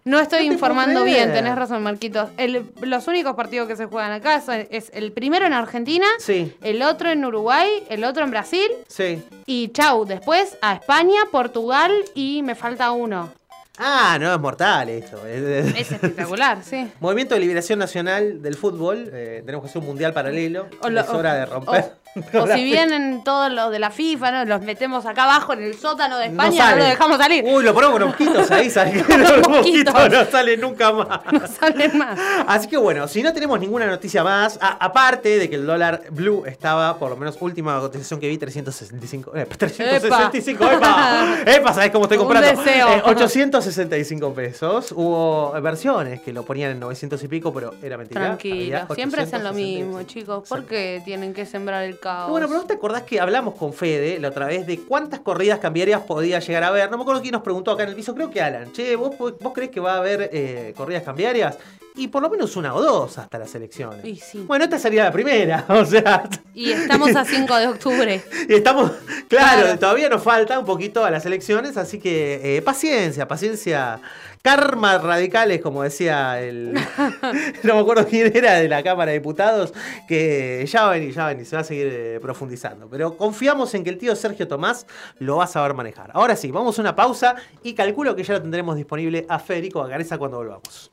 no 0.03 0.19
estoy 0.19 0.45
No 0.45 0.49
te 0.49 0.53
informando 0.53 0.93
puedo 1.01 1.05
bien, 1.05 1.29
creer. 1.29 1.33
tenés 1.35 1.55
razón, 1.55 1.83
Marquitos. 1.83 2.29
El- 2.37 2.65
los 2.81 3.07
únicos 3.07 3.35
partidos 3.35 3.67
que 3.67 3.75
se 3.75 3.85
juegan 3.85 4.11
acá 4.13 4.41
son- 4.41 4.65
es 4.71 4.89
el 4.93 5.11
primero 5.11 5.45
en 5.45 5.53
Argentina, 5.53 6.05
Sí, 6.19 6.55
el 6.61 6.81
otro 6.81 7.09
en 7.11 7.23
Uruguay, 7.23 7.69
el 7.89 8.03
otro 8.03 8.23
en 8.23 8.31
Brasil 8.31 8.67
sí. 8.87 9.21
y 9.45 9.67
chau, 9.69 10.05
después 10.05 10.57
a 10.61 10.73
España, 10.73 11.19
Portugal 11.31 11.91
y 12.15 12.41
me 12.43 12.55
falta 12.55 12.91
uno. 12.91 13.31
Ah, 13.79 14.17
no, 14.19 14.33
es 14.33 14.39
mortal 14.39 14.89
esto. 14.89 15.23
Es- 15.27 15.75
Es 15.77 15.91
espectacular, 15.91 16.63
sí. 16.63 16.89
Movimiento 16.99 17.35
de 17.35 17.41
Liberación 17.41 17.77
Nacional 17.77 18.41
del 18.41 18.55
Fútbol. 18.55 19.07
eh, 19.13 19.43
tenemos 19.45 19.63
que 19.65 19.69
hacer 19.69 19.81
un 19.81 19.87
mundial 19.87 20.13
paralelo. 20.13 20.65
O 20.81 20.89
lo- 20.89 21.01
es 21.01 21.09
hora 21.09 21.35
de 21.35 21.45
romper. 21.45 21.93
O 22.33 22.47
si 22.47 22.63
vienen 22.63 23.23
todos 23.23 23.51
los 23.51 23.71
de 23.71 23.79
la 23.79 23.91
FIFA, 23.91 24.31
¿no? 24.31 24.45
los 24.45 24.61
metemos 24.61 25.05
acá 25.05 25.23
abajo 25.25 25.53
en 25.53 25.63
el 25.63 25.75
sótano 25.77 26.17
de 26.17 26.29
No 26.29 26.43
España, 26.43 26.63
no, 26.63 26.69
sale. 26.71 26.81
lo 26.81 26.85
dejamos 26.89 27.17
salir. 27.17 27.43
Uy, 27.47 27.63
lo 27.63 27.73
ponemos 27.73 27.97
con 27.99 28.07
mosquitos 28.07 28.51
ahí, 28.51 28.69
sale. 28.69 29.03
Con 29.07 29.21
Los 29.21 29.47
mosquitos. 29.49 29.93
no 30.11 30.25
salen 30.25 30.61
nunca 30.61 30.91
más. 30.91 31.07
No 31.31 31.47
salen 31.47 31.97
más. 31.97 32.19
Así 32.47 32.67
que 32.67 32.77
bueno, 32.77 33.07
si 33.07 33.21
no 33.21 33.33
tenemos 33.33 33.59
ninguna 33.59 33.85
noticia 33.85 34.23
más, 34.23 34.57
a- 34.61 34.77
aparte 34.83 35.37
de 35.37 35.49
que 35.49 35.55
el 35.55 35.65
dólar 35.65 36.03
blue 36.11 36.43
estaba, 36.45 36.97
por 36.97 37.09
lo 37.11 37.17
menos 37.17 37.37
última 37.39 37.79
cotización 37.79 38.19
que 38.19 38.27
vi, 38.27 38.37
365. 38.37 39.35
Eh, 39.35 39.45
365, 39.57 40.71
epa. 40.71 41.37
Epa, 41.45 41.73
¿sabes 41.73 41.91
cómo 41.91 42.05
estoy 42.05 42.17
Un 42.17 42.25
comprando? 42.25 42.61
deseo. 42.63 42.87
Eh, 42.89 43.01
865 43.05 44.33
pesos. 44.33 44.91
Hubo 44.91 45.51
versiones 45.61 46.21
que 46.21 46.33
lo 46.33 46.43
ponían 46.43 46.71
en 46.71 46.79
900 46.79 47.23
y 47.23 47.27
pico, 47.27 47.53
pero 47.53 47.73
era 47.81 47.97
mentira. 47.97 48.21
Tranquilo, 48.21 48.87
siempre 48.95 49.21
hacen 49.23 49.43
lo 49.43 49.49
865. 49.49 49.57
mismo, 49.87 50.03
chicos. 50.03 50.47
¿Por 50.49 50.65
qué 50.65 51.01
tienen 51.05 51.33
que 51.33 51.45
sembrar 51.45 51.83
el 51.83 51.96
Bueno, 52.29 52.47
pero 52.47 52.61
¿no 52.61 52.65
te 52.65 52.73
acordás 52.73 53.03
que 53.03 53.19
hablamos 53.19 53.55
con 53.55 53.73
Fede 53.73 54.19
la 54.19 54.29
otra 54.29 54.47
vez 54.47 54.65
de 54.67 54.79
cuántas 54.81 55.19
corridas 55.19 55.59
cambiarias 55.59 56.01
podía 56.01 56.39
llegar 56.39 56.63
a 56.63 56.67
haber? 56.67 56.89
No 56.91 56.97
me 56.97 57.03
acuerdo 57.03 57.21
quién 57.21 57.33
nos 57.33 57.41
preguntó 57.41 57.71
acá 57.71 57.83
en 57.83 57.89
el 57.89 57.95
piso, 57.95 58.13
creo 58.13 58.29
que 58.29 58.41
Alan. 58.41 58.71
Che, 58.71 58.95
¿vos, 58.95 59.17
vos 59.17 59.53
crees 59.53 59.71
que 59.71 59.79
va 59.79 59.93
a 59.93 59.97
haber 59.97 60.29
eh, 60.33 60.73
corridas 60.75 61.03
cambiarias? 61.03 61.57
Y 61.97 62.07
por 62.09 62.21
lo 62.21 62.29
menos 62.29 62.55
una 62.55 62.73
o 62.75 62.81
dos 62.81 63.17
hasta 63.17 63.37
las 63.39 63.53
elecciones. 63.55 64.05
Y 64.05 64.15
sí. 64.15 64.43
Bueno, 64.47 64.65
esta 64.65 64.77
sería 64.79 65.03
la 65.05 65.11
primera, 65.11 65.65
o 65.69 65.85
sea, 65.85 66.29
Y 66.53 66.71
estamos 66.71 67.15
a 67.15 67.25
5 67.25 67.55
de 67.55 67.67
octubre. 67.67 68.23
y 68.47 68.53
estamos, 68.53 68.91
claro, 69.27 69.61
Claro. 69.63 69.79
todavía 69.79 70.07
nos 70.09 70.21
falta 70.23 70.59
un 70.59 70.65
poquito 70.65 71.03
a 71.03 71.09
las 71.11 71.25
elecciones, 71.25 71.75
así 71.77 71.99
que 71.99 72.57
eh, 72.57 72.61
paciencia, 72.61 73.27
paciencia. 73.27 73.99
karma 74.43 74.97
radicales, 74.99 75.61
como 75.61 75.83
decía 75.83 76.39
el. 76.39 76.73
no 77.63 77.73
me 77.75 77.79
acuerdo 77.81 78.05
quién 78.07 78.31
era 78.35 78.53
de 78.53 78.69
la 78.69 78.81
Cámara 78.83 79.11
de 79.11 79.17
Diputados, 79.17 79.73
que 80.07 80.65
ya 80.71 80.83
va 80.83 80.89
a 80.89 80.93
venir, 80.93 81.13
ya 81.13 81.23
va 81.23 81.29
a 81.29 81.31
venir, 81.33 81.45
se 81.45 81.55
va 81.55 81.61
a 81.61 81.65
seguir 81.65 81.87
eh, 81.91 82.19
profundizando. 82.21 82.87
Pero 82.89 83.17
confiamos 83.17 83.73
en 83.73 83.83
que 83.83 83.89
el 83.89 83.97
tío 83.97 84.15
Sergio 84.15 84.47
Tomás 84.47 84.85
lo 85.19 85.37
va 85.37 85.45
a 85.45 85.47
saber 85.47 85.73
manejar. 85.73 86.11
Ahora 86.13 86.35
sí, 86.35 86.51
vamos 86.51 86.77
a 86.77 86.81
una 86.81 86.95
pausa 86.95 87.35
y 87.63 87.73
calculo 87.73 88.15
que 88.15 88.23
ya 88.23 88.33
lo 88.35 88.41
tendremos 88.41 88.75
disponible 88.77 89.25
a 89.27 89.39
Federico 89.39 89.81
Agareza 89.81 90.17
cuando 90.17 90.37
volvamos. 90.37 90.91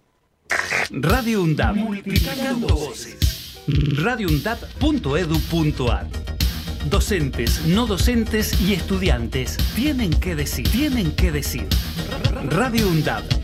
Radio 0.91 1.43
UNDAP. 1.43 1.77
Multiplicando 1.77 2.69
voces. 2.69 3.59
radioundap.edu.ar 3.67 6.07
Docentes, 6.91 7.65
no 7.67 7.87
docentes 7.87 8.61
y 8.61 8.75
estudiantes 8.75 9.57
tienen 9.75 10.11
que 10.11 10.37
decir, 10.37 10.69
tienen 10.69 11.13
que 11.13 11.33
decir. 11.33 11.67
Radio 12.51 12.87
UNDAP. 12.89 13.44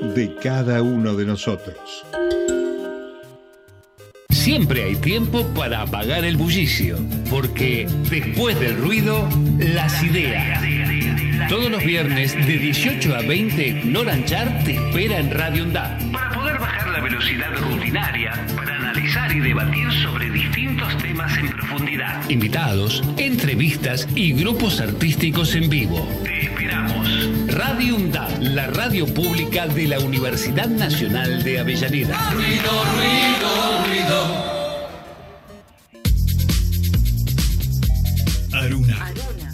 de 0.00 0.34
cada 0.42 0.82
uno 0.82 1.14
de 1.14 1.26
nosotros. 1.26 2.04
Siempre 4.30 4.84
hay 4.84 4.96
tiempo 4.96 5.46
para 5.54 5.82
apagar 5.82 6.24
el 6.24 6.36
bullicio, 6.36 6.98
porque 7.28 7.86
después 8.08 8.58
del 8.60 8.78
ruido, 8.78 9.28
las 9.58 10.02
ideas. 10.02 10.62
Todos 11.48 11.70
los 11.70 11.82
viernes 11.84 12.34
de 12.34 12.58
18 12.58 13.14
a 13.14 13.22
20, 13.22 13.84
Noranchar 13.84 14.64
te 14.64 14.72
espera 14.72 15.18
en 15.18 15.30
Radio 15.30 15.64
UNDAP. 15.64 16.12
Para 16.12 16.30
poder 16.30 16.58
bajar 16.58 16.88
la 16.88 17.00
velocidad 17.00 17.54
rutinaria, 17.56 18.46
para 18.54 18.76
analizar 18.76 19.30
y 19.34 19.40
debatir 19.40 19.90
sobre 20.02 20.30
distintos 20.30 20.96
temas 20.98 21.36
en 21.38 21.48
profundidad. 21.48 22.28
Invitados, 22.28 23.02
entrevistas 23.16 24.08
y 24.14 24.32
grupos 24.32 24.80
artísticos 24.80 25.54
en 25.54 25.68
vivo. 25.68 26.08
Te 26.24 26.44
esperamos. 26.44 26.97
Radio 27.48 27.96
UNDAP, 27.96 28.38
la 28.40 28.66
radio 28.66 29.06
pública 29.06 29.66
de 29.66 29.88
la 29.88 29.98
Universidad 29.98 30.68
Nacional 30.68 31.42
de 31.42 31.58
Avellaneda. 31.58 32.30
Ruido, 32.30 32.70
ruido, 32.94 33.48
ruido. 33.86 34.58
Aruna, 38.52 39.12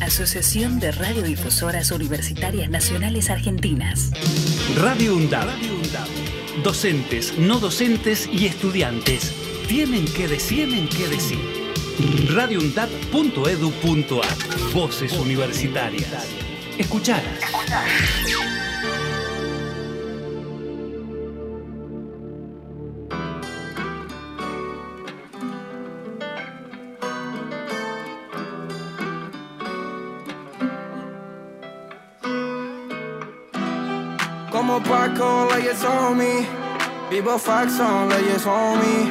Asociación 0.00 0.78
de 0.78 0.92
Radiodifusoras 0.92 1.90
Universitarias 1.90 2.68
Nacionales 2.68 3.30
Argentinas. 3.30 4.10
Radio 4.76 5.16
UNDAB. 5.16 5.48
Docentes, 6.62 7.38
no 7.38 7.58
docentes 7.58 8.28
y 8.30 8.46
estudiantes 8.46 9.32
tienen 9.68 10.04
que 10.04 10.28
decir, 10.28 10.68
tienen 10.68 10.88
que 10.88 11.08
decir. 11.08 11.38
radioundap.edu.ar 12.34 14.72
Voces 14.72 15.12
universitarias. 15.14 16.28
Escuchalas. 16.78 17.40
Como 35.18 35.46
Paco, 35.46 35.54
leyes 35.54 35.84
on 35.84 36.18
me. 36.18 36.46
Vivo 37.10 37.38
fax 37.38 37.80
on, 37.80 38.08
leyes 38.08 38.46
on 38.46 38.78
me. 38.78 39.10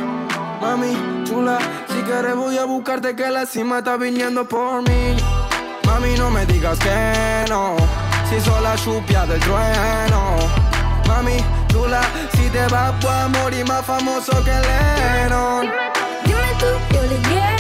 Mami, 0.62 1.26
chula, 1.26 1.58
si 1.88 2.02
quieres 2.04 2.36
voy 2.36 2.58
a 2.58 2.66
buscarte 2.66 3.16
que 3.16 3.30
la 3.30 3.46
cima 3.46 3.80
está 3.80 3.98
viniendo 3.98 4.48
por 4.48 4.82
mí. 4.88 5.16
Mami, 5.86 6.16
no 6.18 6.30
me 6.30 6.46
digas 6.46 6.80
que 6.80 7.46
no, 7.50 7.76
si 8.30 8.40
soy 8.42 8.64
la 8.64 8.76
chupia 8.76 9.26
del 9.26 9.40
trueno. 9.40 10.38
Mami, 11.08 11.38
chula, 11.68 12.02
si 12.34 12.50
te 12.50 12.66
vas 12.68 13.06
a 13.06 13.28
morir 13.28 13.66
más 13.68 13.86
famoso 13.86 14.32
que 14.44 14.52
Lennon. 14.52 15.72
Dime 16.26 16.52
tú, 16.60 16.96
yo 16.96 17.02
le 17.04 17.18
llego. 17.30 17.55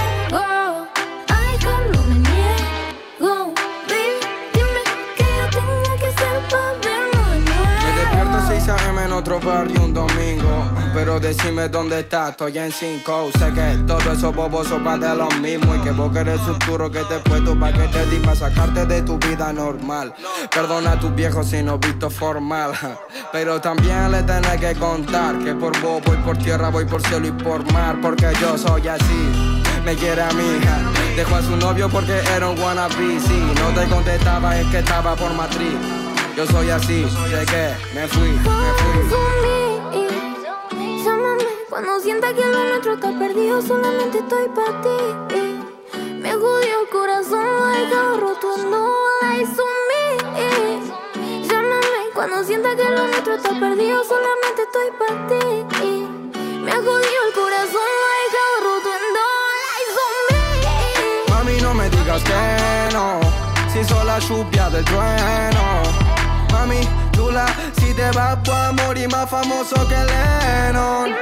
Otro 9.15 9.39
barrio 9.39 9.83
un 9.83 9.93
domingo. 9.93 10.65
Pero 10.93 11.19
decime 11.19 11.69
dónde 11.69 12.01
estás, 12.01 12.31
estoy 12.31 12.57
en 12.57 12.71
5. 12.71 13.29
Sé 13.37 13.53
que 13.53 13.83
todo 13.87 14.11
eso 14.11 14.31
bobos 14.31 14.67
son 14.67 14.83
de 14.99 15.15
lo 15.15 15.29
mismo. 15.41 15.75
Y 15.75 15.79
que 15.79 15.91
vos 15.91 16.11
querés 16.11 16.39
futuro 16.41 16.91
que 16.91 16.99
te 17.03 17.19
puesto 17.19 17.57
pa' 17.57 17.71
que 17.71 17.87
te 17.87 18.05
di 18.07 18.19
pa' 18.19 18.35
sacarte 18.35 18.85
de 18.85 19.01
tu 19.01 19.17
vida 19.17 19.51
normal. 19.53 20.13
Perdona 20.53 20.93
a 20.93 20.99
tus 20.99 21.13
viejos 21.15 21.47
si 21.47 21.63
no 21.63 21.77
visto 21.77 22.09
formal. 22.09 22.73
Pero 23.31 23.59
también 23.61 24.11
le 24.11 24.23
tenés 24.23 24.59
que 24.59 24.75
contar 24.75 25.39
que 25.39 25.53
por 25.55 25.79
vos 25.81 26.01
voy 26.05 26.17
por 26.17 26.37
tierra, 26.37 26.69
voy 26.69 26.85
por 26.85 27.01
cielo 27.01 27.27
y 27.27 27.31
por 27.31 27.71
mar. 27.71 27.97
Porque 28.01 28.31
yo 28.41 28.57
soy 28.57 28.87
así. 28.87 29.61
Me 29.85 29.95
quiere 29.95 30.21
a 30.21 30.31
mi 30.31 30.43
hija. 30.43 30.77
Dejó 31.15 31.35
a 31.35 31.41
su 31.41 31.55
novio 31.55 31.89
porque 31.89 32.19
era 32.35 32.49
un 32.49 32.59
wannabe. 32.59 33.19
Si 33.19 33.39
no 33.61 33.79
te 33.79 33.87
contestaba 33.87 34.59
es 34.59 34.67
que 34.67 34.79
estaba 34.79 35.15
por 35.15 35.33
matriz. 35.33 36.04
Yo 36.35 36.45
soy 36.47 36.69
así, 36.69 37.05
sé 37.29 37.45
que 37.45 37.73
me 37.93 38.07
fui, 38.09 38.27
me 38.27 38.43
fui. 38.43 38.51
Llámame 41.05 41.45
cuando 41.69 41.97
sienta 42.01 42.33
que 42.33 42.45
lo 42.45 42.65
nuestro 42.65 42.95
está 42.95 43.17
perdido. 43.17 43.61
Solamente 43.61 44.17
estoy 44.17 44.49
para 44.49 44.81
ti. 44.81 44.97
Me 46.19 46.33
jodió 46.33 46.81
el 46.81 46.89
corazón, 46.91 47.41
lo 47.41 47.69
he 47.69 47.85
roto 48.19 48.53
on 48.53 48.69
me. 48.69 48.75
Llámame 51.47 52.09
cuando 52.13 52.43
sienta 52.43 52.75
que 52.75 52.83
lo 52.83 53.07
nuestro 53.07 53.35
está 53.35 53.57
perdido. 53.57 54.03
Solamente 54.03 54.63
estoy 54.63 54.91
para 54.99 55.27
ti. 55.27 55.63
Me 56.59 56.69
ha 56.69 56.75
jodido 56.75 57.27
el 57.27 57.33
corazón, 57.33 57.87
lo 58.01 58.07
he 58.11 58.25
roto 58.61 58.89
on 58.89 59.13
me. 59.15 59.23
Mami, 61.33 61.55
no 61.61 61.73
me 61.73 61.89
digas 61.89 62.21
que 62.23 62.89
no, 62.93 63.21
si 63.71 63.85
soy 63.85 64.05
la 64.05 64.19
chupia 64.19 64.69
del 64.69 64.83
trueno. 64.83 66.14
Mami, 66.55 66.79
chula, 67.11 67.45
si 67.77 67.93
te 67.93 68.09
vas 68.11 68.37
a 68.49 68.71
morir 68.71 69.09
más 69.09 69.29
famoso 69.29 69.75
que 69.89 69.97
Lennon. 70.11 71.13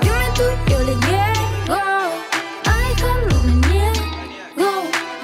Dime 0.00 0.26
tú, 0.34 0.44
yo 0.70 0.78
le 0.78 0.94
llego. 1.06 1.76
A 2.70 2.74
dejarlo 2.88 3.36
me 3.44 3.52
niego. 3.68 4.70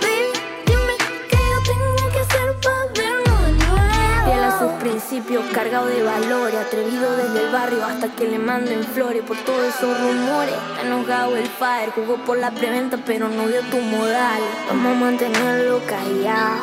Baby, 0.02 0.32
dime 0.66 0.94
que 1.30 1.38
yo 1.50 1.58
tengo 1.72 2.08
que 2.12 2.20
hacer 2.20 2.48
para 2.60 2.84
verlo 2.98 3.34
de 3.46 3.52
nuevo. 3.52 4.24
Fiel 4.26 4.44
a 4.44 4.58
sus 4.58 4.72
principios, 4.82 5.42
cargado 5.54 5.86
de 5.86 6.02
valores, 6.02 6.60
atrevido 6.66 7.16
desde 7.16 7.46
el 7.46 7.50
barrio 7.50 7.84
hasta 7.86 8.08
que 8.14 8.26
le 8.28 8.38
manden 8.38 8.84
flores 8.84 9.22
por 9.22 9.38
todos 9.38 9.64
esos 9.74 9.98
rumores. 9.98 10.54
Está 10.72 10.82
enojado 10.86 11.36
el 11.36 11.48
fire, 11.48 11.90
jugó 11.94 12.16
por 12.26 12.36
la 12.36 12.50
preventa 12.50 12.98
pero 13.06 13.30
no 13.30 13.48
dio 13.48 13.62
tu 13.70 13.78
modal. 13.78 14.42
Vamos 14.68 14.92
a 14.92 15.00
mantenerlo 15.00 15.80
callado, 15.86 16.62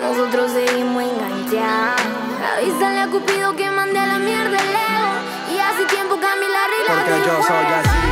nosotros 0.00 0.52
seguimos 0.52 1.02
enganchados. 1.02 2.00
Avísale 2.56 3.00
a 3.00 3.08
Cupido 3.08 3.54
que 3.56 3.70
mande 3.70 3.98
a 3.98 4.06
la 4.06 4.18
mierda 4.18 4.56
el 4.56 4.70
ego. 4.70 5.12
Y 5.54 5.58
hace 5.58 5.84
tiempo 5.86 6.18
Camila 6.20 6.60
la 6.86 6.94
Porque 6.94 7.18
yo 7.26 7.42
soy 7.42 7.66
así, 7.80 8.06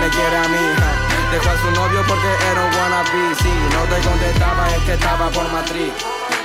me 0.00 0.08
quiere 0.10 0.36
a 0.36 0.48
mi 0.48 0.56
hija. 0.56 1.06
Dejó 1.32 1.50
a 1.50 1.58
su 1.58 1.70
novio 1.72 2.04
porque 2.06 2.28
era 2.50 2.64
un 2.64 2.74
wannabe. 2.74 3.34
Sí, 3.42 3.52
no 3.74 3.82
te 3.84 4.08
contestaba, 4.08 4.68
es 4.70 4.82
que 4.84 4.92
estaba 4.94 5.30
por 5.30 5.50
matriz. 5.52 5.92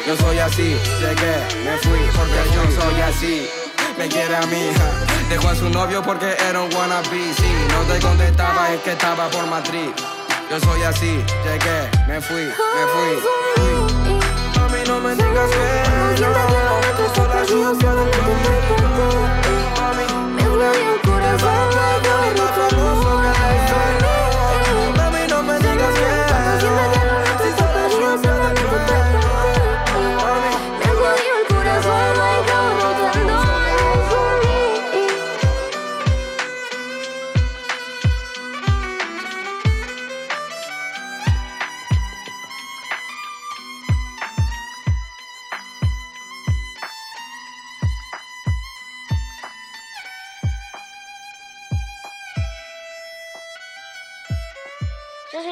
Yo 0.06 0.18
soy 0.18 0.40
así, 0.40 0.76
llegué, 1.00 1.36
me 1.64 1.78
fui 1.78 2.00
porque 2.16 2.42
yo 2.54 2.82
soy 2.82 3.02
así. 3.02 3.50
Me 3.98 4.08
quiere 4.08 4.36
a 4.36 4.42
mi 4.48 4.70
hija. 4.70 4.90
Dejó 5.30 5.50
a 5.50 5.56
su 5.56 5.70
novio 5.70 6.02
porque 6.02 6.36
era 6.50 6.62
un 6.62 6.74
wannabe. 6.74 7.34
Sí, 7.38 7.54
no 7.70 7.94
te 7.94 8.00
contestaba, 8.00 8.74
es 8.74 8.82
que 8.82 8.92
estaba 8.94 9.30
por 9.30 9.46
matriz. 9.48 9.92
Yo 10.50 10.60
soy 10.60 10.84
así, 10.84 11.24
llegué, 11.46 11.90
me 12.08 12.20
fui, 12.20 12.44
me 12.44 12.52
fui. 12.52 13.81
No 14.92 15.00
me 15.00 15.16
digas 15.16 15.50
que 15.50 16.22
no. 16.22 16.34
Tú 16.98 17.06
sola 17.16 17.46
lluvia 17.46 17.92
del 17.96 18.10
Mami, 19.80 20.06
Me 20.36 20.44
el 20.44 21.00
corazón, 21.08 22.21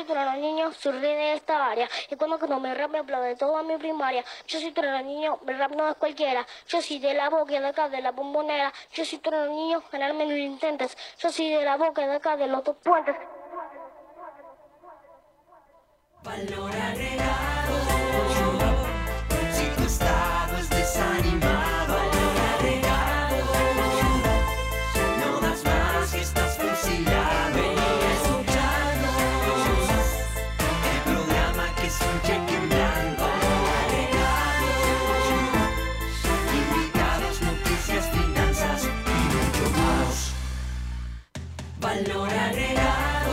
Yo 0.09 0.15
soy 0.15 0.15
tu 0.15 0.21
gran 0.21 0.41
niño, 0.41 0.71
soy 0.73 0.93
rey 0.93 1.15
de 1.15 1.33
esta 1.33 1.67
área. 1.67 1.87
Y 2.09 2.15
cuando 2.15 2.39
no 2.47 2.59
me 2.59 2.73
rap 2.73 2.89
me 2.89 2.97
aplaude 2.97 3.35
toda 3.35 3.61
mi 3.61 3.77
primaria. 3.77 4.23
Yo 4.47 4.59
soy 4.59 4.71
tu 4.71 4.81
gran 4.81 5.05
niño, 5.05 5.37
mi 5.45 5.53
rap 5.53 5.71
no 5.75 5.87
es 5.87 5.95
cualquiera. 5.97 6.47
Yo 6.67 6.81
soy 6.81 6.97
de 6.97 7.13
la 7.13 7.29
boca 7.29 7.59
de 7.59 7.67
acá, 7.67 7.89
de 7.89 8.01
la 8.01 8.11
bombonera. 8.11 8.73
Yo 8.91 9.05
soy 9.05 9.19
tu 9.19 9.29
gran 9.29 9.49
niño, 9.49 9.83
ganarme 9.91 10.25
lo 10.25 10.35
intentes. 10.35 10.97
Yo 11.19 11.29
soy 11.29 11.49
de 11.49 11.63
la 11.63 11.77
boca 11.77 12.07
de 12.07 12.15
acá, 12.15 12.37
de 12.37 12.47
los 12.47 12.63
dos 12.63 12.77
puentes. 12.77 13.15
Si 19.53 19.65
tu 19.75 19.83
estado 19.83 20.57
es 20.57 20.69
desanimado, 20.71 21.78
Valor 41.99 42.29
agregado. 42.29 43.31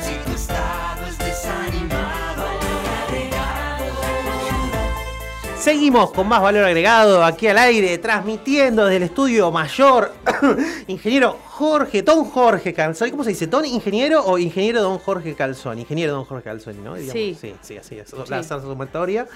Si 0.00 0.14
tu 0.24 0.32
estado 0.34 1.06
es 1.06 1.18
desanimado, 1.18 2.42
valor 2.42 2.86
agregado. 3.06 3.84
Seguimos 5.56 6.10
con 6.10 6.26
más 6.26 6.42
valor 6.42 6.64
agregado 6.64 7.22
aquí 7.22 7.46
al 7.46 7.58
aire, 7.58 7.96
transmitiendo 7.98 8.86
desde 8.86 8.96
el 8.96 9.02
estudio 9.04 9.52
mayor. 9.52 10.12
ingeniero 10.88 11.38
Jorge, 11.46 12.02
Don 12.02 12.24
Jorge 12.24 12.74
Calzoni. 12.74 13.12
¿Cómo 13.12 13.22
se 13.22 13.30
dice? 13.30 13.46
¿Don 13.46 13.64
ingeniero 13.66 14.24
o 14.24 14.36
ingeniero 14.38 14.82
Don 14.82 14.98
Jorge 14.98 15.36
Calzoni? 15.36 15.82
Ingeniero 15.82 16.12
Don 16.12 16.24
Jorge 16.24 16.42
Calzoni, 16.42 16.78
¿no? 16.78 16.96
Sí. 16.96 17.36
Sí, 17.40 17.54
sí, 17.60 17.76
así 17.76 17.98
es. 18.00 18.12
La 18.12 18.24
la 18.40 18.42
sumatoria. 18.42 19.28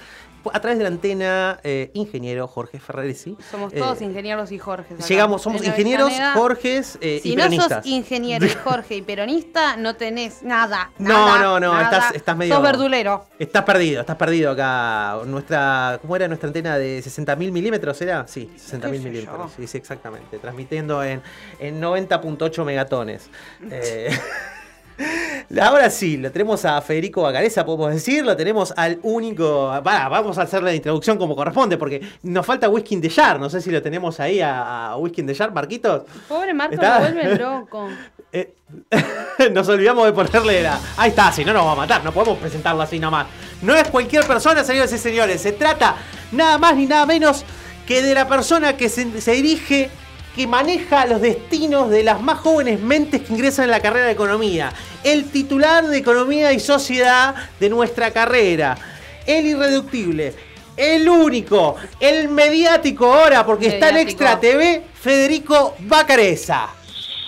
A 0.53 0.59
través 0.59 0.77
de 0.77 0.83
la 0.83 0.89
antena, 0.89 1.59
eh, 1.63 1.91
ingeniero 1.93 2.47
Jorge 2.47 2.79
Ferreresi. 2.79 3.37
Somos 3.51 3.73
Eh, 3.73 3.77
todos 3.79 4.01
ingenieros 4.01 4.51
y 4.51 4.59
Jorge. 4.59 4.95
Llegamos, 5.07 5.41
somos 5.41 5.61
En 5.61 5.67
ingenieros, 5.69 6.11
Jorges 6.33 6.97
eh, 7.01 7.19
Si 7.23 7.31
y 7.31 7.35
no 7.35 7.43
peronistas. 7.43 7.83
sos 7.83 7.85
ingeniero 7.91 8.45
y 8.45 8.49
Jorge 8.63 8.95
y 8.97 9.01
peronista, 9.01 9.77
no 9.77 9.95
tenés 9.95 10.43
nada. 10.43 10.91
No, 10.97 11.09
nada, 11.27 11.41
no, 11.41 11.59
no, 11.59 11.73
nada. 11.73 11.83
estás- 11.97 12.15
estás 12.15 12.37
medio- 12.37 12.53
Sos 12.55 12.63
verdulero. 12.63 13.25
Estás 13.39 13.63
perdido, 13.63 14.01
estás 14.01 14.15
perdido 14.17 14.51
acá. 14.51 15.17
Nuestra, 15.25 15.99
¿Cómo 16.01 16.15
era 16.15 16.27
nuestra 16.27 16.47
antena 16.47 16.77
de 16.77 16.99
60.000 17.01 17.51
milímetros? 17.51 18.01
¿Era? 18.01 18.27
Sí, 18.27 18.49
60.000 18.55 18.91
¿Qué 18.91 18.97
sé 18.99 19.09
milímetros. 19.09 19.51
Sí, 19.57 19.67
sí, 19.67 19.77
exactamente. 19.77 20.37
Transmitiendo 20.39 21.03
en, 21.03 21.21
en 21.59 21.81
90.8 21.81 22.63
megatones. 22.65 23.29
Eh, 24.97 25.31
Ahora 25.61 25.89
sí, 25.89 26.17
lo 26.17 26.31
tenemos 26.31 26.65
a 26.65 26.81
Federico 26.81 27.21
Bacareza, 27.21 27.65
podemos 27.65 27.91
decir, 27.93 28.25
lo 28.25 28.35
tenemos 28.35 28.73
al 28.75 28.99
único. 29.03 29.67
Vamos 29.83 30.37
a 30.37 30.43
hacer 30.43 30.63
la 30.63 30.73
introducción 30.73 31.17
como 31.17 31.35
corresponde, 31.35 31.77
porque 31.77 32.01
nos 32.23 32.45
falta 32.45 32.67
Whisky 32.69 32.95
in 32.95 33.01
the 33.01 33.09
Jar. 33.09 33.39
No 33.39 33.49
sé 33.49 33.61
si 33.61 33.69
lo 33.71 33.81
tenemos 33.81 34.19
ahí 34.19 34.41
a, 34.41 34.87
a 34.91 34.97
Whisky 34.97 35.21
in 35.21 35.27
the 35.27 35.35
Jar, 35.35 35.53
Marquitos. 35.53 36.03
Pobre 36.27 36.53
Marco, 36.53 36.75
Está- 36.75 36.99
lo 36.99 37.13
vuelven 37.13 37.37
loco. 37.41 37.89
Nos 39.53 39.67
olvidamos 39.69 40.05
de 40.05 40.13
ponerle 40.13 40.63
la. 40.63 40.79
Ahí 40.97 41.09
está, 41.09 41.31
si 41.31 41.45
no 41.45 41.53
nos 41.53 41.65
va 41.65 41.71
a 41.73 41.75
matar, 41.75 42.03
no 42.03 42.11
podemos 42.11 42.37
presentarlo 42.39 42.81
así 42.81 42.99
nomás. 42.99 43.27
No 43.61 43.75
es 43.75 43.87
cualquier 43.89 44.25
persona, 44.25 44.63
señores 44.63 44.91
y 44.91 44.97
señores. 44.97 45.41
Se 45.41 45.51
trata 45.53 45.95
nada 46.31 46.57
más 46.57 46.75
ni 46.75 46.85
nada 46.85 47.05
menos 47.05 47.45
que 47.87 48.01
de 48.01 48.13
la 48.13 48.27
persona 48.27 48.75
que 48.75 48.89
se, 48.89 49.21
se 49.21 49.31
dirige, 49.33 49.89
que 50.35 50.47
maneja 50.47 51.05
los 51.05 51.21
destinos 51.21 51.89
de 51.89 52.03
las 52.03 52.21
más 52.21 52.39
jóvenes 52.39 52.81
mentes 52.81 53.21
que 53.21 53.33
ingresan 53.33 53.65
en 53.65 53.71
la 53.71 53.79
carrera 53.79 54.07
de 54.07 54.11
economía. 54.11 54.73
El 55.03 55.31
titular 55.31 55.87
de 55.87 55.97
Economía 55.97 56.51
y 56.51 56.59
Sociedad 56.59 57.33
de 57.59 57.69
nuestra 57.69 58.11
carrera. 58.11 58.77
El 59.25 59.45
irreductible. 59.45 60.33
El 60.75 61.07
único, 61.07 61.77
el 62.01 62.27
mediático 62.27 63.13
ahora, 63.13 63.45
porque 63.45 63.67
está 63.67 63.89
en. 63.89 63.97
Extra 63.97 64.39
TV, 64.39 64.83
Federico 64.93 65.75
Bacareza. 65.79 66.67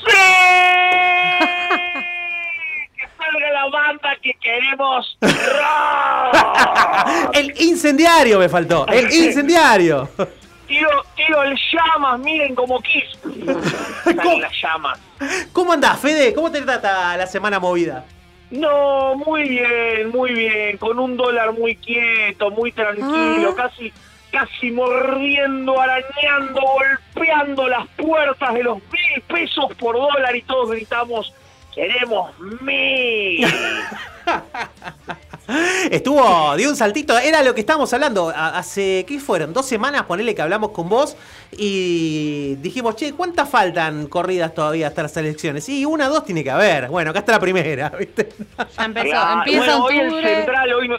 salga 3.17 3.51
la 3.53 3.69
banda 3.69 4.17
que 4.21 4.33
queremos. 4.41 5.17
El 7.33 7.53
incendiario 7.61 8.39
me 8.39 8.49
faltó. 8.49 8.85
El 8.87 9.13
incendiario. 9.13 10.09
Tiro, 10.67 11.05
tiro 11.15 11.43
el 11.43 11.57
llamas, 11.71 12.19
miren 12.19 12.53
como 12.53 12.79
Kiss. 12.81 13.17
Salen 14.03 14.41
las 14.41 14.53
llamas. 14.61 14.99
¿Cómo 15.53 15.73
andás, 15.73 15.99
Fede? 15.99 16.33
¿Cómo 16.33 16.51
te 16.51 16.61
trata 16.61 17.15
la 17.15 17.27
semana 17.27 17.59
movida? 17.59 18.05
No, 18.51 19.15
muy 19.15 19.47
bien, 19.47 20.09
muy 20.09 20.33
bien. 20.33 20.77
Con 20.77 20.99
un 20.99 21.17
dólar 21.17 21.53
muy 21.53 21.75
quieto, 21.75 22.51
muy 22.51 22.71
tranquilo, 22.71 23.55
casi 23.55 23.93
casi 24.31 24.71
mordiendo, 24.71 25.79
arañando, 25.79 26.61
golpeando 26.61 27.67
las 27.67 27.87
puertas 27.95 28.53
de 28.53 28.63
los 28.63 28.77
mil 28.77 29.21
pesos 29.27 29.73
por 29.79 29.95
dólar 29.95 30.35
y 30.35 30.41
todos 30.43 30.71
gritamos, 30.71 31.33
queremos 31.73 32.31
mil. 32.61 33.47
Estuvo, 35.89 36.55
dio 36.57 36.69
un 36.69 36.75
saltito, 36.75 37.17
era 37.17 37.41
lo 37.41 37.53
que 37.55 37.61
estábamos 37.61 37.91
hablando. 37.93 38.33
Hace, 38.35 39.05
¿qué 39.07 39.19
fueron? 39.19 39.53
Dos 39.53 39.65
semanas, 39.65 40.03
ponele 40.03 40.35
que 40.35 40.41
hablamos 40.41 40.71
con 40.71 40.89
vos 40.89 41.15
y 41.51 42.55
dijimos, 42.55 42.95
che, 42.97 43.13
¿cuántas 43.13 43.47
faltan 43.49 44.07
corridas 44.07 44.53
todavía 44.53 44.87
hasta 44.87 45.03
las 45.03 45.15
elecciones? 45.17 45.67
Y 45.69 45.85
una, 45.85 46.09
dos 46.09 46.25
tiene 46.25 46.43
que 46.43 46.51
haber. 46.51 46.89
Bueno, 46.89 47.11
acá 47.11 47.19
está 47.19 47.31
la 47.33 47.39
primera, 47.39 47.89
¿viste? 47.99 48.29
Ya 48.77 48.85
empezó, 48.85 49.07
Claro, 49.09 49.39
empieza 49.39 49.59
bueno, 49.77 49.85
hoy 49.85 49.97
el 49.99 50.07
octubre. 50.07 50.35
central, 50.35 50.73
hoy, 50.73 50.87
no- 50.89 50.97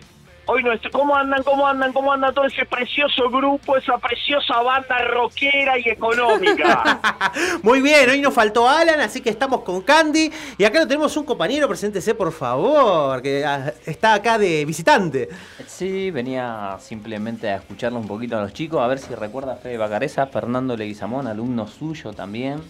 hoy 0.48 0.62
no 0.64 0.72
es- 0.72 0.80
¿cómo 0.92 1.14
andan, 1.14 1.42
cómo 1.44 1.66
andan, 1.66 1.92
cómo 1.92 2.12
anda 2.12 2.32
todo 2.32 2.46
ese 2.46 2.64
precioso 2.66 3.30
grupo, 3.30 3.76
esa 3.76 3.96
preciosa 3.98 4.60
banda 4.62 4.98
rockera 5.04 5.78
y 5.78 5.88
económica? 5.88 7.00
Muy 7.62 7.80
bien, 7.80 8.10
hoy 8.10 8.20
nos 8.20 8.34
faltó 8.34 8.68
Alan, 8.68 9.00
así 9.00 9.20
que 9.20 9.30
estamos 9.30 9.60
con 9.60 9.82
Candy. 9.82 10.30
Y 10.58 10.64
acá 10.64 10.80
lo 10.80 10.86
tenemos 10.88 11.16
un 11.16 11.24
compañero, 11.24 11.68
preséntese 11.68 12.14
por 12.14 12.32
favor, 12.32 13.22
que 13.22 13.44
ah, 13.44 13.72
está 13.86 14.14
acá 14.14 14.38
de 14.38 14.64
visitante. 14.64 15.28
Sí, 15.66 16.10
venía 16.10 16.76
simplemente 16.80 17.48
a 17.50 17.56
escucharle 17.56 17.98
un 17.98 18.08
poquito 18.08 18.36
a 18.36 18.40
los 18.42 18.52
chicos, 18.52 18.80
a 18.80 18.86
ver 18.86 18.98
si 18.98 19.14
recuerda 19.14 19.52
a 19.52 19.56
Fede 19.56 19.78
Bacareza, 19.78 20.26
Fernando 20.26 20.76
Leguizamón, 20.76 21.26
alumno 21.26 21.66
suyo 21.66 22.12
también. 22.12 22.60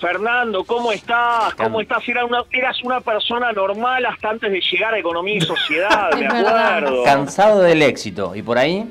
Fernando, 0.00 0.64
¿cómo 0.64 0.92
estás? 0.92 1.54
¿Cómo 1.54 1.80
estás? 1.80 2.06
Era 2.08 2.24
una- 2.24 2.44
eras 2.52 2.76
una 2.82 3.00
persona 3.00 3.52
normal 3.52 4.04
hasta 4.06 4.30
antes 4.30 4.50
de 4.52 4.60
llegar 4.60 4.94
a 4.94 4.98
Economía 4.98 5.36
y 5.36 5.40
Sociedad, 5.40 6.10
me 6.18 6.26
acuerdo. 6.26 7.04
Cansado 7.04 7.60
del 7.62 7.82
éxito, 7.82 8.34
y 8.34 8.42
por 8.42 8.58
ahí, 8.58 8.90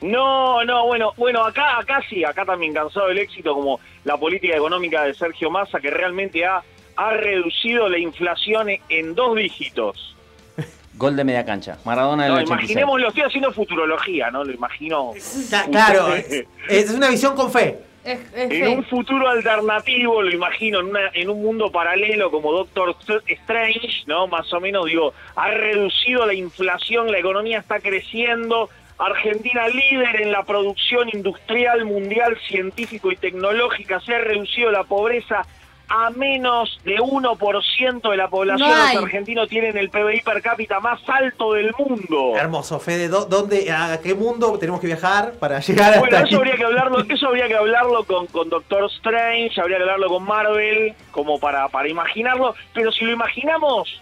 No, 0.00 0.62
no, 0.64 0.84
bueno, 0.86 1.12
bueno, 1.16 1.44
acá, 1.44 1.78
acá 1.78 2.00
sí, 2.10 2.24
acá 2.24 2.44
también 2.44 2.74
cansado 2.74 3.08
del 3.08 3.18
éxito 3.18 3.54
como 3.54 3.80
la 4.04 4.16
política 4.18 4.54
económica 4.54 5.02
de 5.04 5.14
Sergio 5.14 5.50
Massa 5.50 5.80
que 5.80 5.90
realmente 5.90 6.44
ha, 6.44 6.62
ha 6.96 7.10
reducido 7.12 7.88
la 7.88 7.98
inflación 7.98 8.68
en 8.90 9.14
dos 9.14 9.34
dígitos. 9.36 10.14
Gol 10.94 11.16
de 11.16 11.24
media 11.24 11.44
cancha. 11.46 11.78
Maradona 11.84 12.24
del 12.24 12.32
No, 12.34 12.38
86. 12.40 12.70
imaginémoslo, 12.70 13.08
estoy 13.08 13.22
haciendo 13.22 13.50
futurología, 13.52 14.30
¿no? 14.30 14.44
Lo 14.44 14.52
imagino. 14.52 15.12
Claro, 15.70 16.14
es, 16.16 16.44
es 16.68 16.90
una 16.90 17.08
visión 17.08 17.34
con 17.34 17.50
fe. 17.50 17.78
Es, 18.04 18.20
es 18.34 18.50
En 18.52 18.68
un 18.78 18.84
futuro 18.84 19.28
alternativo, 19.28 20.20
lo 20.22 20.30
imagino, 20.30 20.80
en, 20.80 20.86
una- 20.86 21.10
en 21.14 21.30
un 21.30 21.42
mundo 21.42 21.70
paralelo 21.72 22.30
como 22.30 22.52
Doctor 22.52 22.94
Strange, 23.26 24.04
¿no? 24.06 24.26
Más 24.26 24.52
o 24.52 24.60
menos, 24.60 24.86
digo, 24.86 25.14
ha 25.36 25.50
reducido 25.50 26.26
la 26.26 26.34
inflación, 26.34 27.10
la 27.10 27.18
economía 27.18 27.58
está 27.58 27.80
creciendo. 27.80 28.68
Argentina 28.98 29.66
líder 29.68 30.20
en 30.22 30.30
la 30.30 30.44
producción 30.44 31.08
industrial 31.12 31.84
mundial, 31.84 32.38
científico 32.46 33.10
y 33.10 33.16
tecnológica, 33.16 33.98
se 34.00 34.14
ha 34.14 34.18
reducido 34.18 34.70
la 34.70 34.84
pobreza 34.84 35.42
a 35.88 36.10
menos 36.10 36.78
de 36.84 36.96
1% 36.96 38.10
de 38.10 38.16
la 38.16 38.28
población. 38.28 38.68
No. 38.68 38.94
Los 38.94 39.02
argentinos 39.04 39.48
tienen 39.48 39.76
el 39.76 39.90
PBI 39.90 40.20
per 40.22 40.40
cápita 40.42 40.80
más 40.80 41.00
alto 41.08 41.52
del 41.52 41.72
mundo. 41.78 42.34
Hermoso, 42.36 42.80
Fede. 42.80 43.08
¿dó- 43.08 43.26
¿Dónde, 43.26 43.70
¿A 43.70 44.00
qué 44.02 44.14
mundo 44.14 44.58
tenemos 44.58 44.80
que 44.80 44.86
viajar 44.88 45.32
para 45.34 45.60
llegar 45.60 45.98
Bueno, 46.00 46.16
hasta 46.16 46.28
eso 46.28 46.38
habría 46.38 46.56
que 46.56 46.64
hablarlo, 46.64 46.98
eso 47.08 47.26
habría 47.28 47.48
que 47.48 47.54
hablarlo 47.56 48.04
con, 48.04 48.26
con 48.28 48.48
Doctor 48.48 48.90
Strange, 48.96 49.60
habría 49.60 49.76
que 49.76 49.82
hablarlo 49.82 50.08
con 50.08 50.24
Marvel, 50.24 50.94
como 51.10 51.38
para, 51.38 51.68
para 51.68 51.88
imaginarlo, 51.88 52.54
pero 52.72 52.90
si 52.90 53.04
lo 53.04 53.12
imaginamos, 53.12 54.00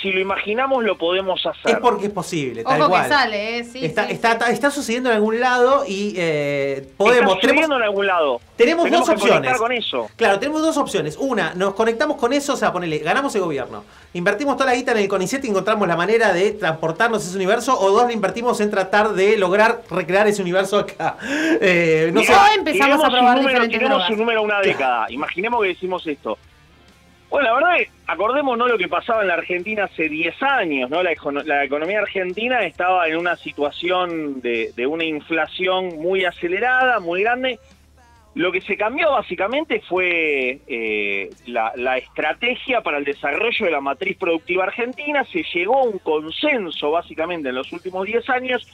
si 0.00 0.12
lo 0.12 0.20
imaginamos 0.20 0.84
lo 0.84 0.96
podemos 0.96 1.44
hacer. 1.44 1.72
Es 1.72 1.78
porque 1.78 2.06
es 2.06 2.12
posible, 2.12 2.62
tal 2.62 2.80
Ojo 2.80 2.90
cual. 2.90 3.02
que 3.02 3.08
sale, 3.08 3.58
¿eh? 3.58 3.64
Sí, 3.64 3.84
está, 3.84 4.06
sí. 4.06 4.12
está, 4.12 4.32
está, 4.32 4.50
está 4.50 4.70
sucediendo 4.70 5.10
en 5.10 5.16
algún 5.16 5.40
lado 5.40 5.84
y 5.86 6.14
eh, 6.16 6.88
podemos. 6.96 7.34
Está 7.34 7.48
sucediendo 7.48 7.76
en 7.76 7.82
algún 7.82 8.06
lado. 8.06 8.40
tenemos 8.56 8.84
Tenemos 8.84 9.08
dos 9.08 9.16
que 9.16 9.22
opciones. 9.22 9.58
con 9.58 9.72
eso. 9.72 10.10
Claro, 10.16 10.38
tenemos 10.38 10.62
dos 10.62 10.76
opciones. 10.76 11.16
Una, 11.18 11.54
nos 11.54 11.74
conectamos 11.74 12.16
con 12.16 12.32
eso, 12.32 12.54
o 12.54 12.56
sea, 12.56 12.72
ponele, 12.72 12.98
ganamos 12.98 13.34
el 13.34 13.40
gobierno. 13.42 13.84
Invertimos 14.14 14.56
toda 14.56 14.66
la 14.70 14.76
guita 14.76 14.92
en 14.92 14.98
el 14.98 15.08
CONICET 15.08 15.44
y 15.44 15.48
encontramos 15.48 15.86
la 15.88 15.96
manera 15.96 16.32
de 16.32 16.52
transportarnos 16.52 17.26
ese 17.26 17.36
universo. 17.36 17.78
O 17.78 17.90
dos, 17.90 18.06
le 18.06 18.12
invertimos 18.12 18.60
en 18.60 18.70
tratar 18.70 19.10
de 19.14 19.36
lograr 19.36 19.82
recrear 19.90 20.26
ese 20.28 20.42
universo 20.42 20.78
acá. 20.78 21.16
Eh, 21.60 22.10
no 22.12 22.22
sé. 22.22 22.32
Tiremos 22.64 23.02
un 23.02 23.34
número, 23.34 23.68
tiremos 23.68 24.10
un 24.10 24.18
número 24.18 24.40
a 24.40 24.42
una 24.42 24.60
década. 24.60 25.06
Imaginemos 25.10 25.62
que 25.62 25.68
decimos 25.68 26.06
esto. 26.06 26.38
Bueno, 27.30 27.48
la 27.48 27.54
verdad 27.54 27.80
es, 27.80 27.88
acordémonos 28.06 28.70
lo 28.70 28.78
que 28.78 28.88
pasaba 28.88 29.20
en 29.22 29.28
la 29.28 29.34
Argentina 29.34 29.84
hace 29.84 30.08
10 30.08 30.42
años, 30.42 30.88
¿no? 30.88 31.02
La, 31.02 31.12
econo- 31.12 31.42
la 31.44 31.62
economía 31.64 32.00
argentina 32.00 32.64
estaba 32.64 33.06
en 33.06 33.16
una 33.18 33.36
situación 33.36 34.40
de, 34.40 34.72
una 34.86 35.04
inflación 35.04 35.98
muy 35.98 36.24
acelerada, 36.24 37.00
muy 37.00 37.22
grande. 37.22 37.58
Lo 38.34 38.50
que 38.52 38.60
se 38.62 38.76
cambió 38.76 39.10
básicamente 39.10 39.80
fue 39.88 40.60
eh, 40.66 41.30
la, 41.46 41.72
la 41.76 41.98
estrategia 41.98 42.80
para 42.82 42.98
el 42.98 43.04
desarrollo 43.04 43.66
de 43.66 43.72
la 43.72 43.80
matriz 43.80 44.16
productiva 44.16 44.64
argentina. 44.64 45.24
Se 45.24 45.42
llegó 45.52 45.80
a 45.80 45.84
un 45.84 45.98
consenso 45.98 46.92
básicamente 46.92 47.50
en 47.50 47.56
los 47.56 47.70
últimos 47.72 48.06
10 48.06 48.28
años 48.30 48.66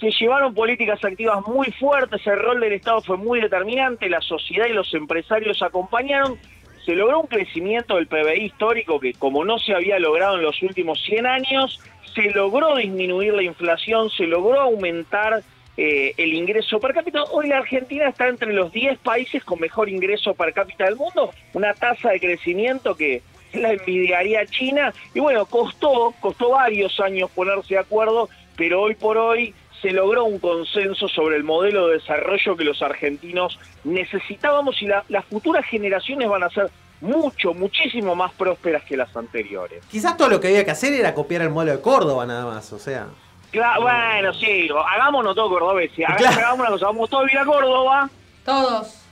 se 0.00 0.10
llevaron 0.10 0.52
políticas 0.52 1.02
activas 1.02 1.38
muy 1.46 1.70
fuertes, 1.72 2.20
el 2.26 2.38
rol 2.38 2.60
del 2.60 2.74
Estado 2.74 3.00
fue 3.00 3.16
muy 3.16 3.40
determinante, 3.40 4.10
la 4.10 4.20
sociedad 4.20 4.66
y 4.66 4.74
los 4.74 4.92
empresarios 4.92 5.62
acompañaron, 5.62 6.38
se 6.86 6.94
logró 6.94 7.20
un 7.20 7.26
crecimiento 7.26 7.96
del 7.96 8.06
PBI 8.06 8.44
histórico 8.44 9.00
que 9.00 9.12
como 9.12 9.44
no 9.44 9.58
se 9.58 9.74
había 9.74 9.98
logrado 9.98 10.36
en 10.36 10.42
los 10.42 10.62
últimos 10.62 11.02
100 11.02 11.26
años, 11.26 11.80
se 12.14 12.30
logró 12.30 12.76
disminuir 12.76 13.34
la 13.34 13.42
inflación, 13.42 14.08
se 14.10 14.26
logró 14.26 14.60
aumentar 14.60 15.42
eh, 15.76 16.14
el 16.16 16.32
ingreso 16.32 16.78
per 16.78 16.94
cápita. 16.94 17.24
Hoy 17.24 17.48
la 17.48 17.58
Argentina 17.58 18.08
está 18.08 18.28
entre 18.28 18.52
los 18.52 18.72
10 18.72 18.98
países 19.00 19.44
con 19.44 19.58
mejor 19.58 19.88
ingreso 19.88 20.32
per 20.34 20.52
cápita 20.54 20.84
del 20.84 20.94
mundo, 20.94 21.32
una 21.54 21.74
tasa 21.74 22.10
de 22.10 22.20
crecimiento 22.20 22.96
que 22.96 23.20
la 23.52 23.72
envidiaría 23.72 24.46
China. 24.46 24.94
Y 25.12 25.18
bueno, 25.18 25.44
costó, 25.44 26.14
costó 26.20 26.50
varios 26.50 27.00
años 27.00 27.30
ponerse 27.32 27.74
de 27.74 27.80
acuerdo, 27.80 28.28
pero 28.56 28.82
hoy 28.82 28.94
por 28.94 29.18
hoy 29.18 29.52
se 29.82 29.90
logró 29.90 30.24
un 30.24 30.38
consenso 30.38 31.08
sobre 31.08 31.36
el 31.36 31.44
modelo 31.44 31.88
de 31.88 31.94
desarrollo 31.98 32.56
que 32.56 32.64
los 32.64 32.80
argentinos 32.82 33.58
necesitábamos 33.84 34.80
y 34.82 34.86
la- 34.86 35.04
las 35.08 35.24
futuras 35.26 35.64
generaciones 35.66 36.28
van 36.28 36.42
a 36.44 36.50
ser 36.50 36.70
mucho, 37.00 37.52
muchísimo 37.52 38.14
más 38.14 38.32
prósperas 38.32 38.82
que 38.84 38.96
las 38.96 39.14
anteriores. 39.16 39.84
Quizás 39.90 40.16
todo 40.16 40.28
lo 40.28 40.40
que 40.40 40.48
había 40.48 40.64
que 40.64 40.70
hacer 40.70 40.92
era 40.94 41.12
copiar 41.14 41.42
el 41.42 41.50
modelo 41.50 41.72
de 41.72 41.82
Córdoba 41.82 42.24
nada 42.26 42.46
más, 42.46 42.72
o 42.72 42.78
sea. 42.78 43.06
Claro, 43.50 43.82
bueno, 43.82 44.32
sí, 44.34 44.68
hagámonos 44.94 45.34
todo 45.34 45.48
cordobés. 45.50 45.90
Haga- 46.06 46.30
Hagamos 46.30 46.60
una 46.60 46.68
cosa, 46.70 46.86
vamos 46.86 47.10
todos 47.10 47.28
a 47.28 47.32
ir 47.32 47.38
a 47.38 47.44
Córdoba. 47.44 48.10
Todos. 48.44 49.02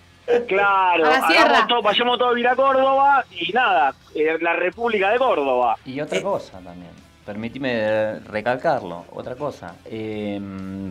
Claro, 0.49 1.05
A 1.05 1.11
la 1.11 1.27
sierra. 1.27 1.45
hagamos 1.51 1.69
todo, 1.69 1.83
vayamos 1.83 2.19
todos 2.19 2.35
a 2.37 2.41
ir 2.41 2.49
a 2.49 2.57
Córdoba 2.57 3.25
y 3.31 3.53
nada, 3.53 3.95
eh, 4.15 4.39
la 4.41 4.55
República 4.55 5.11
de 5.11 5.19
Córdoba. 5.19 5.77
Y 5.85 6.01
otra 6.01 6.23
cosa 6.23 6.53
también, 6.61 6.91
permitime 7.25 8.19
recalcarlo, 8.21 9.05
otra 9.15 9.35
cosa. 9.35 9.75
eh, 9.87 10.41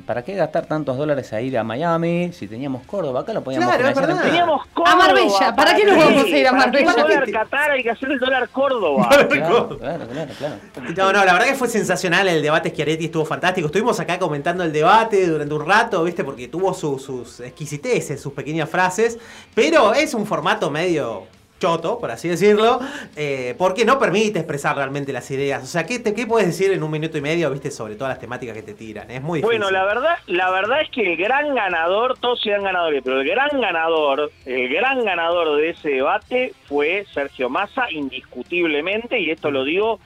¿Para 0.05 0.23
qué 0.23 0.34
gastar 0.35 0.65
tantos 0.65 0.97
dólares 0.97 1.31
a 1.34 1.41
ir 1.41 1.57
a 1.57 1.64
Miami 1.64 2.31
si 2.34 2.47
teníamos 2.47 2.85
Córdoba? 2.85 3.22
Acá 3.22 3.34
lo 3.34 3.43
podíamos 3.43 3.68
Claro, 3.68 3.88
financiar 3.89 4.10
en- 4.10 4.22
Teníamos 4.31 4.65
Córdoba. 4.73 4.91
A 4.91 4.95
Marbella, 4.95 5.55
¿para 5.55 5.76
qué 5.76 5.85
nos 5.85 5.97
vamos 5.97 6.23
a 6.23 6.27
ir 6.27 6.47
a 6.47 6.51
¿Para 6.51 6.72
qué 6.72 6.84
Marbella? 6.85 6.91
el 6.91 7.07
dólar 7.26 7.31
Qatar 7.31 7.72
hay 7.72 7.84
que 7.84 7.89
hacer 7.91 8.11
el 8.11 8.19
dólar 8.19 8.49
Córdoba? 8.49 9.10
Claro, 9.34 9.77
claro, 9.80 10.07
claro, 10.07 10.31
claro. 10.38 10.55
No, 10.95 11.14
no, 11.14 11.26
la 11.26 11.34
verdad 11.34 11.47
que 11.47 11.55
fue 11.55 11.68
sensacional 11.68 12.27
el 12.27 12.41
debate 12.41 12.69
Schiaretti, 12.69 13.05
estuvo 13.05 13.26
fantástico. 13.26 13.68
Estuvimos 13.68 13.99
acá 13.99 14.18
comentando 14.19 14.64
el 14.64 14.72
debate 14.73 15.27
durante 15.27 15.53
un 15.53 15.65
rato, 15.68 16.03
¿viste? 16.03 16.23
Porque 16.23 16.47
tuvo 16.47 16.73
su- 16.73 16.99
sus 16.99 17.39
exquisiteces, 17.41 18.22
sus 18.22 18.34
pequeñas 18.34 18.69
frases, 18.69 19.18
pero 19.53 19.93
es 19.93 20.14
un 20.14 20.26
formato 20.26 20.69
medio 20.69 21.23
choto, 21.64 21.98
por 21.99 22.11
así 22.11 22.27
decirlo, 22.27 22.80
eh, 23.15 23.56
porque 23.57 23.85
no 23.85 23.98
permite 23.98 24.40
expresar 24.40 24.76
realmente 24.76 25.14
las 25.14 25.31
ideas. 25.31 25.64
O 25.64 25.68
sea, 25.68 25.85
¿qué, 25.85 25.99
te- 25.99 26.14
¿qué 26.14 26.27
puedes 26.27 26.48
decir 26.48 26.72
en 26.73 26.84
un 26.84 26.91
minuto 26.91 27.18
y 27.18 27.22
medio, 27.22 27.49
viste, 27.52 27.72
sobre 27.72 27.95
todas 27.95 28.11
las 28.11 28.19
temáticas 28.19 28.53
que 28.56 28.64
te 28.64 28.73
tiran? 28.73 29.10
Es 29.10 29.22
muy 29.22 29.40
difícil. 29.40 29.60
Bueno, 29.60 29.72
la 29.72 29.85
verdad, 29.85 30.15
la 30.27 30.49
verdad 30.52 30.81
es 30.81 30.90
que 30.90 31.14
el 31.14 31.18
gran 31.18 31.56
ganador, 31.56 32.18
todos 32.19 32.41
serán 32.41 32.64
ganadores, 32.64 33.02
pero 33.03 33.22
el 33.22 33.27
gran 33.27 33.61
ganador, 33.61 34.30
el 34.45 34.68
gran 34.73 35.06
ganador 35.06 35.56
de 35.57 35.69
ese 35.69 35.90
debate 35.90 36.53
fue 36.68 37.06
Sergio 37.14 37.49
Massa, 37.49 37.90
indiscutiblemente, 37.91 39.19
y 39.19 39.31
esto 39.31 39.52
lo 39.52 39.64
digo, 39.64 39.99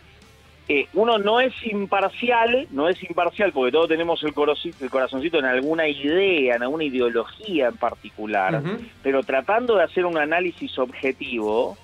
eh, 0.70 0.88
uno 0.94 1.18
no 1.18 1.40
es 1.40 1.54
imparcial, 1.66 2.68
no 2.72 2.90
es 2.90 3.02
imparcial 3.04 3.52
porque 3.54 3.72
todos 3.72 3.88
tenemos 3.88 4.22
el, 4.24 4.34
corocito- 4.34 4.82
el 4.84 4.90
corazoncito 4.90 5.40
en 5.40 5.46
alguna 5.46 5.88
idea, 5.88 6.56
en 6.56 6.64
alguna 6.64 6.84
ideología 6.84 7.68
en 7.68 7.78
particular, 7.78 8.62
pero 9.02 9.24
tratando 9.24 9.76
de 9.78 9.84
hacer 9.84 10.06
un 10.06 10.18
análisis 10.18 10.78
objetivo 10.78 11.78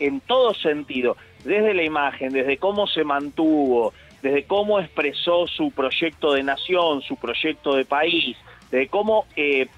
en 0.00 0.20
todo 0.20 0.52
sentido, 0.54 1.16
desde 1.44 1.74
la 1.74 1.84
imagen, 1.84 2.32
desde 2.32 2.56
cómo 2.56 2.86
se 2.88 3.04
mantuvo, 3.04 3.92
desde 4.22 4.44
cómo 4.44 4.80
expresó 4.80 5.46
su 5.46 5.70
proyecto 5.70 6.32
de 6.32 6.42
nación, 6.42 7.02
su 7.02 7.16
proyecto 7.16 7.76
de 7.76 7.84
país, 7.84 8.36
de 8.72 8.88
cómo, 8.88 9.26
eh, 9.36 9.68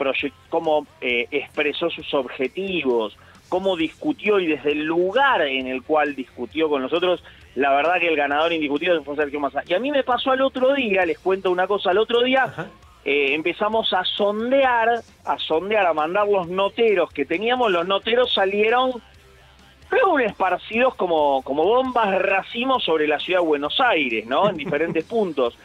cómo 0.49 0.87
eh, 1.03 1.27
expresó 1.31 1.91
sus 1.91 2.15
objetivos, 2.15 3.17
cómo 3.49 3.77
discutió 3.77 4.41
y 4.41 4.47
desde 4.47 4.73
el 4.73 4.85
lugar 4.85 5.43
en 5.43 5.67
el 5.67 5.83
cual 5.83 6.15
discutió 6.15 6.69
con 6.69 6.81
nosotros, 6.83 7.23
la 7.57 7.75
verdad 7.75 7.99
que 7.99 8.09
el 8.09 8.17
ganador 8.17 8.53
indiscutido 8.53 9.03
fue 9.03 9.17
Sergio 9.17 9.41
Massa. 9.41 9.63
Y 9.67 9.75
a 9.75 9.79
mí 9.79 9.91
me 9.91 10.05
pasó 10.05 10.31
al 10.31 10.43
otro 10.43 10.75
día, 10.75 11.05
les 11.05 11.19
cuento 11.19 11.51
una 11.51 11.67
cosa, 11.67 11.91
al 11.91 11.99
otro 11.99 12.23
día 12.23 12.53
eh, 13.05 13.35
empezamos 13.35 13.93
a 13.93 14.05
sondear, 14.05 15.01
a 15.25 15.39
sondear, 15.39 15.87
a 15.87 15.93
mandar 15.93 16.29
los 16.29 16.49
noteros 16.49 17.11
que 17.11 17.25
teníamos, 17.25 17.71
los 17.73 17.87
noteros 17.87 18.33
salieron 18.33 18.93
Luego 19.91 20.19
esparcidos 20.19 20.95
como, 20.97 21.43
como 21.43 21.65
bombas 21.65 22.21
racimos 22.21 22.83
sobre 22.85 23.07
la 23.07 23.21
ciudad 23.21 23.41
de 23.41 23.47
Buenos 23.47 23.79
Aires, 23.81 24.27
¿no? 24.27 24.49
En 24.49 24.57
diferentes 24.57 25.05
puntos. 25.09 25.57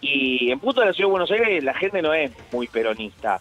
Y 0.00 0.50
en 0.50 0.60
punto 0.60 0.80
de 0.80 0.88
la 0.88 0.92
ciudad 0.92 1.08
de 1.08 1.12
Buenos 1.12 1.30
Aires 1.30 1.64
la 1.64 1.74
gente 1.74 2.00
no 2.02 2.14
es 2.14 2.30
muy 2.52 2.68
peronista. 2.68 3.40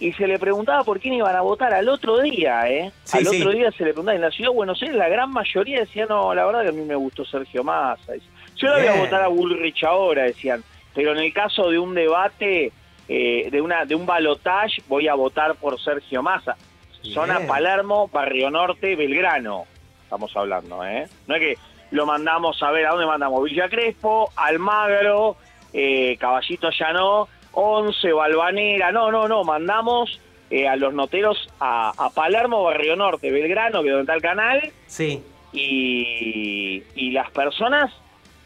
Y 0.00 0.12
se 0.14 0.26
le 0.26 0.38
preguntaba 0.38 0.82
por 0.82 0.98
quién 0.98 1.14
iban 1.14 1.36
a 1.36 1.42
votar 1.42 1.74
al 1.74 1.88
otro 1.88 2.20
día, 2.20 2.68
¿eh? 2.68 2.90
Sí, 3.04 3.18
al 3.18 3.26
sí. 3.26 3.40
otro 3.40 3.52
día 3.52 3.70
se 3.70 3.84
le 3.84 3.92
preguntaba. 3.92 4.16
En 4.16 4.22
la 4.22 4.30
ciudad 4.30 4.50
de 4.50 4.56
Buenos 4.56 4.82
Aires 4.82 4.96
la 4.96 5.08
gran 5.08 5.30
mayoría 5.30 5.80
decía, 5.80 6.06
no, 6.08 6.34
la 6.34 6.46
verdad 6.46 6.62
que 6.62 6.68
a 6.68 6.72
mí 6.72 6.82
me 6.82 6.94
gustó 6.94 7.24
Sergio 7.24 7.62
Massa. 7.62 8.14
Yo 8.56 8.68
le 8.68 8.88
voy 8.88 8.98
a 8.98 9.00
votar 9.00 9.22
a 9.22 9.28
Bullrich 9.28 9.84
ahora, 9.84 10.24
decían. 10.24 10.64
Pero 10.94 11.12
en 11.12 11.18
el 11.18 11.32
caso 11.32 11.70
de 11.70 11.78
un 11.78 11.94
debate, 11.94 12.72
eh, 13.08 13.48
de, 13.50 13.60
una, 13.60 13.84
de 13.84 13.94
un 13.94 14.06
balotage, 14.06 14.82
voy 14.88 15.06
a 15.06 15.14
votar 15.14 15.54
por 15.56 15.78
Sergio 15.78 16.22
Massa. 16.22 16.56
Zona. 17.02 17.40
Palermo, 17.46 18.08
Barrio 18.08 18.50
Norte, 18.50 18.96
Belgrano. 18.96 19.66
Estamos 20.04 20.34
hablando, 20.36 20.84
¿eh? 20.84 21.06
No 21.26 21.34
es 21.34 21.40
que 21.40 21.58
lo 21.90 22.06
mandamos 22.06 22.62
a 22.62 22.70
ver, 22.70 22.86
¿a 22.86 22.90
dónde 22.90 23.06
mandamos? 23.06 23.44
Villa 23.44 23.68
Crespo, 23.68 24.30
Almagro, 24.36 25.36
eh, 25.72 26.16
Caballito 26.18 26.70
Llanó, 26.70 27.28
Once, 27.52 28.12
Balvanera. 28.12 28.92
No, 28.92 29.10
no, 29.10 29.26
no, 29.28 29.44
mandamos 29.44 30.20
eh, 30.50 30.68
a 30.68 30.76
los 30.76 30.92
noteros 30.94 31.48
a, 31.60 31.92
a 31.96 32.10
Palermo, 32.10 32.62
Barrio 32.64 32.96
Norte, 32.96 33.30
Belgrano, 33.30 33.82
que 33.82 33.88
es 33.88 33.92
donde 33.94 34.02
está 34.02 34.14
el 34.14 34.22
canal. 34.22 34.72
Sí. 34.86 35.22
Y, 35.52 36.82
y 36.94 37.10
las 37.10 37.30
personas, 37.30 37.92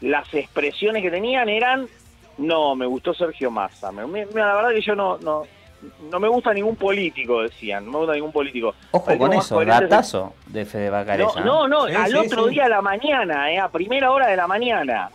las 0.01 0.31
expresiones 0.33 1.01
que 1.03 1.11
tenían 1.11 1.49
eran 1.49 1.87
No, 2.37 2.75
me 2.75 2.85
gustó 2.85 3.13
Sergio 3.13 3.49
Massa. 3.51 3.91
Me- 3.91 4.05
me- 4.07 4.25
la 4.33 4.55
verdad 4.55 4.69
que 4.71 4.81
yo 4.81 4.95
no, 4.95 5.17
no, 5.19 5.43
no 6.11 6.19
me 6.19 6.27
gusta 6.27 6.51
ningún 6.53 6.75
político, 6.75 7.43
decían. 7.43 7.85
No 7.85 7.91
me 7.91 7.97
gusta 7.99 8.13
ningún 8.15 8.31
político. 8.31 8.73
Ojo 8.91 9.17
con 9.17 9.33
eso, 9.33 9.63
datazo 9.63 10.33
de 10.47 10.65
Fede 10.65 10.87
No, 10.87 10.91
Bacareza. 10.93 11.39
no, 11.41 11.67
no, 11.67 11.87
Sí, 11.87 11.93
al 11.95 12.11
sí, 12.11 12.17
otro 12.17 12.45
sí. 12.45 12.49
día 12.55 12.65
a 12.65 12.69
la 12.69 12.81
mañana, 12.81 13.51
eh, 13.51 13.59
a 13.59 13.69
primera 13.69 14.11
hora 14.11 14.27
de 14.27 14.35
la 14.35 14.47
mañana. 14.47 15.09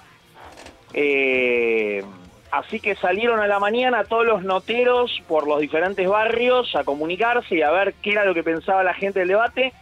Eh, 0.92 2.02
así 2.50 2.80
que 2.80 2.94
salieron 2.96 3.40
a 3.40 3.46
la 3.46 3.58
mañana 3.58 4.04
todos 4.04 4.26
los 4.26 4.42
noteros 4.42 5.22
por 5.28 5.46
los 5.46 5.60
diferentes 5.60 6.08
barrios 6.08 6.74
a 6.74 6.84
comunicarse 6.84 7.56
y 7.56 7.62
a 7.62 7.70
ver 7.70 7.94
qué 8.02 8.10
era 8.10 8.24
lo 8.24 8.34
que 8.34 8.42
pensaba 8.42 8.82
la 8.82 8.94
gente 8.94 9.20
del 9.20 9.28
debate. 9.28 9.72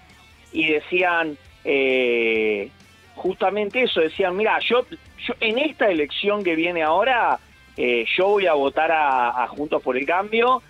Y 0.52 0.66
decían 0.72 1.36
eh, 1.64 2.70
justamente 3.14 3.82
eso, 3.82 4.00
decían, 4.00 4.36
mira, 4.36 4.58
yo, 4.60 4.86
yo 5.26 5.34
en 5.40 5.58
esta 5.58 5.88
elección 5.88 6.42
que 6.42 6.54
viene 6.54 6.82
ahora, 6.82 7.38
eh, 7.76 8.04
yo 8.16 8.28
voy 8.28 8.46
a 8.46 8.54
votar 8.54 8.90
a, 8.90 9.42
a 9.42 9.48
Juntos 9.48 9.82
por 9.82 9.96
el 9.96 10.06
Cambio, 10.06 10.62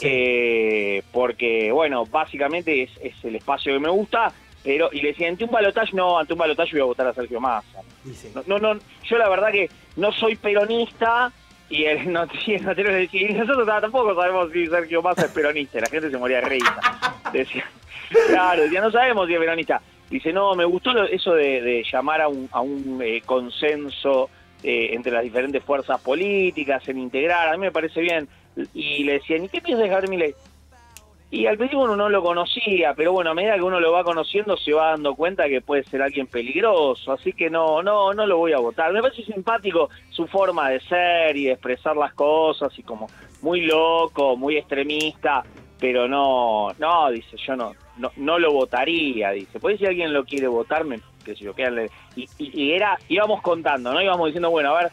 eh, 0.00 1.02
porque, 1.12 1.72
bueno, 1.72 2.04
básicamente 2.06 2.82
es, 2.82 2.90
es 3.02 3.24
el 3.24 3.36
espacio 3.36 3.72
que 3.72 3.80
me 3.80 3.90
gusta, 3.90 4.32
pero, 4.62 4.88
y 4.92 5.00
le 5.00 5.08
decían, 5.08 5.30
ante 5.30 5.44
un 5.44 5.50
balotaje, 5.50 5.94
no, 5.94 6.18
ante 6.18 6.32
un 6.32 6.38
balotaje 6.38 6.72
voy 6.72 6.80
a 6.80 6.84
votar 6.84 7.06
a 7.06 7.14
Sergio 7.14 7.40
Massa. 7.40 7.82
No, 8.34 8.42
no, 8.46 8.58
no, 8.74 8.80
yo 9.04 9.18
la 9.18 9.28
verdad 9.28 9.52
que 9.52 9.70
no 9.96 10.12
soy 10.12 10.36
peronista, 10.36 11.32
y 11.68 11.84
el, 11.84 12.12
not- 12.12 12.30
y 12.46 12.54
el 12.54 12.64
notero 12.64 12.90
le 12.90 12.98
decía, 13.00 13.30
y 13.30 13.34
nosotros 13.34 13.66
tampoco 13.66 14.14
sabemos 14.14 14.50
si 14.52 14.66
Sergio 14.66 15.02
Massa 15.02 15.26
es 15.26 15.32
peronista, 15.32 15.80
la 15.80 15.86
gente 15.88 16.10
se 16.10 16.18
moría 16.18 16.40
de 16.40 16.48
risa. 16.48 16.76
Decía, 17.32 17.64
claro, 18.28 18.62
decía, 18.62 18.80
no 18.80 18.90
sabemos 18.90 19.26
si 19.26 19.34
es 19.34 19.40
peronista. 19.40 19.80
Dice, 20.08 20.32
no, 20.32 20.54
me 20.54 20.64
gustó 20.64 20.92
lo- 20.92 21.04
eso 21.04 21.34
de, 21.34 21.60
de 21.60 21.84
llamar 21.90 22.20
a 22.20 22.28
un, 22.28 22.48
a 22.52 22.60
un 22.60 23.00
eh, 23.04 23.20
consenso 23.26 24.30
eh, 24.62 24.90
entre 24.92 25.10
las 25.12 25.24
diferentes 25.24 25.62
fuerzas 25.64 26.00
políticas, 26.00 26.86
en 26.88 26.98
integrar, 26.98 27.48
a 27.48 27.52
mí 27.52 27.58
me 27.58 27.72
parece 27.72 28.00
bien. 28.00 28.28
Y 28.72 29.02
le 29.04 29.14
decían, 29.14 29.44
¿y 29.44 29.48
qué 29.48 29.60
piensas 29.60 29.82
de 29.84 29.90
Javier 29.90 30.08
Milei? 30.08 30.34
Y 31.36 31.46
al 31.46 31.58
principio 31.58 31.84
uno 31.84 31.96
no 31.96 32.08
lo 32.08 32.22
conocía, 32.22 32.94
pero 32.94 33.12
bueno, 33.12 33.28
a 33.32 33.34
medida 33.34 33.56
que 33.56 33.62
uno 33.62 33.78
lo 33.78 33.92
va 33.92 34.02
conociendo 34.02 34.56
se 34.56 34.72
va 34.72 34.92
dando 34.92 35.14
cuenta 35.14 35.46
que 35.50 35.60
puede 35.60 35.84
ser 35.84 36.00
alguien 36.00 36.26
peligroso, 36.26 37.12
así 37.12 37.34
que 37.34 37.50
no, 37.50 37.82
no, 37.82 38.14
no 38.14 38.26
lo 38.26 38.38
voy 38.38 38.54
a 38.54 38.58
votar. 38.58 38.90
Me 38.90 39.02
parece 39.02 39.22
simpático 39.22 39.90
su 40.08 40.26
forma 40.28 40.70
de 40.70 40.80
ser 40.80 41.36
y 41.36 41.44
de 41.44 41.52
expresar 41.52 41.94
las 41.94 42.14
cosas 42.14 42.72
y 42.78 42.82
como 42.82 43.06
muy 43.42 43.66
loco, 43.66 44.34
muy 44.38 44.56
extremista, 44.56 45.44
pero 45.78 46.08
no, 46.08 46.72
no, 46.78 47.10
dice, 47.10 47.36
yo 47.36 47.54
no, 47.54 47.74
no, 47.98 48.10
no 48.16 48.38
lo 48.38 48.54
votaría, 48.54 49.32
dice. 49.32 49.60
Pues 49.60 49.78
si 49.78 49.84
alguien 49.84 50.14
lo 50.14 50.24
quiere 50.24 50.48
votar, 50.48 50.84
me, 50.84 51.00
qué 51.22 51.34
sé 51.36 51.44
yo, 51.44 51.54
quédale. 51.54 51.90
Y, 52.16 52.26
y, 52.38 52.62
y 52.62 52.72
era, 52.72 52.96
íbamos 53.10 53.42
contando, 53.42 53.92
¿no? 53.92 54.00
Íbamos 54.00 54.28
diciendo, 54.28 54.48
bueno, 54.50 54.74
a 54.74 54.84
ver, 54.84 54.92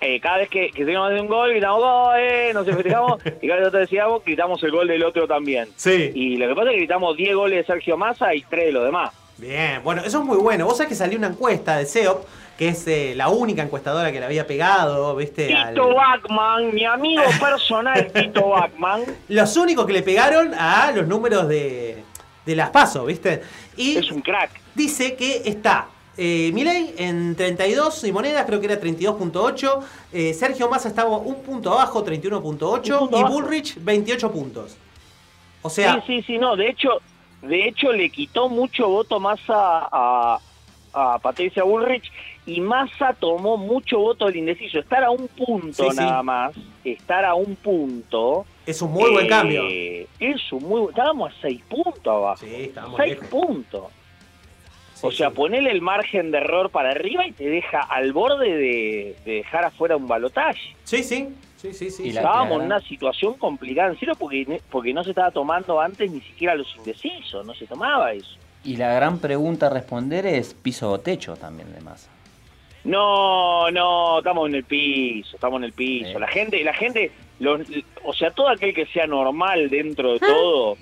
eh, 0.00 0.20
cada 0.20 0.38
vez 0.38 0.48
que, 0.48 0.70
que 0.70 0.84
teníamos 0.84 1.12
un 1.20 1.26
gol, 1.26 1.50
gritamos 1.50 2.14
nos 2.54 2.66
festejamos, 2.66 3.20
y 3.24 3.24
cada 3.24 3.32
vez 3.32 3.42
que 3.42 3.58
nosotros 3.58 3.80
decíamos, 3.82 4.24
gritamos 4.24 4.62
el 4.62 4.70
gol 4.70 4.88
del 4.88 5.04
otro 5.04 5.26
también. 5.26 5.68
Sí. 5.76 6.12
Y 6.14 6.36
lo 6.36 6.48
que 6.48 6.54
pasa 6.54 6.68
es 6.68 6.74
que 6.74 6.78
gritamos 6.78 7.16
10 7.16 7.34
goles 7.34 7.58
de 7.66 7.72
Sergio 7.72 7.96
Massa 7.96 8.34
y 8.34 8.42
3 8.42 8.66
de 8.66 8.72
los 8.72 8.84
demás. 8.84 9.12
Bien, 9.36 9.80
bueno, 9.84 10.02
eso 10.04 10.18
es 10.18 10.24
muy 10.24 10.36
bueno. 10.38 10.64
Vos 10.64 10.76
sabés 10.78 10.88
que 10.88 10.94
salió 10.96 11.16
una 11.16 11.28
encuesta 11.28 11.76
de 11.76 11.86
SEOP, 11.86 12.24
que 12.58 12.68
es 12.70 12.88
eh, 12.88 13.12
la 13.14 13.28
única 13.28 13.62
encuestadora 13.62 14.10
que 14.10 14.18
le 14.18 14.26
había 14.26 14.46
pegado, 14.48 15.14
¿viste? 15.14 15.54
al- 15.54 15.74
Tito 15.74 15.94
Bachman, 15.94 16.74
mi 16.74 16.84
amigo 16.84 17.22
personal 17.40 18.10
Tito 18.12 18.48
Bachman. 18.48 19.02
Los 19.28 19.56
únicos 19.56 19.86
que 19.86 19.92
le 19.92 20.02
pegaron 20.02 20.52
a 20.54 20.90
los 20.90 21.06
números 21.06 21.46
de, 21.48 22.02
de 22.44 22.56
las 22.56 22.70
PASO, 22.70 23.04
¿viste? 23.04 23.42
Y 23.76 23.98
es 23.98 24.10
un 24.10 24.22
crack. 24.22 24.50
Dice 24.74 25.14
que 25.14 25.42
está 25.44 25.86
eh, 26.18 26.50
Milei 26.52 26.94
en 26.98 27.34
32 27.36 28.04
y 28.04 28.12
monedas, 28.12 28.44
creo 28.44 28.60
que 28.60 28.66
era 28.66 28.80
32.8. 28.80 29.80
eh, 30.12 30.34
Sergio 30.34 30.68
Massa 30.68 30.88
estaba 30.88 31.16
un 31.16 31.42
punto 31.42 31.72
abajo, 31.72 32.04
31.8. 32.04 33.08
Y 33.12 33.32
Bullrich, 33.32 33.76
28 33.82 34.30
puntos. 34.32 34.76
O 35.62 35.70
sea, 35.70 35.94
sí, 35.94 36.00
sí, 36.06 36.22
sí, 36.26 36.38
no, 36.38 36.56
de 36.56 36.68
hecho, 36.70 37.00
de 37.42 37.68
hecho 37.68 37.92
le 37.92 38.10
quitó 38.10 38.48
mucho 38.48 38.88
voto 38.88 39.18
Massa 39.20 39.88
a, 39.90 40.38
a 40.92 41.18
Patricia 41.20 41.62
Bullrich 41.64 42.10
y 42.46 42.60
Massa 42.60 43.12
tomó 43.18 43.56
mucho 43.56 43.98
voto 43.98 44.26
del 44.26 44.36
indeciso. 44.36 44.78
Estar 44.78 45.04
a 45.04 45.10
un 45.10 45.28
punto 45.28 45.84
Sí, 45.84 45.90
sí. 45.90 45.96
nada 45.96 46.22
más, 46.22 46.52
estar 46.84 47.24
a 47.24 47.34
un 47.34 47.56
punto. 47.56 48.46
es 48.64 48.80
un 48.80 48.92
muy 48.92 49.10
buen 49.10 49.26
eh, 49.26 49.28
cambio. 49.28 49.62
Es 50.18 50.52
un 50.52 50.62
muy 50.64 50.88
Estábamos 50.88 51.32
a 51.32 51.40
seis 51.42 51.60
puntos 51.68 52.06
abajo. 52.06 52.38
Sí, 52.44 52.54
estábamos 52.54 52.96
seis 52.98 53.10
lejos. 53.14 53.28
puntos. 53.28 53.84
O 55.02 55.10
sea, 55.12 55.30
ponele 55.30 55.70
el 55.70 55.80
margen 55.82 56.30
de 56.30 56.38
error 56.38 56.70
para 56.70 56.90
arriba 56.90 57.26
y 57.26 57.32
te 57.32 57.48
deja 57.48 57.80
al 57.80 58.12
borde 58.12 58.48
de, 58.56 59.16
de 59.24 59.32
dejar 59.32 59.64
afuera 59.64 59.96
un 59.96 60.06
balotaje. 60.08 60.74
Sí, 60.84 61.02
sí. 61.02 61.28
Sí, 61.56 61.72
sí, 61.74 61.90
sí. 61.90 62.08
Estábamos 62.10 62.60
en 62.60 62.66
una 62.66 62.80
situación 62.80 63.34
complicada, 63.34 63.90
en 63.90 63.98
serio, 63.98 64.14
porque, 64.16 64.60
porque 64.70 64.94
no 64.94 65.02
se 65.02 65.10
estaba 65.10 65.30
tomando 65.32 65.80
antes 65.80 66.08
ni 66.10 66.20
siquiera 66.20 66.54
los 66.54 66.72
indecisos, 66.76 67.44
no 67.44 67.52
se 67.54 67.66
tomaba 67.66 68.12
eso. 68.12 68.36
Y 68.62 68.76
la 68.76 68.92
gran 68.94 69.18
pregunta 69.18 69.66
a 69.66 69.70
responder 69.70 70.24
es 70.26 70.54
piso 70.54 70.90
o 70.92 70.98
techo 71.00 71.36
también 71.36 71.72
de 71.74 71.80
Massa. 71.80 72.10
No, 72.84 73.70
no, 73.70 74.18
estamos 74.18 74.48
en 74.48 74.54
el 74.54 74.64
piso, 74.64 75.34
estamos 75.36 75.58
en 75.58 75.64
el 75.64 75.72
piso. 75.72 76.18
La 76.18 76.28
gente, 76.28 76.62
la 76.62 76.72
gente, 76.72 77.10
los- 77.40 77.62
o 78.04 78.12
sea, 78.14 78.30
todo 78.30 78.48
aquel 78.48 78.72
que 78.72 78.86
sea 78.86 79.06
normal 79.06 79.68
dentro 79.68 80.12
de 80.14 80.18
todo, 80.20 80.76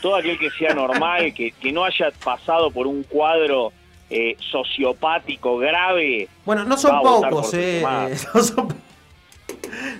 todo 0.00 0.16
aquel 0.16 0.38
que 0.38 0.50
sea 0.50 0.74
normal, 0.74 1.32
que, 1.34 1.52
que 1.52 1.72
no 1.72 1.84
haya 1.84 2.10
pasado 2.24 2.70
por 2.70 2.86
un 2.86 3.02
cuadro 3.02 3.72
eh, 4.10 4.36
sociopático 4.50 5.58
grave. 5.58 6.30
Bueno, 6.46 6.64
no 6.64 6.78
son 6.78 6.98
pocos, 7.02 7.52
eh. 7.52 7.82
No 8.34 8.42
son, 8.42 8.68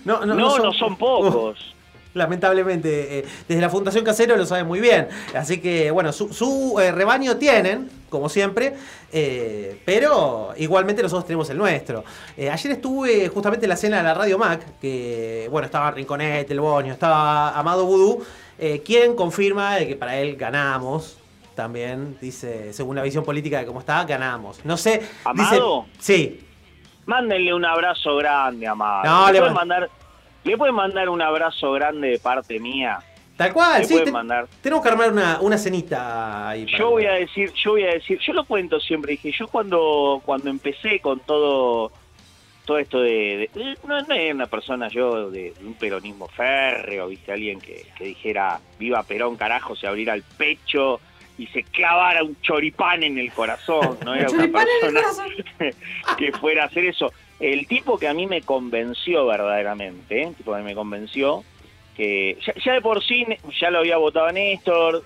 no, 0.07 0.25
no, 0.25 0.35
No, 0.35 0.59
no 0.59 0.73
son 0.73 0.97
pocos. 0.97 1.75
Lamentablemente, 2.15 3.19
eh, 3.19 3.25
desde 3.47 3.61
la 3.61 3.69
Fundación 3.69 4.07
Casero 4.07 4.35
lo 4.35 4.47
saben 4.47 4.67
muy 4.67 4.81
bien. 4.81 5.09
Así 5.35 5.61
que, 5.61 5.91
bueno, 5.91 6.11
su, 6.15 6.33
su, 6.33 6.81
eh, 6.81 6.91
rebaño 6.91 7.37
tienen, 7.37 7.91
como 8.09 8.31
siempre, 8.31 8.75
pero 9.85 10.55
igualmente 10.57 11.03
nosotros 11.03 11.27
tenemos 11.27 11.51
el 11.51 11.59
nuestro. 11.59 12.03
Ayer 12.39 12.73
estuve 12.73 13.29
justamente 13.29 13.67
en 13.67 13.71
la 13.71 13.77
cena 13.77 13.99
de 13.99 14.05
la 14.05 14.15
Radio 14.15 14.39
Mac, 14.39 14.63
que, 14.81 15.49
bueno, 15.51 15.67
estaba 15.67 15.91
Rinconet, 15.91 16.51
El 16.51 16.61
Boño, 16.61 16.95
estaba 16.95 17.51
Amado 17.51 17.85
Vudú, 17.85 18.25
eh, 18.59 18.83
quien 18.85 19.15
confirma 19.15 19.77
de 19.77 19.89
que 19.89 19.97
para 19.97 20.17
él 20.19 20.37
ganamos. 20.37 21.19
También 21.55 22.17
dice, 22.21 22.73
según 22.73 22.95
la 22.97 23.03
visión 23.03 23.25
política 23.25 23.59
de 23.59 23.67
cómo 23.67 23.81
está, 23.81 24.05
ganamos. 24.05 24.65
No 24.65 24.77
sé. 24.77 25.03
¿Amado? 25.25 25.87
Dice, 25.97 25.99
sí, 25.99 26.45
Mándenle 27.07 27.55
un 27.55 27.65
abrazo 27.65 28.17
grande, 28.17 28.67
Amado. 28.67 29.03
No, 29.05 29.27
¿Le, 29.29 29.33
le 29.33 29.39
pueden 29.41 29.55
mand- 29.55 29.59
mandar, 29.69 29.91
¿Le 30.45 30.57
pueden 30.57 30.75
mandar 30.75 31.09
un 31.09 31.21
abrazo 31.23 31.73
grande 31.73 32.09
de 32.11 32.19
parte 32.19 32.61
mía? 32.61 32.99
tal 33.37 33.53
cual, 33.53 33.81
Le 33.83 33.87
sí. 33.89 34.01
te- 34.05 34.11
mandar. 34.13 34.47
tenemos 34.61 34.83
que 34.85 34.91
armar 34.91 35.11
una, 35.13 35.39
una 35.41 35.57
cenita 35.59 36.49
ahí. 36.51 36.67
Yo 36.79 36.91
voy 36.91 37.07
a 37.07 37.13
decir, 37.13 37.53
yo 37.55 37.71
voy 37.73 37.85
a 37.85 37.93
decir, 37.95 38.19
yo 38.21 38.33
lo 38.35 38.45
cuento 38.45 38.79
siempre, 38.81 39.13
dije, 39.13 39.33
yo 39.33 39.47
cuando 39.49 40.21
cuando 40.25 40.51
empecé 40.51 41.01
con 41.01 41.19
todo 41.21 41.91
todo 42.69 42.79
esto 42.79 43.01
de, 43.01 43.49
de- 43.55 43.77
no, 43.87 43.99
no 44.03 44.15
era 44.15 44.35
una 44.35 44.47
persona 44.47 44.89
yo 44.89 45.31
de, 45.31 45.53
de 45.59 45.67
un 45.67 45.73
peronismo 45.73 46.29
férreo, 46.29 47.09
viste, 47.09 47.33
alguien 47.33 47.59
que, 47.61 47.87
que 47.97 48.05
dijera 48.05 48.61
viva 48.79 49.03
Perón 49.05 49.37
carajo, 49.37 49.75
se 49.75 49.87
abriera 49.87 50.13
el 50.13 50.23
pecho 50.23 51.01
y 51.39 51.47
se 51.47 51.63
clavara 51.63 52.23
un 52.23 52.39
choripán 52.43 53.03
en 53.05 53.17
el 53.19 53.33
corazón, 53.33 53.97
no 54.05 54.15
era 54.15 54.29
una 54.31 54.49
persona 54.49 55.01
que 56.19 56.33
fuera 56.33 56.65
a 56.65 56.67
hacer 56.67 56.85
eso. 56.85 57.11
El 57.41 57.67
tipo 57.67 57.99
que 57.99 58.07
a 58.07 58.13
mí 58.13 58.27
me 58.27 58.43
convenció 58.43 59.25
verdaderamente, 59.27 60.21
¿eh? 60.23 60.27
el 60.29 60.35
tipo 60.35 60.55
que 60.55 60.63
me 60.63 60.75
convenció, 60.75 61.45
que 61.97 62.37
ya, 62.45 62.53
ya 62.63 62.73
de 62.75 62.81
por 62.83 63.03
sí 63.03 63.25
ya 63.59 63.71
lo 63.71 63.79
había 63.79 63.97
votado 63.97 64.27
a 64.27 64.33
Néstor, 64.33 65.03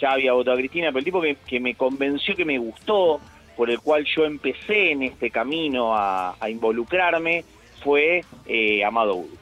ya 0.00 0.12
había 0.14 0.32
votado 0.32 0.56
a 0.56 0.58
Cristina, 0.58 0.88
pero 0.88 0.98
el 0.98 1.04
tipo 1.04 1.20
que, 1.20 1.36
que 1.46 1.60
me 1.60 1.76
convenció, 1.76 2.34
que 2.34 2.44
me 2.44 2.58
gustó, 2.58 3.20
por 3.56 3.70
el 3.70 3.80
cual 3.80 4.04
yo 4.04 4.24
empecé 4.24 4.92
en 4.92 5.02
este 5.02 5.30
camino 5.30 5.94
a, 5.96 6.36
a 6.40 6.50
involucrarme, 6.50 7.44
fue 7.82 8.24
eh, 8.46 8.84
Amado 8.84 9.16
Udo. 9.16 9.36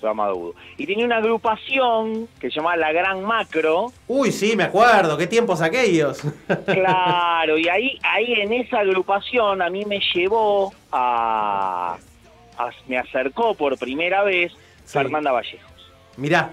Fue 0.00 0.08
Amado 0.10 0.36
Udo. 0.36 0.54
Y 0.76 0.86
tenía 0.86 1.04
una 1.04 1.16
agrupación 1.18 2.28
que 2.40 2.48
se 2.50 2.56
llamaba 2.56 2.76
La 2.76 2.92
Gran 2.92 3.22
Macro, 3.24 3.92
Uy, 4.08 4.30
sí, 4.32 4.56
me 4.56 4.64
acuerdo, 4.64 5.16
qué 5.18 5.26
tiempos 5.26 5.60
aquellos. 5.60 6.20
Claro, 6.66 7.58
y 7.58 7.68
ahí, 7.68 7.98
ahí 8.02 8.32
en 8.40 8.52
esa 8.52 8.80
agrupación 8.80 9.60
a 9.62 9.68
mí 9.70 9.84
me 9.84 10.00
llevó 10.14 10.72
a, 10.92 11.96
a- 12.58 12.70
me 12.88 12.98
acercó 12.98 13.54
por 13.54 13.78
primera 13.78 14.22
vez 14.22 14.52
Fernanda 14.86 15.32
Vallejos. 15.32 15.70
Mirá, 16.16 16.52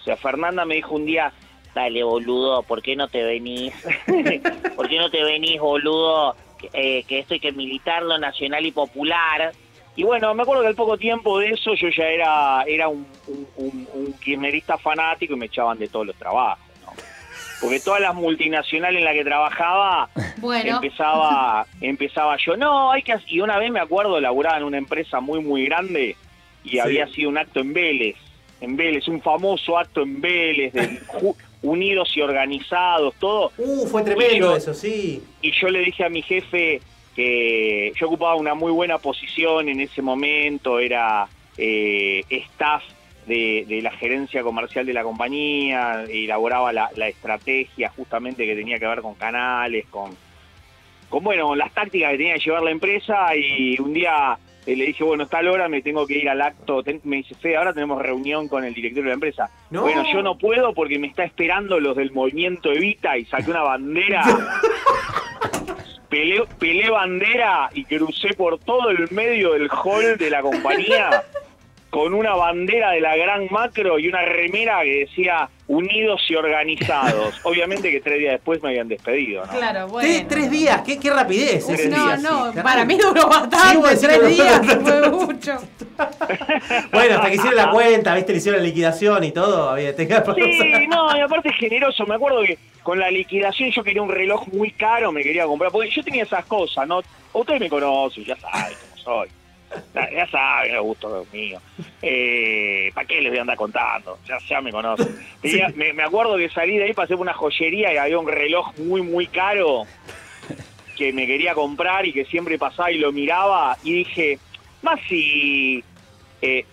O 0.00 0.02
sea, 0.02 0.16
Fernanda 0.16 0.64
me 0.64 0.76
dijo 0.76 0.94
un 0.94 1.04
día, 1.06 1.32
dale 1.74 2.02
boludo, 2.02 2.62
¿por 2.62 2.82
qué 2.82 2.96
no 2.96 3.08
te 3.08 3.22
venís? 3.22 3.72
¿Por 4.76 4.88
qué 4.88 4.98
no 4.98 5.10
te 5.10 5.22
venís, 5.22 5.60
boludo? 5.60 6.34
Que, 6.58 6.70
eh, 6.72 7.04
que 7.04 7.20
esto 7.20 7.34
hay 7.34 7.40
que 7.40 7.52
militarlo 7.52 8.18
nacional 8.18 8.64
y 8.66 8.72
popular. 8.72 9.52
Y 9.96 10.02
bueno, 10.04 10.32
me 10.34 10.42
acuerdo 10.42 10.62
que 10.62 10.68
al 10.68 10.74
poco 10.74 10.96
tiempo 10.96 11.38
de 11.38 11.50
eso 11.50 11.74
yo 11.74 11.88
ya 11.88 12.04
era, 12.04 12.62
era 12.66 12.88
un, 12.88 13.06
un, 13.26 13.46
un- 13.56 13.88
un 13.94 14.12
kirchnerista 14.14 14.78
fanático 14.78 15.34
y 15.34 15.36
me 15.36 15.46
echaban 15.46 15.78
de 15.78 15.88
todos 15.88 16.06
los 16.06 16.16
trabajos. 16.16 16.64
¿no? 16.84 16.92
porque 17.60 17.80
todas 17.80 18.00
las 18.00 18.14
multinacionales 18.14 18.98
en 18.98 19.04
las 19.04 19.14
que 19.14 19.24
trabajaba 19.24 20.08
Bueno. 20.36 20.76
empezaba 20.76 21.66
empezaba 21.80 22.36
yo 22.44 22.56
no 22.56 22.92
hay 22.92 23.02
que 23.02 23.12
hac-". 23.14 23.24
y 23.26 23.40
una 23.40 23.58
vez 23.58 23.72
me 23.72 23.80
acuerdo 23.80 24.20
laburaba 24.20 24.58
en 24.58 24.62
una 24.64 24.78
empresa 24.78 25.18
muy 25.18 25.40
muy 25.40 25.64
grande 25.66 26.14
y 26.62 26.70
Sí. 26.70 26.78
había 26.78 27.08
sido 27.08 27.30
un 27.30 27.38
acto 27.38 27.58
en 27.58 27.72
Vélez 27.72 28.14
en 28.60 28.76
Vélez 28.76 29.08
un 29.08 29.20
famoso 29.20 29.76
acto 29.76 30.02
en 30.02 30.20
Vélez 30.20 30.72
de 30.72 31.00
ju- 31.06 31.34
unidos 31.62 32.16
y 32.16 32.20
organizados 32.20 33.14
todo 33.16 33.50
Uh, 33.58 33.86
fue 33.86 34.02
tremendo 34.04 34.50
yo- 34.50 34.56
eso, 34.56 34.74
sí. 34.74 35.22
y 35.42 35.50
yo 35.52 35.68
le 35.68 35.80
dije 35.80 36.04
a 36.04 36.08
mi 36.08 36.22
jefe 36.22 36.80
que 37.16 37.92
yo 37.98 38.06
ocupaba 38.06 38.36
una 38.36 38.54
muy 38.54 38.70
buena 38.70 38.98
posición 38.98 39.68
en 39.68 39.80
ese 39.80 40.02
momento, 40.02 40.78
era 40.78 41.26
eh, 41.56 42.22
staff 42.30 42.84
de, 43.26 43.64
de 43.66 43.82
la 43.82 43.90
gerencia 43.90 44.42
comercial 44.42 44.86
de 44.86 44.92
la 44.94 45.02
compañía, 45.02 46.04
elaboraba 46.08 46.72
la, 46.72 46.90
la 46.94 47.08
estrategia 47.08 47.90
justamente 47.90 48.46
que 48.46 48.54
tenía 48.54 48.78
que 48.78 48.86
ver 48.86 49.02
con 49.02 49.14
canales, 49.16 49.84
con, 49.90 50.16
con 51.08 51.24
bueno, 51.24 51.56
las 51.56 51.72
tácticas 51.74 52.12
que 52.12 52.18
tenía 52.18 52.34
que 52.34 52.40
llevar 52.40 52.62
la 52.62 52.70
empresa 52.70 53.34
y 53.34 53.78
un 53.80 53.92
día 53.92 54.38
eh, 54.68 54.76
le 54.76 54.84
dije, 54.86 55.02
bueno, 55.02 55.26
tal 55.26 55.48
hora 55.48 55.68
me 55.68 55.80
tengo 55.82 56.06
que 56.06 56.18
ir 56.18 56.28
al 56.28 56.42
acto, 56.42 56.82
Ten- 56.82 57.00
me 57.04 57.16
dice, 57.16 57.34
Fede, 57.34 57.56
ahora 57.56 57.72
tenemos 57.72 58.00
reunión 58.02 58.48
con 58.48 58.64
el 58.64 58.74
director 58.74 59.02
de 59.02 59.08
la 59.08 59.14
empresa. 59.14 59.50
No. 59.70 59.80
Bueno, 59.82 60.04
yo 60.12 60.22
no 60.22 60.36
puedo 60.36 60.74
porque 60.74 60.98
me 60.98 61.06
está 61.06 61.24
esperando 61.24 61.80
los 61.80 61.96
del 61.96 62.12
movimiento 62.12 62.70
Evita 62.70 63.16
y 63.16 63.24
saqué 63.24 63.50
una 63.50 63.62
bandera 63.62 64.22
Pelé, 66.08 66.42
pelé 66.58 66.88
bandera 66.88 67.68
y 67.74 67.84
crucé 67.84 68.32
por 68.34 68.58
todo 68.58 68.88
el 68.90 69.10
medio 69.10 69.52
del 69.52 69.68
hall 69.70 70.16
de 70.16 70.30
la 70.30 70.40
compañía 70.40 71.22
con 71.90 72.12
una 72.12 72.34
bandera 72.34 72.90
de 72.90 73.00
la 73.00 73.16
gran 73.16 73.46
macro 73.50 73.98
y 73.98 74.08
una 74.08 74.22
remera 74.22 74.82
que 74.82 75.06
decía 75.06 75.48
unidos 75.68 76.20
y 76.28 76.34
organizados. 76.34 77.34
Obviamente 77.44 77.90
que 77.90 78.00
tres 78.00 78.18
días 78.18 78.32
después 78.32 78.62
me 78.62 78.70
habían 78.70 78.88
despedido, 78.88 79.44
¿no? 79.46 79.52
Claro, 79.52 79.80
Tres, 79.80 79.92
bueno. 79.92 80.26
tres 80.28 80.50
días, 80.50 80.82
qué, 80.82 80.98
qué 81.00 81.10
rapidez. 81.10 81.66
Tres 81.66 81.88
No, 81.90 82.16
no, 82.18 82.52
sí, 82.52 82.58
para 82.62 82.84
mí 82.84 82.96
duró 82.98 83.26
bastante, 83.28 83.96
tres 83.96 84.28
días, 84.28 84.60
fue 84.82 85.10
mucho. 85.10 85.56
Bueno, 86.92 87.16
hasta 87.16 87.28
que 87.28 87.34
hicieron 87.34 87.56
la 87.56 87.70
cuenta, 87.70 88.14
viste, 88.14 88.32
le 88.32 88.38
hicieron 88.38 88.60
la 88.60 88.66
liquidación 88.66 89.24
y 89.24 89.32
todo. 89.32 89.70
había- 89.70 89.94
tenía 89.96 90.22
para 90.22 90.34
Sí, 90.36 90.86
no, 90.88 91.16
y 91.16 91.20
aparte 91.20 91.48
es 91.48 91.56
generoso. 91.56 92.06
Me 92.06 92.14
acuerdo 92.14 92.42
que 92.42 92.56
con 92.82 92.98
la 93.00 93.10
liquidación 93.10 93.70
yo 93.72 93.82
quería 93.82 94.02
un 94.02 94.10
reloj 94.10 94.46
muy 94.48 94.70
caro, 94.70 95.10
me 95.10 95.22
quería 95.22 95.44
comprar, 95.44 95.72
porque 95.72 95.90
yo 95.90 96.02
tenía 96.04 96.22
esas 96.22 96.44
cosas, 96.46 96.86
¿no? 96.86 97.00
Ustedes 97.32 97.60
me 97.60 97.68
conocen, 97.68 98.24
ya 98.24 98.36
saben 98.36 98.74
cómo 98.80 99.02
soy. 99.02 99.28
Ya, 99.94 100.26
saben 100.30 100.74
el 100.74 100.80
gusto 100.80 101.26
mío. 101.32 101.60
Eh, 102.02 102.90
¿Para 102.94 103.06
qué 103.06 103.20
les 103.20 103.30
voy 103.30 103.38
a 103.38 103.42
andar 103.42 103.56
contando? 103.56 104.18
Ya, 104.26 104.38
ya 104.48 104.60
me 104.60 104.70
conocen. 104.72 105.08
Me, 105.76 105.92
me 105.92 106.02
acuerdo 106.02 106.36
que 106.36 106.48
salí 106.48 106.78
de 106.78 106.84
ahí, 106.84 106.92
pasé 106.94 107.14
por 107.14 107.22
una 107.22 107.34
joyería 107.34 107.92
y 107.92 107.96
había 107.96 108.18
un 108.18 108.26
reloj 108.28 108.76
muy, 108.78 109.02
muy 109.02 109.26
caro 109.26 109.84
que 110.96 111.12
me 111.12 111.26
quería 111.26 111.54
comprar 111.54 112.06
y 112.06 112.12
que 112.12 112.24
siempre 112.24 112.58
pasaba 112.58 112.90
y 112.90 112.98
lo 112.98 113.12
miraba 113.12 113.76
y 113.84 113.92
dije, 113.92 114.38
más 114.82 114.98
si... 115.08 115.84
eh, 116.42 116.64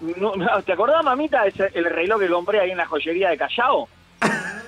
no, 0.00 0.32
¿Te 0.64 0.72
acordás, 0.72 1.02
mamita, 1.04 1.44
el 1.46 1.84
reloj 1.84 2.20
que 2.20 2.28
compré 2.28 2.60
ahí 2.60 2.72
en 2.72 2.76
la 2.76 2.86
joyería 2.86 3.30
de 3.30 3.38
Callao? 3.38 3.88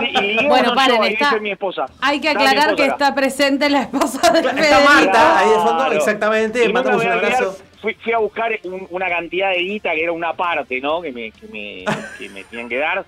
Sí, 0.00 0.46
Bueno, 0.46 0.74
paren, 0.74 1.02
está- 1.04 1.26
dice 1.30 1.40
mi 1.40 1.50
esposa. 1.52 1.86
Hay 2.00 2.20
que 2.20 2.28
aclarar 2.28 2.74
que 2.76 2.84
acá. 2.84 2.92
está 2.92 3.14
presente 3.14 3.68
la 3.70 3.82
esposa 3.82 4.30
de 4.32 4.40
Está 4.40 4.54
Federico. 4.54 4.80
Marta 4.84 5.38
ahí 5.38 5.48
de 5.48 5.54
fondo, 5.56 5.76
Claro. 5.76 5.92
exactamente. 5.94 6.64
Y 6.64 6.68
un 6.68 6.76
abrazo. 6.76 7.56
Fui, 7.80 7.94
fui 7.94 8.12
a 8.12 8.18
buscar 8.18 8.52
un- 8.64 8.86
una 8.90 9.08
cantidad 9.08 9.50
de 9.50 9.58
guita 9.58 9.92
que 9.92 10.02
era 10.02 10.12
una 10.12 10.32
parte, 10.34 10.80
¿no? 10.80 11.00
Que 11.02 11.12
me, 11.12 11.30
que 11.30 11.46
me, 11.48 11.84
que 12.18 12.28
me 12.30 12.44
tenían 12.44 12.68
que 12.68 12.76
dar. 12.78 13.04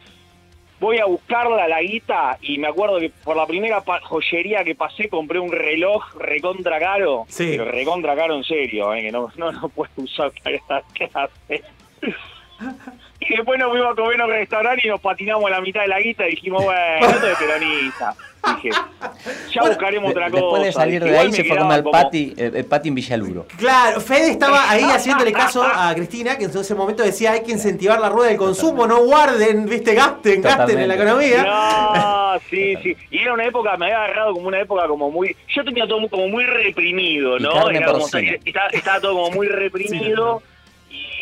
Voy 0.80 0.98
a 0.98 1.06
buscarla, 1.06 1.66
la 1.66 1.80
guita, 1.82 2.38
y 2.40 2.56
me 2.58 2.68
acuerdo 2.68 3.00
que 3.00 3.10
por 3.24 3.36
la 3.36 3.46
primera 3.46 3.82
joyería 4.04 4.62
que 4.62 4.76
pasé 4.76 5.08
compré 5.08 5.40
un 5.40 5.50
reloj 5.50 6.04
recontra 6.16 6.78
caro. 6.78 7.24
Sí. 7.28 7.48
Pero 7.50 7.64
recontra 7.64 8.14
caro 8.14 8.36
en 8.36 8.44
serio, 8.44 8.94
¿eh? 8.94 9.02
Que 9.02 9.10
no, 9.10 9.28
no 9.36 9.50
lo 9.52 9.68
puedo 9.70 9.90
usar 9.96 10.30
para 10.44 10.54
estas 10.56 10.84
clases. 10.92 11.64
Y 13.28 13.36
después 13.36 13.58
nos 13.58 13.70
fuimos 13.70 13.92
a 13.92 13.94
comer 13.94 14.14
en 14.14 14.20
un 14.22 14.30
restaurante 14.30 14.82
y 14.86 14.88
nos 14.88 15.00
patinamos 15.00 15.44
a 15.46 15.50
la 15.50 15.60
mitad 15.60 15.82
de 15.82 15.88
la 15.88 16.00
guita 16.00 16.26
y 16.26 16.30
dijimos, 16.30 16.64
bueno, 16.64 16.80
esto 17.08 17.26
es 17.28 17.36
peronista. 17.38 18.14
Dije, 18.62 18.70
ya 19.52 19.62
buscaremos 19.62 20.10
otra 20.12 20.30
cosa. 20.30 20.40
Después 20.42 20.62
de 20.62 20.72
salir 20.72 21.02
de 21.04 21.18
ahí 21.18 21.32
se 21.32 21.42
a 21.52 21.56
comer 21.58 21.78
el 21.78 21.82
como- 21.82 21.90
pati, 21.92 22.34
el, 22.38 22.64
pati 22.64 22.88
en 22.88 22.94
Villaluro. 22.94 23.46
Claro, 23.58 24.00
Fede 24.00 24.30
estaba 24.30 24.70
ahí 24.70 24.84
haciéndole 24.84 25.32
caso 25.32 25.62
a 25.62 25.92
Cristina, 25.96 26.38
que 26.38 26.44
en 26.44 26.56
ese 26.56 26.74
momento 26.74 27.02
decía 27.02 27.32
hay 27.32 27.42
que 27.42 27.50
incentivar 27.50 28.00
la 28.00 28.08
rueda 28.08 28.28
del 28.28 28.38
consumo, 28.38 28.86
no 28.86 29.00
guarden, 29.04 29.66
viste, 29.68 29.92
gasten, 29.94 30.40
gasten 30.40 30.78
en 30.78 30.88
la 30.88 30.96
Totalmente. 30.96 31.34
economía. 31.36 31.42
No, 31.44 32.38
sí, 32.48 32.76
sí. 32.82 32.96
Y 33.10 33.18
era 33.18 33.34
una 33.34 33.44
época, 33.44 33.76
me 33.76 33.86
había 33.86 34.04
agarrado 34.04 34.32
como 34.34 34.48
una 34.48 34.60
época 34.60 34.86
como 34.86 35.10
muy... 35.10 35.36
Yo 35.54 35.64
tenía 35.64 35.86
todo 35.86 36.08
como 36.08 36.28
muy 36.28 36.44
reprimido, 36.44 37.38
Y 37.38 37.42
¿no? 37.42 37.52
carne 37.52 37.78
Era 37.78 37.92
como- 37.92 38.06
estaba, 38.06 38.68
estaba 38.72 39.00
todo 39.00 39.14
como 39.14 39.30
muy 39.32 39.48
reprimido 39.48 40.42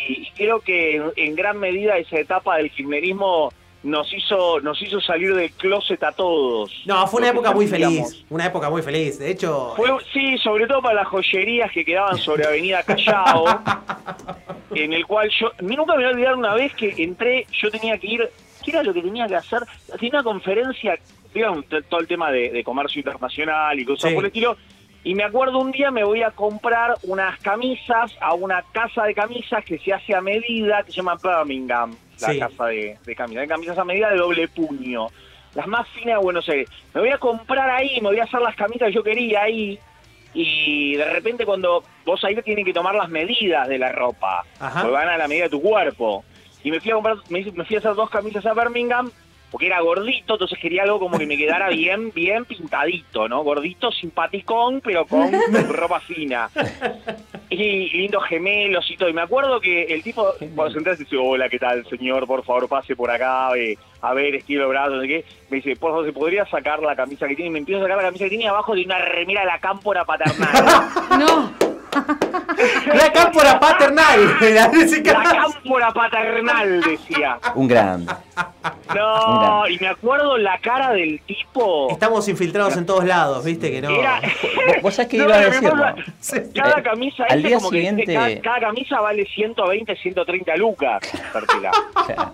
y 0.07 0.31
creo 0.35 0.59
que 0.61 0.95
en, 0.95 1.11
en 1.15 1.35
gran 1.35 1.59
medida 1.59 1.97
esa 1.97 2.19
etapa 2.19 2.57
del 2.57 2.71
kirchnerismo 2.71 3.51
nos 3.83 4.11
hizo 4.11 4.59
nos 4.61 4.81
hizo 4.81 4.99
salir 4.99 5.33
del 5.35 5.51
closet 5.51 6.01
a 6.03 6.11
todos. 6.11 6.71
No, 6.85 7.05
fue 7.07 7.19
una 7.21 7.29
época 7.29 7.51
muy 7.53 7.67
feliz, 7.67 8.25
una 8.29 8.47
época 8.47 8.69
muy 8.69 8.81
feliz. 8.81 9.19
De 9.19 9.29
hecho, 9.31 9.73
Fue, 9.77 9.89
sí, 10.11 10.37
sobre 10.39 10.67
todo 10.67 10.81
para 10.81 10.95
las 10.95 11.07
joyerías 11.07 11.71
que 11.71 11.85
quedaban 11.85 12.17
sobre 12.17 12.45
Avenida 12.45 12.83
Callao, 12.83 13.45
en 14.75 14.93
el 14.93 15.05
cual 15.05 15.29
yo 15.39 15.51
nunca 15.61 15.93
me 15.95 15.97
voy 15.97 16.05
a 16.05 16.09
olvidar 16.09 16.35
una 16.35 16.53
vez 16.55 16.73
que 16.73 16.93
entré, 16.97 17.45
yo 17.51 17.69
tenía 17.71 17.97
que 17.97 18.07
ir, 18.07 18.29
¿qué 18.65 18.71
era 18.71 18.83
lo 18.83 18.93
que 18.93 19.01
tenía 19.01 19.27
que 19.27 19.35
hacer? 19.35 19.59
Tenía 19.99 20.09
una 20.19 20.23
conferencia, 20.23 20.97
digamos, 21.33 21.65
todo 21.89 21.99
el 21.99 22.07
tema 22.07 22.31
de, 22.31 22.49
de 22.49 22.63
comercio 22.63 22.99
internacional 22.99 23.79
y 23.79 23.85
cosas 23.85 24.09
Sí. 24.09 24.15
por 24.15 24.23
el 24.25 24.27
estilo, 24.27 24.57
y 25.09 25.15
me 25.15 25.23
acuerdo 25.23 25.59
un 25.59 25.71
día 25.71 25.89
me 25.89 26.03
voy 26.03 26.21
a 26.21 26.31
comprar 26.31 26.95
unas 27.03 27.39
camisas 27.39 28.11
a 28.19 28.33
una 28.33 28.61
casa 28.73 29.03
de 29.05 29.13
camisas 29.13 29.63
que 29.63 29.79
se 29.79 29.93
hace 29.93 30.13
a 30.13 30.19
medida, 30.19 30.83
que 30.83 30.91
se 30.91 30.97
llama 30.97 31.15
Birmingham, 31.23 31.95
la 32.19 32.27
Sí. 32.33 32.39
casa 32.39 32.65
de, 32.65 32.97
de 33.05 33.15
camisas, 33.15 33.41
de 33.43 33.47
camisas 33.47 33.77
a 33.77 33.85
medida 33.85 34.09
de 34.09 34.17
doble 34.17 34.47
puño. 34.49 35.07
Las 35.55 35.65
más 35.65 35.87
finas 35.89 36.17
de 36.19 36.23
Buenos 36.23 36.47
Aires. 36.49 36.69
Me 36.93 36.99
voy 37.01 37.09
a 37.09 37.17
comprar 37.17 37.69
ahí, 37.69 38.01
me 38.01 38.09
voy 38.09 38.19
a 38.19 38.25
hacer 38.25 38.41
las 38.41 38.55
camisas 38.55 38.89
que 38.89 38.93
yo 38.95 39.01
quería 39.03 39.43
ahí. 39.43 39.79
Y 40.33 40.95
de 40.97 41.05
repente 41.11 41.45
cuando 41.45 41.83
vos 42.05 42.21
ahí 42.25 42.35
te 42.35 42.43
tienen 42.43 42.65
que 42.65 42.73
tomar 42.73 42.93
las 42.93 43.07
medidas 43.09 43.67
de 43.69 43.77
la 43.79 43.91
ropa, 43.93 44.43
Ajá. 44.59 44.81
porque 44.81 44.93
van 44.93 45.07
a 45.07 45.17
la 45.17 45.27
medida 45.29 45.45
de 45.45 45.49
tu 45.51 45.61
cuerpo. 45.61 46.25
Y 46.63 46.69
me 46.71 46.81
fui 46.81 46.91
a 46.91 46.95
comprar, 46.95 47.15
me, 47.29 47.43
me 47.53 47.63
fui 47.63 47.75
a 47.77 47.79
hacer 47.79 47.93
dos 47.95 48.09
camisas 48.09 48.45
a 48.45 48.53
Birmingham, 48.53 49.09
porque 49.51 49.67
era 49.67 49.79
gordito, 49.79 50.33
entonces 50.33 50.59
quería 50.59 50.83
algo 50.83 50.99
como 50.99 51.17
que 51.17 51.25
me 51.25 51.37
quedara 51.37 51.69
bien, 51.69 52.11
bien 52.11 52.45
pintadito, 52.45 53.29
¿no? 53.29 53.43
Gordito, 53.43 53.91
simpaticón, 53.91 54.81
pero 54.81 55.05
con 55.05 55.31
ropa 55.69 55.99
fina. 56.01 56.49
Y 57.49 57.89
lindos 57.89 58.25
gemelos 58.25 58.89
y 58.91 58.97
todo. 58.97 59.07
Y 59.07 59.13
me 59.13 59.21
acuerdo 59.21 59.61
que 59.61 59.83
el 59.83 60.03
tipo, 60.03 60.33
cuando 60.53 60.71
se 60.71 60.77
entra, 60.79 60.95
dice, 60.95 61.15
hola, 61.15 61.47
¿qué 61.47 61.59
tal, 61.59 61.85
señor? 61.87 62.27
Por 62.27 62.43
favor, 62.43 62.67
pase 62.67 62.95
por 62.95 63.09
acá, 63.09 63.55
eh, 63.55 63.77
a 64.01 64.13
ver, 64.13 64.35
estilo 64.35 64.67
brazo, 64.67 64.95
no 64.95 65.01
sé 65.01 65.07
qué. 65.07 65.25
Me 65.49 65.57
dice, 65.57 65.75
por 65.77 65.91
favor, 65.91 66.05
¿se 66.05 66.13
podría 66.13 66.45
sacar 66.45 66.81
la 66.81 66.95
camisa 66.95 67.27
que 67.27 67.35
tiene? 67.35 67.49
Y 67.49 67.53
me 67.53 67.59
empiezo 67.59 67.79
a 67.79 67.83
sacar 67.85 67.97
la 67.97 68.09
camisa 68.09 68.25
que 68.25 68.29
tiene 68.29 68.43
y 68.43 68.47
abajo 68.47 68.75
de 68.75 68.83
una 68.83 68.99
remera 68.99 69.41
de 69.41 69.47
la 69.47 69.59
cámpora 69.59 70.03
paternal. 70.03 70.47
No. 71.17 71.76
La 72.93 73.11
cámpora 73.13 73.59
paternal. 73.59 74.37
La 75.07 75.23
cámpora 75.23 75.91
paternal, 75.91 76.81
decía. 76.81 77.39
Un 77.55 77.67
grande. 77.67 78.13
No, 78.95 79.67
y 79.67 79.77
me 79.79 79.87
acuerdo 79.87 80.37
la 80.37 80.57
cara 80.59 80.91
del 80.93 81.19
tipo. 81.21 81.87
Estamos 81.89 82.27
infiltrados 82.27 82.75
en 82.77 82.85
todos 82.85 83.05
lados, 83.05 83.43
viste 83.43 83.71
que 83.71 83.81
no. 83.81 83.89
Era- 83.89 84.19
¿Vos, 84.21 84.75
vos 84.83 84.95
sabés 84.95 85.09
que 85.09 85.17
No, 85.17 85.25
iba 85.25 85.35
a 85.35 85.39
acuerdo, 85.39 85.95
Cada 86.55 86.79
Eh, 86.79 86.83
camisa, 86.83 87.23
al 87.29 87.39
ese 87.39 87.47
día 87.47 87.57
como 87.57 87.69
que 87.71 87.77
siguiente- 87.77 88.13
cada, 88.13 88.41
cada 88.41 88.59
camisa 88.59 88.99
vale 89.01 89.25
120, 89.25 89.95
130 89.95 90.55
lucas. 90.57 91.01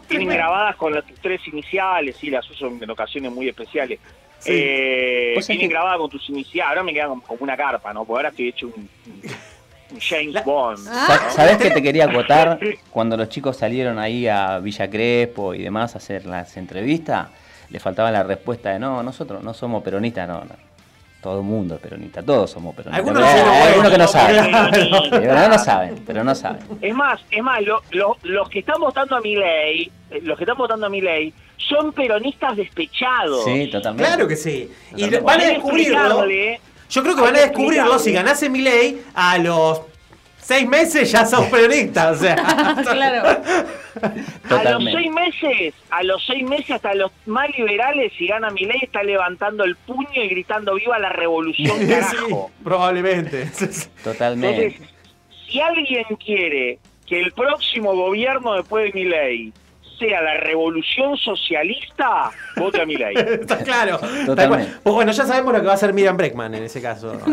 Tienen 0.07 0.29
grabadas 0.29 0.75
con 0.75 0.93
las 0.93 1.03
tres 1.21 1.41
iniciales, 1.47 2.15
sí, 2.19 2.29
las 2.29 2.49
uso 2.49 2.67
en 2.67 2.89
ocasiones 2.89 3.31
muy 3.31 3.49
especiales. 3.49 3.99
Sí. 4.43 4.51
Eh, 4.53 5.67
grabadas 5.69 5.97
con 5.97 6.09
tus 6.09 6.29
iniciales. 6.29 6.69
Ahora 6.69 6.83
me 6.83 6.93
quedan 6.93 7.19
como, 7.21 7.37
una 7.39 7.55
carpa, 7.57 7.93
¿no? 7.93 8.05
Porque 8.05 8.19
ahora 8.19 8.29
estoy 8.29 8.49
hecho 8.49 8.67
un, 8.67 8.89
un 9.91 9.99
James 9.99 10.43
Bond. 10.45 10.79
Sa- 10.79 11.29
¿Sabés 11.31 11.57
que 11.57 11.71
te 11.71 11.81
quería 11.81 12.05
acotar? 12.05 12.59
Cuando 12.91 13.15
los 13.17 13.29
chicos 13.29 13.57
salieron 13.57 13.99
ahí 13.99 14.27
a 14.27 14.59
Villa 14.59 14.89
Crespo 14.89 15.53
y 15.53 15.63
demás 15.63 15.95
a 15.95 15.97
hacer 15.99 16.25
las 16.25 16.55
entrevistas, 16.57 17.27
le 17.69 17.79
faltaba 17.79 18.11
la 18.11 18.23
respuesta 18.23 18.71
de 18.71 18.79
no, 18.79 19.01
nosotros 19.03 19.43
no 19.43 19.53
somos 19.53 19.83
peronistas, 19.83 20.27
no, 20.27 20.39
no. 20.45 20.73
Todo 21.21 21.37
el 21.39 21.45
mundo 21.45 21.75
es 21.75 21.79
peronista, 21.81 22.21
todos 22.21 22.51
somos 22.51 22.75
peronistas. 22.75 23.07
Algunos 23.07 23.23
Pero 23.23 23.33
sí, 23.33 23.49
hay 23.49 23.59
no, 23.61 23.65
algunos 23.67 23.91
que 23.91 23.97
no 23.97 24.03
no, 24.03 24.07
saben. 24.09 24.51
Pero 25.21 25.47
no 25.49 25.57
saben, 25.59 26.03
pero 26.05 26.23
no 26.25 26.35
saben. 26.35 26.61
Es 26.81 26.93
más, 26.93 27.21
es 27.31 27.41
más, 27.41 27.61
lo- 27.61 27.81
lo- 27.91 28.17
los 28.23 28.49
que 28.49 28.59
están 28.59 28.81
votando 28.81 29.15
a 29.15 29.21
mi 29.21 29.37
ley, 29.37 29.89
los 30.23 30.37
que 30.37 30.43
están 30.43 30.57
votando 30.57 30.85
a 30.85 30.89
mi 30.89 30.99
ley, 30.99 31.33
son 31.57 31.93
peronistas 31.93 32.55
despechados. 32.55 33.45
Sí, 33.45 33.69
totalmente. 33.71 34.07
Claro 34.09 34.27
que 34.27 34.35
sí. 34.35 34.69
Y 34.95 35.09
van 35.17 35.41
a 35.41 35.45
descubrirlo. 35.45 36.25
Yo 36.89 37.01
creo 37.01 37.15
que 37.15 37.21
van 37.21 37.35
a 37.35 37.39
descubrirlo 37.39 37.97
si 37.99 38.11
ganase 38.11 38.49
mi 38.49 38.61
ley 38.61 39.01
a 39.15 39.37
los 39.37 39.81
seis 40.43 40.67
meses 40.67 41.11
ya 41.11 41.25
sos 41.25 41.45
peronista, 41.47 42.11
o 42.11 42.15
sea. 42.15 42.35
claro. 42.91 43.41
A 44.49 44.63
los 44.63 44.83
seis 44.83 45.11
meses, 45.11 45.73
a 45.89 46.03
los 46.03 46.23
seis 46.25 46.43
meses 46.43 46.71
hasta 46.71 46.93
los 46.93 47.11
más 47.25 47.49
liberales, 47.57 48.11
si 48.17 48.27
gana 48.27 48.49
mi 48.49 48.65
ley, 48.65 48.79
está 48.81 49.03
levantando 49.03 49.63
el 49.63 49.75
puño 49.75 50.21
y 50.21 50.27
gritando 50.27 50.75
viva 50.75 50.99
la 50.99 51.09
revolución, 51.09 51.77
Sí, 51.79 51.87
carajo. 51.87 52.51
probablemente. 52.63 53.49
Totalmente. 54.03 54.65
Entonces, 54.65 54.89
si 55.49 55.61
alguien 55.61 56.05
quiere 56.23 56.79
que 57.07 57.21
el 57.21 57.31
próximo 57.31 57.95
gobierno 57.95 58.53
después 58.55 58.93
de 58.93 58.99
mi 58.99 59.05
ley 59.09 59.53
sea 60.03 60.21
la 60.21 60.37
revolución 60.37 61.15
socialista, 61.17 62.29
vote 62.57 62.81
a 62.81 62.85
mi 62.85 62.95
ley. 62.95 63.15
Está 63.41 63.63
claro. 63.63 63.97
Tal 63.99 64.25
Totalmente. 64.25 64.65
cual. 64.67 64.79
Pues 64.83 64.95
bueno, 64.95 65.11
ya 65.11 65.25
sabemos 65.25 65.53
lo 65.53 65.59
que 65.61 65.65
va 65.65 65.71
a 65.71 65.75
hacer 65.75 65.93
Miriam 65.93 66.17
Breckman 66.17 66.53
en 66.55 66.63
ese 66.63 66.81
caso. 66.81 67.13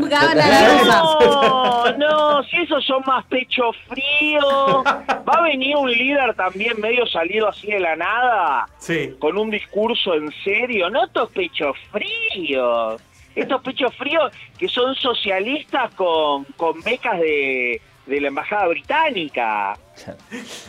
No, 0.90 1.96
no, 1.96 2.42
si 2.44 2.56
esos 2.58 2.84
son 2.84 3.02
más 3.06 3.24
pecho 3.26 3.70
frío. 3.88 4.82
Va 4.84 5.38
a 5.38 5.42
venir 5.42 5.76
un 5.76 5.90
líder 5.90 6.34
también 6.34 6.80
medio 6.80 7.06
salido 7.06 7.48
así 7.48 7.68
de 7.68 7.80
la 7.80 7.96
nada, 7.96 8.66
Sí. 8.78 9.14
con 9.18 9.36
un 9.38 9.50
discurso 9.50 10.14
en 10.14 10.30
serio. 10.44 10.90
No 10.90 11.04
estos 11.04 11.30
pechos 11.30 11.76
fríos. 11.90 13.00
Estos 13.34 13.62
pechos 13.62 13.94
fríos 13.96 14.32
que 14.58 14.68
son 14.68 14.94
socialistas 14.96 15.94
con, 15.94 16.44
con 16.56 16.80
becas 16.82 17.18
de, 17.20 17.80
de 18.10 18.20
la 18.20 18.28
embajada 18.28 18.66
británica. 18.66 19.78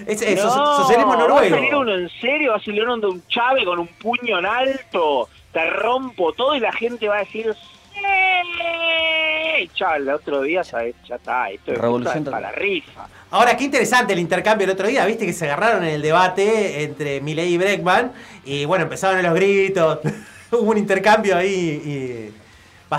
Es, 0.06 0.22
es 0.22 0.40
socialismo 0.40 1.18
Va 1.18 1.42
a 1.42 1.50
salir 1.50 1.76
uno 1.76 1.96
en 1.96 2.10
serio, 2.22 2.52
va 2.52 2.58
a 2.58 2.64
salir 2.64 2.84
uno 2.84 2.98
de 2.98 3.08
un 3.08 3.28
chave 3.28 3.66
con 3.66 3.80
un 3.80 3.88
puño 3.88 4.38
en 4.38 4.46
alto, 4.46 5.28
te 5.52 5.68
rompo 5.72 6.34
todo 6.34 6.56
y 6.56 6.60
la 6.60 6.72
gente 6.72 7.08
va 7.08 7.16
a 7.16 7.20
decir 7.20 7.54
¡Sí! 7.94 9.70
Chao, 9.74 9.96
el 9.96 10.10
otro 10.10 10.44
día 10.44 10.64
¿sabes? 10.64 10.96
ya 11.08 11.16
está, 11.16 11.50
esto 11.50 11.72
es 11.72 11.78
Revolución 11.80 12.24
para 12.26 12.42
la 12.42 12.52
rifa. 12.52 13.08
Ahora, 13.32 13.58
qué 13.58 13.64
interesante 13.64 14.14
el 14.14 14.20
intercambio 14.20 14.66
el 14.66 14.72
otro 14.72 14.88
día, 14.88 15.06
viste 15.06 15.26
que 15.26 15.34
se 15.34 15.46
agarraron 15.46 15.84
en 15.84 15.96
el 15.96 16.02
debate 16.02 16.84
entre 16.84 17.22
Milei 17.22 17.54
y 17.54 17.58
Breckman 17.58 18.12
y 18.46 18.66
bueno, 18.66 18.84
empezaron 18.84 19.24
los 19.24 19.34
gritos, 19.34 20.00
hubo 20.52 20.70
un 20.70 20.78
intercambio 20.78 21.38
ahí 21.38 21.82
y 21.86 22.41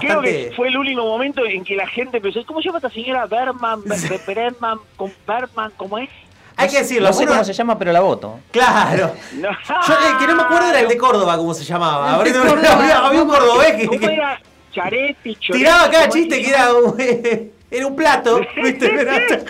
Creo 0.01 0.21
que 0.23 0.53
fue 0.57 0.69
el 0.69 0.77
único 0.77 1.03
momento 1.03 1.45
en 1.45 1.65
que 1.65 1.77
la 1.77 1.87
gente 1.87 2.17
empezó, 2.19 2.45
¿cómo 2.47 2.61
se 2.61 2.67
llama 2.67 2.79
esta 2.79 2.91
señora 2.91 3.27
Berman? 3.27 3.83
Be- 3.85 3.97
Be- 4.09 4.35
Berman, 4.35 4.79
con 4.97 5.13
Berman, 5.27 5.73
¿cómo 5.77 5.99
es? 5.99 6.09
Hay 6.57 6.69
que 6.69 6.79
decirlo, 6.79 7.09
No 7.09 7.15
sé 7.15 7.23
uno- 7.25 7.33
cómo 7.33 7.45
se 7.45 7.53
llama, 7.53 7.79
pero 7.79 7.93
la 7.93 8.01
voto. 8.01 8.39
Claro. 8.51 9.15
No. 9.35 9.49
Yo 9.51 9.95
el 10.11 10.19
que 10.19 10.27
no 10.27 10.37
me 10.37 10.43
acuerdo 10.43 10.69
era 10.69 10.81
el 10.81 10.89
de 10.89 10.97
Córdoba, 10.99 11.37
cómo 11.37 11.55
se 11.55 11.65
llamaba. 11.65 12.15
Había, 12.17 12.99
había 13.07 13.23
un 13.23 13.29
cordobés 13.29 13.73
que, 13.75 13.87
¿Cómo 13.87 13.99
que 14.01 14.07
era? 14.07 14.41
Charetti, 14.73 15.35
tiraba 15.37 15.91
cada 15.91 16.09
¿cómo 16.09 16.13
chiste 16.15 16.41
que 16.43 16.49
era 16.49 16.69
era 17.73 17.87
un 17.87 17.97
plato, 17.97 18.41
¿viste? 18.63 18.89
Pero- 18.89 19.45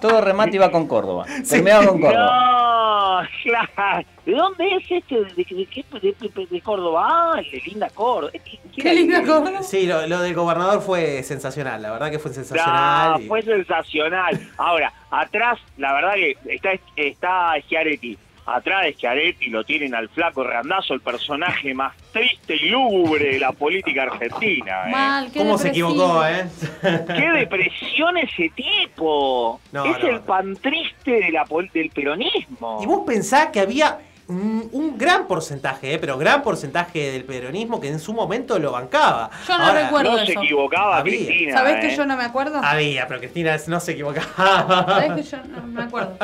Todo 0.00 0.20
remate 0.20 0.56
iba 0.56 0.70
con 0.70 0.86
Córdoba. 0.86 1.26
Terminaba 1.48 1.86
con 1.86 2.00
Córdoba. 2.00 3.20
No, 3.22 3.28
claro. 3.42 4.06
¿De 4.24 4.32
dónde 4.32 4.64
es 4.76 4.90
este? 4.90 5.14
¿De, 5.16 5.24
de, 5.34 5.44
de 5.44 5.66
qué? 5.66 5.84
De, 6.00 6.14
de- 6.18 6.46
de 6.46 6.60
Córdoba. 6.62 7.06
Ah, 7.34 7.40
el 7.40 7.50
de 7.50 7.58
linda 7.66 7.88
Córdoba. 7.90 8.32
Qué 8.76 8.94
linda 8.94 9.22
Córdoba. 9.22 9.62
Sí, 9.62 9.86
lo, 9.86 10.06
lo 10.06 10.20
del 10.20 10.34
gobernador 10.34 10.80
fue 10.80 11.22
sensacional, 11.22 11.82
la 11.82 11.90
verdad 11.92 12.10
que 12.10 12.18
fue 12.18 12.32
sensacional. 12.32 13.12
No, 13.12 13.20
y- 13.20 13.26
fue 13.28 13.42
sensacional. 13.42 14.40
Ahora, 14.56 14.92
atrás, 15.10 15.58
la 15.76 15.92
verdad 15.92 16.14
que 16.14 16.36
está, 16.54 16.70
está 16.96 17.52
Schiaretti. 17.66 18.18
Atrás 18.46 18.84
de 18.84 18.92
Schiaretti 18.92 19.46
lo 19.46 19.64
tienen 19.64 19.94
al 19.94 20.08
flaco 20.10 20.44
Randazo, 20.44 20.92
el 20.94 21.00
personaje 21.00 21.72
más 21.72 21.96
triste 22.12 22.56
y 22.56 22.68
lúgubre 22.68 23.32
de 23.32 23.38
la 23.38 23.52
política 23.52 24.02
argentina. 24.02 24.86
¿eh? 24.86 24.90
Mal, 24.90 25.32
qué 25.32 25.38
¿Cómo 25.38 25.56
se 25.56 25.68
equivocó, 25.68 26.26
eh? 26.26 26.44
¡Qué 26.82 27.30
depresión 27.38 28.18
ese 28.18 28.50
tipo! 28.54 29.60
No, 29.72 29.84
es 29.86 30.02
no, 30.02 30.08
el 30.08 30.20
pan 30.20 30.54
triste 30.56 31.10
de 31.10 31.30
la, 31.32 31.44
pol- 31.46 31.70
del 31.72 31.88
peronismo. 31.90 32.80
Y 32.82 32.86
vos 32.86 33.00
pensás 33.06 33.46
que 33.48 33.60
había 33.60 33.98
un, 34.28 34.68
un 34.72 34.96
gran 34.98 35.26
porcentaje, 35.26 35.94
eh, 35.94 35.98
pero 35.98 36.16
gran 36.16 36.42
porcentaje 36.42 37.12
del 37.12 37.24
peronismo 37.24 37.80
que 37.80 37.88
en 37.88 38.00
su 38.00 38.12
momento 38.14 38.58
lo 38.58 38.72
bancaba. 38.72 39.30
Yo 39.46 39.58
no 39.58 39.64
Ahora, 39.64 39.82
recuerdo 39.84 40.12
no 40.12 40.26
se 40.26 40.32
equivocaba 40.32 40.98
Había. 40.98 41.26
Cristina. 41.26 41.52
¿Sabés 41.58 41.76
¿eh? 41.76 41.80
que 41.88 41.96
yo 41.96 42.06
no 42.06 42.16
me 42.16 42.24
acuerdo? 42.24 42.60
Había, 42.62 43.06
pero 43.06 43.20
Cristina 43.20 43.56
no 43.66 43.80
se 43.80 43.92
equivocaba. 43.92 44.84
¿Sabés 44.86 45.12
que 45.12 45.22
yo 45.22 45.36
no 45.44 45.66
me 45.66 45.82
acuerdo? 45.82 46.16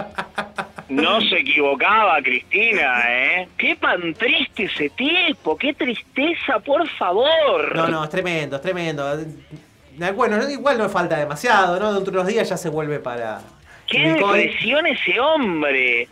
No 0.88 1.20
se 1.20 1.36
equivocaba, 1.38 2.20
Cristina, 2.22 3.04
¿eh? 3.08 3.48
¡Qué 3.56 3.76
pan 3.76 4.12
triste 4.14 4.64
ese 4.64 4.88
tipo! 4.90 5.56
¡Qué 5.56 5.72
tristeza, 5.74 6.58
por 6.58 6.88
favor! 6.88 7.76
No, 7.76 7.86
no, 7.88 8.04
es 8.04 8.10
tremendo, 8.10 8.56
es 8.56 8.62
tremendo. 8.62 9.20
Eh, 9.20 10.10
Bueno, 10.12 10.50
igual 10.50 10.78
no 10.78 10.88
falta 10.88 11.16
demasiado, 11.16 11.78
¿no? 11.78 11.92
Dentro 11.94 12.12
de 12.12 12.18
unos 12.18 12.26
días 12.32 12.48
ya 12.48 12.56
se 12.56 12.68
vuelve 12.70 12.98
para. 12.98 13.40
¡Qué 13.86 14.14
depresión 14.14 14.86
ese 14.86 15.20
hombre! 15.20 16.08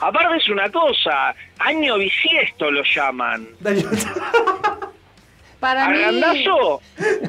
Aparte 0.00 0.36
es 0.36 0.48
una 0.48 0.70
cosa, 0.70 1.34
año 1.58 1.98
bisiesto 1.98 2.70
lo 2.70 2.82
llaman. 2.94 3.48
Para 5.60 5.86
A 5.86 5.90
mí. 5.90 5.98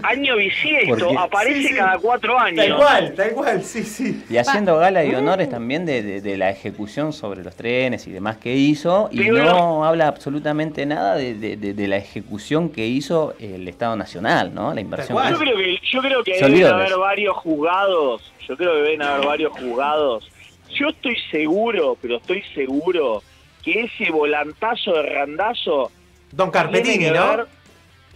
Año 0.04 0.36
bisiesto, 0.36 1.18
aparece 1.18 1.62
Sí, 1.64 1.68
sí. 1.70 1.76
cada 1.76 1.98
cuatro 1.98 2.38
años. 2.38 2.64
Tal 2.64 2.76
cual, 2.78 3.14
tal 3.16 3.32
cual, 3.32 3.64
sí, 3.64 3.82
sí. 3.84 4.24
Y 4.30 4.38
haciendo 4.38 4.78
gala 4.78 5.04
y 5.04 5.16
honores 5.16 5.50
también 5.50 5.84
de, 5.88 6.04
de- 6.04 6.22
de 6.22 6.38
la 6.38 6.52
ejecución 6.52 7.12
sobre 7.12 7.44
los 7.44 7.56
trenes 7.56 8.06
y 8.06 8.12
demás 8.12 8.38
que 8.38 8.54
hizo, 8.56 9.10
y 9.12 9.18
Pero- 9.24 9.46
no 9.46 9.84
habla 9.84 10.08
absolutamente 10.08 10.86
nada 10.86 11.16
de, 11.16 11.34
de- 11.34 11.58
de- 11.58 11.74
de 11.74 11.88
la 11.88 11.98
ejecución 11.98 12.70
que 12.70 12.86
hizo 12.86 13.34
el 13.40 13.68
Estado 13.68 13.96
Nacional, 13.96 14.54
¿no? 14.54 14.76
La 14.76 14.82
inversión. 14.82 15.18
Yo 15.28 15.38
creo 15.40 15.58
que, 15.58 15.80
yo 15.92 16.02
creo 16.02 16.24
que 16.24 16.34
deben 16.40 16.68
haber 16.68 16.98
varios 17.00 17.36
juzgados. 17.38 18.32
Yo 18.48 18.56
creo 18.56 18.74
que 18.74 18.78
deben 18.84 19.02
haber 19.02 19.26
varios 19.26 19.54
juzgados. 19.54 20.30
Yo 20.76 20.90
estoy 20.90 21.18
seguro, 21.32 21.98
pero 22.02 22.18
estoy 22.18 22.44
seguro 22.54 23.24
que 23.64 23.82
ese 23.82 24.12
volantazo 24.12 24.94
de 24.94 25.04
randazo 25.04 25.92
Don 26.32 26.52
tiene 26.52 26.72
Carpetini, 26.72 27.10
ver, 27.10 27.48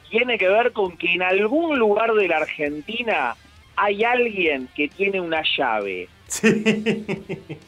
tiene 0.10 0.38
que 0.38 0.48
ver 0.48 0.72
con 0.72 0.96
que 0.98 1.14
en 1.14 1.24
algún 1.24 1.80
lugar 1.80 2.14
de 2.14 2.28
la 2.28 2.38
Argentina 2.38 3.36
hay 3.76 4.04
alguien 4.04 4.70
que 4.76 4.88
tiene 4.88 5.20
una 5.20 5.42
llave. 5.58 6.08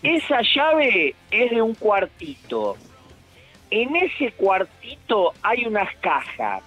Esa 0.03 0.41
llave 0.55 1.15
es 1.31 1.51
de 1.51 1.61
un 1.61 1.73
cuartito. 1.73 2.77
En 3.71 3.95
ese 3.95 4.31
cuartito 4.33 5.33
hay 5.41 5.65
unas 5.65 5.93
cajas. 5.97 6.63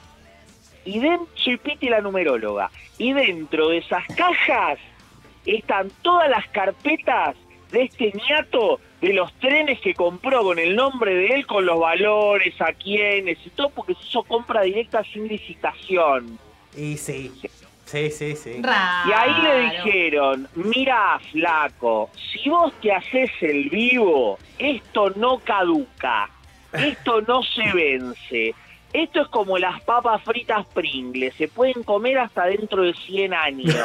Y 0.84 0.98
dentro, 0.98 1.28
soy 1.34 1.56
Piti 1.56 1.88
la 1.88 2.00
numeróloga. 2.00 2.70
Y 2.98 3.12
dentro 3.12 3.68
de 3.68 3.78
esas 3.78 4.04
cajas 4.16 4.78
están 5.46 5.90
todas 6.02 6.28
las 6.28 6.46
carpetas 6.48 7.36
de 7.70 7.82
este 7.82 8.12
niato 8.12 8.80
de 9.00 9.12
los 9.12 9.32
trenes 9.34 9.80
que 9.80 9.94
compró 9.94 10.42
con 10.42 10.58
el 10.58 10.74
nombre 10.74 11.14
de 11.14 11.26
él, 11.28 11.46
con 11.46 11.64
los 11.64 11.78
valores, 11.78 12.60
a 12.60 12.72
quiénes 12.72 13.38
y 13.44 13.50
todo, 13.50 13.70
porque 13.70 13.94
se 13.94 14.02
hizo 14.08 14.22
compra 14.24 14.62
directa 14.62 15.02
sin 15.12 15.28
licitación. 15.28 16.38
Y 16.76 16.96
sí, 16.96 17.32
sí, 17.84 18.10
sí, 18.10 18.36
sí. 18.36 18.60
Y 18.62 19.12
ahí 19.12 19.42
le 19.42 19.60
dijeron, 19.70 20.48
mira 20.54 21.20
flaco, 21.30 22.10
si 22.32 22.48
vos 22.48 22.72
te 22.80 22.92
haces 22.92 23.30
el 23.40 23.68
vivo, 23.70 24.38
esto 24.58 25.10
no 25.16 25.38
caduca, 25.38 26.28
esto 26.72 27.20
no 27.22 27.42
se 27.42 27.72
vence. 27.72 28.54
Esto 28.92 29.20
es 29.22 29.28
como 29.28 29.58
las 29.58 29.82
papas 29.82 30.22
fritas 30.22 30.66
Pringles, 30.72 31.34
se 31.34 31.48
pueden 31.48 31.82
comer 31.82 32.18
hasta 32.18 32.46
dentro 32.46 32.82
de 32.82 32.94
100 32.94 33.34
años. 33.34 33.74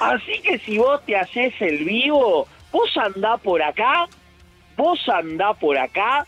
Así 0.00 0.40
que 0.42 0.58
si 0.64 0.78
vos 0.78 1.04
te 1.04 1.16
haces 1.16 1.52
el 1.60 1.84
vivo, 1.84 2.46
vos 2.72 2.96
andá 2.96 3.36
por 3.36 3.62
acá, 3.62 4.08
vos 4.76 4.98
andá 5.08 5.52
por 5.54 5.76
acá, 5.76 6.26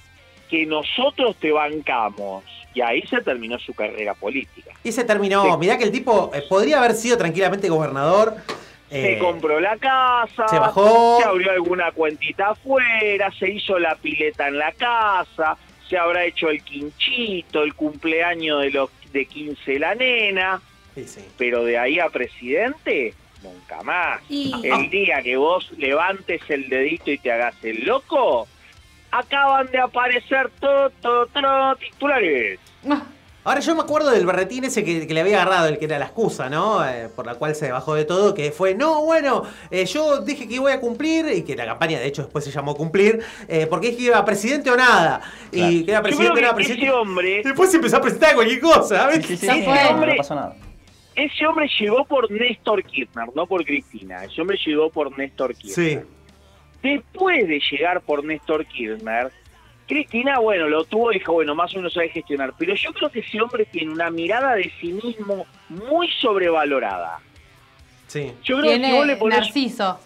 que 0.51 0.67
nosotros 0.67 1.37
te 1.37 1.53
bancamos. 1.53 2.45
Y 2.75 2.83
ahí 2.83 3.03
se 3.07 3.23
terminó 3.23 3.59
su 3.59 3.73
carrera 3.73 4.13
política. 4.13 4.73
Y 4.85 4.93
se 4.93 5.05
terminó. 5.05 5.57
Mirá 5.57 5.79
que 5.79 5.85
el 5.85 5.93
tipo 5.93 6.31
eh, 6.35 6.43
podría 6.47 6.79
haber 6.79 6.93
sido 6.93 7.17
tranquilamente 7.17 7.71
gobernador. 7.71 8.37
Se 8.91 9.15
eh, 9.15 9.19
compró 9.19 9.59
la 9.59 9.79
casa, 9.79 10.47
se 10.47 10.59
bajó. 10.59 11.19
se 11.19 11.25
abrió 11.25 11.51
alguna 11.51 11.91
cuentita 11.93 12.51
afuera, 12.51 13.33
se 13.37 13.51
hizo 13.51 13.79
la 13.79 13.97
pileta 13.97 14.47
en 14.47 14.59
la 14.59 14.71
casa, 14.73 15.57
se 15.89 15.97
habrá 15.99 16.25
hecho 16.25 16.49
el 16.51 16.63
quinchito, 16.63 17.63
el 17.63 17.75
cumpleaños 17.75 18.63
de 18.63 18.71
los 18.71 18.91
de 19.13 19.25
15 19.27 19.73
de 19.73 19.79
la 19.79 19.95
nena, 19.95 20.61
sí, 20.95 21.05
sí. 21.05 21.21
pero 21.39 21.65
de 21.65 21.79
ahí 21.79 21.99
a 21.99 22.09
presidente, 22.09 23.15
nunca 23.43 23.83
más. 23.83 24.21
Y- 24.29 24.53
El 24.65 24.91
día 24.91 25.23
que 25.23 25.37
vos 25.37 25.71
levantes 25.79 26.43
el 26.49 26.69
dedito 26.69 27.11
y 27.11 27.19
te 27.19 27.31
hagas 27.33 27.55
el 27.65 27.85
loco, 27.85 28.47
acaban 29.11 29.67
de 29.71 29.79
aparecer 29.79 30.51
todo, 30.61 30.91
todo, 31.01 31.27
todo 31.27 31.77
titulares. 31.77 32.59
Ahora 33.47 33.61
yo 33.61 33.77
me 33.77 33.83
acuerdo 33.83 34.11
del 34.11 34.27
berretín 34.27 34.65
ese 34.65 34.83
que, 34.85 35.07
que 35.07 35.15
le 35.15 35.21
había 35.21 35.41
agarrado, 35.41 35.69
el 35.69 35.79
que 35.79 35.85
era 35.85 36.01
la 36.01 36.07
excusa, 36.07 36.51
¿no? 36.51 36.85
Eh, 36.87 37.09
por 37.15 37.25
la 37.27 37.37
cual 37.37 37.55
se 37.55 37.71
bajó 37.71 37.95
de 37.95 38.05
todo, 38.05 38.35
que 38.35 38.51
fue, 38.51 38.75
no, 38.75 39.05
bueno, 39.05 39.45
eh, 39.71 39.87
yo 39.87 40.21
dije 40.23 40.49
que 40.49 40.55
iba 40.57 40.73
a 40.73 40.81
cumplir, 40.81 41.27
y 41.33 41.43
que 41.43 41.55
la 41.55 41.65
campaña 41.65 42.01
de 42.01 42.07
hecho 42.07 42.23
después 42.23 42.45
se 42.45 42.51
llamó 42.51 42.75
cumplir, 42.75 43.21
eh, 43.47 43.69
porque 43.71 43.87
dije 43.87 43.99
que 43.99 44.05
iba 44.07 44.25
presidente 44.25 44.69
o 44.69 44.77
nada. 44.77 45.21
Y 45.53 45.85
que 45.85 45.93
era 45.93 46.01
Yo 46.01 46.03
creo 46.03 46.03
presidente 46.03 46.35
que 46.35 46.41
nada, 46.43 46.53
ese 46.53 46.55
presidente. 46.75 46.91
hombre, 46.91 47.43
Después 47.45 47.71
se 47.71 47.77
empezó 47.77 47.97
a 47.99 48.01
presentar 48.03 48.35
cualquier 48.35 48.61
cosa, 48.61 49.07
¿ves? 49.07 49.25
Sí, 49.25 49.37
sí, 49.37 49.47
ese 49.47 49.63
sí, 49.63 49.71
hombre- 49.91 50.11
no 50.11 50.17
pasó 50.17 50.35
nada. 50.35 50.57
ese 51.15 51.47
hombre 51.47 51.69
llegó 51.79 52.05
por 52.05 52.29
Néstor 52.31 52.83
Kirchner, 52.83 53.27
no 53.35 53.47
por 53.47 53.65
Cristina. 53.65 54.25
Ese 54.25 54.41
hombre 54.41 54.59
llegó 54.67 54.91
por 54.91 55.17
Néstor 55.17 55.55
Kirchner. 55.55 56.03
Sí. 56.03 56.09
Después 56.83 57.49
de 57.49 57.61
llegar 57.71 58.01
por 58.03 58.25
Néstor 58.25 58.67
Kirchner, 58.67 59.31
Cristina, 59.87 60.39
bueno, 60.39 60.69
lo 60.69 60.85
tuvo 60.85 61.13
y 61.13 61.19
dijo, 61.19 61.33
bueno, 61.33 61.55
más 61.55 61.73
o 61.75 61.77
menos 61.77 61.93
sabe 61.93 62.09
gestionar. 62.09 62.55
Pero 62.59 62.75
yo 62.75 62.93
creo 62.93 63.11
que 63.11 63.21
ese 63.21 63.41
hombre 63.41 63.67
tiene 63.67 63.93
una 63.93 64.11
mirada 64.11 64.55
de 64.55 64.73
sí 64.81 64.93
mismo 64.93 65.47
muy 65.69 66.09
sobrevalorada. 66.21 67.21
Sí. 68.09 68.33
Yo 68.43 68.59
creo 68.59 68.71
que 68.71 68.77
si 68.77 68.83
vos 68.83 68.91
Tiene 68.91 69.07
le 69.07 69.17
pones 69.17 69.39
Narciso. 69.39 70.01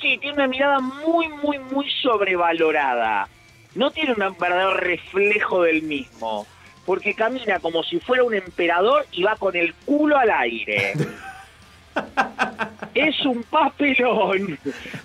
Sí, 0.00 0.18
tiene 0.18 0.34
una 0.34 0.46
mirada 0.46 0.80
muy, 0.80 1.28
muy, 1.28 1.58
muy 1.58 1.88
sobrevalorada. 2.02 3.28
No 3.74 3.90
tiene 3.90 4.12
un 4.12 4.36
verdadero 4.38 4.74
reflejo 4.74 5.62
del 5.62 5.82
mismo. 5.82 6.46
Porque 6.84 7.14
camina 7.14 7.60
como 7.60 7.84
si 7.84 8.00
fuera 8.00 8.24
un 8.24 8.34
emperador 8.34 9.06
y 9.12 9.22
va 9.22 9.36
con 9.36 9.54
el 9.54 9.72
culo 9.74 10.18
al 10.18 10.30
aire. 10.30 10.94
es 12.94 13.20
un 13.24 13.42
papelón. 13.44 14.58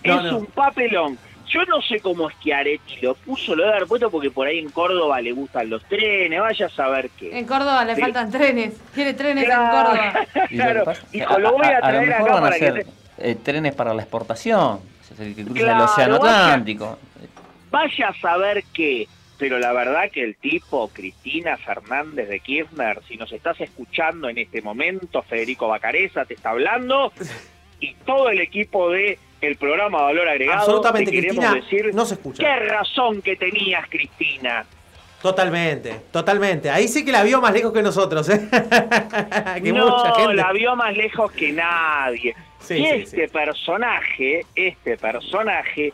No, 0.04 0.18
es 0.18 0.24
no. 0.24 0.38
un 0.40 0.46
papelón. 0.48 1.20
Yo 1.50 1.64
no 1.66 1.82
sé 1.82 2.00
cómo 2.00 2.30
es 2.30 2.36
que 2.38 2.54
Areti 2.54 2.98
lo 3.02 3.16
puso, 3.16 3.56
lo 3.56 3.64
debe 3.64 3.76
haber 3.78 3.88
puesto 3.88 4.12
porque 4.12 4.30
por 4.32 4.48
ahí 4.48 4.60
en 4.60 4.70
Córdoba 4.70 5.22
le 5.22 5.32
gustan 5.32 5.70
los 5.70 5.84
trenes, 5.86 6.40
vaya 6.42 6.66
a 6.66 6.70
saber 6.70 7.10
qué. 7.18 7.38
En 7.38 7.46
Córdoba 7.46 7.86
le 7.86 7.96
Sí. 7.96 8.02
faltan 8.02 8.30
trenes. 8.32 8.74
Quiere 8.94 9.14
trenes 9.14 9.46
Claro. 9.46 9.64
en 9.64 9.72
Córdoba. 9.72 10.26
Y 10.52 10.58
lo 10.58 10.64
que 10.66 10.74
Claro, 10.74 10.94
dijo, 11.12 11.40
lo 11.40 11.52
voy 11.54 11.66
a 11.68 11.74
lo 11.74 11.80
traer 11.80 12.08
mejor 12.08 12.22
acá 12.24 12.34
van 12.34 12.38
a 12.38 12.42
para 12.48 12.60
que 12.60 12.66
ser 12.66 12.86
eh, 13.20 13.36
trenes 13.42 13.74
para 13.76 13.94
la 13.94 14.02
exportación. 14.04 14.80
Es 15.12 15.20
el 15.20 15.36
que 15.36 15.44
cruza 15.46 15.60
Claro, 15.62 15.78
el 15.78 15.84
Océano 15.90 16.20
vaya- 16.20 16.44
Atlántico. 16.46 17.00
Vaya 17.72 18.08
a 18.10 18.14
saber 18.20 18.64
qué. 18.74 19.08
Pero 19.40 19.60
la 19.60 19.72
verdad 19.72 20.10
que 20.12 20.24
el 20.24 20.36
tipo, 20.36 20.90
Cristina 20.90 21.58
Fernández 21.58 22.28
de 22.28 22.40
Kirchner, 22.40 23.02
si 23.08 23.18
nos 23.18 23.32
estás 23.32 23.62
escuchando 23.62 24.30
en 24.30 24.40
este 24.40 24.62
momento, 24.64 25.22
Federico 25.22 25.68
Bacareza 25.68 26.26
te 26.26 26.34
está 26.34 26.50
hablando, 26.50 27.14
y 27.80 27.94
todo 28.06 28.30
el 28.30 28.40
equipo 28.42 28.90
de 28.90 29.20
el 29.48 29.58
programa 29.58 30.02
Valor 30.02 30.28
Agregado, 30.28 30.60
Absolutamente, 30.60 31.12
te 31.12 31.18
queremos 31.18 31.46
Cristina, 31.46 31.82
decir 31.82 31.96
no 31.96 32.06
se 32.06 32.14
escucha. 32.16 32.44
qué 32.44 32.56
razón 32.68 33.22
que 33.22 33.36
tenías, 33.36 33.88
Cristina. 33.90 34.66
Totalmente, 35.22 36.02
totalmente. 36.12 36.70
Ahí 36.70 36.88
sí 36.88 37.04
que 37.04 37.12
la 37.12 37.24
vio 37.24 37.42
más 37.42 37.52
lejos 37.52 37.74
que 37.74 37.82
nosotros, 37.82 38.30
¿eh? 38.30 38.48
que 39.64 39.74
no, 39.74 39.90
mucha 39.90 40.16
gente. 40.16 40.36
la 40.36 40.52
vio 40.54 40.76
más 40.76 40.96
lejos 40.96 41.32
que 41.32 41.52
nadie. 41.52 42.36
Sí, 42.60 42.76
y 42.76 42.84
sí, 42.84 42.90
este 42.90 43.28
personaje, 43.28 44.46
este 44.56 44.98
personaje 44.98 45.92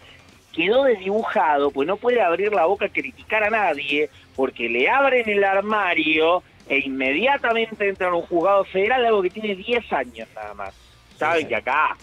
quedó 0.52 0.84
desdibujado, 0.84 1.72
pues 1.72 1.88
no 1.88 1.98
puede 1.98 2.22
abrir 2.22 2.52
la 2.54 2.66
boca 2.66 2.86
a 2.86 2.90
criticar 2.90 3.44
a 3.44 3.50
nadie, 3.50 4.10
porque 4.36 4.68
le 4.70 4.90
abren 4.90 5.28
el 5.30 5.44
armario 5.44 6.44
e 6.68 6.80
inmediatamente 6.80 7.88
entra 7.88 8.08
en 8.10 8.16
un 8.16 8.22
juzgado 8.24 8.64
federal, 8.66 9.06
algo 9.06 9.22
que 9.22 9.30
tiene 9.30 9.56
10 9.56 9.94
años 9.94 10.28
nada 10.36 10.54
más. 10.54 10.74
Saben 11.18 11.48
que 11.48 11.56
acá, 11.56 11.96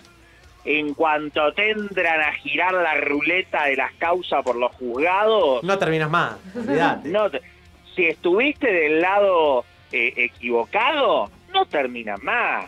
en 0.64 0.94
cuanto 0.94 1.52
te 1.54 1.70
entran 1.70 2.20
a 2.20 2.32
girar 2.34 2.72
la 2.74 2.94
ruleta 2.94 3.64
de 3.64 3.76
las 3.76 3.92
causas 3.94 4.42
por 4.44 4.56
los 4.56 4.72
juzgados, 4.76 5.62
No 5.64 5.78
terminas 5.78 6.10
más, 6.10 6.34
olvidate. 6.54 7.08
no 7.10 7.30
te- 7.30 7.40
si 7.94 8.06
estuviste 8.06 8.70
del 8.72 9.00
lado 9.00 9.64
eh, 9.92 10.12
equivocado, 10.16 11.30
no 11.52 11.64
termina 11.66 12.16
más. 12.18 12.66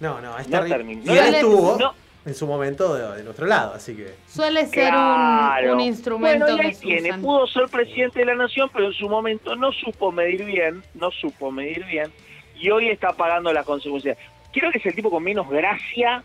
No, 0.00 0.20
no, 0.20 0.36
es 0.38 0.48
No 0.48 0.64
terminó. 0.64 1.02
Y 1.02 1.06
No 1.06 1.14
él 1.14 1.34
estuvo 1.34 1.76
no. 1.78 1.94
en 2.26 2.34
su 2.34 2.46
momento 2.46 2.94
de, 2.94 3.16
de 3.16 3.22
nuestro 3.24 3.46
lado, 3.46 3.72
así 3.74 3.94
que. 3.96 4.14
Suele 4.28 4.66
ser 4.66 4.90
Claro. 4.90 5.68
un, 5.72 5.74
un 5.76 5.80
instrumento 5.80 6.44
Bueno, 6.46 6.62
y 6.62 6.66
ahí 6.66 6.74
tiene, 6.74 7.08
usan. 7.10 7.22
pudo 7.22 7.46
ser 7.46 7.64
presidente 7.68 8.18
de 8.18 8.24
la 8.26 8.34
nación, 8.34 8.68
pero 8.72 8.86
en 8.88 8.92
su 8.92 9.08
momento 9.08 9.56
no 9.56 9.72
supo 9.72 10.12
medir 10.12 10.44
bien, 10.44 10.82
no 10.94 11.10
supo 11.10 11.50
medir 11.50 11.84
bien, 11.86 12.12
y 12.58 12.68
hoy 12.70 12.88
está 12.90 13.12
pagando 13.12 13.52
las 13.52 13.64
consecuencias. 13.64 14.18
Creo 14.52 14.70
que 14.70 14.78
es 14.78 14.86
el 14.86 14.94
tipo 14.94 15.10
con 15.10 15.22
menos 15.22 15.48
gracia, 15.48 16.22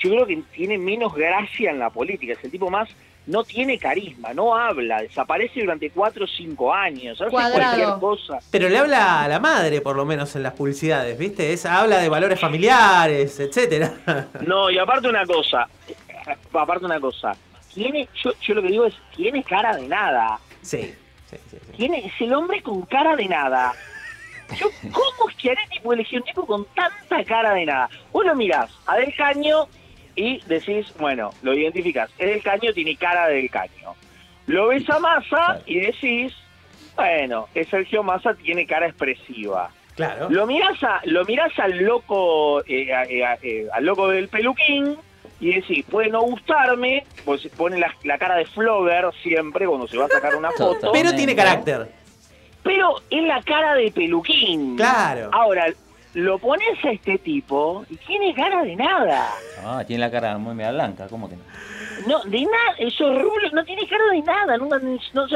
yo 0.00 0.10
creo 0.10 0.26
que 0.26 0.42
tiene 0.52 0.78
menos 0.78 1.14
gracia 1.14 1.70
en 1.70 1.78
la 1.78 1.90
política, 1.90 2.32
es 2.32 2.44
el 2.44 2.50
tipo 2.50 2.70
más, 2.70 2.88
no 3.26 3.44
tiene 3.44 3.78
carisma, 3.78 4.32
no 4.32 4.56
habla, 4.56 5.02
desaparece 5.02 5.60
durante 5.60 5.90
cuatro 5.90 6.24
o 6.24 6.28
cinco 6.28 6.72
años, 6.72 7.20
hace 7.20 7.30
Cuadrado. 7.30 7.76
cualquier 7.76 8.00
cosa. 8.00 8.38
Pero 8.50 8.68
le 8.68 8.78
habla 8.78 9.22
a 9.22 9.28
la 9.28 9.38
madre, 9.38 9.80
por 9.80 9.94
lo 9.94 10.04
menos 10.06 10.34
en 10.36 10.42
las 10.42 10.54
publicidades, 10.54 11.18
¿viste? 11.18 11.52
Es, 11.52 11.66
habla 11.66 11.98
de 11.98 12.08
valores 12.08 12.40
familiares, 12.40 13.38
etcétera. 13.38 13.92
No, 14.46 14.70
y 14.70 14.78
aparte 14.78 15.08
una 15.08 15.26
cosa, 15.26 15.68
aparte 16.52 16.84
una 16.84 16.98
cosa, 16.98 17.32
tiene, 17.72 18.08
yo, 18.22 18.32
yo 18.40 18.54
lo 18.54 18.62
que 18.62 18.68
digo 18.68 18.86
es, 18.86 18.94
tiene 19.14 19.44
cara 19.44 19.76
de 19.76 19.86
nada. 19.86 20.38
Sí, 20.62 20.94
sí, 21.28 21.36
sí. 21.50 21.56
sí. 21.60 21.72
Tiene, 21.76 22.06
es 22.06 22.12
el 22.20 22.32
hombre 22.32 22.62
con 22.62 22.82
cara 22.82 23.14
de 23.16 23.26
nada. 23.26 23.72
Yo, 24.58 24.66
¿Cómo 24.90 25.30
es 25.30 25.36
que 25.36 25.52
Areti 25.52 25.78
puede 25.80 26.00
elegir 26.00 26.18
un 26.20 26.24
tipo 26.24 26.44
con 26.44 26.64
tanta 26.74 27.22
cara 27.24 27.54
de 27.54 27.66
nada? 27.66 27.88
Lo 28.12 28.34
mirás 28.34 28.70
a 28.86 28.96
Del 28.96 29.14
Caño 29.14 29.68
y 30.14 30.40
decís, 30.46 30.92
bueno, 30.98 31.30
lo 31.42 31.54
identificás. 31.54 32.10
Es 32.18 32.28
Del 32.30 32.42
Caño, 32.42 32.72
tiene 32.72 32.96
cara 32.96 33.28
de 33.28 33.36
Del 33.36 33.50
Caño. 33.50 33.94
Lo 34.46 34.68
ves 34.68 34.88
a 34.90 34.98
Massa 34.98 35.60
y 35.66 35.80
decís, 35.80 36.32
bueno, 36.96 37.48
es 37.54 37.68
Sergio 37.68 38.02
Massa, 38.02 38.34
tiene 38.34 38.66
cara 38.66 38.86
expresiva. 38.86 39.70
Claro. 39.94 40.28
Lo 40.30 40.46
mirás, 40.46 40.82
a, 40.82 41.00
lo 41.04 41.24
mirás 41.24 41.56
al 41.58 41.76
loco 41.78 42.64
eh, 42.66 42.92
a- 42.92 43.04
eh, 43.04 43.24
a- 43.24 43.38
eh, 43.42 43.66
al 43.72 43.84
loco 43.84 44.08
del 44.08 44.28
peluquín 44.28 44.96
y 45.40 45.54
decís, 45.54 45.84
puede 45.90 46.08
no 46.08 46.22
gustarme, 46.22 47.04
pues 47.24 47.46
pone 47.56 47.78
la, 47.78 47.94
la 48.04 48.18
cara 48.18 48.36
de 48.36 48.46
Flogger 48.46 49.06
siempre 49.22 49.66
cuando 49.66 49.86
se 49.86 49.96
va 49.98 50.06
a 50.06 50.08
sacar 50.08 50.34
una 50.34 50.50
foto. 50.52 50.90
Pero 50.92 51.14
tiene 51.14 51.34
carácter. 51.36 51.88
Pero 52.62 52.96
es 53.08 53.22
la 53.22 53.40
cara 53.42 53.74
de 53.74 53.90
peluquín. 53.90 54.76
Claro. 54.76 55.30
Ahora, 55.32 55.66
lo 56.14 56.38
pones 56.38 56.84
a 56.84 56.90
este 56.90 57.18
tipo 57.18 57.84
y 57.88 57.96
tiene 57.96 58.34
cara 58.34 58.62
de 58.62 58.74
nada. 58.76 59.28
Ah, 59.64 59.84
tiene 59.86 60.00
la 60.00 60.10
cara 60.10 60.36
muy 60.38 60.54
media 60.54 60.72
blanca, 60.72 61.06
¿cómo 61.08 61.28
que 61.28 61.36
no? 61.36 61.42
No, 62.06 62.24
de 62.24 62.40
nada, 62.40 62.76
esos 62.78 63.20
rulos 63.20 63.52
no 63.52 63.64
tiene 63.64 63.86
cara 63.86 64.04
de 64.10 64.22
nada. 64.22 64.56
No, 64.56 64.68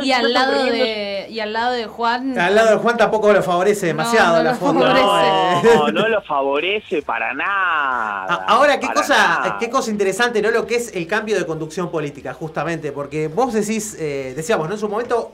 Y 0.02 0.12
al, 0.12 0.32
lado 0.32 0.64
de, 0.64 1.26
y 1.28 1.40
al 1.40 1.52
lado 1.52 1.72
de 1.72 1.86
Juan. 1.86 2.38
Al 2.38 2.54
lado 2.54 2.70
de 2.70 2.76
Juan 2.76 2.96
tampoco 2.96 3.32
lo 3.32 3.42
favorece 3.42 3.86
demasiado 3.86 4.38
no 4.38 4.42
la 4.42 4.52
lo 4.52 4.56
foto. 4.56 4.80
favorece. 4.80 5.76
No, 5.76 5.88
no 5.92 6.08
lo 6.08 6.22
favorece 6.22 7.02
para 7.02 7.34
nada. 7.34 8.44
Ahora, 8.46 8.80
¿qué 8.80 8.88
cosa, 8.88 9.16
nada. 9.16 9.56
qué 9.60 9.68
cosa 9.68 9.90
interesante, 9.90 10.40
¿no? 10.40 10.50
Lo 10.50 10.66
que 10.66 10.76
es 10.76 10.94
el 10.94 11.06
cambio 11.06 11.38
de 11.38 11.44
conducción 11.46 11.90
política, 11.90 12.32
justamente, 12.32 12.92
porque 12.92 13.28
vos 13.28 13.52
decís, 13.52 13.96
eh, 14.00 14.32
decíamos, 14.34 14.66
¿no? 14.68 14.74
En 14.74 14.80
su 14.80 14.88
momento, 14.88 15.32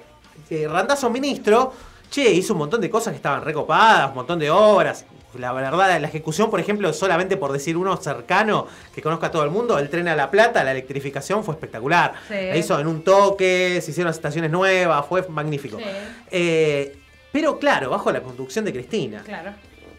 eh, 0.50 0.66
Randazzo 0.68 1.10
ministro, 1.10 1.72
che, 2.10 2.28
hizo 2.30 2.54
un 2.54 2.58
montón 2.58 2.80
de 2.80 2.90
cosas 2.90 3.12
que 3.12 3.16
estaban 3.16 3.42
recopadas, 3.44 4.08
un 4.08 4.16
montón 4.16 4.38
de 4.38 4.50
obras. 4.50 5.06
La 5.38 5.52
verdad, 5.52 6.00
la 6.00 6.08
ejecución, 6.08 6.50
por 6.50 6.60
ejemplo, 6.60 6.92
solamente 6.92 7.36
por 7.36 7.52
decir 7.52 7.76
uno 7.76 7.96
cercano 7.96 8.66
que 8.94 9.00
conozca 9.02 9.28
a 9.28 9.30
todo 9.30 9.44
el 9.44 9.50
mundo, 9.50 9.78
el 9.78 9.88
tren 9.88 10.08
a 10.08 10.16
La 10.16 10.30
Plata, 10.30 10.64
la 10.64 10.72
electrificación 10.72 11.44
fue 11.44 11.54
espectacular. 11.54 12.14
Sí. 12.28 12.34
La 12.34 12.56
hizo 12.56 12.78
en 12.80 12.86
un 12.86 13.02
toque, 13.04 13.80
se 13.82 13.90
hicieron 13.92 14.10
estaciones 14.10 14.50
nuevas, 14.50 15.04
fue 15.06 15.26
magnífico. 15.28 15.78
Sí, 15.78 15.84
Eh, 16.30 16.96
pero 17.32 17.58
claro, 17.58 17.90
bajo 17.90 18.10
la 18.10 18.20
conducción 18.22 18.64
de 18.64 18.72
Cristina. 18.72 19.22
claro. 19.24 19.52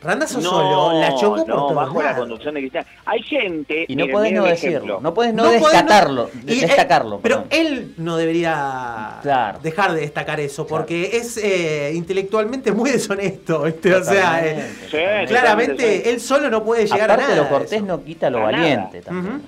Randazzo 0.03 0.41
No, 0.41 0.49
solo 0.49 0.99
la 0.99 1.15
chocó 1.15 1.36
por 1.38 1.48
no, 1.48 1.56
todos 1.56 1.76
bajo 1.76 2.02
la 2.02 2.15
conducción 2.15 2.56
de 2.56 2.61
Cristina. 2.61 2.86
Hay 3.06 3.22
gente. 3.22 3.86
Y 3.88 3.95
no 3.95 4.06
miren, 4.06 4.11
podés 4.15 4.32
miren 4.32 4.44
no 4.44 4.49
decirlo, 4.49 4.78
ejemplo. 4.78 4.99
no 5.02 5.14
podés 5.14 5.34
no, 5.34 5.44
No 5.44 5.49
podés 5.49 5.61
no- 5.61 5.68
destacarlo, 5.69 6.30
Y 6.48 6.53
él- 6.53 6.60
destacarlo. 6.61 7.19
pero 7.22 7.44
él 7.52 7.94
no 7.98 8.18
debería 8.18 9.19
Claro. 9.22 9.60
dejar 9.61 9.94
de 9.94 10.02
destacar 10.02 10.40
eso, 10.40 10.65
porque 10.65 11.11
es 11.18 11.38
eh, 11.38 11.91
intelectualmente 11.94 12.72
muy 12.72 12.90
deshonesto. 12.90 13.61
¿viste? 13.64 13.94
O 13.94 14.03
sea, 14.03 14.45
eh, 14.45 14.68
Sí, 14.90 14.98
claramente 15.28 16.10
él 16.10 16.19
solo 16.19 16.49
no 16.49 16.64
puede 16.64 16.86
llegar 16.88 17.11
Aparte 17.11 17.23
a 17.26 17.28
nada. 17.36 17.41
lo 17.44 17.49
cortés 17.49 17.84
no 17.84 18.03
quita 18.03 18.30
lo 18.30 18.40
A 18.48 18.52
nada. 18.52 18.64
valiente 18.64 19.02
también. 19.02 19.41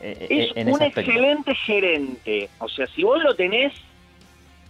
Eh, 0.00 0.16
eh, 0.30 0.48
Es 0.50 0.56
en 0.56 0.72
un 0.72 0.82
excelente 0.82 1.54
gerente. 1.54 2.48
O 2.58 2.68
sea, 2.68 2.86
si 2.94 3.02
vos 3.02 3.22
lo 3.22 3.34
tenés 3.34 3.72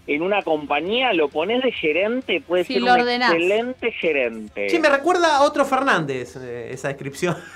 en 0.09 0.22
una 0.22 0.43
compañía, 0.43 1.12
lo 1.12 1.28
ponés 1.28 1.62
de 1.62 1.70
gerente, 1.70 2.40
puede 2.40 2.64
Si 2.64 2.72
ser 2.74 2.82
lo 2.82 2.94
un 2.94 3.01
ordenás. 3.02 3.30
excelente 3.32 3.93
gerente. 3.93 4.68
Sí, 4.70 4.78
me 4.80 4.89
recuerda 4.89 5.36
a 5.36 5.43
otro 5.43 5.64
Fernández 5.64 6.35
eh, 6.36 6.70
esa 6.72 6.89
descripción. 6.89 7.36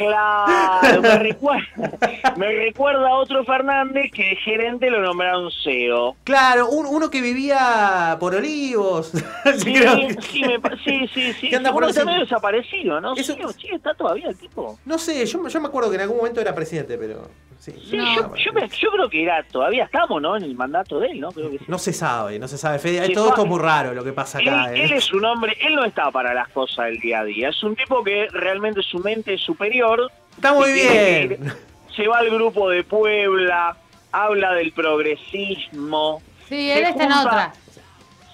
Claro, 0.00 1.02
me 1.02 1.18
recuerda, 1.18 1.66
me 2.38 2.50
recuerda 2.54 3.06
a 3.10 3.14
otro 3.16 3.44
Fernández 3.44 4.10
que 4.12 4.30
de 4.30 4.36
gerente 4.36 4.88
lo 4.90 5.02
nombraron 5.02 5.50
CEO. 5.62 6.16
Claro, 6.24 6.70
un- 6.70 6.86
uno 6.86 7.10
que 7.10 7.20
vivía 7.20 8.16
por 8.18 8.34
Olivos. 8.34 9.12
Sí, 9.44 9.60
Sí, 9.60 9.74
creo 9.74 9.96
que- 10.08 10.22
sí, 10.22 10.42
me 10.42 10.76
sí, 10.84 11.08
sí, 11.14 11.32
sí. 11.34 11.48
Que 11.50 11.56
anda 11.56 11.70
por 11.72 11.84
está 11.84 12.04
medio 12.06 12.20
desaparecido, 12.20 12.98
¿no? 13.00 13.14
Eso- 13.14 13.34
Sí, 13.34 13.40
sí, 13.58 13.68
está 13.74 13.92
todavía 13.94 14.28
el 14.28 14.36
tipo. 14.36 14.78
No 14.86 14.96
sé, 14.98 15.26
yo, 15.26 15.46
yo 15.46 15.60
me 15.60 15.68
acuerdo 15.68 15.90
que 15.90 15.96
en 15.96 16.02
algún 16.02 16.16
momento 16.16 16.40
era 16.40 16.54
presidente, 16.54 16.96
pero. 16.96 17.28
Sí, 17.58 17.72
Sí, 17.90 17.96
No. 17.98 18.14
yo, 18.16 18.34
yo, 18.36 18.52
me- 18.54 18.68
yo 18.68 18.90
creo 18.90 19.10
que 19.10 19.22
era, 19.22 19.42
todavía 19.42 19.84
estamos, 19.84 20.22
¿no? 20.22 20.34
En 20.34 20.44
el 20.44 20.54
mandato 20.54 20.98
de 20.98 21.08
él, 21.08 21.20
¿no? 21.20 21.30
Creo 21.30 21.50
que 21.50 21.58
sí. 21.58 21.64
No 21.68 21.78
se 21.78 21.92
sabe, 22.00 22.38
no 22.38 22.48
se 22.48 22.58
sabe. 22.58 22.78
Fede, 22.78 23.06
Sí, 23.06 23.12
todo 23.12 23.28
esto 23.30 23.42
es 23.42 23.48
muy 23.48 23.60
raro 23.60 23.94
lo 23.94 24.02
que 24.04 24.12
pasa 24.12 24.38
acá. 24.38 24.70
Él, 24.70 24.76
eh. 24.80 24.84
él 24.84 24.92
es 24.92 25.12
un 25.12 25.24
hombre, 25.24 25.56
él 25.60 25.74
no 25.74 25.84
está 25.84 26.10
para 26.10 26.34
las 26.34 26.48
cosas 26.48 26.86
del 26.86 26.98
día 27.00 27.20
a 27.20 27.24
día. 27.24 27.48
Es 27.50 27.62
un 27.62 27.76
tipo 27.76 28.02
que 28.02 28.28
realmente 28.32 28.82
su 28.82 28.98
mente 28.98 29.34
es 29.34 29.40
superior. 29.42 30.10
Está 30.34 30.52
muy 30.52 30.72
bien. 30.72 31.32
ir- 31.32 31.56
Se 31.96 32.06
va 32.08 32.18
al 32.18 32.30
grupo 32.30 32.68
de 32.70 32.82
Puebla, 32.84 33.76
habla 34.12 34.52
del 34.54 34.72
progresismo. 34.72 36.22
Sí, 36.48 36.68
Se 36.68 36.78
él 36.78 36.84
está 36.86 37.04
en 37.04 37.10
junta- 37.12 37.26
otra. 37.28 37.52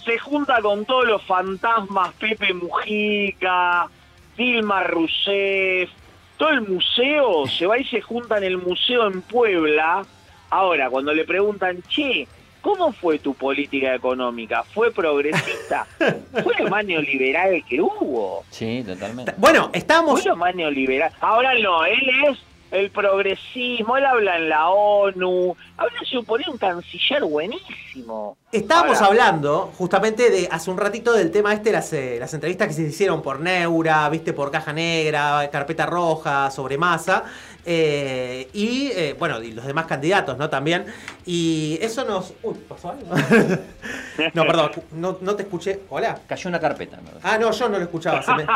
Se 0.05 0.19
junta 0.19 0.63
con 0.63 0.85
todos 0.85 1.05
los 1.07 1.23
fantasmas, 1.25 2.13
Pepe 2.15 2.55
Mujica, 2.55 3.89
Dilma 4.37 4.85
Rousseff, 4.85 5.91
todo 6.37 6.51
el 6.51 6.61
museo 6.61 7.47
se 7.49 7.67
va 7.67 7.79
y 7.79 7.85
se 7.85 8.01
junta 8.01 8.37
en 8.39 8.45
el 8.45 8.59
museo 8.59 9.07
en 9.09 9.23
Puebla. 9.23 10.05
Ahora, 10.51 10.91
cuando 10.91 11.13
le 11.13 11.25
preguntan, 11.25 11.83
che, 11.89 12.29
¿cómo 12.67 12.93
fue 12.93 13.21
tu 13.21 13.33
política 13.33 13.95
económica? 13.95 14.65
¿Fue 14.65 14.91
progresista? 14.91 15.87
fue 16.43 16.53
lo 16.59 16.69
más 16.69 16.85
neoliberal 16.85 17.65
que 17.69 17.81
hubo. 17.81 18.43
Sí, 18.51 18.83
totalmente. 18.85 19.35
Bueno, 19.37 19.71
estábamos. 19.73 20.21
Fue 20.21 20.31
lo 20.31 20.37
más 20.37 20.53
neoliberal. 20.53 21.13
Ahora 21.21 21.57
no, 21.61 21.85
él 21.85 22.03
es 22.29 22.39
el 22.73 22.91
progresismo, 22.91 23.97
él 23.97 24.05
habla 24.05 24.39
en 24.39 24.49
la 24.49 24.69
ONU, 24.69 25.57
habla 25.77 25.99
supone 26.05 26.45
un 26.51 26.59
canciller 26.59 27.23
buenísimo. 27.23 28.37
Estábamos 28.51 29.01
Ahora, 29.01 29.27
hablando 29.27 29.73
justamente 29.79 30.31
de 30.31 30.49
hace 30.51 30.71
un 30.71 30.79
ratito 30.79 31.13
del 31.13 31.31
tema 31.31 31.53
este, 31.53 31.71
las, 31.71 31.93
eh, 31.93 32.17
las 32.19 32.35
entrevistas 32.35 32.67
que 32.69 32.75
se 32.75 32.83
hicieron 32.83 33.23
por 33.23 33.39
Neura, 33.39 34.09
viste, 34.09 34.33
por 34.33 34.51
Caja 34.51 34.73
Negra, 34.73 35.49
Carpeta 35.53 35.87
Roja, 35.87 36.51
sobre 36.51 36.77
Masa, 36.77 37.25
eh, 37.67 38.49
y 38.53 38.93
eh, 38.93 39.17
bueno, 39.19 39.43
y 39.43 39.51
los 39.53 39.67
demás 39.67 39.87
candidatos, 39.87 40.39
¿no? 40.39 40.49
También. 40.49 40.87
Y 41.27 41.79
eso 41.83 42.05
nos. 42.05 42.33
Uy, 42.43 42.55
¿pasó 42.69 42.91
algo? 42.93 43.15
no, 44.35 44.47
perdón, 44.47 44.71
no, 44.93 45.19
no 45.21 45.35
te 45.35 45.43
escuché. 45.43 45.81
Hola. 45.91 46.19
Cayó 46.29 46.49
una 46.49 46.61
carpeta. 46.61 46.97
¿no? 46.99 47.11
Ah, 47.23 47.37
no, 47.39 47.51
yo 47.51 47.69
no 47.69 47.79
lo 47.79 47.85
escuchaba. 47.85 48.23
se 48.23 48.33
me- 48.35 48.47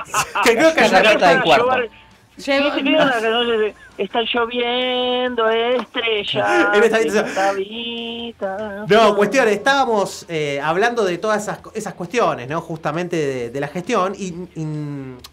que 0.45 0.57
creo 0.57 0.73
que 0.73 0.81
Una 0.81 0.91
cayó 1.03 1.03
carta 1.11 1.29
del 1.31 1.43
cuarto. 1.43 1.77
Sí, 2.37 2.53
sí, 2.53 3.75
vieron 4.09 4.09
la 4.09 4.09
canción 4.09 4.09
de, 4.09 4.11
Está 4.11 4.21
lloviendo 4.23 5.49
estrellas. 5.51 6.69
En 6.75 6.83
esta 6.85 6.97
habitación. 6.97 7.27
esta 7.27 7.49
habitación". 7.51 8.87
No, 8.89 9.17
cuestión, 9.17 9.49
estábamos 9.49 10.27
eh, 10.29 10.61
hablando 10.63 11.05
de 11.05 11.19
todas 11.19 11.43
esas, 11.43 11.59
esas 11.75 11.95
cuestiones, 11.95 12.49
¿no? 12.49 12.61
Justamente 12.61 13.17
de, 13.17 13.51
de 13.51 13.61
la 13.61 13.69
gestión 13.69 14.15
y, 14.17 14.29
y 14.57 14.65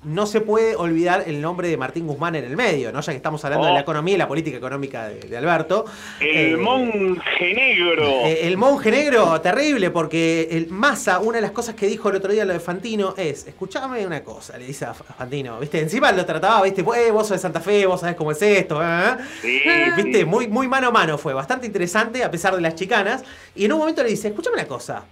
no 0.04 0.26
se 0.26 0.42
puede 0.42 0.76
olvidar 0.76 1.24
el 1.28 1.42
nombre 1.42 1.68
de 1.70 1.78
Martín 1.78 2.08
Guzmán 2.08 2.36
en 2.36 2.44
el 2.46 2.56
medio, 2.58 2.92
¿no? 2.92 3.02
Ya 3.02 3.12
que 3.12 3.18
estamos 3.18 3.44
hablando 3.46 3.66
de 3.68 3.74
la 3.74 3.78
Oh. 3.78 3.82
economía 3.82 4.16
y 4.16 4.18
la 4.18 4.28
política 4.28 4.58
económica 4.58 5.08
de, 5.08 5.20
de 5.20 5.38
Alberto. 5.38 5.86
El 6.20 6.54
Eh, 6.56 6.58
monje 6.58 7.54
negro. 7.54 8.04
eh, 8.26 8.40
el 8.48 8.58
monje 8.58 8.92
negro, 8.92 9.40
terrible, 9.42 9.92
porque 9.92 10.48
el 10.52 10.68
Massa, 10.70 11.20
una 11.20 11.38
de 11.38 11.42
las 11.42 11.52
cosas 11.52 11.76
que 11.76 11.88
dijo 11.88 12.10
el 12.10 12.16
otro 12.18 12.32
día 12.32 12.44
lo 12.44 12.54
de 12.54 12.60
Fantino 12.60 13.14
es, 13.18 13.48
escuchame 13.48 14.06
una 14.06 14.24
cosa, 14.24 14.58
le 14.58 14.66
dice 14.66 14.86
a 14.86 14.94
Fantino, 14.94 15.60
¿viste? 15.60 15.80
Encima 15.80 16.12
lo 16.12 16.26
trataba, 16.26 16.64
¿viste? 16.64 16.82
"Eh, 16.82 17.12
vos 17.12 17.28
sos 17.28 17.38
de 17.38 17.40
Santa 17.40 17.62
Fe, 17.62 17.86
vos 17.86 18.02
sabés 18.02 18.16
cómo 18.16 18.32
es 18.32 18.42
esto, 18.60 18.82
¿eh? 18.82 19.18
Sí, 19.42 19.62
¿Viste? 19.96 20.20
sí. 20.20 20.26
Muy, 20.26 20.48
muy 20.48 20.68
mano 20.68 20.88
a 20.88 20.92
mano 20.92 21.18
fue, 21.18 21.34
bastante 21.34 21.66
interesante 21.66 22.24
a 22.24 22.32
pesar 22.32 22.56
de 22.56 22.62
las 22.62 22.76
chicanas. 22.76 23.24
Y 23.56 23.66
en 23.66 23.74
un 23.74 23.80
momento 23.80 24.04
le 24.04 24.10
dice, 24.10 24.30
escúchame 24.30 24.56
una 24.56 24.68
cosa, 24.68 25.04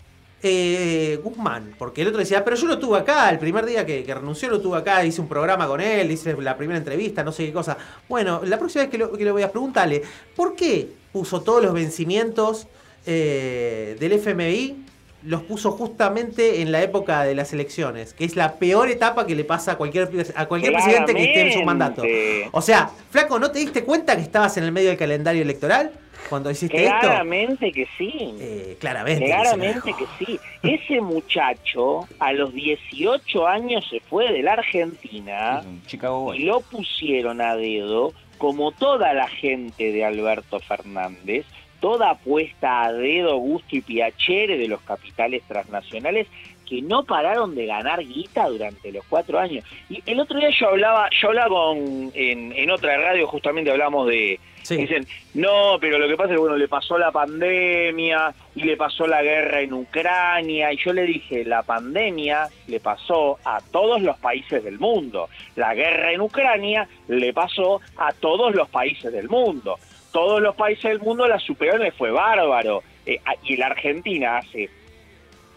eh, 0.47 1.19
Guzmán, 1.23 1.73
porque 1.77 2.01
el 2.03 2.09
otro 2.09 2.19
decía, 2.19 2.43
pero 2.43 2.55
yo 2.55 2.67
lo 2.67 2.77
tuve 2.77 2.99
acá, 2.99 3.29
el 3.31 3.39
primer 3.39 3.65
día 3.65 3.85
que, 3.85 4.03
que 4.03 4.13
renunció 4.13 4.47
lo 4.49 4.61
tuve 4.61 4.77
acá, 4.77 5.03
hice 5.03 5.19
un 5.19 5.27
programa 5.27 5.67
con 5.67 5.81
él, 5.81 6.11
hice 6.11 6.35
la 6.39 6.55
primera 6.55 6.77
entrevista, 6.77 7.23
no 7.23 7.31
sé 7.31 7.47
qué 7.47 7.53
cosa. 7.53 7.77
Bueno, 8.07 8.41
la 8.43 8.59
próxima 8.59 8.83
vez 8.83 8.91
que 8.91 8.97
lo, 8.99 9.11
que 9.11 9.25
lo 9.25 9.33
voy 9.33 9.41
a 9.41 9.51
preguntarle, 9.51 10.03
¿por 10.35 10.55
qué 10.55 10.87
puso 11.11 11.41
todos 11.41 11.63
los 11.63 11.73
vencimientos 11.73 12.67
eh, 13.07 13.97
del 13.99 14.11
FMI? 14.13 14.84
Los 15.25 15.43
puso 15.43 15.71
justamente 15.71 16.61
en 16.61 16.71
la 16.71 16.81
época 16.81 17.23
de 17.23 17.35
las 17.35 17.51
elecciones, 17.51 18.13
que 18.13 18.25
es 18.25 18.35
la 18.35 18.55
peor 18.55 18.89
etapa 18.89 19.25
que 19.25 19.35
le 19.35 19.43
pasa 19.43 19.73
a 19.73 19.77
cualquier, 19.77 20.09
a 20.35 20.45
cualquier 20.45 20.73
presidente 20.73 21.13
que 21.13 21.23
esté 21.23 21.41
en 21.47 21.53
su 21.53 21.63
mandato. 21.63 22.03
O 22.51 22.61
sea, 22.61 22.89
Flaco, 23.09 23.39
¿no 23.39 23.51
te 23.51 23.59
diste 23.59 23.83
cuenta 23.83 24.15
que 24.15 24.21
estabas 24.21 24.57
en 24.57 24.63
el 24.63 24.71
medio 24.71 24.89
del 24.89 24.97
calendario 24.97 25.41
electoral 25.41 25.91
cuando 26.29 26.51
hiciste 26.51 26.85
esto? 26.85 26.99
Claramente 27.01 27.71
que 27.71 27.87
sí. 27.97 28.35
Eh, 28.39 28.77
claramente. 28.79 29.25
Claramente 29.25 29.93
que 29.93 30.25
sí. 30.25 30.39
Ese 30.63 31.01
muchacho 31.01 32.07
a 32.19 32.33
los 32.33 32.53
18 32.53 33.47
años 33.47 33.85
se 33.89 33.99
fue 33.99 34.31
de 34.31 34.43
la 34.43 34.53
Argentina 34.53 35.63
Chicago 35.87 36.33
y 36.33 36.43
lo 36.43 36.61
pusieron 36.61 37.41
a 37.41 37.55
dedo, 37.55 38.13
como 38.37 38.71
toda 38.71 39.13
la 39.13 39.27
gente 39.27 39.91
de 39.91 40.05
Alberto 40.05 40.59
Fernández, 40.59 41.45
toda 41.85 42.09
apuesta 42.09 42.81
a 42.81 42.91
dedo, 42.91 43.37
gusto 43.37 43.75
y 43.75 43.81
piacere 43.81 44.57
de 44.57 44.67
los 44.67 44.81
capitales 44.81 45.43
transnacionales 45.47 46.25
que 46.67 46.81
no 46.81 47.03
pararon 47.03 47.53
de 47.53 47.67
ganar 47.67 48.03
guita 48.03 48.49
durante 48.49 48.91
los 48.91 49.05
cuatro 49.05 49.37
años. 49.37 49.63
Y 49.87 50.01
el 50.07 50.19
otro 50.19 50.39
día 50.39 50.49
yo 50.49 50.69
hablaba, 50.69 51.07
yo 51.11 51.27
hablaba 51.27 51.49
con, 51.49 52.11
en, 52.15 52.53
en 52.53 52.71
otra 52.71 52.97
radio, 52.97 53.27
justamente 53.27 53.69
hablamos 53.69 54.07
de, 54.07 54.39
dicen, 54.67 55.05
no, 55.35 55.77
pero 55.79 55.99
lo 55.99 56.07
que 56.07 56.17
pasa 56.17 56.29
es 56.29 56.37
que 56.37 56.39
bueno, 56.39 56.57
le 56.57 56.67
pasó 56.67 56.97
la 56.97 57.11
pandemia 57.11 58.33
y 58.55 58.63
le 58.63 58.77
pasó 58.77 59.05
la 59.05 59.21
guerra 59.21 59.61
en 59.61 59.73
Ucrania, 59.73 60.73
y 60.73 60.77
yo 60.77 60.91
le 60.91 61.03
dije, 61.03 61.45
la 61.45 61.61
pandemia 61.61 62.47
le 62.65 62.79
pasó 62.79 63.37
a 63.45 63.59
todos 63.61 64.01
los 64.01 64.17
países 64.17 64.63
del 64.63 64.79
mundo, 64.79 65.29
la 65.55 65.75
guerra 65.75 66.13
en 66.13 66.21
Ucrania 66.21 66.87
le 67.07 67.31
pasó 67.31 67.79
a 67.95 68.11
todos 68.11 68.55
los 68.55 68.67
países 68.69 69.13
del 69.13 69.29
mundo. 69.29 69.77
Todos 70.15 70.41
los 70.41 70.55
países 70.55 70.83
del 70.85 71.01
mundo 71.01 71.27
la 71.27 71.37
superaron, 71.39 71.85
y 71.85 71.91
fue 71.91 72.09
bárbaro. 72.09 72.83
Eh, 73.05 73.19
y 73.43 73.57
la 73.57 73.65
Argentina 73.65 74.37
hace 74.37 74.69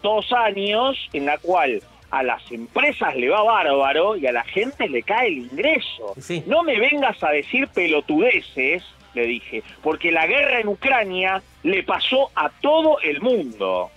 dos 0.03 0.33
años 0.33 0.97
en 1.13 1.27
la 1.27 1.37
cual 1.37 1.81
a 2.11 2.23
las 2.23 2.51
empresas 2.51 3.15
le 3.15 3.29
va 3.29 3.41
bárbaro 3.41 4.17
y 4.17 4.27
a 4.27 4.33
la 4.33 4.43
gente 4.43 4.89
le 4.89 5.01
cae 5.03 5.29
el 5.29 5.37
ingreso. 5.37 6.13
No 6.45 6.63
me 6.63 6.77
vengas 6.77 7.23
a 7.23 7.29
decir 7.29 7.69
pelotudeces, 7.69 8.83
le 9.13 9.27
dije, 9.27 9.63
porque 9.81 10.11
la 10.11 10.27
guerra 10.27 10.59
en 10.59 10.67
Ucrania 10.67 11.41
le 11.63 11.81
pasó 11.83 12.29
a 12.35 12.49
todo 12.49 12.99
el 12.99 13.21
mundo. 13.21 13.89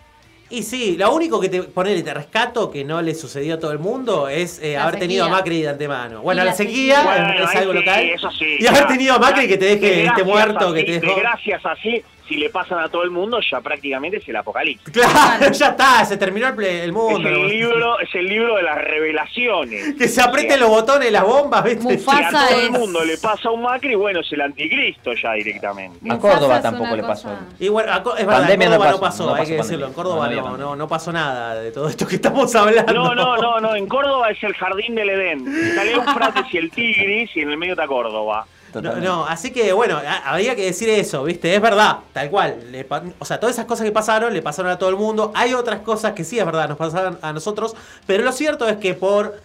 Y 0.53 0.63
sí, 0.65 0.97
lo 0.99 1.15
único 1.15 1.41
que 1.41 1.49
te 1.49 1.63
ponele, 1.63 2.03
te 2.03 2.13
rescato 2.13 2.71
que 2.71 2.85
no 2.85 3.01
le 3.01 3.15
sucedió 3.15 3.55
a 3.55 3.59
todo 3.59 3.73
el 3.73 3.79
mundo 3.79 4.29
es 4.29 4.61
eh, 4.63 4.77
haber 4.77 4.99
tenido 5.01 5.25
a. 5.25 5.29
Macri 5.31 5.63
de 5.63 5.71
antemano. 5.71 6.21
Bueno, 6.21 6.41
la, 6.45 6.51
la 6.51 6.55
sequía 6.55 6.97
sequía. 6.97 7.01
es- 7.01 7.05
Bueno, 7.07 7.45
es 7.45 7.51
ahí 7.51 7.57
algo 7.59 7.73
sí, 7.73 7.79
local. 7.79 8.01
eso 8.05 8.31
sí, 8.33 8.57
y 8.61 8.67
haber 8.67 8.87
tenido 8.87 9.15
a 9.15 9.19
Macri 9.19 9.49
que 9.49 9.57
te 9.57 9.65
deje 9.65 10.05
este 10.05 10.25
muerto, 10.25 10.75
que 10.75 10.85
te 10.85 10.93
dejó. 11.01 11.07
Desgracias 11.15 11.65
así, 11.65 12.03
si 12.33 12.39
le 12.39 12.49
pasan 12.51 12.79
a 12.79 12.89
todo 12.89 13.03
el 13.03 13.11
mundo, 13.11 13.39
ya 13.51 13.61
prácticamente 13.61 14.17
es 14.17 14.29
el 14.29 14.37
apocalipsis. 14.37 14.91
Claro, 14.91 15.51
ya 15.53 15.69
está, 15.69 16.05
se 16.07 16.17
terminó 16.17 16.49
el, 16.49 16.55
ple- 16.55 16.83
el 16.83 16.93
mundo. 16.93 17.29
Es 17.29 17.35
el 17.35 17.49
libro, 17.49 17.99
es 18.01 18.15
el 18.15 18.27
libro 18.27 18.57
de 18.57 18.63
las 18.63 18.77
revelaciones. 18.79 19.95
Que 19.99 20.09
se 20.09 20.23
aprieten 20.23 20.59
los 20.61 20.69
botones, 20.71 21.13
las 21.13 21.23
bombas, 21.25 21.63
¿viste? 21.65 21.99
Si 21.99 22.11
a 22.11 22.31
todo 22.31 22.61
el 22.61 22.71
mundo 22.71 23.05
le 23.05 23.19
pasa 23.19 23.49
a 23.49 23.53
un 23.53 23.63
Macri, 23.63 23.95
bueno, 23.95 24.21
es 24.21 24.33
el 24.33 24.41
anticristo 24.41 25.13
ya 25.15 25.33
directamente. 25.35 26.11
A 26.11 26.19
Córdoba 26.19 26.61
tampoco 26.63 26.97
le 26.97 27.03
pasó. 27.03 27.29
Y 27.61 27.69
bueno, 27.69 27.93
a 27.93 28.03
Co- 28.03 28.17
es 28.17 28.25
verdad, 28.27 28.43
en 28.43 28.47
Pandemia 28.47 28.69
no 28.71 28.77
Córdoba 28.79 28.91
no 28.93 29.01
pasó, 29.01 29.11
pasó, 29.19 29.27
no 29.27 29.35
hay 29.35 29.41
pasó 29.41 29.51
que 29.51 29.57
decirlo. 29.57 29.87
En. 29.87 29.93
Córdoba 29.93 30.29
No, 30.31 30.57
no 30.57 30.77
no, 30.77 30.89
pasó 30.89 31.13
nada 31.13 31.55
de 31.57 31.71
todo 31.71 31.89
esto 31.89 32.07
que 32.07 32.15
estamos 32.17 32.55
hablando. 32.55 32.93
No, 32.93 33.15
no, 33.15 33.37
no, 33.37 33.61
no, 33.61 33.77
en 33.77 33.87
Córdoba 33.87 34.31
es 34.31 34.43
el 34.43 34.55
jardín 34.55 34.95
del 34.95 35.11
Edén. 35.11 35.47
Está 35.47 35.85
Eufrates 35.85 36.45
y 36.53 36.57
el 36.57 36.71
Tigris 36.71 37.37
y 37.37 37.41
en 37.41 37.51
el 37.51 37.57
medio 37.59 37.75
está 37.75 37.87
Córdoba. 37.87 38.47
No, 38.81 38.95
no, 38.97 39.27
así 39.27 39.53
que 39.53 39.73
bueno, 39.73 40.01
habría 40.25 40.55
que 40.57 40.65
decir 40.65 40.89
eso, 40.89 41.25
¿viste? 41.25 41.55
Es 41.55 41.61
verdad, 41.61 41.99
tal 42.13 42.31
cual. 42.31 42.57
Le 42.71 42.85
pa- 42.85 43.03
o 43.19 43.25
sea, 43.25 43.39
todas 43.41 43.55
esas 43.57 43.67
cosas 43.67 43.85
que 43.85 43.93
pasaron 43.93 44.33
le 44.33 44.41
pasaron 44.43 44.71
a 44.71 44.79
todo 44.79 44.89
el 44.89 44.97
mundo. 44.97 45.33
Hay 45.35 45.53
otras 45.55 45.81
cosas 45.81 46.13
que 46.13 46.25
sí 46.25 46.39
es 46.39 46.47
verdad, 46.47 46.69
nos 46.69 46.79
pasaron 46.79 47.19
a 47.23 47.33
nosotros, 47.33 47.75
pero 48.07 48.25
lo 48.25 48.33
cierto 48.33 48.69
es 48.69 48.77
que 48.79 48.95
por, 48.95 49.41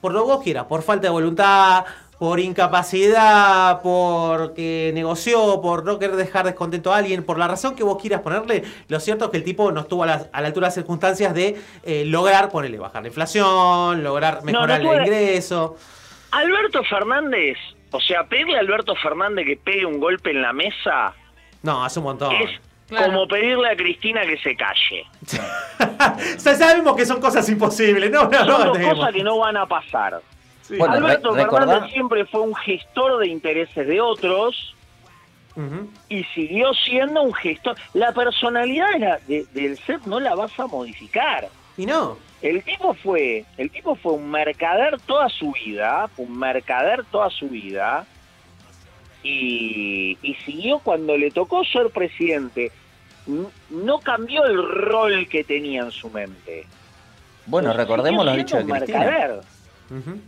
por 0.00 0.12
lo 0.12 0.20
que 0.26 0.32
vos 0.32 0.42
quieras, 0.42 0.64
por 0.66 0.82
falta 0.82 1.06
de 1.06 1.10
voluntad, 1.10 1.84
por 2.18 2.40
incapacidad, 2.40 3.80
porque 3.82 4.90
negoció, 4.94 5.60
por 5.60 5.84
no 5.84 5.98
querer 5.98 6.16
dejar 6.16 6.46
descontento 6.46 6.92
a 6.92 6.96
alguien, 6.96 7.22
por 7.22 7.38
la 7.38 7.46
razón 7.46 7.74
que 7.76 7.82
vos 7.84 8.00
quieras 8.00 8.22
ponerle, 8.22 8.62
lo 8.88 9.00
cierto 9.00 9.26
es 9.26 9.30
que 9.30 9.36
el 9.36 9.44
tipo 9.44 9.70
no 9.70 9.80
estuvo 9.82 10.02
a 10.02 10.06
la, 10.06 10.26
a 10.32 10.40
la 10.40 10.46
altura 10.46 10.64
de 10.64 10.68
las 10.68 10.74
circunstancias 10.74 11.34
de 11.34 11.60
eh, 11.82 12.04
lograr 12.06 12.48
ponerle 12.50 12.78
bajar 12.78 13.02
la 13.02 13.08
inflación, 13.08 14.02
lograr 14.02 14.42
mejorar 14.44 14.80
el 14.80 14.86
ingreso. 15.02 15.76
Alberto 16.30 16.82
Fernández, 16.84 17.58
o 17.90 18.00
sea, 18.00 18.24
pedirle 18.24 18.56
a 18.56 18.60
Alberto 18.60 18.94
Fernández 18.96 19.46
que 19.46 19.56
pegue 19.56 19.86
un 19.86 19.98
golpe 20.00 20.30
en 20.30 20.42
la 20.42 20.52
mesa 20.52 21.14
No, 21.62 21.84
hace 21.84 21.98
un 22.00 22.04
montón. 22.06 22.34
es 22.34 22.50
como 22.88 23.26
pedirle 23.26 23.68
a 23.70 23.76
Cristina 23.76 24.22
que 24.22 24.38
se 24.38 24.54
calle. 24.56 25.04
Sabemos 26.38 26.96
que 26.96 27.04
son 27.06 27.20
cosas 27.20 27.48
imposibles, 27.48 28.10
no, 28.10 28.24
no, 28.28 28.44
Son 28.46 28.80
no 28.82 28.88
cosas 28.94 29.12
que 29.12 29.22
no 29.22 29.38
van 29.38 29.56
a 29.56 29.66
pasar. 29.66 30.20
Bueno, 30.68 30.94
Alberto 30.94 31.32
re- 31.34 31.44
recordá- 31.44 31.66
Fernández 31.66 31.92
siempre 31.92 32.24
fue 32.26 32.40
un 32.40 32.54
gestor 32.54 33.18
de 33.20 33.28
intereses 33.28 33.86
de 33.86 34.00
otros 34.00 34.74
y 36.10 36.22
siguió 36.34 36.74
siendo 36.74 37.22
un 37.22 37.32
gestor. 37.32 37.76
La 37.94 38.12
personalidad 38.12 38.90
de 38.92 38.98
la- 38.98 39.18
de- 39.26 39.46
del 39.54 39.78
CEP 39.78 40.04
no 40.06 40.20
la 40.20 40.34
vas 40.34 40.58
a 40.60 40.66
modificar. 40.66 41.48
Y 41.78 41.86
no. 41.86 42.18
El 42.48 42.62
tipo 42.62 42.94
fue, 42.94 43.44
el 43.56 43.70
tipo 43.70 43.94
fue 43.96 44.12
un 44.12 44.30
mercader 44.30 45.00
toda 45.00 45.28
su 45.28 45.52
vida, 45.52 46.08
fue 46.14 46.26
un 46.26 46.38
mercader 46.38 47.04
toda 47.10 47.28
su 47.30 47.48
vida 47.48 48.04
y, 49.22 50.16
y 50.22 50.34
siguió 50.44 50.78
cuando 50.78 51.16
le 51.16 51.30
tocó 51.30 51.64
ser 51.64 51.90
presidente. 51.90 52.70
No 53.70 53.98
cambió 53.98 54.44
el 54.44 54.56
rol 54.62 55.26
que 55.28 55.42
tenía 55.42 55.82
en 55.82 55.90
su 55.90 56.08
mente. 56.10 56.64
Bueno, 57.46 57.72
recordemos 57.72 58.24
los 58.24 58.36
dichos 58.36 58.64
de 58.64 58.72
Cristina. 58.72 58.98
mercader. 59.00 59.40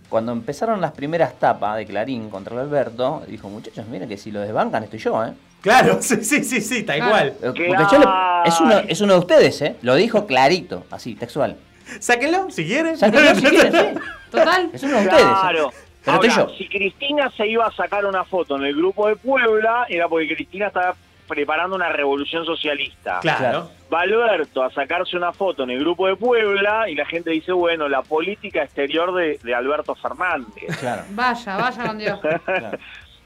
Cuando 0.09 0.33
empezaron 0.33 0.81
las 0.81 0.93
primeras 0.93 1.39
tapas 1.39 1.77
de 1.77 1.87
Clarín 1.87 2.31
contra 2.31 2.55
el 2.55 2.61
Alberto, 2.61 3.23
dijo, 3.29 3.49
muchachos, 3.49 3.87
miren 3.87 4.09
que 4.09 4.17
si 4.17 4.31
lo 4.31 4.41
desbancan 4.41 4.85
estoy 4.85 4.99
yo, 5.01 5.25
¿eh? 5.25 5.33
Claro, 5.61 5.99
sí, 6.01 6.17
sí, 6.25 6.45
sí, 6.45 6.61
sí, 6.61 6.83
tal 6.85 7.01
cual. 7.09 7.29
Eh, 7.29 7.35
Porque 7.43 7.69
yo 7.91 7.99
le- 7.99 8.49
es, 8.49 8.61
uno, 8.61 8.79
es 8.79 9.01
uno 9.01 9.13
de 9.15 9.19
ustedes, 9.19 9.61
¿eh? 9.63 9.77
Lo 9.83 9.97
dijo 9.97 10.27
clarito, 10.27 10.85
así, 10.93 11.15
textual. 11.17 11.57
Sáquenlo 12.01 12.51
si 12.51 12.67
quieren. 12.67 12.97
Sáquenlo 12.97 13.35
si 13.35 13.43
quieren, 13.43 13.73
sí. 13.73 14.01
Total. 14.31 14.71
Es 14.73 14.83
uno 14.83 14.97
de 14.99 15.05
ustedes. 15.05 15.23
Claro. 15.23 15.73
Pero 16.05 16.23
estoy 16.23 16.31
Ahora, 16.31 16.53
yo. 16.53 16.57
si 16.57 16.69
Cristina 16.69 17.31
se 17.37 17.47
iba 17.47 17.67
a 17.67 17.73
sacar 17.73 18.07
una 18.07 18.25
foto 18.25 18.57
en 18.57 18.65
el 18.65 18.75
grupo 18.75 19.09
de 19.09 19.17
Puebla, 19.17 19.87
era 19.89 20.09
porque 20.09 20.35
Cristina 20.35 20.69
estaba 20.69 20.95
preparando 21.27 21.77
una 21.77 21.91
revolución 21.91 22.45
socialista. 22.45 23.21
Claro. 23.21 23.71
Va 23.93 24.01
Alberto 24.01 24.63
a 24.63 24.71
sacarse 24.73 25.17
una 25.17 25.33
foto 25.33 25.63
en 25.65 25.71
el 25.71 25.81
grupo 25.81 26.07
de 26.07 26.17
Puebla 26.17 26.89
y 26.89 26.95
la 26.95 27.05
gente 27.05 27.31
dice, 27.31 27.53
bueno, 27.53 27.89
la 27.89 28.03
política 28.03 28.63
exterior 28.63 29.15
de, 29.15 29.39
de 29.43 29.55
Alberto 29.55 29.95
Fernández. 29.95 30.77
Claro. 30.81 31.03
Vaya, 31.11 31.57
vaya 31.57 31.87
con 31.87 31.99
Dios. 31.99 32.19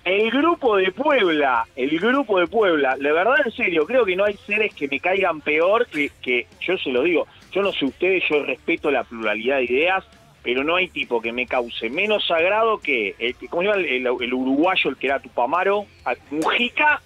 El 0.05 0.33
grupo 0.33 0.79
de 0.79 0.91
Puebla, 0.91 1.65
el 1.77 1.97
grupo 2.01 2.41
de 2.41 2.49
Puebla, 2.49 2.97
la 2.99 3.13
verdad 3.13 3.37
en 3.45 3.53
serio, 3.53 3.87
creo 3.87 4.05
que 4.05 4.17
no 4.17 4.25
hay 4.25 4.37
seres 4.49 4.75
que 4.75 4.89
me 4.89 4.99
caigan 4.99 5.41
peor 5.41 5.87
que, 5.87 6.11
que 6.21 6.49
yo 6.61 6.77
se 6.77 6.91
lo 6.91 7.05
digo, 7.05 7.29
yo 7.53 7.63
no 7.63 7.73
sé 7.73 7.85
ustedes, 7.85 8.23
yo 8.29 8.43
respeto 8.45 8.91
la 8.91 9.05
pluralidad 9.05 9.57
de 9.59 9.65
ideas, 9.65 10.05
pero 10.43 10.65
no 10.65 10.75
hay 10.77 10.89
tipo 10.89 11.21
que 11.21 11.33
me 11.33 11.47
cause 11.47 11.89
menos 11.91 12.27
sagrado 12.27 12.79
que, 12.79 13.15
el, 13.19 13.37
¿cómo 13.49 13.63
se 13.63 13.69
llama 13.69 13.81
el, 13.81 13.87
el- 14.07 14.07
el 14.23 14.35
uruguayo, 14.35 14.91
el 14.91 14.97
que 14.97 15.07
era 15.07 15.21
Tupamaro? 15.21 15.87
A- 16.05 16.15
Mujica, 16.31 17.01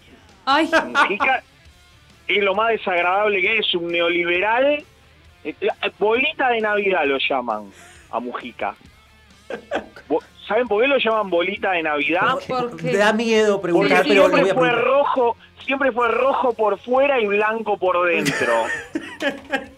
Ay, 0.47 0.71
Mujica 0.87 1.43
es 2.29 2.43
lo 2.43 2.55
más 2.55 2.71
desagradable 2.71 3.41
que 3.41 3.59
es, 3.59 3.75
un 3.75 3.89
neoliberal, 3.89 4.83
eh, 5.45 5.55
eh, 5.61 5.69
bolita 5.99 6.49
de 6.51 6.61
Navidad 6.61 7.05
lo 7.05 7.19
llaman 7.19 7.71
a 8.11 8.21
Mujica. 8.21 8.75
¿Saben 10.49 10.69
por 10.69 10.81
qué 10.83 10.89
lo 10.89 10.97
llaman 10.99 11.29
bolita 11.29 11.73
de 11.73 11.83
Navidad? 11.83 12.37
¿por 12.49 12.77
qué? 12.77 12.97
Da 12.97 13.13
miedo 13.13 13.61
Porque 13.61 13.73
preguntar, 13.75 14.05
pero 14.07 14.23
lo 14.29 14.31
voy 14.31 14.41
fue 14.41 14.49
preguntar. 14.55 14.85
rojo, 14.85 15.37
siempre 15.65 15.93
fue 15.93 16.09
rojo 16.09 16.53
por 16.55 16.79
fuera 16.79 17.21
y 17.21 17.27
blanco 17.27 17.77
por 17.77 18.07
dentro. 18.09 18.53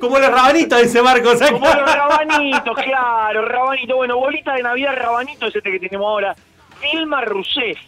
Como 0.00 0.18
los 0.18 0.30
rabanitos, 0.30 0.82
dice 0.82 1.02
Marcos. 1.02 1.40
Como 1.50 1.66
los 1.66 1.94
rabanitos, 1.94 2.76
claro, 2.76 3.46
rabanito. 3.46 3.96
Bueno, 3.96 4.16
bolita 4.18 4.54
de 4.54 4.62
Navidad, 4.62 4.94
rabanito 4.96 5.46
es 5.46 5.56
este 5.56 5.70
que 5.72 5.80
tenemos 5.80 6.06
ahora. 6.06 6.36
Dilma 6.80 7.22
Rousseff. 7.22 7.78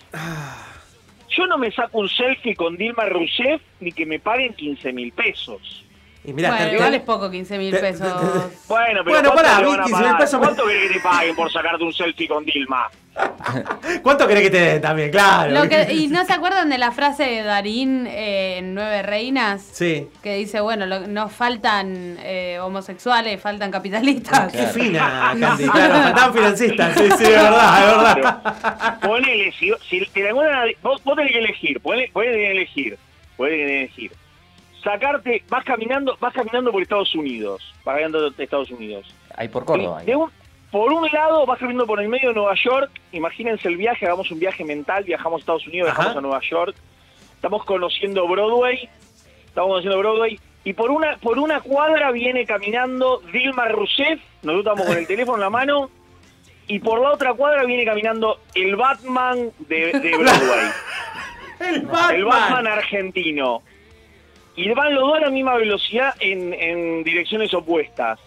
Yo 1.28 1.46
no 1.46 1.56
me 1.56 1.70
saco 1.70 1.98
un 1.98 2.08
selfie 2.08 2.54
con 2.54 2.76
Dilma 2.76 3.06
Rousseff 3.06 3.62
ni 3.80 3.92
que 3.92 4.04
me 4.04 4.18
paguen 4.18 4.54
15 4.54 4.92
mil 4.92 5.12
pesos. 5.12 5.84
Y 6.24 6.32
mirá, 6.32 6.50
bueno, 6.50 6.66
te- 6.68 6.74
igual 6.74 6.90
te- 6.90 6.96
es 6.98 7.02
poco, 7.02 7.30
15 7.30 7.58
mil 7.58 7.70
te- 7.72 7.80
pesos. 7.80 8.08
Bueno, 8.68 9.00
pero 9.02 9.04
Bueno, 9.04 9.32
¿cuánto 9.32 9.34
pará, 9.34 9.48
le 9.60 9.64
a 9.64 9.66
mí 9.66 9.70
van 9.70 9.80
a 9.80 9.84
15 9.84 9.96
mil 9.96 10.04
pagar? 10.04 10.20
pesos 10.20 10.40
me- 10.40 10.46
¿Cuánto 10.46 10.66
querés 10.66 10.88
que 10.88 10.94
te 10.94 11.00
paguen 11.00 11.36
por 11.36 11.52
sacarte 11.52 11.84
un 11.84 11.92
selfie 11.92 12.28
con 12.28 12.44
Dilma? 12.44 12.90
¿Cuánto 14.02 14.26
querés 14.26 14.44
que 14.44 14.50
te 14.50 14.58
den 14.60 14.80
también? 14.80 15.10
Claro. 15.10 15.50
Lo 15.52 15.68
que- 15.68 15.92
¿Y 15.92 16.08
no 16.08 16.24
se 16.24 16.32
acuerdan 16.32 16.70
de 16.70 16.78
la 16.78 16.92
frase 16.92 17.24
de 17.24 17.42
Darín 17.42 18.06
eh, 18.06 18.58
en 18.58 18.74
Nueve 18.74 19.02
Reinas? 19.02 19.62
Sí. 19.72 20.08
Que 20.22 20.36
dice, 20.36 20.60
bueno, 20.60 20.86
lo- 20.86 21.06
no 21.08 21.28
faltan 21.28 22.16
eh, 22.20 22.58
homosexuales, 22.60 23.40
faltan 23.40 23.70
capitalistas. 23.70 24.52
Qué 24.52 24.66
fina, 24.68 25.34
Candy. 25.38 25.64
Claro, 25.68 25.94
faltaban 26.04 26.34
financistas. 26.34 26.94
Sí, 26.96 27.08
sí, 27.18 27.24
de 27.24 27.30
verdad, 27.30 27.80
de 27.80 28.14
verdad. 28.22 29.00
Ponele, 29.00 29.52
si, 29.58 29.70
si 29.90 30.06
te 30.06 30.22
la 30.22 30.30
encuentran 30.30 30.68
a- 30.68 30.72
vos, 30.82 31.02
vos 31.04 31.16
tenés 31.16 31.32
que 31.32 31.38
elegir, 31.38 31.80
ponele, 31.80 32.10
elegir, 32.50 32.96
ponele 33.36 33.80
elegir. 33.82 34.12
Sacarte, 34.82 35.44
vas 35.48 35.64
caminando, 35.64 36.16
vas 36.20 36.32
caminando 36.34 36.72
por 36.72 36.82
Estados 36.82 37.14
Unidos, 37.14 37.62
vas 37.84 37.94
caminando 37.94 38.32
por 38.32 38.40
Estados 38.42 38.70
Unidos. 38.70 39.14
Ahí 39.36 39.48
por 39.48 39.64
Córdoba. 39.64 40.02
De 40.02 40.16
un- 40.16 40.30
por 40.70 40.92
un 40.92 41.06
lado 41.12 41.44
vas 41.46 41.58
caminando 41.58 41.86
por 41.86 42.00
el 42.00 42.08
medio 42.08 42.30
de 42.30 42.34
Nueva 42.34 42.54
York, 42.54 42.90
imagínense 43.12 43.68
el 43.68 43.76
viaje, 43.76 44.06
hagamos 44.06 44.30
un 44.30 44.38
viaje 44.38 44.64
mental, 44.64 45.04
viajamos 45.04 45.38
a 45.38 45.40
Estados 45.40 45.66
Unidos, 45.66 45.90
Ajá. 45.90 45.98
viajamos 46.00 46.18
a 46.18 46.20
Nueva 46.22 46.40
York, 46.50 46.74
estamos 47.34 47.64
conociendo 47.64 48.26
Broadway, 48.26 48.88
estamos 49.46 49.68
conociendo 49.68 49.98
Broadway, 49.98 50.40
y 50.64 50.72
por 50.72 50.90
una, 50.90 51.16
por 51.18 51.38
una 51.38 51.60
cuadra 51.60 52.10
viene 52.10 52.46
caminando 52.46 53.20
Dilma 53.32 53.66
Rousseff, 53.68 54.20
nosotros 54.42 54.58
estamos 54.74 54.86
con 54.86 54.96
el 54.96 55.06
teléfono 55.06 55.36
en 55.36 55.40
la 55.42 55.50
mano, 55.50 55.90
y 56.68 56.78
por 56.78 57.00
la 57.00 57.10
otra 57.12 57.34
cuadra 57.34 57.64
viene 57.64 57.84
caminando 57.84 58.38
el 58.54 58.74
Batman 58.76 59.50
de, 59.68 59.92
de 59.92 60.10
Broadway. 60.16 60.70
El 61.60 61.82
Batman. 61.82 62.14
El 62.14 62.24
Batman 62.24 62.66
argentino. 62.66 63.62
Y 64.56 64.68
van 64.70 64.94
los 64.94 65.04
dos 65.04 65.16
a 65.16 65.20
la 65.20 65.30
misma 65.30 65.56
velocidad 65.56 66.14
en, 66.20 66.52
en 66.52 67.04
direcciones 67.04 67.52
opuestas. 67.54 68.18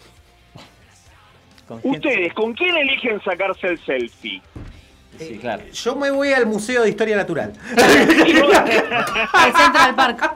Ustedes, 1.82 2.32
¿con 2.34 2.54
quién 2.54 2.76
eligen 2.76 3.20
sacarse 3.22 3.68
el 3.68 3.78
selfie? 3.84 4.40
Sí, 5.18 5.38
claro. 5.38 5.62
Yo 5.72 5.96
me 5.96 6.10
voy 6.10 6.32
al 6.32 6.46
Museo 6.46 6.82
de 6.82 6.90
Historia 6.90 7.16
Natural. 7.16 7.52
Al 9.32 9.52
Central 9.56 9.94
Park. 9.94 10.34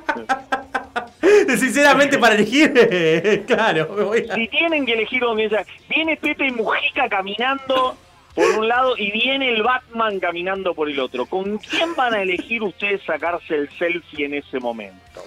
Sinceramente, 1.58 2.18
para 2.18 2.34
elegir, 2.34 2.72
claro, 3.46 3.94
me 3.94 4.04
voy 4.04 4.26
a... 4.28 4.34
Si 4.34 4.48
tienen 4.48 4.86
que 4.86 4.94
elegir 4.94 5.20
donde 5.20 5.48
sea, 5.48 5.64
viene 5.88 6.16
Pepe 6.16 6.50
Mujica 6.50 7.08
caminando 7.08 7.96
por 8.34 8.58
un 8.58 8.68
lado 8.68 8.96
y 8.96 9.10
viene 9.10 9.52
el 9.52 9.62
Batman 9.62 10.18
caminando 10.18 10.74
por 10.74 10.88
el 10.88 10.98
otro. 10.98 11.26
¿Con 11.26 11.58
quién 11.58 11.94
van 11.94 12.14
a 12.14 12.22
elegir 12.22 12.62
ustedes 12.62 13.02
sacarse 13.04 13.54
el 13.54 13.68
selfie 13.78 14.26
en 14.26 14.34
ese 14.34 14.58
momento? 14.58 15.22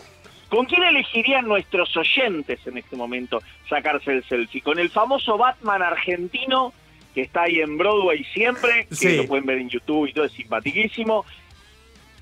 ¿Con 0.54 0.66
quién 0.68 0.84
elegirían 0.84 1.48
nuestros 1.48 1.98
oyentes 1.98 2.60
en 2.68 2.78
este 2.78 2.96
momento 2.96 3.42
sacarse 3.68 4.12
el 4.12 4.24
selfie? 4.26 4.62
¿Con 4.62 4.78
el 4.78 4.92
famoso 4.92 5.36
Batman 5.36 5.82
argentino 5.82 6.72
que 7.16 7.22
está 7.22 7.44
ahí 7.44 7.60
en 7.60 7.76
Broadway 7.76 8.24
siempre? 8.36 8.86
Que 8.88 8.96
Sí. 8.96 9.18
lo 9.18 9.26
pueden 9.26 9.48
ver 9.48 9.58
en 9.58 9.70
YouTube 9.70 10.08
y 10.10 10.14
todo, 10.14 10.26
es 10.26 10.32
simpaticísimo. 10.34 11.26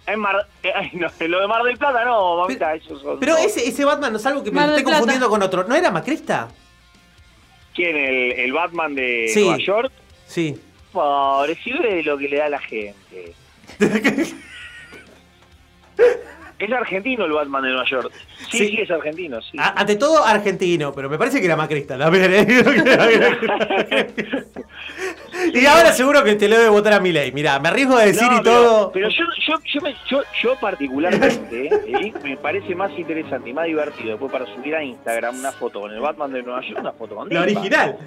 En 0.08 0.20
Mar... 0.20 0.48
eh, 0.64 0.72
ay, 0.74 0.92
no, 0.94 1.08
lo 1.28 1.42
de 1.42 1.48
Mar 1.48 1.62
del 1.64 1.78
Plata 1.78 2.06
no, 2.06 2.38
mamita, 2.38 2.74
esos 2.74 3.02
son... 3.02 3.20
Pero 3.20 3.36
ese, 3.38 3.68
ese 3.68 3.84
Batman 3.84 4.14
no 4.14 4.18
es 4.18 4.26
algo 4.26 4.42
que 4.44 4.52
me 4.52 4.64
estoy 4.64 4.84
confundiendo 4.84 5.30
con 5.30 5.44
otro. 5.44 5.66
¿No 5.66 5.76
era 5.76 5.92
Macrista? 5.92 6.48
¿Quién? 7.76 7.98
¿El, 7.98 8.32
el 8.32 8.54
Batman 8.54 8.96
de 8.96 9.28
Sí. 9.34 9.42
Nueva 9.42 9.58
York? 9.58 9.92
Sí. 10.26 10.58
Pobre, 10.94 11.56
si 11.64 11.74
ve 11.74 12.02
lo 12.04 12.18
que 12.18 12.30
le 12.30 12.38
da 12.38 12.46
a 12.46 12.50
la 12.50 12.60
gente. 12.60 13.34
es 16.66 16.72
argentino 16.72 17.26
el 17.26 17.32
Batman 17.32 17.64
de 17.64 17.70
Nueva 17.70 17.86
York. 17.90 18.12
Sí, 18.50 18.58
Sí. 18.58 18.68
sí, 18.70 18.82
es 18.82 18.92
argentino, 18.92 19.42
sí. 19.42 19.58
A- 19.60 19.80
ante 19.80 19.96
todo, 19.96 20.24
argentino, 20.26 20.92
pero 20.94 21.10
me 21.10 21.18
parece 21.18 21.40
que 21.40 21.46
era 21.46 21.56
Macrista 21.56 21.98
también. 21.98 22.32
¿eh? 22.34 24.08
y 25.54 25.66
ahora 25.66 25.92
seguro 25.94 26.24
que 26.24 26.36
te 26.36 26.48
lo 26.48 26.58
debe 26.58 26.70
votar 26.70 26.94
a 26.94 27.00
mi 27.00 27.12
ley. 27.12 27.32
Mirá, 27.32 27.60
me 27.60 27.70
arriesgo 27.70 27.96
a 27.98 28.04
decir 28.06 28.28
No, 28.28 28.38
y 28.38 28.42
pero- 28.42 28.52
todo. 28.64 28.92
Pero 28.92 29.10
yo, 29.10 29.24
yo, 29.48 29.56
yo, 29.66 29.82
me- 29.82 29.96
yo, 30.10 30.22
yo 30.42 30.56
particularmente, 30.60 31.68
¿eh? 31.68 32.14
me 32.24 32.38
parece 32.38 32.76
más 32.76 32.92
interesante 32.98 33.50
y 33.50 33.54
más 33.54 33.66
divertido 33.66 34.12
después 34.12 34.32
para 34.32 34.46
subir 34.48 34.76
a 34.76 34.84
Instagram 34.84 35.40
una 35.40 35.52
foto 35.52 35.82
con 35.82 35.92
el 35.92 36.00
Batman 36.00 36.32
de 36.34 36.44
Nueva 36.44 36.62
York, 36.62 36.80
una 36.80 36.92
foto 36.94 37.16
con 37.16 37.30
La 37.30 37.42
original. 37.42 37.98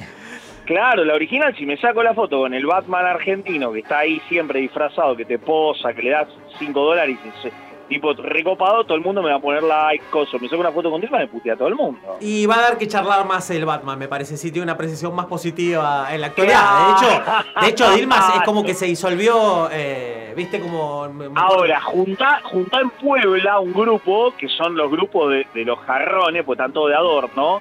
Claro, 0.65 1.05
la 1.05 1.13
original, 1.15 1.55
si 1.59 1.67
me 1.67 1.77
saco 1.77 2.03
la 2.03 2.15
foto 2.15 2.39
con 2.39 2.55
el 2.55 2.65
Batman 2.65 3.05
argentino 3.05 3.71
que 3.71 3.81
está 3.81 3.99
ahí 3.99 4.19
siempre 4.31 4.61
disfrazado, 4.61 5.15
que 5.15 5.27
te 5.27 5.39
posa, 5.39 5.93
que 5.93 6.03
le 6.03 6.11
das 6.11 6.29
5 6.59 6.81
dólares 6.81 7.19
y 7.23 7.43
se- 7.43 7.53
tipo 7.89 8.13
recopado, 8.15 8.85
todo 8.85 8.97
el 8.97 9.03
mundo 9.03 9.23
me 9.23 9.31
va 9.31 9.37
a 9.37 9.41
poner 9.41 9.63
like, 9.63 10.05
coso. 10.11 10.39
Me 10.39 10.49
saco 10.49 10.61
una 10.61 10.73
foto 10.73 10.91
con 10.91 11.01
Dilma, 11.01 11.19
me 11.19 11.27
putea 11.29 11.57
todo 11.57 11.69
el 11.69 11.75
mundo. 11.75 12.17
Y 12.21 12.47
va 12.47 12.57
a 12.57 12.61
dar 12.63 12.79
que 12.79 12.87
charlar 12.89 13.25
más 13.27 13.49
el 13.51 13.65
Batman, 13.65 13.99
me 13.99 14.09
parece. 14.09 14.37
Sí, 14.37 14.51
tiene 14.51 14.65
una 14.65 14.73
apreciación 14.73 15.15
más 15.15 15.27
positiva 15.27 16.09
en 16.13 16.21
la 16.21 16.29
actualidad. 16.29 16.65
De 16.89 16.93
hecho, 16.93 17.23
de 17.61 17.69
hecho 17.69 17.91
Dilma 17.93 18.33
es 18.37 18.43
como 18.43 18.65
que 18.65 18.75
se 18.75 18.87
disolvió, 18.87 19.69
eh, 19.73 20.33
viste, 20.37 20.61
como. 20.61 21.05
Ahora, 21.37 21.81
junta, 21.81 22.41
junta 22.45 22.81
en 22.81 22.91
Puebla 22.91 23.61
un 23.61 23.73
grupo, 23.73 24.35
que 24.37 24.49
son 24.49 24.77
los 24.77 24.91
grupos 24.91 25.31
de, 25.31 25.47
de 25.55 25.65
los 25.65 25.79
jarrones, 25.81 26.45
pues 26.45 26.59
todos 26.73 26.89
de 26.91 26.95
adorno. 26.97 27.61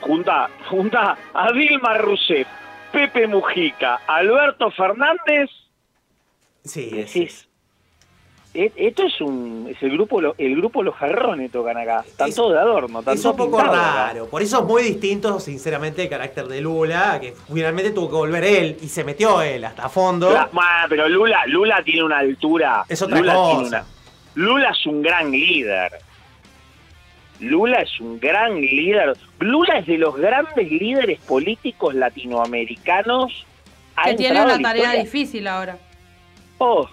Junta, 0.00 0.48
junta 0.68 1.16
a 1.34 1.52
Dilma 1.52 1.94
Rousseff, 1.98 2.46
Pepe 2.92 3.26
Mujica, 3.26 4.00
Alberto 4.06 4.70
Fernández. 4.70 5.50
Sí, 6.64 6.88
y 6.92 6.96
decís, 6.98 7.44
"E- 7.44 7.45
esto 8.76 9.02
es 9.04 9.20
un 9.20 9.68
es 9.70 9.82
el 9.82 9.90
grupo 9.92 10.20
el 10.38 10.56
grupo 10.56 10.82
los 10.82 10.94
jarrones 10.94 11.50
tocan 11.52 11.76
acá 11.76 12.04
están 12.06 12.32
todos 12.32 12.52
de 12.52 12.58
adorno 12.58 13.00
están 13.00 13.14
Es 13.14 13.24
un 13.24 13.36
poco 13.36 13.60
acá. 13.60 13.72
raro. 13.72 14.26
Por 14.28 14.42
eso 14.42 14.60
es 14.60 14.64
muy 14.66 14.82
distinto, 14.82 15.38
sinceramente, 15.40 16.02
el 16.04 16.08
carácter 16.08 16.46
de 16.48 16.60
Lula, 16.60 17.18
que 17.20 17.34
finalmente 17.52 17.90
tuvo 17.90 18.08
que 18.08 18.14
volver 18.16 18.44
él 18.44 18.76
y 18.80 18.88
se 18.88 19.04
metió 19.04 19.42
él 19.42 19.64
hasta 19.64 19.84
a 19.86 19.88
fondo. 19.88 20.30
La- 20.32 20.48
pero 20.88 21.08
Lula 21.08 21.44
Lula 21.46 21.82
tiene 21.84 22.02
una 22.04 22.18
altura 22.18 22.84
Es 22.88 23.02
otra 23.02 23.18
Lula 23.18 23.34
cosa. 23.34 23.50
tiene 23.60 23.68
una- 23.68 23.84
Lula 24.34 24.70
es 24.70 24.86
un 24.86 25.02
gran 25.02 25.30
líder 25.30 25.92
Lula 27.40 27.80
es 27.82 28.00
un 28.00 28.18
gran 28.18 28.54
líder 28.60 29.16
Lula 29.40 29.78
es 29.78 29.86
de 29.86 29.98
los 29.98 30.16
grandes 30.16 30.70
líderes 30.70 31.20
políticos 31.20 31.94
latinoamericanos 31.94 33.44
Que 34.04 34.14
tiene 34.14 34.40
una 34.42 34.58
tarea 34.60 34.82
historia. 34.84 35.02
difícil 35.04 35.46
ahora. 35.48 35.78
Oh, 36.58 36.86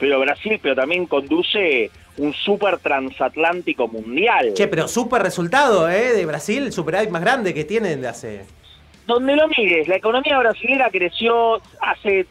pero 0.00 0.18
Brasil 0.18 0.58
pero 0.60 0.74
también 0.74 1.06
conduce 1.06 1.90
un 2.16 2.34
super 2.34 2.78
transatlántico 2.78 3.86
mundial 3.86 4.54
Che, 4.54 4.66
pero 4.66 4.88
súper 4.88 5.22
resultado, 5.22 5.88
¿eh? 5.88 6.12
De 6.12 6.26
Brasil, 6.26 6.64
el 6.64 6.72
superávit 6.72 7.10
más 7.10 7.22
grande 7.22 7.54
que 7.54 7.64
tienen 7.64 8.00
de 8.00 8.08
hace. 8.08 8.44
donde 9.06 9.36
lo 9.36 9.46
mires, 9.48 9.86
la 9.86 9.96
economía 9.96 10.38
brasileña 10.38 10.88
creció 10.90 11.60
hace, 11.80 12.26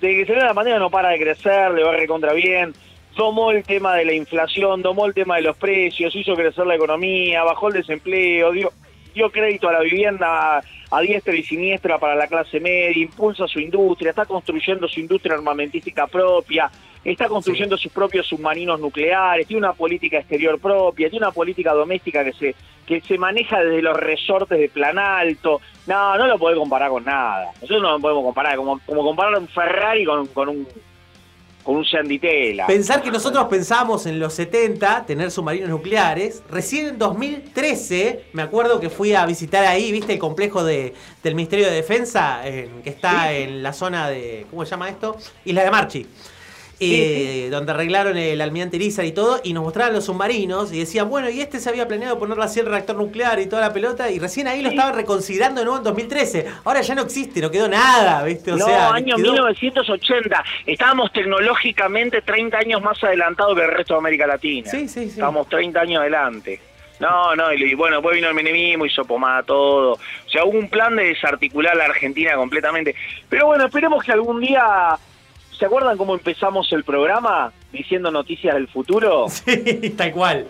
desde 0.00 0.16
que 0.16 0.26
salió 0.26 0.44
la 0.44 0.54
pandemia 0.54 0.80
no 0.80 0.90
para 0.90 1.10
de 1.10 1.18
crecer, 1.20 1.72
le 1.72 1.84
va 1.84 1.92
recontra 1.92 2.32
bien, 2.32 2.74
tomó 3.16 3.50
el 3.52 3.62
tema 3.62 3.94
de 3.94 4.04
la 4.04 4.12
inflación, 4.12 4.82
tomó 4.82 5.06
el 5.06 5.14
tema 5.14 5.36
de 5.36 5.42
los 5.42 5.56
precios, 5.56 6.14
hizo 6.14 6.34
crecer 6.34 6.66
la 6.66 6.74
economía, 6.74 7.44
bajó 7.44 7.68
el 7.68 7.74
desempleo, 7.74 8.50
digo, 8.52 8.72
dio 9.14 9.30
crédito 9.30 9.68
a 9.68 9.72
la 9.72 9.80
vivienda 9.80 10.62
a 10.90 11.00
diestra 11.00 11.34
y 11.34 11.42
siniestra 11.42 11.98
para 11.98 12.14
la 12.14 12.26
clase 12.26 12.60
media, 12.60 13.02
impulsa 13.02 13.46
su 13.48 13.58
industria, 13.60 14.10
está 14.10 14.26
construyendo 14.26 14.86
su 14.86 15.00
industria 15.00 15.34
armamentística 15.34 16.06
propia, 16.06 16.70
está 17.02 17.28
construyendo 17.28 17.76
sus 17.76 17.92
propios 17.92 18.26
submarinos 18.26 18.78
nucleares, 18.78 19.46
tiene 19.46 19.66
una 19.66 19.72
política 19.72 20.18
exterior 20.18 20.58
propia, 20.60 21.08
tiene 21.08 21.26
una 21.26 21.32
política 21.32 21.72
doméstica 21.72 22.24
que 22.24 22.32
se 22.32 22.54
que 22.84 23.00
se 23.00 23.16
maneja 23.16 23.62
desde 23.62 23.80
los 23.80 23.96
resortes 23.96 24.58
de 24.58 24.68
plan 24.68 24.98
alto. 24.98 25.62
No, 25.86 26.18
no 26.18 26.26
lo 26.26 26.38
puede 26.38 26.56
comparar 26.56 26.90
con 26.90 27.02
nada. 27.02 27.46
Nosotros 27.54 27.82
no 27.82 27.92
lo 27.92 28.00
podemos 28.00 28.24
comparar, 28.24 28.56
como, 28.56 28.78
como 28.84 29.02
comparar 29.02 29.38
un 29.38 29.48
Ferrari 29.48 30.04
con, 30.04 30.26
con 30.26 30.50
un 30.50 30.68
con 31.64 31.76
un 31.76 31.84
Sanditela. 31.84 32.66
Pensar 32.66 33.02
que 33.02 33.10
nosotros 33.10 33.46
pensábamos 33.48 34.06
en 34.06 34.18
los 34.20 34.34
70 34.34 35.06
tener 35.06 35.30
submarinos 35.30 35.70
nucleares. 35.70 36.42
Recién 36.50 36.86
en 36.88 36.98
2013, 36.98 38.26
me 38.34 38.42
acuerdo 38.42 38.78
que 38.80 38.90
fui 38.90 39.14
a 39.14 39.24
visitar 39.26 39.64
ahí, 39.64 39.90
viste, 39.90 40.12
el 40.12 40.18
complejo 40.18 40.62
de, 40.62 40.94
del 41.22 41.34
Ministerio 41.34 41.66
de 41.66 41.72
Defensa, 41.72 42.46
en- 42.46 42.82
que 42.82 42.90
está 42.90 43.32
en 43.32 43.62
la 43.62 43.72
zona 43.72 44.08
de. 44.10 44.46
¿Cómo 44.50 44.64
se 44.64 44.70
llama 44.72 44.88
esto? 44.90 45.16
Isla 45.44 45.64
de 45.64 45.70
Marchi. 45.70 46.06
Eh, 46.80 47.48
donde 47.50 47.72
arreglaron 47.72 48.16
el 48.16 48.40
almirante 48.40 48.76
Irizar 48.76 49.04
y 49.04 49.12
todo, 49.12 49.40
y 49.44 49.52
nos 49.52 49.62
mostraban 49.62 49.92
los 49.94 50.04
submarinos 50.04 50.72
y 50.72 50.78
decían, 50.80 51.08
bueno, 51.08 51.28
y 51.30 51.40
este 51.40 51.60
se 51.60 51.68
había 51.68 51.86
planeado 51.88 52.18
ponerle 52.18 52.44
así 52.44 52.60
el 52.60 52.66
reactor 52.66 52.96
nuclear 52.96 53.38
y 53.40 53.46
toda 53.46 53.62
la 53.62 53.72
pelota, 53.72 54.10
y 54.10 54.18
recién 54.18 54.48
ahí 54.48 54.62
lo 54.62 54.68
estaban 54.70 54.94
reconsiderando 54.94 55.60
de 55.60 55.64
nuevo 55.66 55.78
en 55.78 55.84
2013. 55.84 56.46
Ahora 56.64 56.80
ya 56.82 56.94
no 56.94 57.02
existe, 57.02 57.40
no 57.40 57.50
quedó 57.50 57.68
nada, 57.68 58.22
¿viste? 58.24 58.52
O 58.52 58.56
no, 58.56 58.66
sea, 58.66 58.92
año 58.92 59.16
quedó- 59.16 59.32
1980. 59.32 60.44
Estábamos 60.66 61.12
tecnológicamente 61.12 62.22
30 62.22 62.58
años 62.58 62.82
más 62.82 63.02
adelantados 63.02 63.56
que 63.56 63.62
el 63.64 63.70
resto 63.70 63.94
de 63.94 63.98
América 63.98 64.26
Latina. 64.26 64.70
Sí, 64.70 64.88
sí, 64.88 65.04
sí. 65.04 65.10
Estábamos 65.10 65.48
30 65.48 65.80
años 65.80 66.00
adelante. 66.00 66.60
No, 67.00 67.34
no, 67.34 67.52
y, 67.52 67.62
y 67.62 67.74
bueno, 67.74 67.96
después 67.96 68.14
vino 68.14 68.28
el 68.28 68.34
menemismo, 68.34 68.86
hizo 68.86 69.04
pomada 69.04 69.42
todo. 69.42 69.92
O 69.94 70.30
sea, 70.30 70.44
hubo 70.44 70.56
un 70.58 70.68
plan 70.70 70.94
de 70.96 71.04
desarticular 71.04 71.76
la 71.76 71.86
Argentina 71.86 72.34
completamente. 72.36 72.94
Pero 73.28 73.46
bueno, 73.46 73.66
esperemos 73.66 74.02
que 74.04 74.12
algún 74.12 74.40
día... 74.40 74.96
¿Se 75.58 75.66
acuerdan 75.66 75.96
cómo 75.96 76.14
empezamos 76.14 76.72
el 76.72 76.84
programa 76.84 77.52
diciendo 77.72 78.10
noticias 78.10 78.54
del 78.54 78.68
futuro? 78.68 79.26
Sí, 79.44 79.90
tal 79.96 80.12
cual. 80.12 80.46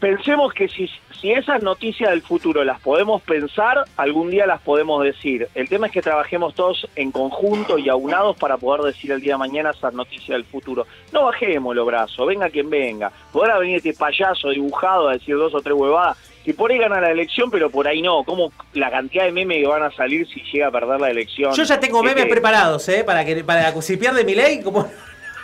Pensemos 0.00 0.52
que 0.52 0.68
si, 0.68 0.90
si 1.20 1.30
esas 1.30 1.62
noticias 1.62 2.10
del 2.10 2.22
futuro 2.22 2.64
las 2.64 2.80
podemos 2.80 3.22
pensar, 3.22 3.84
algún 3.96 4.30
día 4.30 4.46
las 4.46 4.60
podemos 4.60 5.04
decir. 5.04 5.48
El 5.54 5.68
tema 5.68 5.86
es 5.86 5.92
que 5.92 6.02
trabajemos 6.02 6.54
todos 6.54 6.88
en 6.96 7.12
conjunto 7.12 7.78
y 7.78 7.88
aunados 7.88 8.36
para 8.36 8.56
poder 8.56 8.82
decir 8.82 9.12
el 9.12 9.20
día 9.20 9.34
de 9.34 9.38
mañana 9.38 9.70
esas 9.70 9.94
noticias 9.94 10.30
del 10.30 10.44
futuro. 10.44 10.86
No 11.12 11.24
bajemos 11.26 11.76
los 11.76 11.86
brazos, 11.86 12.26
venga 12.26 12.50
quien 12.50 12.68
venga. 12.68 13.12
Podrá 13.32 13.58
venir 13.58 13.76
este 13.76 13.94
payaso 13.94 14.50
dibujado 14.50 15.08
a 15.08 15.12
decir 15.12 15.36
dos 15.36 15.54
o 15.54 15.60
tres 15.60 15.76
huevadas, 15.76 16.18
que 16.44 16.54
por 16.54 16.70
ahí 16.70 16.78
gana 16.78 17.00
la 17.00 17.10
elección, 17.10 17.50
pero 17.50 17.70
por 17.70 17.86
ahí 17.86 18.02
no. 18.02 18.24
Como 18.24 18.52
la 18.74 18.90
cantidad 18.90 19.24
de 19.24 19.32
memes 19.32 19.58
que 19.58 19.66
van 19.66 19.82
a 19.82 19.90
salir 19.92 20.26
si 20.28 20.40
llega 20.52 20.68
a 20.68 20.70
perder 20.70 21.00
la 21.00 21.10
elección. 21.10 21.52
Yo 21.54 21.62
ya 21.62 21.78
tengo 21.80 22.02
memes 22.02 22.18
Este, 22.24 22.30
preparados, 22.30 22.88
¿eh? 22.88 23.04
Para 23.04 23.24
que 23.24 23.42
para 23.44 23.80
si 23.82 23.96
pierde 23.96 24.24
mi 24.24 24.34
ley, 24.34 24.62
como 24.62 24.88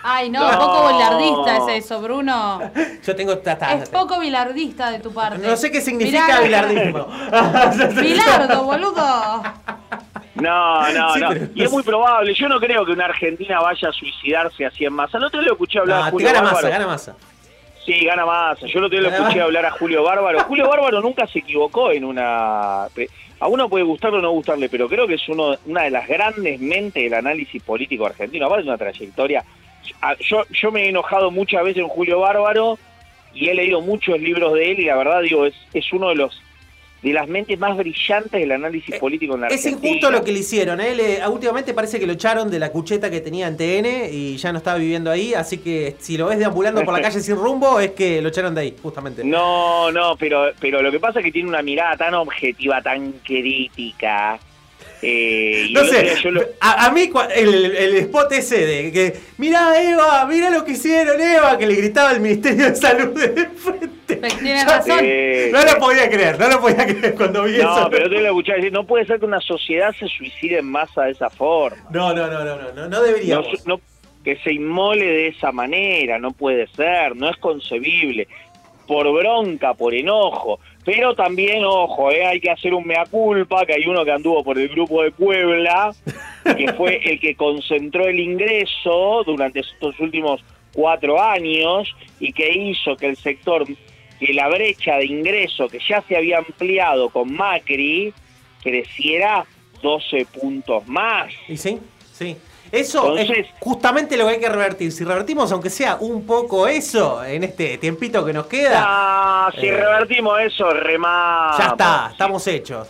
Ay, 0.03 0.31
no, 0.31 0.51
No. 0.51 0.59
poco 0.59 0.89
bilardista 0.93 1.57
es 1.75 1.85
eso, 1.85 2.01
Bruno. 2.01 2.61
yo 3.05 3.17
tengo 3.17 3.37
ta- 3.39 3.59
ta- 3.59 3.75
Es 3.75 3.89
poco 3.89 4.21
bilardista 4.21 4.91
de 4.91 5.01
tu 5.01 5.13
parte. 5.13 5.39
No 5.47 5.57
sé 5.57 5.71
qué 5.73 5.81
significa 5.81 6.41
bilardismo. 6.41 7.07
Bilardo, 8.01 8.63
boludo. 8.63 9.43
No, 10.37 10.93
no, 10.93 11.15
Sí, 11.15 11.21
no. 11.21 11.29
pero- 11.31 11.47
Y 11.55 11.63
es 11.65 11.71
muy 11.73 11.83
probable. 11.83 12.33
Yo 12.33 12.49
no 12.49 12.61
creo 12.61 12.87
que 12.87 12.93
una 12.93 13.07
Argentina 13.07 13.61
vaya 13.61 13.89
a 13.89 13.93
suicidarse 13.93 14.65
así 14.67 14.85
en 14.85 14.93
masa. 14.93 15.19
El 15.19 15.25
otro 15.25 15.41
día 15.41 15.49
lo 15.49 15.55
escuché 15.55 15.81
hablar 15.81 15.99
No, 15.99 16.05
te 16.07 16.11
Julio 16.13 16.27
gana 16.29 16.41
Bárbaro. 16.43 16.57
masa, 16.57 16.69
gana 16.69 16.87
masa. 16.87 17.17
Sí, 17.89 18.05
gana 18.05 18.27
masa. 18.27 18.67
Yo 18.67 18.87
día 18.87 19.01
lo 19.01 19.09
escuché 19.09 19.41
hablar 19.41 19.65
a 19.65 19.71
Julio 19.71 20.03
Bárbaro. 20.03 20.41
Julio 20.41 20.69
Bárbaro 20.69 21.01
nunca 21.01 21.27
se 21.27 21.39
equivocó 21.39 21.91
en 21.91 22.05
una... 22.05 22.85
A 23.41 23.49
uno 23.49 23.67
puede 23.71 23.83
gustarle 23.83 24.19
o 24.19 24.21
no 24.21 24.31
gustarle, 24.31 24.69
pero 24.69 24.91
creo 24.91 25.07
que 25.07 25.15
es 25.15 25.27
uno, 25.27 25.57
una 25.65 25.85
de 25.85 25.91
las 25.91 26.07
grandes 26.07 26.61
mentes 26.61 27.03
del 27.03 27.15
análisis 27.15 27.63
político 27.63 28.05
argentino. 28.05 28.45
Aparte 28.45 28.65
de 28.65 28.69
una 28.69 28.77
trayectoria. 28.77 29.43
Yo, 30.21 30.45
yo 30.51 30.71
me 30.71 30.83
he 30.83 30.89
enojado 30.91 31.31
muchas 31.31 31.65
veces 31.65 31.83
en 31.83 31.89
Julio 31.89 32.21
Bárbaro 32.21 32.79
y 33.33 33.49
he 33.49 33.55
leído 33.55 33.81
muchos 33.81 34.21
libros 34.21 34.53
de 34.53 34.73
él 34.73 34.81
y 34.81 34.85
la 34.85 34.97
verdad 34.97 35.23
digo, 35.23 35.47
es, 35.47 35.55
es 35.73 35.91
uno 35.91 36.11
de 36.11 36.17
los 36.17 36.43
de 37.03 37.13
las 37.13 37.29
mentes 37.29 37.57
más 37.61 37.77
brillantes 37.77 38.33
del 38.33 38.51
análisis 38.51 38.97
político 38.99 39.37
en 39.37 39.43
la 39.43 39.47
Es 39.49 39.65
Argentina. 39.65 39.89
injusto 39.89 40.11
lo 40.11 40.25
que 40.25 40.33
le 40.33 40.41
hicieron. 40.41 40.81
¿eh? 40.81 40.95
Le- 40.97 41.29
últimamente 41.29 41.73
parece 41.73 42.01
que 42.01 42.07
lo 42.07 42.15
echaron 42.15 42.51
de 42.51 42.59
la 42.59 42.71
cucheta 42.73 43.09
que 43.09 43.21
tenía 43.21 43.47
en 43.47 43.57
TN 43.57 44.09
y 44.13 44.37
ya 44.37 44.51
no 44.51 44.59
estaba 44.59 44.79
viviendo 44.79 45.09
ahí. 45.11 45.33
Así 45.33 45.59
que 45.59 45.95
si 46.01 46.17
lo 46.17 46.27
ves 46.27 46.39
deambulando 46.41 46.85
por 46.85 46.95
la 46.95 47.01
calle 47.09 47.21
sin 47.21 47.37
rumbo, 47.37 47.79
es 47.79 47.93
que 47.93 48.21
lo 48.21 48.31
echaron 48.31 48.55
de 48.55 48.63
ahí, 48.63 48.75
justamente. 48.83 49.23
No, 49.23 49.93
no, 49.93 50.17
pero, 50.17 50.51
pero 50.61 50.83
lo 50.83 50.91
que 50.91 50.99
pasa 50.99 51.21
es 51.21 51.25
que 51.25 51.31
tiene 51.33 51.49
una 51.49 51.63
mirada 51.63 51.97
tan 51.97 52.15
objetiva, 52.15 52.83
tan 52.83 53.13
crítica. 53.25 54.39
Eh, 55.01 55.69
No 55.73 55.85
sé, 55.85 56.17
lo- 56.31 56.43
a, 56.61 56.87
a 56.87 56.91
mí 56.91 57.09
el, 57.37 57.55
el 57.77 57.97
spot 57.99 58.33
ese 58.33 58.67
de 58.67 58.91
que, 58.93 59.17
mirá 59.37 59.81
Eva, 59.81 60.27
mirá 60.27 60.51
lo 60.51 60.65
que 60.65 60.73
hicieron 60.73 61.21
Eva, 61.21 61.57
que 61.57 61.67
le 61.69 61.77
gritaba 61.77 62.11
el 62.11 62.21
Ministerio 62.21 62.71
de 62.71 62.75
Salud 62.75 63.11
de 63.17 63.47
frente. 63.51 63.98
Tienes 64.09 64.65
razón. 64.67 64.99
Eh, 65.03 65.51
No 65.53 65.63
lo 65.65 65.79
podía 65.79 66.09
creer, 66.11 66.39
no 66.39 66.49
lo 66.49 66.61
podía 66.61 66.87
creer 66.87 67.15
cuando 67.15 67.45
vi 67.45 67.59
no, 67.59 67.79
eso. 67.79 67.89
pero 67.91 68.09
tú 68.09 68.15
lo 68.17 68.27
escuchás 68.27 68.57
decir, 68.57 68.73
no 68.73 68.85
puede 68.85 69.05
ser 69.07 69.19
que 69.21 69.27
una 69.27 69.41
sociedad 69.41 69.95
se 69.99 70.09
suicide 70.09 70.59
en 70.59 70.71
masa 70.71 71.05
de 71.05 71.13
esa 71.13 71.31
forma. 71.31 71.77
No, 71.91 72.13
no, 72.15 72.27
no, 72.27 72.45
no, 72.45 72.57
no, 72.57 72.73
no, 72.73 72.89
no. 72.89 72.89
No, 72.89 73.43
no- 73.67 73.81
que 74.25 74.37
se 74.39 74.53
inmole 74.53 75.07
de 75.07 75.29
esa 75.29 75.53
manera, 75.53 76.19
no 76.19 76.33
puede 76.33 76.67
ser, 76.69 77.15
no 77.17 77.29
es 77.31 77.37
concebible. 77.37 78.27
Por 78.87 79.11
bronca, 79.13 79.75
por 79.75 79.95
enojo. 79.95 80.61
Pero 80.85 81.15
también, 81.15 81.63
ojo, 81.65 82.11
eh, 82.11 82.25
hay 82.27 82.41
que 82.41 82.51
hacer 82.51 82.73
un 82.75 82.87
mea 82.87 83.05
culpa, 83.05 83.65
que 83.67 83.75
hay 83.75 83.87
uno 83.87 84.05
que 84.05 84.11
anduvo 84.13 84.43
por 84.43 84.59
el 84.59 84.69
grupo 84.71 85.03
de 85.03 85.11
Puebla, 85.13 85.93
que 86.57 86.73
fue 86.73 86.97
el 87.05 87.21
que 87.21 87.35
concentró 87.37 88.07
el 88.07 88.19
ingreso 88.19 89.23
durante 89.25 89.61
estos 89.61 89.99
últimos 90.01 90.43
cuatro 90.75 91.21
años 91.23 91.95
y 92.19 92.33
que 92.33 92.51
hizo 92.51 92.97
que 92.97 93.07
el 93.07 93.17
sector, 93.17 93.65
que 94.19 94.33
la 94.35 94.49
brecha 94.49 94.97
de 94.97 95.07
ingreso 95.07 95.69
que 95.69 95.79
ya 95.87 96.03
se 96.03 96.17
había 96.17 96.39
ampliado 96.39 97.09
con 97.11 97.33
Macri, 97.35 98.13
creciera 98.63 99.45
12 99.83 100.27
puntos 100.27 100.87
más. 100.87 101.33
¿Y 101.49 101.57
sí? 101.57 101.79
Sí. 102.13 102.37
Eso 102.71 103.17
Entonces- 103.17 103.47
es 103.47 103.47
justamente 103.61 104.17
lo 104.19 104.27
que 104.27 104.35
hay 104.35 104.41
que 104.41 104.49
revertir. 104.49 104.93
Si 104.93 105.03
revertimos, 105.05 105.51
aunque 105.53 105.71
sea 105.71 105.97
un 106.01 106.27
poco 106.27 106.67
eso, 106.69 107.25
en 107.25 107.45
este 107.45 107.79
tiempito 107.79 108.25
que 108.27 108.33
nos 108.35 108.47
queda, 108.47 108.83
Ah, 108.87 109.51
si 109.59 109.67
Eh, 109.69 109.73
revertimos 109.73 110.39
eso, 110.41 110.69
remamos. 110.71 111.57
ya 111.57 111.67
está, 111.69 112.09
estamos 112.13 112.47
hechos. 112.47 112.89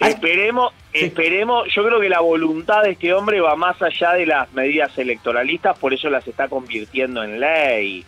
Esperemos, 0.00 0.72
esperemos, 0.92 1.66
yo 1.74 1.84
creo 1.84 2.00
que 2.00 2.08
la 2.08 2.20
voluntad 2.20 2.82
de 2.84 2.92
este 2.92 3.12
hombre 3.12 3.40
va 3.40 3.54
más 3.56 3.82
allá 3.82 4.12
de 4.12 4.24
las 4.26 4.50
medidas 4.52 4.96
electoralistas, 4.96 5.76
por 5.78 5.92
eso 5.92 6.08
las 6.08 6.26
está 6.26 6.48
convirtiendo 6.48 7.22
en 7.22 7.40
ley. 7.40 8.04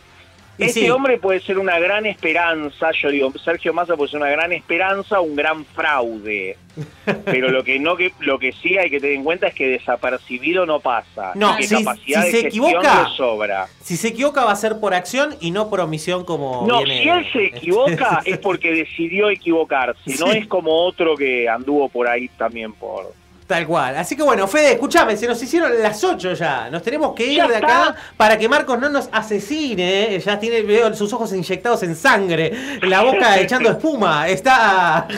Este 0.67 0.81
sí. 0.81 0.91
hombre 0.91 1.19
puede 1.19 1.41
ser 1.41 1.59
una 1.59 1.79
gran 1.79 2.07
esperanza, 2.07 2.91
yo 2.93 3.11
digo, 3.11 3.33
Sergio 3.45 3.73
Massa 3.73 3.97
puede 3.97 4.11
ser 4.11 4.21
una 4.21 4.31
gran 4.31 4.53
esperanza, 4.53 5.21
un 5.21 5.35
gran 5.37 5.65
fraude. 5.65 6.57
Pero 7.25 7.49
lo 7.51 7.65
que 7.65 7.79
no 7.79 7.97
que 7.97 8.13
lo 8.21 8.39
que 8.39 8.53
sí 8.53 8.79
hay 8.79 8.89
que 8.91 9.01
tener 9.01 9.17
en 9.17 9.25
cuenta 9.25 9.49
es 9.49 9.55
que 9.55 9.67
desapercibido 9.69 10.67
no 10.67 10.81
pasa. 10.81 11.33
No, 11.35 11.57
que 11.57 11.65
si- 11.65 11.77
capacidad 11.85 12.21
si 12.23 12.27
de 12.27 12.31
se 12.33 12.43
gestión 12.43 12.69
equivoca- 12.71 13.03
le 13.11 13.17
sobra. 13.17 13.67
Si 13.83 13.97
se 13.97 14.09
equivoca 14.09 14.45
va 14.45 14.53
a 14.53 14.57
ser 14.57 14.79
por 14.79 14.95
acción 14.95 15.35
y 15.41 15.51
no 15.51 15.69
por 15.69 15.81
omisión 15.81 16.25
como 16.25 16.67
No, 16.67 16.83
viene- 16.85 17.03
si 17.03 17.09
él 17.09 17.27
se 17.33 17.45
equivoca 17.47 18.23
es 18.25 18.39
porque 18.39 18.73
decidió 18.73 19.31
equivocarse, 19.31 20.17
no 20.21 20.31
es 20.33 20.47
como 20.47 20.73
otro 20.85 21.17
que 21.17 21.49
anduvo 21.49 21.89
por 21.89 22.07
ahí 22.09 22.29
también 22.39 22.73
por... 22.73 23.13
Tal 23.51 23.67
cual. 23.67 23.97
Así 23.97 24.15
que 24.15 24.23
bueno, 24.23 24.47
Fede, 24.47 24.75
escúchame, 24.75 25.17
se 25.17 25.27
nos 25.27 25.43
hicieron 25.43 25.73
las 25.83 26.05
8 26.05 26.35
ya. 26.35 26.71
Nos 26.71 26.85
tenemos 26.85 27.17
que 27.17 27.27
ir 27.27 27.45
de 27.49 27.57
acá 27.57 27.97
para 28.17 28.39
que 28.39 28.49
Marcos 28.49 28.79
no 28.79 28.89
nos 28.89 29.09
asesine. 29.11 30.15
¿eh? 30.15 30.21
Ya 30.21 30.39
tiene 30.39 30.63
veo 30.63 30.95
sus 30.95 31.13
ojos 31.13 31.33
inyectados 31.33 31.83
en 31.83 31.97
sangre, 31.97 32.53
la 32.83 33.03
boca 33.03 33.41
echando 33.41 33.71
espuma. 33.71 34.29
Está. 34.29 35.09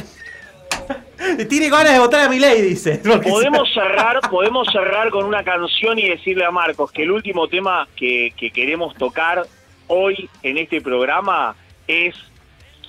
Tiene 1.47 1.69
ganas 1.69 1.93
de 1.93 1.99
votar 1.99 2.21
a 2.23 2.29
mi 2.31 2.39
ley, 2.39 2.63
dice. 2.63 3.03
Podemos 3.23 3.71
cerrar, 3.75 4.19
podemos 4.31 4.67
cerrar 4.73 5.11
con 5.11 5.27
una 5.27 5.45
canción 5.45 5.99
y 5.99 6.09
decirle 6.09 6.47
a 6.47 6.51
Marcos 6.51 6.91
que 6.91 7.03
el 7.03 7.11
último 7.11 7.49
tema 7.49 7.87
que, 7.95 8.33
que 8.35 8.51
queremos 8.51 8.95
tocar 8.95 9.43
hoy 9.89 10.31
en 10.43 10.57
este 10.57 10.81
programa 10.81 11.55
es 11.87 12.15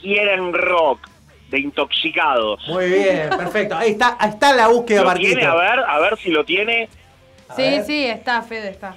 Quieren 0.02 0.54
Rock 0.54 1.13
de 1.54 1.60
Intoxicados. 1.60 2.68
Muy 2.68 2.90
bien, 2.90 3.30
perfecto. 3.30 3.78
Ahí 3.78 3.92
está, 3.92 4.18
ahí 4.20 4.32
está 4.32 4.54
la 4.54 4.70
búsqueda, 4.70 5.04
¿Lo 5.04 5.14
tiene? 5.14 5.46
A 5.46 5.54
ver, 5.54 5.80
a 5.88 6.00
ver 6.00 6.18
si 6.18 6.32
lo 6.32 6.44
tiene. 6.44 6.90
Sí, 7.56 7.80
sí, 7.86 8.06
está, 8.06 8.42
Fede, 8.42 8.70
está. 8.70 8.96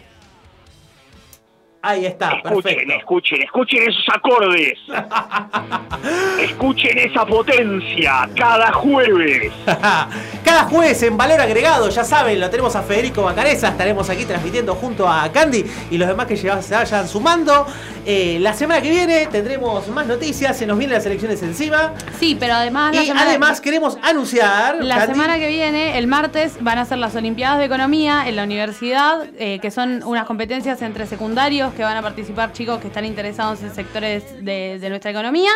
Ahí 1.88 2.04
está, 2.04 2.32
Escuchen, 2.32 2.62
perfecto. 2.62 2.92
escuchen, 2.94 3.42
escuchen 3.42 3.82
esos 3.82 4.04
acordes. 4.12 4.76
escuchen 6.40 6.98
esa 6.98 7.24
potencia 7.24 8.28
cada 8.36 8.72
jueves. 8.72 9.52
Cada 10.44 10.64
jueves 10.64 11.02
en 11.02 11.16
Valor 11.16 11.40
Agregado, 11.40 11.88
ya 11.88 12.04
saben, 12.04 12.38
lo 12.38 12.48
tenemos 12.48 12.76
a 12.76 12.82
Federico 12.82 13.22
Bacareza, 13.22 13.68
estaremos 13.68 14.08
aquí 14.10 14.24
transmitiendo 14.24 14.76
junto 14.76 15.08
a 15.08 15.30
Candy 15.32 15.64
y 15.90 15.98
los 15.98 16.06
demás 16.06 16.26
que 16.26 16.36
se 16.36 16.48
vayan 16.48 17.08
sumando. 17.08 17.66
Eh, 18.04 18.38
la 18.40 18.52
semana 18.52 18.80
que 18.80 18.90
viene 18.90 19.26
tendremos 19.26 19.88
más 19.88 20.06
noticias, 20.06 20.56
se 20.56 20.64
nos 20.64 20.78
vienen 20.78 20.94
las 20.96 21.06
elecciones 21.06 21.42
encima. 21.42 21.94
Sí, 22.20 22.36
pero 22.38 22.54
además 22.54 22.94
la 22.94 23.02
Y 23.02 23.10
además 23.10 23.60
queremos 23.60 23.98
anunciar... 24.00 24.76
La 24.84 24.98
Candy, 24.98 25.14
semana 25.14 25.38
que 25.38 25.48
viene, 25.48 25.98
el 25.98 26.06
martes, 26.06 26.56
van 26.60 26.78
a 26.78 26.84
ser 26.84 26.98
las 26.98 27.16
Olimpiadas 27.16 27.58
de 27.58 27.64
Economía 27.64 28.28
en 28.28 28.36
la 28.36 28.44
universidad, 28.44 29.26
eh, 29.38 29.58
que 29.60 29.72
son 29.72 30.04
unas 30.04 30.26
competencias 30.26 30.80
entre 30.82 31.06
secundarios 31.06 31.74
que 31.76 31.82
van 31.82 31.96
a 31.96 32.02
participar 32.02 32.52
chicos 32.52 32.80
que 32.80 32.88
están 32.88 33.04
interesados 33.04 33.62
en 33.62 33.74
sectores 33.74 34.44
de, 34.44 34.78
de 34.80 34.88
nuestra 34.88 35.10
economía. 35.10 35.50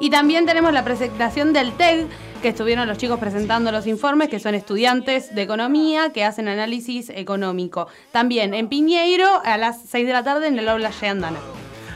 Y 0.00 0.10
también 0.10 0.46
tenemos 0.46 0.72
la 0.72 0.82
presentación 0.84 1.52
del 1.52 1.72
TEG, 1.72 2.06
que 2.42 2.48
estuvieron 2.48 2.86
los 2.86 2.98
chicos 2.98 3.18
presentando 3.18 3.70
los 3.72 3.86
informes, 3.86 4.28
que 4.28 4.38
son 4.38 4.54
estudiantes 4.54 5.34
de 5.34 5.42
economía 5.42 6.10
que 6.12 6.24
hacen 6.24 6.48
análisis 6.48 7.10
económico. 7.10 7.88
También 8.12 8.54
en 8.54 8.68
Piñeiro 8.68 9.42
a 9.44 9.56
las 9.56 9.82
6 9.88 10.06
de 10.06 10.12
la 10.12 10.24
tarde 10.24 10.48
en 10.48 10.58
el 10.58 10.68
aula 10.68 10.90
Andana. 11.02 11.38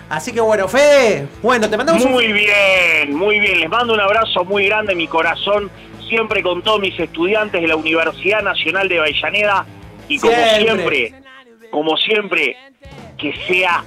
Así 0.09 0.33
que 0.33 0.41
bueno, 0.41 0.67
Fede, 0.67 1.29
bueno, 1.41 1.71
te 1.71 1.77
mandamos 1.77 2.05
un... 2.05 2.11
Muy 2.13 2.33
bien, 2.33 3.15
muy 3.15 3.39
bien. 3.39 3.61
Les 3.61 3.69
mando 3.69 3.95
un 3.95 4.01
abrazo 4.01 4.45
muy 4.45 4.67
grande, 4.67 4.95
mi 4.97 5.07
corazón, 5.07 5.71
siempre 6.09 6.43
con 6.43 6.63
todos 6.63 6.81
mis 6.81 6.99
estudiantes 6.99 7.61
de 7.61 7.69
la 7.69 7.77
Universidad 7.77 8.43
Nacional 8.43 8.89
de 8.89 8.99
Avellaneda. 8.99 9.67
Y 10.09 10.19
como 10.19 10.33
Siempre. 10.33 10.65
siempre, 10.65 11.15
como 11.71 11.97
siempre, 11.97 12.57
que 13.21 13.35
sea 13.47 13.85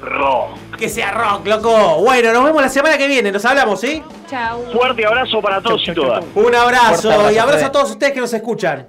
rock. 0.00 0.76
Que 0.76 0.88
sea 0.88 1.10
rock, 1.12 1.46
loco. 1.46 2.02
Bueno, 2.02 2.32
nos 2.32 2.44
vemos 2.44 2.60
la 2.62 2.68
semana 2.68 2.98
que 2.98 3.06
viene, 3.06 3.30
nos 3.32 3.44
hablamos, 3.44 3.80
¿sí? 3.80 4.02
Chao. 4.28 4.64
Fuerte 4.72 5.06
abrazo 5.06 5.40
para 5.40 5.62
todos 5.62 5.86
y 5.86 5.94
todas. 5.94 6.24
Un 6.34 6.54
abrazo, 6.54 7.02
Fuerte 7.02 7.14
abrazo, 7.14 7.32
y 7.32 7.38
abrazo 7.38 7.66
a 7.66 7.72
todos 7.72 7.90
ustedes 7.90 8.12
que 8.12 8.20
nos 8.20 8.32
escuchan. 8.32 8.88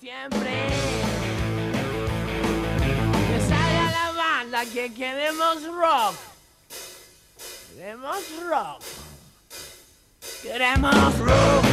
Que 0.00 0.06
salga 3.48 3.90
la 3.90 4.12
banda 4.16 4.64
que 4.72 4.92
queremos 4.92 5.62
rock. 5.74 6.14
Queremos 7.74 8.16
rock. 8.48 8.82
Queremos 10.42 11.18
rock. 11.18 11.64